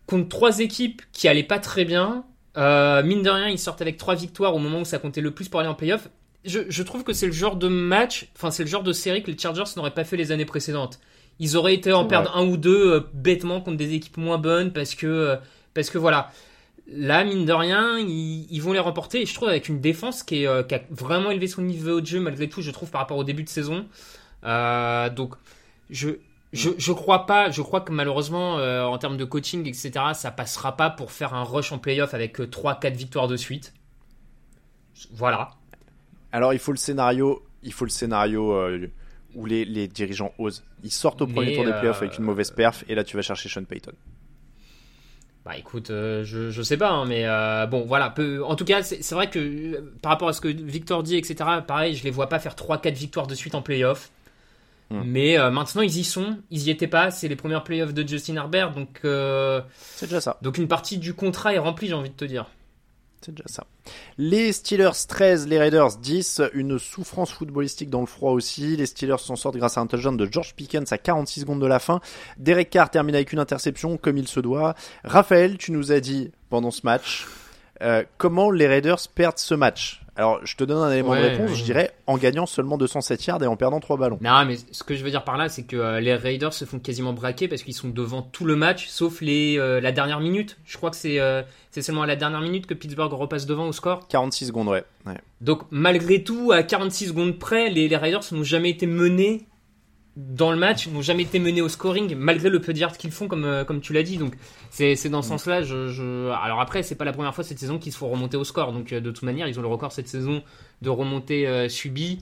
contre 0.04 0.28
trois 0.28 0.58
équipes 0.58 1.00
qui 1.10 1.28
allaient 1.28 1.42
pas 1.42 1.58
très 1.58 1.86
bien. 1.86 2.26
Euh, 2.58 3.02
mine 3.02 3.22
de 3.22 3.30
rien, 3.30 3.48
ils 3.48 3.58
sortent 3.58 3.80
avec 3.80 3.96
trois 3.96 4.14
victoires 4.14 4.54
au 4.54 4.58
moment 4.58 4.80
où 4.80 4.84
ça 4.84 4.98
comptait 4.98 5.22
le 5.22 5.30
plus 5.30 5.48
pour 5.48 5.60
aller 5.60 5.68
en 5.70 5.74
playoff. 5.74 6.10
Je, 6.44 6.60
je 6.68 6.82
trouve 6.82 7.04
que 7.04 7.14
c'est 7.14 7.24
le 7.24 7.32
genre 7.32 7.56
de 7.56 7.68
match, 7.68 8.28
enfin 8.36 8.50
c'est 8.50 8.64
le 8.64 8.68
genre 8.68 8.82
de 8.82 8.92
série 8.92 9.22
que 9.22 9.30
les 9.30 9.38
Chargers 9.38 9.64
n'auraient 9.76 9.94
pas 9.94 10.04
fait 10.04 10.18
les 10.18 10.30
années 10.30 10.44
précédentes. 10.44 11.00
Ils 11.38 11.56
auraient 11.56 11.72
été 11.72 11.90
en 11.94 12.04
perdre 12.04 12.36
un 12.36 12.46
ou 12.46 12.58
deux 12.58 12.92
euh, 12.92 13.00
bêtement 13.14 13.62
contre 13.62 13.78
des 13.78 13.94
équipes 13.94 14.18
moins 14.18 14.36
bonnes 14.36 14.74
parce 14.74 14.94
que 14.94 15.06
euh, 15.06 15.36
parce 15.72 15.88
que 15.88 15.96
voilà. 15.96 16.30
Là, 16.86 17.24
mine 17.24 17.46
de 17.46 17.52
rien, 17.54 17.98
ils, 17.98 18.46
ils 18.50 18.60
vont 18.60 18.74
les 18.74 18.78
remporter. 18.78 19.22
Et 19.22 19.26
je 19.26 19.32
trouve 19.32 19.48
avec 19.48 19.70
une 19.70 19.80
défense 19.80 20.22
qui, 20.22 20.44
est, 20.44 20.68
qui 20.68 20.74
a 20.74 20.82
vraiment 20.90 21.30
élevé 21.30 21.48
son 21.48 21.62
niveau 21.62 22.02
de 22.02 22.06
jeu 22.06 22.20
malgré 22.20 22.46
tout, 22.46 22.60
je 22.60 22.70
trouve 22.70 22.90
par 22.90 23.00
rapport 23.00 23.16
au 23.16 23.24
début 23.24 23.42
de 23.42 23.48
saison. 23.48 23.86
Donc, 24.44 25.34
je, 25.90 26.10
je, 26.56 26.70
je 26.76 26.92
crois 26.92 27.26
pas, 27.26 27.50
je 27.50 27.62
crois 27.62 27.80
que 27.80 27.92
malheureusement, 27.92 28.58
euh, 28.58 28.84
en 28.84 28.98
termes 28.98 29.16
de 29.16 29.24
coaching, 29.24 29.66
etc., 29.66 29.92
ça 30.14 30.30
passera 30.30 30.76
pas 30.76 30.90
pour 30.90 31.12
faire 31.12 31.34
un 31.34 31.44
rush 31.44 31.72
en 31.72 31.78
playoff 31.78 32.14
avec 32.14 32.38
3-4 32.38 32.94
victoires 32.94 33.28
de 33.28 33.36
suite. 33.36 33.72
Voilà. 35.12 35.50
Alors 36.32 36.52
il 36.52 36.58
faut 36.58 36.72
le 36.72 36.78
scénario, 36.78 37.42
il 37.62 37.72
faut 37.72 37.84
le 37.84 37.90
scénario 37.90 38.52
euh, 38.52 38.90
où 39.34 39.46
les, 39.46 39.64
les 39.64 39.88
dirigeants 39.88 40.32
osent. 40.38 40.64
Ils 40.82 40.90
sortent 40.90 41.22
au 41.22 41.26
premier 41.26 41.48
Mais, 41.48 41.54
tour 41.54 41.64
des 41.64 41.72
playoffs 41.72 42.02
euh, 42.02 42.06
avec 42.06 42.18
une 42.18 42.24
mauvaise 42.24 42.50
perf 42.50 42.84
et 42.88 42.94
là 42.94 43.04
tu 43.04 43.16
vas 43.16 43.22
chercher 43.22 43.48
Sean 43.48 43.64
Payton. 43.64 43.92
Bah 45.46 45.56
écoute, 45.56 45.90
euh, 45.90 46.24
je, 46.24 46.50
je 46.50 46.60
sais 46.60 46.76
pas, 46.76 46.90
hein, 46.90 47.04
mais 47.06 47.22
euh, 47.24 47.66
bon 47.66 47.84
voilà. 47.84 48.10
Peu, 48.10 48.44
en 48.44 48.56
tout 48.56 48.64
cas, 48.64 48.82
c'est 48.82 49.00
c'est 49.00 49.14
vrai 49.14 49.30
que 49.30 49.38
euh, 49.38 49.94
par 50.02 50.10
rapport 50.10 50.26
à 50.26 50.32
ce 50.32 50.40
que 50.40 50.48
Victor 50.48 51.04
dit, 51.04 51.16
etc., 51.16 51.36
pareil, 51.64 51.94
je 51.94 52.02
les 52.02 52.10
vois 52.10 52.28
pas 52.28 52.40
faire 52.40 52.56
3-4 52.56 52.92
victoires 52.94 53.28
de 53.28 53.34
suite 53.36 53.54
en 53.54 53.62
playoff. 53.62 54.10
Hmm. 54.90 55.02
Mais 55.04 55.38
euh, 55.38 55.50
maintenant, 55.50 55.82
ils 55.82 55.96
y 55.98 56.04
sont, 56.04 56.38
ils 56.50 56.64
y 56.64 56.70
étaient 56.70 56.86
pas. 56.86 57.10
C'est 57.10 57.28
les 57.28 57.36
premières 57.36 57.64
playoffs 57.64 57.94
de 57.94 58.06
Justin 58.06 58.36
Herbert, 58.36 58.72
donc 58.72 59.00
euh, 59.04 59.60
C'est 59.94 60.06
déjà 60.06 60.20
ça. 60.20 60.38
donc 60.42 60.58
une 60.58 60.68
partie 60.68 60.98
du 60.98 61.14
contrat 61.14 61.54
est 61.54 61.58
remplie, 61.58 61.88
j'ai 61.88 61.94
envie 61.94 62.10
de 62.10 62.14
te 62.14 62.24
dire. 62.24 62.46
C'est 63.20 63.32
déjà 63.32 63.48
ça. 63.48 63.66
Les 64.18 64.52
Steelers 64.52 65.06
13, 65.08 65.48
les 65.48 65.58
Raiders 65.58 65.96
10. 65.96 66.42
Une 66.52 66.78
souffrance 66.78 67.32
footballistique 67.32 67.90
dans 67.90 68.00
le 68.00 68.06
froid 68.06 68.30
aussi. 68.32 68.76
Les 68.76 68.86
Steelers 68.86 69.18
s'en 69.18 69.34
sortent 69.34 69.56
grâce 69.56 69.78
à 69.78 69.80
un 69.80 69.86
touchdown 69.86 70.16
de 70.16 70.28
George 70.30 70.54
Pickens 70.54 70.92
à 70.92 70.98
46 70.98 71.40
secondes 71.40 71.60
de 71.60 71.66
la 71.66 71.80
fin. 71.80 72.00
Derek 72.36 72.70
Carr 72.70 72.90
termine 72.90 73.14
avec 73.16 73.32
une 73.32 73.40
interception 73.40 73.96
comme 73.96 74.18
il 74.18 74.28
se 74.28 74.38
doit. 74.38 74.74
Raphaël, 75.02 75.58
tu 75.58 75.72
nous 75.72 75.90
as 75.90 75.98
dit 75.98 76.30
pendant 76.50 76.70
ce 76.70 76.82
match 76.84 77.26
euh, 77.82 78.04
comment 78.16 78.50
les 78.50 78.66
Raiders 78.66 79.08
perdent 79.14 79.38
ce 79.38 79.54
match? 79.54 80.02
Alors, 80.16 80.40
je 80.44 80.56
te 80.56 80.64
donne 80.64 80.78
un 80.78 80.90
élément 80.90 81.14
de 81.14 81.20
réponse. 81.20 81.50
ouais. 81.50 81.56
Je 81.56 81.64
dirais 81.64 81.90
en 82.06 82.16
gagnant 82.16 82.46
seulement 82.46 82.78
207 82.78 83.26
yards 83.26 83.42
et 83.42 83.46
en 83.46 83.56
perdant 83.56 83.80
3 83.80 83.96
ballons. 83.96 84.18
Non, 84.22 84.44
mais 84.46 84.56
ce 84.72 84.82
que 84.82 84.94
je 84.94 85.04
veux 85.04 85.10
dire 85.10 85.24
par 85.24 85.36
là, 85.36 85.48
c'est 85.48 85.64
que 85.64 85.76
euh, 85.76 86.00
les 86.00 86.14
Raiders 86.14 86.54
se 86.54 86.64
font 86.64 86.78
quasiment 86.78 87.12
braquer 87.12 87.48
parce 87.48 87.62
qu'ils 87.62 87.74
sont 87.74 87.88
devant 87.88 88.22
tout 88.22 88.44
le 88.44 88.56
match, 88.56 88.88
sauf 88.88 89.20
les 89.20 89.58
euh, 89.58 89.80
la 89.80 89.92
dernière 89.92 90.20
minute. 90.20 90.56
Je 90.64 90.76
crois 90.76 90.90
que 90.90 90.96
c'est 90.96 91.20
euh, 91.20 91.42
c'est 91.70 91.82
seulement 91.82 92.02
à 92.02 92.06
la 92.06 92.16
dernière 92.16 92.40
minute 92.40 92.66
que 92.66 92.74
Pittsburgh 92.74 93.12
repasse 93.12 93.46
devant 93.46 93.66
au 93.66 93.72
score. 93.72 94.08
46 94.08 94.46
secondes, 94.46 94.68
ouais. 94.68 94.84
ouais. 95.06 95.18
Donc 95.42 95.62
malgré 95.70 96.22
tout, 96.22 96.50
à 96.52 96.62
46 96.62 97.08
secondes 97.08 97.38
près, 97.38 97.68
les, 97.68 97.88
les 97.88 97.96
Raiders 97.96 98.22
n'ont 98.32 98.42
jamais 98.44 98.70
été 98.70 98.86
menés 98.86 99.46
dans 100.16 100.50
le 100.50 100.56
match, 100.56 100.88
n'ont 100.88 101.02
jamais 101.02 101.24
été 101.24 101.38
menés 101.38 101.60
au 101.60 101.68
scoring, 101.68 102.14
malgré 102.16 102.48
le 102.48 102.58
peu 102.58 102.72
de 102.72 102.78
yards 102.78 102.96
qu'ils 102.96 103.10
font, 103.10 103.28
comme, 103.28 103.44
euh, 103.44 103.64
comme 103.64 103.82
tu 103.82 103.92
l'as 103.92 104.02
dit. 104.02 104.16
Donc 104.16 104.34
c'est 104.70 105.10
dans 105.10 105.20
ce 105.20 105.28
sens-là. 105.28 105.62
Je, 105.62 105.88
je... 105.88 106.30
Alors 106.30 106.60
après, 106.60 106.82
c'est 106.82 106.94
pas 106.94 107.04
la 107.04 107.12
première 107.12 107.34
fois 107.34 107.44
cette 107.44 107.58
saison 107.58 107.78
qu'ils 107.78 107.92
se 107.92 107.98
font 107.98 108.08
remonter 108.08 108.38
au 108.38 108.44
score. 108.44 108.72
Donc 108.72 108.92
euh, 108.92 109.00
de 109.00 109.10
toute 109.10 109.24
manière, 109.24 109.46
ils 109.46 109.58
ont 109.58 109.62
le 109.62 109.68
record 109.68 109.92
cette 109.92 110.08
saison 110.08 110.42
de 110.80 110.88
remontée 110.88 111.46
euh, 111.46 111.68
subie. 111.68 112.20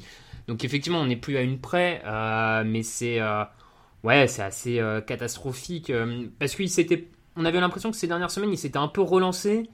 Donc 0.49 0.65
effectivement, 0.65 1.01
on 1.01 1.07
n'est 1.07 1.17
plus 1.17 1.37
à 1.37 1.43
une 1.43 1.59
près, 1.59 2.03
euh, 2.05 2.65
mais 2.67 2.83
c'est 2.83 3.21
euh, 3.21 3.45
ouais, 4.03 4.27
c'est 4.27 4.43
assez 4.43 4.83
catastrophique 5.07 5.93
parce 6.39 6.57
qu'il 6.57 6.69
s'était, 6.69 7.09
on 7.37 7.45
avait 7.45 7.61
l'impression 7.61 7.91
que 7.93 7.97
ces 7.97 8.09
dernières 8.09 8.31
semaines, 8.33 8.53
il 8.53 8.59
s'était 8.59 8.79
un 8.79 8.89
peu 8.89 9.03
relancé. 9.03 9.69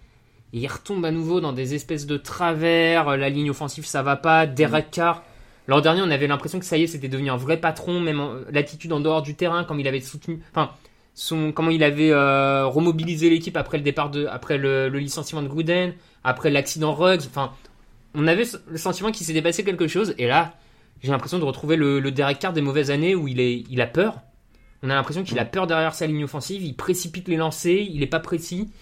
Et 0.52 0.58
il 0.58 0.66
retombe 0.66 1.04
à 1.04 1.12
nouveau 1.12 1.40
dans 1.40 1.52
des 1.52 1.74
espèces 1.74 2.06
de 2.06 2.16
travers. 2.16 3.16
La 3.16 3.28
ligne 3.30 3.50
offensive, 3.50 3.86
ça 3.86 4.02
va 4.02 4.16
pas. 4.16 4.46
Derek 4.46 4.90
Carr. 4.90 5.22
L'an 5.70 5.80
dernier, 5.80 6.02
on 6.02 6.10
avait 6.10 6.26
l'impression 6.26 6.58
que 6.58 6.64
ça 6.64 6.76
y 6.76 6.82
est, 6.82 6.86
c'était 6.88 7.06
devenu 7.06 7.30
un 7.30 7.36
vrai 7.36 7.56
patron, 7.56 8.00
même 8.00 8.44
l'attitude 8.50 8.92
en 8.92 8.98
dehors 8.98 9.22
du 9.22 9.36
terrain, 9.36 9.62
comme 9.62 9.78
il 9.78 9.86
avait 9.86 10.00
soutenu, 10.00 10.40
enfin, 10.50 10.70
son, 11.14 11.52
comment 11.52 11.70
il 11.70 11.84
avait 11.84 12.10
euh, 12.10 12.66
remobilisé 12.66 13.30
l'équipe 13.30 13.56
après 13.56 13.76
le 13.76 13.84
départ 13.84 14.10
de, 14.10 14.26
après 14.26 14.58
le, 14.58 14.88
licenciement 14.88 15.42
de 15.42 15.46
Gruden, 15.46 15.94
après 16.24 16.50
l'accident 16.50 16.92
Ruggs. 16.92 17.22
Enfin, 17.28 17.52
on 18.16 18.26
avait 18.26 18.46
le 18.68 18.78
sentiment 18.78 19.12
qu'il 19.12 19.24
s'était 19.24 19.42
passé 19.42 19.62
quelque 19.62 19.86
chose. 19.86 20.12
Et 20.18 20.26
là, 20.26 20.54
j'ai 21.04 21.12
l'impression 21.12 21.38
de 21.38 21.44
retrouver 21.44 21.76
le, 21.76 22.00
Derek 22.10 22.40
Carr 22.40 22.52
des 22.52 22.62
mauvaises 22.62 22.90
années 22.90 23.14
où 23.14 23.28
il 23.28 23.38
est, 23.38 23.64
il 23.70 23.80
a 23.80 23.86
peur. 23.86 24.18
On 24.82 24.90
a 24.90 24.94
l'impression 24.96 25.22
qu'il 25.22 25.38
a 25.38 25.44
peur 25.44 25.68
derrière 25.68 25.94
sa 25.94 26.08
ligne 26.08 26.24
offensive. 26.24 26.64
Il 26.64 26.74
précipite 26.74 27.28
les 27.28 27.36
lancers. 27.36 27.86
Il 27.88 28.02
est 28.02 28.08
pas 28.08 28.18
précis. 28.18 28.72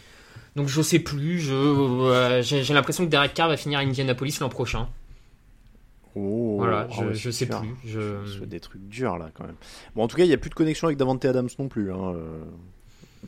Donc 0.57 0.68
je 0.68 0.80
sais 0.80 1.01
plus. 1.01 1.39
Je, 1.39 1.53
euh, 1.53 2.41
j'ai 2.41 2.72
l'impression 2.72 3.05
que 3.05 3.11
Derek 3.11 3.34
Carr 3.34 3.49
va 3.49 3.59
finir 3.59 3.78
à 3.78 3.82
Indianapolis 3.82 4.39
l'an 4.41 4.49
prochain. 4.49 4.89
Oh, 6.18 6.56
Voilà, 6.58 6.88
ah 6.90 7.12
je, 7.12 7.30
sais 7.30 7.46
sûr. 7.46 7.60
plus. 7.60 7.74
Je... 7.84 8.24
Je 8.26 8.44
des 8.44 8.60
trucs 8.60 8.82
durs 8.88 9.18
là 9.18 9.30
quand 9.34 9.44
même. 9.44 9.56
Bon, 9.94 10.02
en 10.04 10.08
tout 10.08 10.16
cas, 10.16 10.24
il 10.24 10.28
n'y 10.28 10.34
a 10.34 10.38
plus 10.38 10.50
de 10.50 10.54
connexion 10.54 10.88
avec 10.88 10.98
Davante 10.98 11.24
Adams 11.24 11.48
non 11.58 11.68
plus. 11.68 11.92
Hein. 11.92 12.14
euh, 12.14 12.40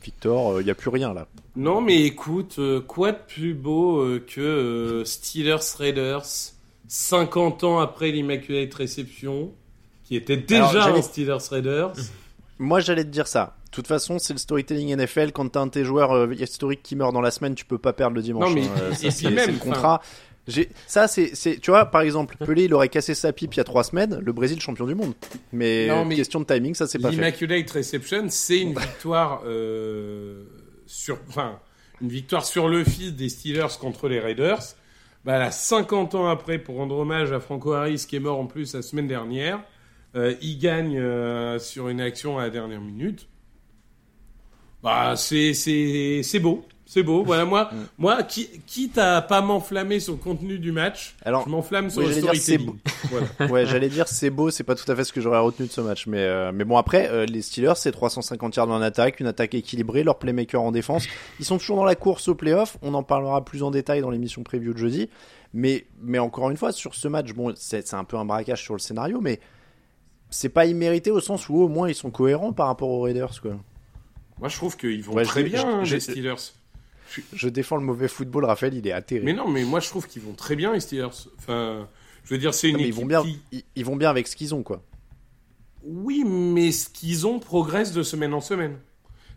Victor, 0.01 0.53
euh, 0.53 0.61
il 0.61 0.65
n'y 0.65 0.71
a 0.71 0.75
plus 0.75 0.89
rien 0.89 1.13
là. 1.13 1.27
Non, 1.55 1.81
mais 1.81 2.01
écoute, 2.03 2.55
euh, 2.59 2.81
quoi 2.81 3.11
de 3.11 3.19
plus 3.27 3.53
beau 3.53 3.99
euh, 3.99 4.19
que 4.25 5.03
Steelers 5.05 5.75
Raiders 5.77 6.25
50 6.87 7.63
ans 7.63 7.79
après 7.79 8.11
l'Immaculate 8.11 8.73
Reception, 8.73 9.51
qui 10.03 10.15
était 10.15 10.37
déjà 10.37 10.83
Alors, 10.83 10.97
un 10.97 11.01
Steelers 11.01 11.37
Raiders. 11.49 11.93
Moi, 12.59 12.79
j'allais 12.79 13.03
te 13.03 13.09
dire 13.09 13.27
ça. 13.27 13.55
De 13.65 13.71
toute 13.71 13.87
façon, 13.87 14.19
c'est 14.19 14.33
le 14.33 14.39
storytelling 14.39 14.95
NFL. 14.95 15.31
Quand 15.31 15.47
t'as 15.47 15.61
un 15.61 15.65
de 15.67 15.71
tes 15.71 15.85
joueurs 15.85 16.31
historiques 16.33 16.83
qui 16.83 16.95
meurt 16.95 17.13
dans 17.13 17.21
la 17.21 17.31
semaine, 17.31 17.55
tu 17.55 17.65
peux 17.65 17.77
pas 17.77 17.93
perdre 17.93 18.15
le 18.17 18.21
dimanche. 18.21 18.49
Non, 18.49 18.53
mais- 18.53 18.65
hein. 18.67 18.93
Ça, 18.93 19.07
et 19.07 19.09
puis 19.09 19.11
c'est 19.11 19.29
même, 19.31 19.45
c'est 19.45 19.51
le 19.53 19.57
contrat. 19.57 20.01
J'ai- 20.51 20.69
Ça, 20.87 21.07
c'est, 21.07 21.35
c'est, 21.35 21.57
tu 21.59 21.71
vois, 21.71 21.85
par 21.85 22.01
exemple, 22.01 22.35
Pelé, 22.45 22.65
il 22.65 22.73
aurait 22.73 22.89
cassé 22.89 23.13
sa 23.15 23.33
pipe 23.33 23.53
il 23.53 23.57
y 23.57 23.59
a 23.59 23.63
trois 23.63 23.83
semaines, 23.83 24.19
le 24.19 24.31
Brésil 24.33 24.59
champion 24.61 24.85
du 24.85 24.95
monde. 24.95 25.13
Mais, 25.51 25.87
Non, 25.87 26.05
mais 26.05 26.15
question 26.15 26.39
de 26.39 26.45
timing, 26.45 26.73
ça 26.75 26.87
c'est 26.87 26.99
pas 26.99 27.09
fait. 27.09 27.15
L'Immaculate 27.15 27.69
Reception, 27.71 28.25
c'est 28.29 28.59
une 28.59 28.73
victoire 28.79 29.41
euh, 29.45 30.43
sur, 30.85 31.17
enfin, 31.29 31.59
une 32.01 32.09
victoire 32.09 32.45
sur 32.45 32.67
le 32.67 32.83
fil 32.83 33.15
des 33.15 33.29
Steelers 33.29 33.77
contre 33.79 34.07
les 34.09 34.19
Raiders. 34.19 34.61
Bah, 35.23 35.37
là, 35.37 35.51
50 35.51 36.15
ans 36.15 36.27
après, 36.27 36.57
pour 36.57 36.75
rendre 36.77 36.97
hommage 36.97 37.31
à 37.31 37.39
Franco 37.39 37.73
Harris, 37.73 38.05
qui 38.07 38.15
est 38.15 38.19
mort 38.19 38.39
en 38.39 38.47
plus 38.47 38.73
la 38.73 38.81
semaine 38.81 39.07
dernière, 39.07 39.61
euh, 40.15 40.33
il 40.41 40.57
gagne 40.57 40.97
euh, 40.99 41.59
sur 41.59 41.89
une 41.89 42.01
action 42.01 42.37
à 42.39 42.43
la 42.43 42.49
dernière 42.49 42.81
minute. 42.81 43.27
Bah, 44.83 45.13
c'est 45.15 45.53
c'est 45.53 46.21
c'est 46.23 46.39
beau, 46.39 46.65
C'est 46.93 47.03
beau. 47.03 47.23
Voilà, 47.23 47.45
moi, 47.45 47.69
moi, 47.97 48.21
qui, 48.21 48.49
quitte 48.67 48.97
à 48.97 49.21
pas 49.21 49.39
m'enflammer 49.39 50.01
sur 50.01 50.11
le 50.11 50.19
contenu 50.19 50.59
du 50.59 50.73
match, 50.73 51.15
Alors, 51.23 51.45
je 51.45 51.49
m'enflamme 51.49 51.89
sur 51.89 52.01
oui, 52.01 52.07
le 52.07 52.11
j'allais 52.11 52.21
dire, 52.21 52.31
c'est 52.33 52.41
storytelling. 52.41 52.79
Voilà. 53.09 53.27
ouais, 53.53 53.65
j'allais 53.65 53.87
dire 53.87 54.09
c'est 54.09 54.29
beau, 54.29 54.49
c'est 54.51 54.65
pas 54.65 54.75
tout 54.75 54.91
à 54.91 54.95
fait 54.97 55.05
ce 55.05 55.13
que 55.13 55.21
j'aurais 55.21 55.39
retenu 55.39 55.67
de 55.67 55.71
ce 55.71 55.79
match, 55.79 56.05
mais 56.07 56.17
euh, 56.17 56.51
mais 56.53 56.65
bon 56.65 56.75
après 56.75 57.09
euh, 57.09 57.25
les 57.25 57.41
Steelers 57.41 57.75
c'est 57.77 57.93
350 57.93 58.57
yards 58.57 58.69
en 58.69 58.81
attaque, 58.81 59.21
une 59.21 59.27
attaque 59.27 59.53
équilibrée, 59.53 60.03
leur 60.03 60.19
playmaker 60.19 60.61
en 60.61 60.73
défense, 60.73 61.07
ils 61.39 61.45
sont 61.45 61.57
toujours 61.57 61.77
dans 61.77 61.85
la 61.85 61.95
course 61.95 62.27
au 62.27 62.35
playoff, 62.35 62.77
on 62.81 62.93
en 62.93 63.03
parlera 63.03 63.45
plus 63.45 63.63
en 63.63 63.71
détail 63.71 64.01
dans 64.01 64.09
l'émission 64.09 64.43
preview 64.43 64.73
de 64.73 64.77
jeudi, 64.77 65.09
mais 65.53 65.85
mais 66.01 66.19
encore 66.19 66.49
une 66.49 66.57
fois 66.57 66.73
sur 66.73 66.93
ce 66.93 67.07
match, 67.07 67.31
bon 67.31 67.53
c'est 67.55 67.87
c'est 67.87 67.95
un 67.95 68.03
peu 68.03 68.17
un 68.17 68.25
braquage 68.25 68.63
sur 68.63 68.73
le 68.73 68.79
scénario, 68.79 69.21
mais 69.21 69.39
c'est 70.29 70.49
pas 70.49 70.65
immérité 70.65 71.09
au 71.09 71.21
sens 71.21 71.47
où 71.47 71.55
au 71.55 71.69
moins 71.69 71.87
ils 71.87 71.95
sont 71.95 72.11
cohérents 72.11 72.51
par 72.51 72.67
rapport 72.67 72.89
aux 72.89 72.99
Raiders 72.99 73.39
quoi. 73.41 73.53
Moi, 74.41 74.49
je 74.49 74.57
trouve 74.57 74.75
qu'ils 74.75 75.03
vont 75.03 75.13
Ouais, 75.13 75.23
très 75.23 75.43
bien, 75.43 75.63
hein, 75.63 75.83
les 75.83 75.99
Steelers. 75.99 76.33
Je 77.33 77.49
défends 77.49 77.77
le 77.77 77.83
mauvais 77.83 78.07
football, 78.07 78.45
Raphaël, 78.45 78.73
il 78.73 78.87
est 78.87 78.91
atterré. 78.91 79.23
Mais 79.23 79.33
non, 79.33 79.47
mais 79.47 79.63
moi, 79.63 79.79
je 79.79 79.89
trouve 79.89 80.07
qu'ils 80.07 80.21
vont 80.21 80.33
très 80.33 80.55
bien, 80.55 80.73
les 80.73 80.79
Steelers. 80.79 81.27
Enfin, 81.37 81.87
je 82.23 82.33
veux 82.33 82.39
dire, 82.39 82.53
c'est 82.53 82.69
une 82.69 82.73
Non, 82.73 82.79
mais 82.79 82.85
ils 82.85 82.89
équipe 82.89 83.01
vont 83.01 83.07
bien, 83.07 83.23
qui... 83.23 83.39
ils, 83.51 83.63
ils 83.75 83.85
vont 83.85 83.95
bien 83.95 84.09
avec 84.09 84.27
ce 84.27 84.35
qu'ils 84.35 84.53
ont 84.55 84.63
quoi. 84.63 84.83
Oui, 85.83 86.23
mais 86.25 86.71
ce 86.71 86.89
qu'ils 86.89 87.25
ont 87.27 87.39
progresse 87.39 87.91
de 87.91 88.03
semaine 88.03 88.33
en 88.33 88.41
semaine. 88.41 88.77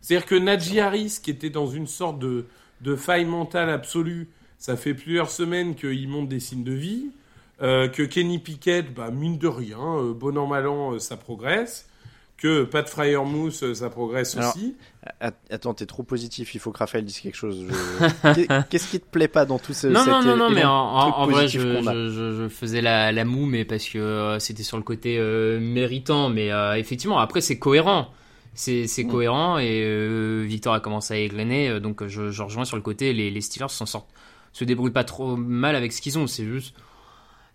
C'est-à-dire 0.01 0.27
que 0.27 0.35
Najee 0.35 0.81
Harris, 0.81 1.18
qui 1.22 1.31
était 1.31 1.51
dans 1.51 1.66
une 1.66 1.87
sorte 1.87 2.18
de, 2.18 2.45
de 2.83 2.97
faille 2.97 3.25
mentale 3.25 3.70
absolue, 3.70 4.29
ça 4.59 4.77
fait 4.77 4.95
plusieurs 4.95 5.31
semaines 5.31 5.75
qu'il 5.75 6.09
montre 6.09 6.29
des 6.29 6.41
signes 6.41 6.64
de 6.64 6.72
vie. 6.72 7.07
Euh, 7.62 7.89
que 7.89 8.03
Kenny 8.03 8.41
Pickett, 8.41 8.93
bah, 8.93 9.11
mine 9.12 9.39
de 9.39 9.47
rien, 9.47 9.79
euh, 9.79 10.12
bon 10.12 10.37
an, 10.37 10.47
mal 10.47 10.66
an, 10.66 10.95
euh, 10.95 10.99
ça 10.99 11.16
progresse. 11.16 11.89
Que 12.37 12.64
Pat 12.64 12.89
Fryermouth, 12.89 13.62
euh, 13.62 13.74
ça 13.74 13.89
progresse 13.91 14.37
Alors, 14.37 14.55
aussi. 14.57 14.74
Att- 15.20 15.35
Attends, 15.51 15.72
t'es 15.72 15.87
trop 15.87 16.03
positif, 16.03 16.55
il 16.55 16.59
faut 16.61 16.72
que 16.72 16.78
Raphaël 16.78 17.05
dise 17.05 17.20
quelque 17.20 17.37
chose. 17.37 17.64
Je- 17.68 18.62
Qu'est-ce 18.70 18.89
qui 18.91 19.01
te 19.01 19.07
plaît 19.09 19.28
pas 19.28 19.45
dans 19.47 19.59
tout 19.59 19.72
ce 19.72 19.87
Non, 19.87 20.05
non, 20.05 20.22
non, 20.22 20.37
non, 20.37 20.51
mais 20.51 20.64
en, 20.64 20.70
en- 20.72 21.03
trucs 21.03 21.14
en 21.14 21.26
vrai, 21.28 21.49
je, 21.49 22.49
faisais 22.51 22.80
la, 22.80 23.12
la 23.12 23.24
moue, 23.24 23.47
mais 23.47 23.64
parce 23.64 23.89
que 23.89 23.99
euh, 23.99 24.39
c'était 24.41 24.64
sur 24.64 24.76
le 24.76 24.82
côté 24.82 25.16
euh, 25.18 25.61
méritant. 25.61 26.28
Mais 26.28 26.51
euh, 26.53 26.74
effectivement, 26.76 27.18
après, 27.18 27.41
c'est 27.41 27.59
cohérent. 27.59 28.09
C'est 28.57 28.87
c'est 28.89 29.05
cohérent 29.05 29.59
et 29.59 29.82
euh, 29.85 30.45
Victor 30.47 30.74
a 30.74 30.80
commencé 30.80 31.14
à 31.14 31.16
égrener. 31.18 31.80
donc, 31.80 32.07
je, 32.07 32.30
je 32.30 32.43
rejoins 32.43 32.64
sur 32.64 32.76
le 32.76 32.82
côté. 32.82 33.12
Les, 33.12 33.30
les 33.30 33.41
Steelers 33.41 33.68
s'en 33.70 33.87
sortent, 33.87 34.11
se 34.53 34.64
débrouillent 34.64 34.93
pas 34.93 35.03
trop 35.05 35.37
mal 35.37 35.74
avec 35.76 35.93
ce 35.93 36.01
qu'ils 36.01 36.18
ont. 36.18 36.26
C'est 36.26 36.45
juste. 36.45 36.74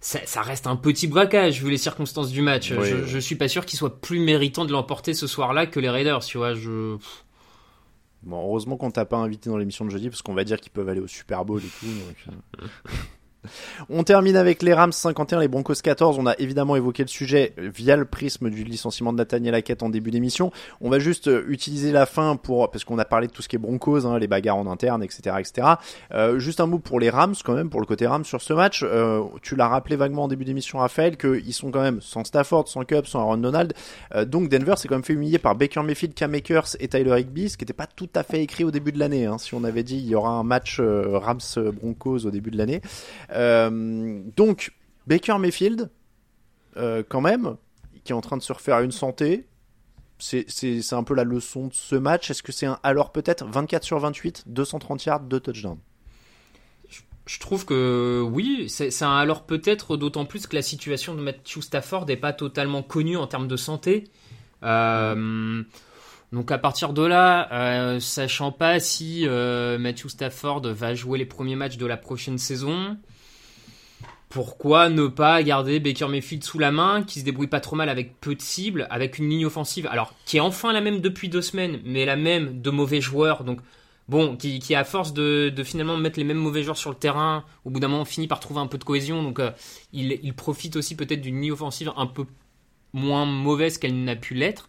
Ça, 0.02 0.20
ça 0.26 0.42
reste 0.42 0.66
un 0.66 0.78
petit 0.78 1.08
braquage 1.08 1.62
vu 1.62 1.70
les 1.70 1.78
circonstances 1.78 2.32
du 2.32 2.42
match. 2.42 2.72
Oui, 2.72 2.88
je, 2.88 3.06
je 3.06 3.20
suis 3.20 3.36
pas 3.36 3.50
sûr 3.50 3.66
qu'il 3.66 3.78
soit 3.78 4.00
plus 4.00 4.20
méritant 4.20 4.64
de 4.66 4.72
l'emporter 4.72 5.14
ce 5.14 5.28
soir-là 5.28 5.66
que 5.66 5.80
les 5.80 5.90
Raiders. 5.90 6.24
Tu 6.24 6.38
vois, 6.38 6.54
je. 6.54 6.98
Bon, 8.24 8.42
heureusement 8.42 8.78
qu'on 8.78 8.92
t'a 8.92 9.06
pas 9.06 9.18
invité 9.18 9.50
dans 9.50 9.58
l'émission 9.58 9.86
de 9.86 9.90
jeudi 9.90 10.10
parce 10.10 10.22
qu'on 10.22 10.34
va 10.34 10.44
dire 10.44 10.60
qu'ils 10.60 10.72
peuvent 10.72 10.90
aller 10.90 11.00
au 11.00 11.08
Super 11.08 11.46
Bowl 11.46 11.62
et 11.62 11.68
tout. 11.80 11.86
donc, 11.86 12.36
euh. 12.62 12.68
On 13.90 14.04
termine 14.04 14.36
avec 14.36 14.62
les 14.62 14.74
Rams 14.74 14.92
51, 14.92 15.40
les 15.40 15.48
Broncos 15.48 15.76
14. 15.82 16.18
On 16.20 16.26
a 16.26 16.36
évidemment 16.40 16.76
évoqué 16.76 17.04
le 17.04 17.08
sujet 17.08 17.54
via 17.58 17.96
le 17.96 18.06
prisme 18.06 18.50
du 18.50 18.64
licenciement 18.64 19.14
de 19.14 19.18
Nathaniel 19.18 19.56
Hackett 19.56 19.84
en 19.84 19.90
début 19.90 20.12
d'émission. 20.12 20.52
On 20.82 20.90
va 20.90 21.00
juste 21.00 21.28
euh, 21.28 21.46
utiliser 21.48 21.92
la 21.92 22.06
fin 22.06 22.36
pour 22.36 22.70
parce 22.72 22.84
qu'on 22.84 23.00
a 23.00 23.06
parlé 23.06 23.28
de 23.28 23.32
tout 23.32 23.42
ce 23.42 23.48
qui 23.48 23.56
est 23.56 23.60
Broncos, 23.60 24.06
hein, 24.06 24.20
les 24.20 24.28
bagarres 24.28 24.58
en 24.58 24.68
interne, 24.68 25.04
etc., 25.04 25.38
etc. 25.40 25.68
Euh, 26.14 26.40
juste 26.40 26.60
un 26.60 26.68
mot 26.68 26.80
pour 26.80 27.00
les 27.00 27.10
Rams 27.10 27.36
quand 27.44 27.54
même, 27.54 27.70
pour 27.70 27.80
le 27.80 27.86
côté 27.86 28.08
Rams 28.08 28.26
sur 28.26 28.42
ce 28.42 28.54
match. 28.54 28.84
Euh, 28.84 29.24
tu 29.42 29.56
l'as 29.56 29.68
rappelé 29.68 29.96
vaguement 29.96 30.24
en 30.24 30.28
début 30.28 30.46
d'émission, 30.46 30.80
Raphaël, 30.80 31.18
qu'ils 31.18 31.54
sont 31.54 31.72
quand 31.72 31.82
même 31.82 32.02
sans 32.02 32.24
Stafford, 32.24 32.68
sans 32.68 32.84
Cup, 32.84 33.08
sans 33.08 33.22
Aaron 33.22 33.38
Donald. 33.38 33.74
Donc 34.26 34.50
Denver 34.50 34.76
s'est 34.76 34.88
quand 34.88 34.96
même 34.96 35.04
fait 35.04 35.14
humilier 35.14 35.40
par 35.40 35.56
Baker 35.56 35.82
Mayfield, 35.84 36.14
Cam 36.14 36.34
Akers 36.34 36.76
et 36.80 36.88
Tyler 36.88 37.20
Higbee, 37.20 37.50
ce 37.50 37.58
qui 37.58 37.64
n'était 37.64 37.74
pas 37.74 37.88
tout 37.88 38.10
à 38.16 38.24
fait 38.24 38.42
écrit 38.42 38.64
au 38.64 38.72
début 38.72 38.92
de 38.92 39.00
l'année. 39.00 39.26
Hein, 39.26 39.38
si 39.38 39.54
on 39.54 39.64
avait 39.64 39.84
dit 39.84 39.98
il 39.98 40.08
y 40.08 40.16
aura 40.16 40.32
un 40.32 40.44
match 40.44 40.80
Rams 40.80 41.40
Broncos 41.82 42.26
au 42.26 42.32
début 42.32 42.52
de 42.52 42.58
l'année. 42.58 42.82
Euh, 43.32 44.22
donc 44.36 44.74
Baker 45.08 45.38
Mayfield, 45.40 45.90
euh, 46.78 47.04
quand 47.08 47.22
même, 47.22 47.58
qui 48.04 48.12
est 48.12 48.16
en 48.16 48.22
train 48.22 48.38
de 48.38 48.42
se 48.42 48.54
refaire 48.54 48.80
une 48.82 48.92
santé. 48.92 49.48
C'est 50.20 50.94
un 50.94 51.04
peu 51.04 51.14
la 51.14 51.24
leçon 51.24 51.68
de 51.68 51.74
ce 51.74 51.96
match. 51.96 52.30
Est-ce 52.30 52.44
que 52.44 52.52
c'est 52.52 52.66
un 52.66 52.80
alors 52.84 53.12
peut-être 53.12 53.46
24 53.46 53.84
sur 53.84 54.00
28, 54.00 54.44
230 54.48 55.06
yards, 55.06 55.22
2 55.22 55.40
touchdowns 55.40 55.80
Je 57.26 57.40
trouve 57.40 57.66
que 57.66 58.22
oui, 58.30 58.70
c'est 58.70 59.02
un 59.02 59.16
alors 59.16 59.46
peut-être 59.46 59.96
d'autant 59.96 60.26
plus 60.26 60.46
que 60.46 60.56
la 60.56 60.62
situation 60.62 61.16
de 61.16 61.22
Matthew 61.22 61.62
Stafford 61.62 62.06
n'est 62.06 62.18
pas 62.18 62.34
totalement 62.34 62.84
connue 62.84 63.16
en 63.16 63.28
termes 63.28 63.48
de 63.48 63.56
santé. 63.56 64.06
Euh, 64.64 65.64
donc 66.32 66.52
à 66.52 66.58
partir 66.58 66.94
de 66.94 67.02
là, 67.02 68.00
sachant 68.00 68.52
pas 68.52 68.80
si 68.80 69.26
euh, 69.26 69.80
Matthew 69.80 70.10
Stafford 70.10 70.62
va 70.68 70.94
jouer 70.94 71.18
les 71.18 71.26
premiers 71.26 71.56
matchs 71.56 71.78
de 71.78 71.86
la 71.86 71.98
prochaine 71.98 72.38
saison, 72.38 72.98
pourquoi 74.30 74.90
ne 74.90 75.08
pas 75.08 75.42
garder 75.44 75.80
Baker 75.80 76.08
Mayfield 76.08 76.44
sous 76.44 76.60
la 76.60 76.72
main, 76.72 77.04
qui 77.04 77.20
se 77.20 77.26
débrouille 77.26 77.48
pas 77.48 77.60
trop 77.60 77.76
mal 77.76 77.90
avec 77.90 78.20
peu 78.22 78.36
de 78.36 78.42
cibles, 78.42 78.88
avec 78.92 79.18
une 79.18 79.30
ligne 79.30 79.46
offensive, 79.46 79.88
alors 79.92 80.14
qui 80.26 80.38
est 80.38 80.42
enfin 80.42 80.72
la 80.72 80.82
même 80.82 81.02
depuis 81.02 81.30
deux 81.30 81.42
semaines, 81.42 81.80
mais 81.84 82.06
la 82.06 82.16
même 82.16 82.62
de 82.62 82.70
mauvais 82.70 83.02
joueurs, 83.02 83.44
donc 83.44 83.60
bon, 84.08 84.38
qui, 84.38 84.76
à 84.76 84.84
force 84.84 85.14
de, 85.14 85.52
finalement 85.64 85.98
mettre 85.98 86.20
les 86.20 86.26
mêmes 86.26 86.38
mauvais 86.38 86.64
joueurs 86.64 86.78
sur 86.78 86.92
le 86.92 86.96
terrain, 86.96 87.44
au 87.66 87.72
bout 87.72 87.80
d'un 87.80 87.88
moment 87.88 88.06
finit 88.06 88.28
par 88.28 88.40
trouver 88.40 88.60
un 88.60 88.68
peu 88.68 88.78
de 88.78 88.84
cohésion, 88.84 89.24
donc 89.24 89.40
euh, 89.40 89.52
il, 89.94 90.20
il 90.22 90.34
profite 90.34 90.76
aussi 90.76 90.96
peut-être 90.96 91.22
d'une 91.22 91.42
ligne 91.42 91.52
offensive 91.52 91.92
un 91.98 92.06
peu 92.06 92.26
moins 92.94 93.26
mauvaise 93.26 93.78
qu'elle 93.78 94.04
n'a 94.04 94.16
pu 94.16 94.36
l'être. 94.36 94.68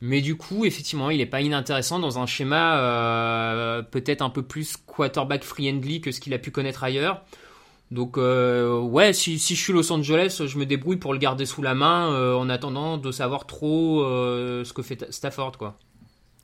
Mais 0.00 0.22
du 0.22 0.36
coup, 0.36 0.64
effectivement, 0.64 1.10
il 1.10 1.18
n'est 1.18 1.26
pas 1.26 1.42
inintéressant 1.42 1.98
dans 1.98 2.18
un 2.18 2.26
schéma 2.26 2.78
euh, 2.78 3.82
peut-être 3.82 4.22
un 4.22 4.30
peu 4.30 4.42
plus 4.42 4.76
quarterback 4.78 5.44
friendly 5.44 6.00
que 6.00 6.10
ce 6.10 6.20
qu'il 6.20 6.32
a 6.32 6.38
pu 6.38 6.50
connaître 6.50 6.84
ailleurs. 6.84 7.22
Donc 7.90 8.18
euh, 8.18 8.78
ouais, 8.80 9.12
si, 9.12 9.38
si 9.38 9.56
je 9.56 9.60
suis 9.60 9.72
Los 9.72 9.90
Angeles, 9.92 10.42
je 10.46 10.58
me 10.58 10.64
débrouille 10.66 10.96
pour 10.98 11.12
le 11.12 11.18
garder 11.18 11.44
sous 11.44 11.60
la 11.62 11.74
main 11.74 12.12
euh, 12.12 12.34
en 12.36 12.48
attendant 12.48 12.98
de 12.98 13.10
savoir 13.10 13.46
trop 13.46 14.04
euh, 14.04 14.62
ce 14.64 14.72
que 14.72 14.82
fait 14.82 15.10
Stafford 15.12 15.58
quoi. 15.58 15.76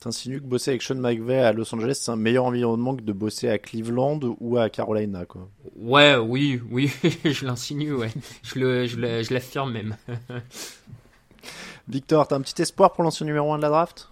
T'insinues 0.00 0.40
que 0.40 0.46
bosser 0.46 0.70
avec 0.72 0.82
Sean 0.82 0.96
McVay 0.96 1.38
à 1.38 1.52
Los 1.52 1.74
Angeles, 1.74 1.98
c'est 2.02 2.10
un 2.10 2.16
meilleur 2.16 2.44
environnement 2.44 2.94
que 2.94 3.02
de 3.02 3.12
bosser 3.12 3.48
à 3.48 3.58
Cleveland 3.58 4.20
ou 4.40 4.58
à 4.58 4.68
Carolina, 4.68 5.24
quoi. 5.24 5.48
Ouais, 5.74 6.16
oui, 6.16 6.60
oui, 6.70 6.90
je 7.24 7.46
l'insinue, 7.46 7.94
ouais. 7.94 8.10
Je 8.42 8.58
le, 8.58 8.86
je 8.86 8.96
le- 8.98 9.22
je 9.22 9.32
l'affirme 9.32 9.72
même. 9.72 9.96
Victor, 11.88 12.26
t'as 12.28 12.36
un 12.36 12.40
petit 12.40 12.60
espoir 12.60 12.92
pour 12.92 13.04
l'ancien 13.04 13.26
numéro 13.26 13.52
1 13.52 13.56
de 13.58 13.62
la 13.62 13.68
draft? 13.68 14.10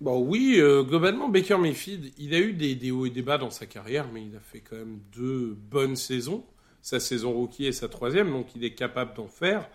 Bon, 0.00 0.18
oui, 0.20 0.56
euh, 0.58 0.82
globalement, 0.82 1.28
Baker 1.28 1.58
Mayfield, 1.58 2.12
il 2.18 2.34
a 2.34 2.38
eu 2.38 2.52
des, 2.52 2.74
des 2.74 2.90
hauts 2.90 3.06
et 3.06 3.10
des 3.10 3.22
bas 3.22 3.38
dans 3.38 3.50
sa 3.50 3.66
carrière, 3.66 4.06
mais 4.12 4.22
il 4.22 4.36
a 4.36 4.40
fait 4.40 4.60
quand 4.60 4.76
même 4.76 4.98
deux 5.16 5.56
bonnes 5.70 5.96
saisons, 5.96 6.44
sa 6.86 7.00
saison 7.00 7.32
rookie 7.32 7.66
et 7.66 7.72
sa 7.72 7.88
troisième, 7.88 8.30
donc 8.30 8.46
il 8.54 8.62
est 8.62 8.74
capable 8.74 9.12
d'en 9.16 9.26
faire. 9.26 9.68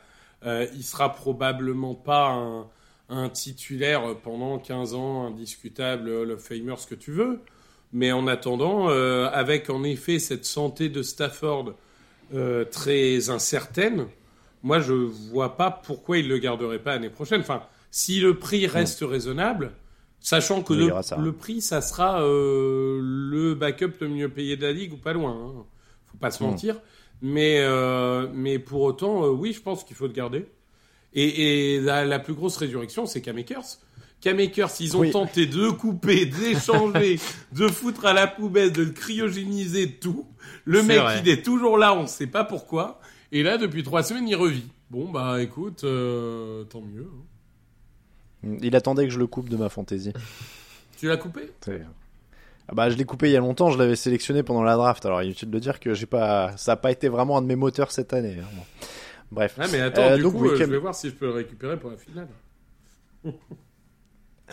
Euh, 0.46 0.66
il 0.74 0.82
sera 0.82 1.12
probablement 1.12 1.94
pas 1.94 2.30
un, 2.30 2.68
un 3.10 3.28
titulaire 3.28 4.16
pendant 4.24 4.58
15 4.60 4.94
ans, 4.94 5.26
indiscutable, 5.28 6.08
Hall 6.10 6.32
of 6.32 6.42
Famer, 6.42 6.76
ce 6.78 6.88
que 6.88 6.96
tu 6.96 7.12
veux. 7.12 7.42
Mais 7.92 8.14
en 8.14 8.28
attendant, 8.28 8.90
euh, 8.90 9.28
avec 9.34 9.70
en 9.70 9.84
effet 9.84 10.20
cette 10.20 10.46
santé 10.46 10.88
de 10.88 11.02
Stafford 11.04 11.74
euh, 12.34 12.64
très 12.64 13.30
incertaine, 13.30 14.08
moi 14.64 14.80
je 14.80 14.94
vois 14.94 15.58
pas 15.58 15.70
pourquoi 15.70 16.18
il 16.18 16.30
le 16.30 16.38
garderait 16.38 16.80
pas 16.80 16.92
l'année 16.94 17.10
prochaine. 17.10 17.42
Enfin, 17.42 17.64
si 17.92 18.22
le 18.22 18.38
prix 18.40 18.68
reste 18.68 19.02
raisonnable, 19.06 19.74
sachant 20.22 20.62
que 20.64 20.74
le, 20.74 20.94
ça. 21.02 21.18
le 21.18 21.34
prix, 21.34 21.60
ça 21.60 21.82
sera 21.82 22.24
euh, 22.24 23.02
le 23.02 23.54
backup 23.54 23.92
le 24.00 24.08
mieux 24.08 24.30
payé 24.30 24.56
de 24.56 24.62
la 24.66 24.72
ligue 24.72 24.94
ou 24.94 24.98
pas 24.98 25.12
loin. 25.12 25.32
Hein. 25.34 25.66
Faut 26.06 26.18
pas 26.18 26.32
se 26.32 26.42
Mm. 26.42 26.48
mentir. 26.48 26.76
Mais, 27.22 27.58
euh, 27.60 28.28
mais 28.34 28.58
pour 28.60 28.82
autant, 28.82 29.24
euh, 29.26 29.30
oui, 29.30 29.54
je 29.54 29.62
pense 29.62 29.84
qu'il 29.84 29.96
faut 29.96 30.08
le 30.08 30.14
garder. 30.14 30.46
Et, 31.14 31.76
et 31.76 31.82
la, 31.82 32.06
la 32.06 32.20
plus 32.20 32.34
grosse 32.34 32.58
résurrection, 32.58 33.06
c'est 33.06 33.22
Cam 33.22 33.38
Akers. 33.38 33.78
Cam 34.22 34.40
Akers, 34.40 34.70
ils 34.80 34.96
ont 34.96 35.02
Oui. 35.02 35.12
tenté 35.12 35.46
de 35.46 35.70
couper, 35.70 36.26
d'échanger, 36.26 37.20
de 37.52 37.68
foutre 37.68 38.06
à 38.06 38.14
la 38.14 38.28
poubelle, 38.28 38.72
de 38.72 38.84
le 38.84 38.92
cryogéniser, 38.92 39.92
tout. 39.94 40.26
Le 40.66 40.82
mec, 40.84 41.00
vrai. 41.00 41.22
il 41.24 41.30
est 41.30 41.44
toujours 41.44 41.78
là, 41.78 41.94
on 41.96 42.08
sait 42.08 42.28
pas 42.28 42.44
pourquoi. 42.44 43.00
Et 43.32 43.44
là, 43.44 43.58
depuis 43.58 43.84
trois 43.84 44.04
semaines, 44.04 44.28
il 44.28 44.36
revit. 44.36 44.66
Bon, 44.90 45.10
bah 45.10 45.42
écoute, 45.42 45.84
euh, 45.84 46.64
tant 46.66 46.82
mieux. 46.82 47.08
hein. 48.44 48.58
Il 48.62 48.76
attendait 48.76 49.06
que 49.06 49.14
je 49.14 49.20
le 49.20 49.28
coupe 49.28 49.48
de 49.50 49.58
ma 49.58 49.70
fantaisie. 49.70 50.14
Tu 50.98 51.08
l'as 51.08 51.18
coupé? 51.18 51.52
Bah, 52.74 52.90
je 52.90 52.96
l'ai 52.98 53.04
coupé 53.06 53.30
il 53.30 53.34
y 53.34 53.38
a 53.38 53.40
longtemps, 53.40 53.72
je 53.72 53.78
l'avais 53.78 53.96
sélectionné 53.96 54.44
pendant 54.44 54.64
la 54.64 54.76
draft. 54.76 55.06
Alors, 55.06 55.22
inutile 55.24 55.50
de 55.50 55.60
dire 55.60 55.80
que 55.80 55.94
j'ai 55.94 56.06
pas, 56.06 56.56
ça 56.58 56.74
a 56.74 56.76
pas 56.78 56.92
été 56.92 57.10
vraiment 57.10 57.38
un 57.38 57.42
de 57.42 57.48
mes 57.48 57.56
moteurs 57.56 57.92
cette 57.92 58.14
année. 58.14 58.38
hein. 58.42 58.48
Bon. 58.56 58.64
Bref. 59.32 59.56
Ah, 59.60 59.66
mais 59.72 59.80
attends, 59.82 60.02
Euh, 60.04 60.16
du 60.18 60.24
donc, 60.24 60.34
coup, 60.34 60.46
euh, 60.50 60.56
je 60.58 60.64
vais 60.66 60.78
voir 60.78 60.94
si 60.96 61.10
je 61.10 61.16
peux 61.16 61.26
le 61.28 61.32
récupérer 61.34 61.78
pour 61.80 61.90
la 61.92 61.98
finale. 61.98 62.28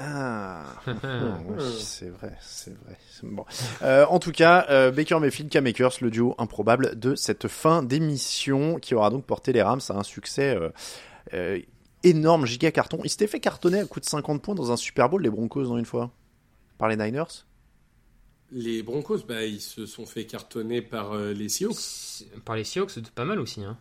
Ah, 0.01 0.63
oui, 0.87 1.65
c'est 1.81 2.09
vrai, 2.11 2.33
c'est 2.41 2.71
vrai. 2.85 2.97
Bon. 3.25 3.45
Euh, 3.83 4.07
en 4.07 4.21
tout 4.21 4.31
cas, 4.31 4.65
euh, 4.71 4.93
Baker 4.93 5.19
Mayfield, 5.19 5.51
Cam 5.51 5.67
Akers, 5.67 5.91
le 6.01 6.11
duo 6.11 6.37
improbable 6.39 6.97
de 6.97 7.17
cette 7.17 7.49
fin 7.49 7.83
d'émission 7.83 8.77
qui 8.79 8.95
aura 8.95 9.11
donc 9.11 9.25
porté 9.25 9.53
les 9.53 9.61
Rams 9.63 9.81
à 9.89 9.95
un 9.95 10.05
succès 10.05 10.57
euh, 11.35 11.59
énorme, 12.05 12.47
giga 12.47 12.71
carton. 12.71 13.01
Il 13.03 13.11
s'était 13.11 13.27
fait 13.27 13.41
cartonner 13.41 13.81
à 13.81 13.85
coup 13.87 13.99
de 13.99 14.05
50 14.05 14.41
points 14.41 14.55
dans 14.55 14.71
un 14.71 14.77
Super 14.77 15.09
Bowl, 15.09 15.21
les 15.21 15.31
Broncos, 15.31 15.65
dans 15.65 15.77
une 15.79 15.85
fois, 15.85 16.13
par 16.79 16.89
les 16.89 16.97
Niners? 16.97 17.25
Les 18.51 18.83
Broncos, 18.83 19.19
bah, 19.29 19.45
ils 19.45 19.61
se 19.61 19.85
sont 19.87 20.07
fait 20.07 20.25
cartonner 20.25 20.81
par 20.81 21.13
euh, 21.13 21.33
les 21.33 21.49
Seahawks. 21.49 22.25
Par 22.45 22.57
les 22.57 22.65
Seahawks, 22.65 22.91
c'était 22.93 23.11
pas 23.15 23.25
mal 23.27 23.39
aussi. 23.41 23.63
Hein. 23.63 23.77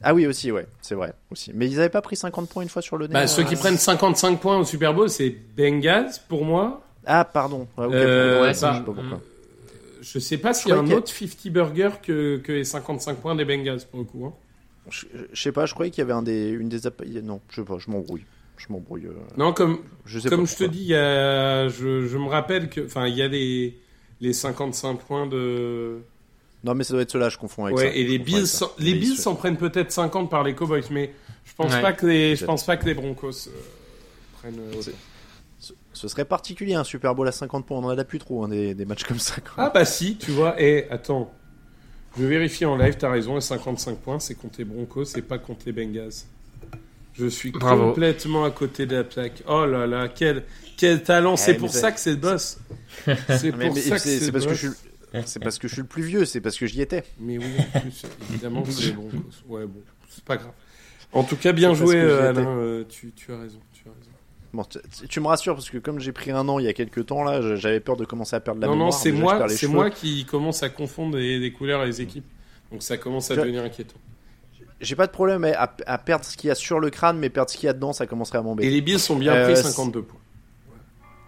Ah 0.00 0.14
oui, 0.14 0.26
aussi, 0.28 0.52
ouais, 0.52 0.66
c'est 0.80 0.94
vrai. 0.94 1.12
aussi. 1.30 1.50
Mais 1.54 1.66
ils 1.68 1.76
n'avaient 1.76 1.88
pas 1.88 2.02
pris 2.02 2.14
50 2.14 2.48
points 2.48 2.62
une 2.62 2.68
fois 2.68 2.82
sur 2.82 2.96
le 2.96 3.08
nez. 3.08 3.12
Bah, 3.14 3.26
ceux 3.26 3.42
qui 3.42 3.54
euh, 3.54 3.58
prennent 3.58 3.76
55 3.76 4.40
points 4.40 4.58
au 4.58 4.64
Super 4.64 4.94
Bowl, 4.94 5.10
c'est 5.10 5.30
Bengals 5.56 6.12
pour 6.28 6.44
moi. 6.44 6.84
Ah, 7.04 7.24
pardon. 7.24 7.66
Ouais, 7.76 7.86
ok, 7.86 7.92
Euh, 7.94 8.42
ouais, 8.42 8.46
bah, 8.48 8.52
je 8.52 8.58
sais 8.58 8.84
pas 8.84 8.92
pourquoi. 8.92 9.20
Je 10.00 10.18
sais 10.20 10.38
pas 10.38 10.54
s'il 10.54 10.68
y 10.70 10.72
a 10.72 10.78
un 10.78 10.90
autre 10.92 11.08
50 11.08 11.48
burger 11.52 11.90
que, 12.00 12.36
que 12.36 12.52
les 12.52 12.64
55 12.64 13.16
points 13.18 13.34
des 13.34 13.44
Bengals 13.44 13.80
pour 13.90 13.98
le 13.98 14.04
coup. 14.06 14.24
hein. 14.26 14.32
Je, 14.88 15.04
je 15.32 15.42
sais 15.42 15.52
pas, 15.52 15.66
je 15.66 15.74
croyais 15.74 15.90
qu'il 15.90 16.00
y 16.00 16.04
avait 16.04 16.12
un 16.12 16.22
des, 16.22 16.48
une 16.50 16.68
des. 16.68 16.78
Non, 17.22 17.40
je 17.50 17.56
sais 17.60 17.66
pas, 17.66 17.78
je 17.78 17.90
m'embrouille. 17.90 18.24
Je 18.58 18.66
m'embrouille. 18.70 19.06
euh, 19.06 19.12
Non, 19.38 19.52
comme, 19.54 19.78
Je 20.04 20.18
sais 20.18 20.28
comme 20.28 20.44
pas 20.44 20.50
je 20.52 20.56
te 20.56 20.64
dis, 20.64 20.80
il 20.80 20.86
y 20.88 20.94
a, 20.94 21.68
je, 21.68 22.06
je 22.06 22.18
me 22.18 22.26
rappelle 22.28 22.68
que, 22.68 22.84
enfin, 22.84 23.06
il 23.06 23.14
y 23.16 23.22
a 23.22 23.28
les, 23.28 23.78
les 24.20 24.32
55 24.32 24.98
points 24.98 25.26
de. 25.26 26.00
Non, 26.64 26.74
mais 26.74 26.82
ça 26.84 26.92
doit 26.92 27.02
être 27.02 27.10
cela, 27.12 27.28
je 27.28 27.38
confonds 27.38 27.66
avec 27.66 27.76
Ouais, 27.78 27.90
ça. 27.90 27.94
et 27.96 28.02
les 28.04 28.18
Bills, 28.18 28.46
s'en- 28.48 28.72
les 28.78 28.94
Bills 28.94 29.16
s'en 29.16 29.36
prennent 29.36 29.56
peut-être 29.56 29.92
50 29.92 30.28
par 30.28 30.42
les 30.42 30.54
Cowboys, 30.54 30.82
mais 30.90 31.12
je 31.44 31.54
pense 31.54 31.72
Ouais. 31.72 31.80
pas 31.80 31.92
que 31.92 32.04
les, 32.06 32.34
je 32.36 32.44
pense 32.44 32.66
pas 32.66 32.76
que 32.76 32.84
les 32.84 32.94
Broncos 32.94 33.46
euh, 33.48 33.50
prennent. 34.40 34.58
euh. 34.58 34.82
Ce- 35.92 36.08
serait 36.08 36.24
particulier 36.24 36.74
un 36.74 36.84
Super 36.84 37.14
Bowl 37.14 37.26
à 37.26 37.32
50 37.32 37.64
points, 37.66 37.78
on 37.78 37.84
en 37.84 37.96
a 37.96 38.04
plus 38.04 38.18
trop 38.20 38.44
hein, 38.44 38.48
des, 38.48 38.74
des 38.74 38.84
matchs 38.84 39.04
comme 39.04 39.18
ça. 39.20 39.36
quoi. 39.40 39.52
Ah 39.64 39.70
bah 39.70 39.84
si, 39.84 40.16
tu 40.16 40.30
vois. 40.32 40.60
Et 40.60 40.88
attends, 40.90 41.32
je 42.18 42.24
vérifie 42.24 42.64
en 42.64 42.76
live. 42.76 42.96
T'as 42.98 43.10
raison. 43.10 43.36
Et 43.36 43.40
55 43.40 43.98
points, 43.98 44.18
c'est 44.20 44.34
contre 44.34 44.56
les 44.58 44.64
Broncos, 44.64 45.04
c'est 45.06 45.22
pas 45.22 45.38
contre 45.38 45.62
les 45.66 45.72
Bengals. 45.72 46.10
Je 47.18 47.26
suis 47.26 47.50
Bravo. 47.50 47.88
complètement 47.88 48.44
à 48.44 48.50
côté 48.50 48.86
de 48.86 48.96
la 48.96 49.04
plaque. 49.04 49.42
Oh 49.48 49.66
là 49.66 49.86
là, 49.86 50.08
quel 50.08 50.44
quel 50.76 51.02
talent 51.02 51.36
C'est 51.36 51.52
mais 51.54 51.58
pour 51.58 51.70
c'est- 51.70 51.80
ça 51.80 51.92
que 51.92 51.98
c'est 52.00 52.10
le 52.10 52.16
boss. 52.16 52.58
C'est 53.06 53.50
pour 53.50 53.58
mais 53.58 53.74
ça 53.74 53.96
que 53.96 53.98
c'est 54.02 54.18
c'est 54.18 54.24
c'est 54.26 54.32
parce 54.32 54.46
que 54.46 54.54
je 54.54 54.68
suis. 54.68 54.76
C'est 55.26 55.40
parce 55.42 55.58
que 55.58 55.66
je 55.68 55.72
suis 55.72 55.82
le 55.82 55.88
plus 55.88 56.02
vieux, 56.02 56.24
c'est 56.26 56.40
parce 56.40 56.56
que 56.58 56.66
j'y 56.66 56.80
étais. 56.82 57.02
Mais 57.18 57.38
oui, 57.38 57.44
en 57.74 57.80
plus, 57.80 58.02
évidemment, 58.30 58.62
c'est 58.68 58.92
Broncos. 58.92 59.16
Ouais, 59.48 59.66
bon, 59.66 59.80
c'est 60.10 60.22
pas 60.24 60.36
grave. 60.36 60.52
En 61.12 61.24
tout 61.24 61.36
cas, 61.36 61.52
bien 61.52 61.70
C'est 61.74 61.80
joué, 61.80 61.96
euh. 61.96 62.28
Alain. 62.28 62.46
euh, 62.58 62.84
tu, 62.88 63.12
tu 63.16 63.32
as 63.32 63.38
raison. 63.38 63.58
Tu 63.72 63.82
as 63.88 63.90
raison. 63.98 64.10
Bon, 64.52 64.64
tu, 64.64 65.08
tu 65.08 65.20
me 65.20 65.26
rassures 65.26 65.54
parce 65.54 65.70
que 65.70 65.78
comme 65.78 65.98
j'ai 66.00 66.12
pris 66.12 66.30
un 66.30 66.46
an 66.48 66.58
il 66.58 66.64
y 66.66 66.68
a 66.68 66.72
quelques 66.72 67.06
temps 67.06 67.22
là, 67.24 67.56
j'avais 67.56 67.80
peur 67.80 67.96
de 67.96 68.04
commencer 68.04 68.36
à 68.36 68.40
perdre 68.40 68.60
la 68.60 68.66
non, 68.66 68.72
mémoire. 68.74 68.90
non, 68.92 68.96
c'est 68.96 69.12
moi, 69.12 69.48
c'est 69.48 69.66
moi 69.66 69.90
qui 69.90 70.24
commence 70.24 70.62
à 70.62 70.68
confondre 70.68 71.16
les, 71.16 71.38
les 71.38 71.52
couleurs 71.52 71.82
et 71.82 71.86
les 71.86 72.00
équipes. 72.00 72.24
Donc 72.70 72.82
ça 72.82 72.96
commence 72.98 73.30
à 73.30 73.36
devenir 73.36 73.62
inquiétant. 73.64 73.96
J'ai 74.80 74.94
pas 74.96 75.06
de 75.06 75.12
problème 75.12 75.44
à, 75.44 75.74
à 75.86 75.98
perdre 75.98 76.24
ce 76.24 76.36
qu'il 76.36 76.48
y 76.48 76.50
a 76.50 76.54
sur 76.54 76.78
le 76.78 76.90
crâne, 76.90 77.18
mais 77.18 77.30
perdre 77.30 77.50
ce 77.50 77.56
qu'il 77.56 77.66
y 77.66 77.70
a 77.70 77.72
dedans, 77.72 77.92
ça 77.92 78.06
commencerait 78.06 78.38
à 78.38 78.40
Et 78.40 78.44
m'embêter. 78.44 78.70
les 78.70 78.80
Bills 78.80 79.00
sont 79.00 79.16
bien 79.16 79.34
Euh, 79.34 79.44
pris 79.44 79.56
c'est- 79.56 79.64
52 79.64 80.02
points. 80.02 80.20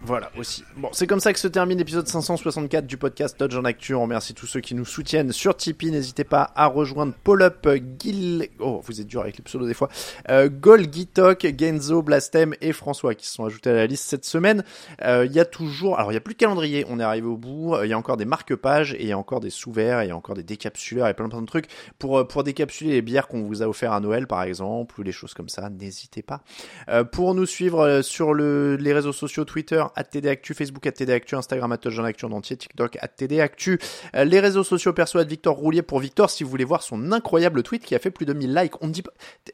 Voilà 0.02 0.31
aussi. 0.39 0.64
Bon, 0.78 0.89
c'est 0.93 1.06
comme 1.06 1.20
ça 1.20 1.31
que 1.35 1.39
se 1.39 1.47
termine 1.47 1.77
l'épisode 1.77 2.09
564 2.09 2.86
du 2.86 2.97
podcast 2.97 3.39
Dodge 3.39 3.55
en 3.55 3.64
Actu. 3.66 3.94
On 3.94 4.01
remercie 4.02 4.32
tous 4.32 4.47
ceux 4.47 4.60
qui 4.60 4.74
nous 4.74 4.86
soutiennent 4.86 5.31
sur 5.31 5.55
Tipeee. 5.55 5.90
N'hésitez 5.90 6.24
pas 6.24 6.52
à 6.56 6.68
rejoindre 6.68 7.12
Paul 7.22 7.43
Up, 7.43 7.68
Gil. 7.98 8.48
Oh, 8.60 8.81
vous 8.82 9.02
êtes 9.02 9.06
dur 9.06 9.20
avec 9.20 9.36
les 9.36 9.44
pseudos 9.44 9.68
des 9.68 9.74
fois. 9.74 9.90
Euh, 10.31 10.48
Gol, 10.48 10.90
Gitok, 10.90 11.47
Genzo, 11.59 12.01
Blastem 12.02 12.55
et 12.62 12.72
François 12.72 13.14
qui 13.14 13.27
se 13.27 13.35
sont 13.35 13.44
ajoutés 13.44 13.68
à 13.68 13.74
la 13.74 13.86
liste 13.86 14.09
cette 14.09 14.24
semaine. 14.24 14.64
Euh, 15.02 15.27
Il 15.27 15.32
y 15.32 15.40
a 15.40 15.44
toujours, 15.44 15.98
alors 15.98 16.12
il 16.12 16.14
y 16.14 16.18
a 16.18 16.22
plus 16.22 16.32
de 16.32 16.39
calendrier. 16.39 16.86
On 16.89 16.98
est 16.98 17.02
arrivé 17.05 17.27
au 17.27 17.36
bout. 17.36 17.74
Euh, 17.74 17.85
Il 17.86 17.90
y 17.90 17.93
a 17.93 17.98
encore 17.98 18.16
des 18.16 18.24
marque-pages 18.24 18.94
et 18.94 19.02
il 19.02 19.09
y 19.09 19.12
a 19.12 19.18
encore 19.18 19.40
des 19.40 19.51
sous-verts, 19.51 20.01
et 20.01 20.06
il 20.06 20.09
y 20.09 20.12
a 20.12 20.16
encore 20.16 20.35
des 20.35 20.43
décapsuleurs 20.43 21.09
et 21.09 21.14
plein 21.14 21.28
plein 21.28 21.43
de 21.43 21.47
trucs 21.47 21.66
pour 21.98 22.18
euh, 22.20 22.24
pour 22.24 22.43
décapsuler 22.43 22.93
les 22.93 23.02
bières 23.02 23.28
qu'on 23.28 23.43
vous 23.43 23.62
a 23.62 23.66
offert 23.66 23.93
à 23.93 24.01
Noël 24.01 24.27
par 24.27 24.43
exemple 24.44 24.98
ou 24.98 25.02
les 25.02 25.12
choses 25.12 25.35
comme 25.35 25.51
ça. 25.51 25.68
N'hésitez 25.68 26.22
pas. 26.22 26.40
Euh, 26.89 27.05
pour 27.05 27.35
nous 27.35 27.44
suivre 27.44 27.81
euh, 27.81 28.01
sur 28.02 28.32
le, 28.32 28.77
les 28.77 28.94
réseaux 28.94 29.12
sociaux 29.12 29.44
Twitter, 29.44 29.85
@tdactu, 30.12 30.54
Facebook 30.54 30.82
@tdactu, 30.84 31.34
Instagram 31.36 31.72
@actu 31.72 32.24
en 32.24 32.32
entier, 32.32 32.56
TikTok 32.56 32.98
@tdactu, 33.18 33.78
euh, 34.14 34.24
les 34.24 34.40
réseaux 34.40 34.64
sociaux 34.64 34.92
perso 34.92 35.22
Victor 35.24 35.56
Roulier 35.56 35.82
pour 35.82 35.98
Victor 36.00 36.30
si 36.30 36.44
vous 36.44 36.50
voulez 36.50 36.64
voir 36.64 36.82
son 36.82 37.12
incroyable 37.12 37.62
tweet 37.62 37.84
qui 37.84 37.94
a 37.94 37.98
fait 37.98 38.10
plus 38.10 38.26
de 38.26 38.32
1000 38.32 38.54
likes. 38.54 38.74
On 38.82 38.88
dit 38.88 39.02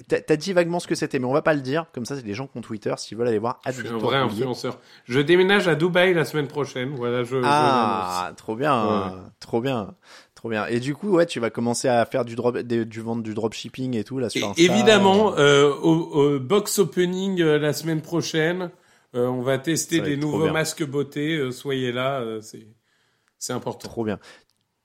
t'as 0.09 0.37
dit 0.37 0.53
vaguement 0.53 0.81
ce 0.81 0.87
que 0.87 0.95
c'était, 0.95 1.19
mais 1.19 1.27
on 1.27 1.33
va 1.33 1.43
pas 1.43 1.55
le 1.55 1.61
dire. 1.61 1.87
Comme 1.93 2.05
ça, 2.05 2.17
c'est 2.17 2.25
les 2.27 2.35
gens 2.35 2.47
qui 2.47 2.57
ont 2.59 2.63
Twitter 2.63 2.95
s'ils 2.97 3.17
veulent 3.17 3.29
aller 3.29 3.39
voir. 3.39 3.61
Je 3.67 3.73
suis 3.73 3.89
un 3.89 3.99
vrai 3.99 4.23
Roulier. 4.23 4.35
influenceur. 4.35 4.79
Je 5.05 5.21
déménage 5.21 5.69
à 5.69 5.75
Dubaï 5.75 6.15
la 6.15 6.25
semaine 6.25 6.49
prochaine. 6.49 6.95
Voilà, 6.97 7.23
je. 7.25 7.37
Ah, 7.45 8.33
trop 8.37 8.55
bien, 8.57 8.85
Ouais. 8.85 9.13
trop 9.41 9.61
bien. 9.61 9.95
Trop 10.35 10.51
bien. 10.51 10.67
Et 10.67 10.81
du 10.81 10.95
coup, 10.95 11.09
ouais, 11.13 11.25
tu 11.27 11.41
vas 11.41 11.49
commencer 11.51 11.89
à 11.89 12.05
faire 12.05 12.25
du 12.27 12.37
drop, 12.37 12.59
des- 12.59 12.85
du 12.85 13.01
vendre 13.01 13.23
du 13.23 13.33
dropshipping 13.33 13.97
et 13.97 14.05
tout 14.05 14.19
là 14.19 14.29
sur 14.29 14.47
Insta. 14.49 14.61
évidemment, 14.63 15.33
euh, 15.39 15.73
au, 15.83 15.93
au 15.95 16.39
box 16.39 16.79
opening 16.79 17.41
euh, 17.41 17.59
la 17.59 17.73
semaine 17.73 18.03
prochaine, 18.03 18.71
euh, 19.15 19.27
on 19.29 19.43
va 19.43 19.59
tester 19.59 20.01
des 20.01 20.17
nouveaux 20.17 20.45
bien. 20.45 20.53
masques 20.53 20.85
beauté. 20.85 21.37
euh, 21.37 21.51
soyez 21.53 21.93
là, 21.93 22.21
euh, 22.21 22.41
c'est 23.39 23.53
important. 23.53 23.89
Trop 23.89 24.05
bien. 24.05 24.19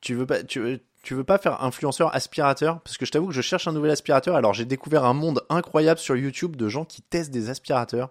Tu 0.02 0.16
veux 0.16 0.26
pas, 0.26 0.44
tu 0.44 0.60
veux, 0.60 0.80
tu 1.04 1.14
veux 1.16 1.24
pas 1.24 1.38
faire 1.38 1.64
influenceur 1.64 2.14
aspirateur? 2.16 2.80
Parce 2.82 2.98
que 2.98 3.06
je 3.06 3.12
t'avoue 3.12 3.28
que 3.28 3.34
je 3.34 3.42
cherche 3.42 3.68
un 3.68 3.72
nouvel 3.72 3.92
aspirateur. 3.92 4.36
Alors 4.36 4.54
j'ai 4.54 4.66
découvert 4.66 5.06
un 5.06 5.14
monde 5.14 5.42
incroyable 5.50 6.00
sur 6.00 6.16
YouTube 6.16 6.56
de 6.56 6.68
gens 6.70 6.86
qui 6.86 7.02
testent 7.02 7.32
des 7.32 7.50
aspirateurs. 7.50 8.10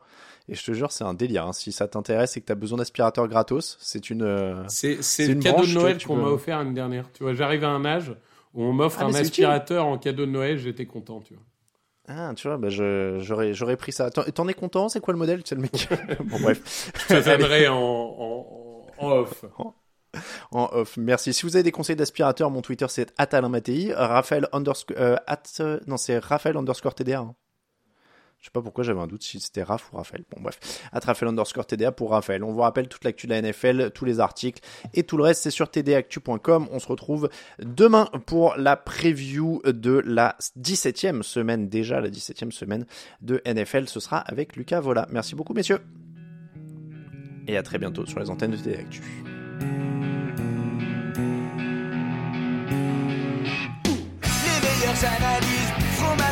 Et 0.48 0.54
je 0.54 0.64
te 0.64 0.72
jure, 0.72 0.90
c'est 0.90 1.04
un 1.04 1.14
délire. 1.14 1.46
hein. 1.46 1.52
Si 1.52 1.70
ça 1.70 1.86
t'intéresse 1.86 2.36
et 2.36 2.40
que 2.40 2.46
t'as 2.46 2.54
besoin 2.56 2.78
d'aspirateur 2.78 3.28
gratos, 3.28 3.76
c'est 3.80 4.10
une. 4.10 4.64
C'est 4.68 4.96
le 5.26 5.32
une 5.34 5.40
cadeau 5.42 5.56
branche, 5.58 5.68
de 5.68 5.72
tu 5.72 5.78
Noël 5.78 5.98
tu 5.98 6.06
qu'on 6.08 6.16
peux- 6.16 6.22
m'a 6.22 6.28
offert 6.28 6.58
l'année 6.58 6.74
dernière. 6.74 7.06
Tu 7.12 7.22
vois, 7.22 7.34
j'arrive 7.34 7.62
à 7.64 7.68
un 7.70 7.84
âge 7.84 8.12
où 8.54 8.64
on 8.64 8.72
m'offre 8.72 8.98
Ah, 9.00 9.04
un 9.04 9.08
utile. 9.10 9.20
aspirateur 9.22 9.86
en 9.86 9.96
cadeau 9.98 10.26
de 10.26 10.30
Noël. 10.32 10.58
J'étais 10.58 10.86
content, 10.86 11.20
tu 11.20 11.34
vois. 11.34 11.42
Ah, 12.12 12.32
tu 12.34 12.48
vois, 12.48 12.56
bah 12.56 12.70
je, 12.70 13.18
j'aurais, 13.20 13.54
j'aurais 13.54 13.76
pris 13.76 13.92
ça. 13.92 14.10
T'en, 14.10 14.48
es 14.48 14.54
content? 14.54 14.88
C'est 14.88 14.98
quoi 15.00 15.12
le 15.12 15.18
modèle? 15.18 15.42
C'est 15.44 15.54
le 15.54 15.60
mec. 15.60 15.88
bon 16.24 16.40
bref. 16.40 16.90
Je 17.08 17.14
te 17.14 17.24
donnerai 17.24 17.68
en, 17.68 17.76
en, 17.76 18.86
en- 18.98 19.10
off. 19.10 19.44
en 20.50 20.68
off. 20.72 20.96
Merci. 20.96 21.32
Si 21.32 21.44
vous 21.46 21.54
avez 21.54 21.62
des 21.62 21.70
conseils 21.70 21.94
d'aspirateur, 21.94 22.50
mon 22.50 22.62
Twitter 22.62 22.86
c'est 22.88 23.12
@alainmattei, 23.16 23.92
Raphaël 23.94 24.48
underscore, 24.52 24.96
euh, 24.98 25.16
at, 25.28 25.42
non 25.86 25.96
c'est 25.96 26.18
Raphaël 26.18 26.56
underscore 26.56 26.94
TDA. 26.96 27.20
hein. 27.20 27.34
Je 28.40 28.46
sais 28.46 28.50
pas 28.52 28.62
pourquoi 28.62 28.84
j'avais 28.84 29.00
un 29.00 29.06
doute 29.06 29.22
si 29.22 29.38
c'était 29.38 29.62
Raph 29.62 29.92
ou 29.92 29.96
Raphaël. 29.96 30.24
Bon 30.30 30.40
bref, 30.40 30.58
at 30.92 31.00
underscore 31.26 31.66
TDA 31.66 31.92
pour 31.92 32.12
Raphaël. 32.12 32.42
On 32.42 32.52
vous 32.52 32.60
rappelle 32.60 32.88
toute 32.88 33.04
l'actu 33.04 33.26
de 33.26 33.32
la 33.32 33.42
NFL, 33.42 33.90
tous 33.90 34.06
les 34.06 34.18
articles 34.18 34.62
et 34.94 35.02
tout 35.02 35.18
le 35.18 35.24
reste 35.24 35.42
c'est 35.42 35.50
sur 35.50 35.70
tdactu.com. 35.70 36.68
On 36.70 36.78
se 36.78 36.88
retrouve 36.88 37.28
demain 37.58 38.08
pour 38.24 38.56
la 38.56 38.76
preview 38.76 39.60
de 39.66 40.02
la 40.06 40.36
17e 40.58 41.22
semaine 41.22 41.68
déjà, 41.68 42.00
la 42.00 42.08
17e 42.08 42.50
semaine 42.50 42.86
de 43.20 43.42
NFL. 43.46 43.88
Ce 43.88 44.00
sera 44.00 44.18
avec 44.18 44.56
Lucas 44.56 44.80
Vola. 44.80 45.06
Merci 45.10 45.34
beaucoup 45.34 45.52
messieurs. 45.52 45.80
Et 47.46 47.58
à 47.58 47.62
très 47.62 47.78
bientôt 47.78 48.06
sur 48.06 48.20
les 48.20 48.30
antennes 48.30 48.52
de 48.52 48.56
TDActu. 48.56 49.02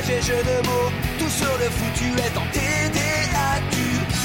Les 0.09 1.18
sur 1.49 1.59
le 1.59 1.71
foutu 1.71 2.09
est 2.27 2.37
en 2.37 2.47
TDAQ. 2.53 3.77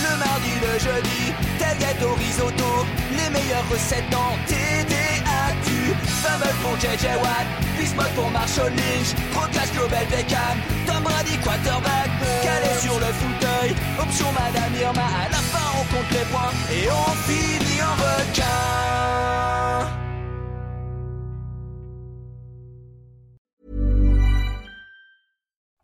Le 0.05 0.13
mardi, 0.23 0.53
le 0.65 0.73
jeudi, 0.79 1.23
tel 1.59 1.77
gâteau 1.77 2.13
risotto, 2.15 2.71
les 3.11 3.29
meilleures 3.29 3.67
recettes 3.71 4.09
dans 4.11 4.33
TDAQ. 4.47 5.67
Fumble 6.21 6.53
pour 6.61 6.75
JJ 6.79 7.05
Watt, 7.23 7.47
Bismuth 7.77 8.13
pour 8.15 8.29
Marshall 8.31 8.71
Lynch, 8.71 9.11
Procas 9.33 9.69
Global 9.73 10.05
Beckham, 10.11 10.57
Tom 10.87 11.03
Brady 11.03 11.37
quarterback, 11.43 12.09
calé 12.43 12.71
sur 12.81 12.97
le 12.99 13.11
fauteuil, 13.21 13.71
option 13.99 14.29
Madame 14.31 14.73
Irma, 14.81 15.07
à 15.23 15.29
la 15.29 15.41
fin 15.51 15.67
on 15.79 15.83
compte 15.93 16.11
les 16.11 16.25
points 16.31 16.53
et 16.71 16.89
on 16.89 17.11
finit 17.27 17.81
en 17.81 17.95
requin. 18.03 18.43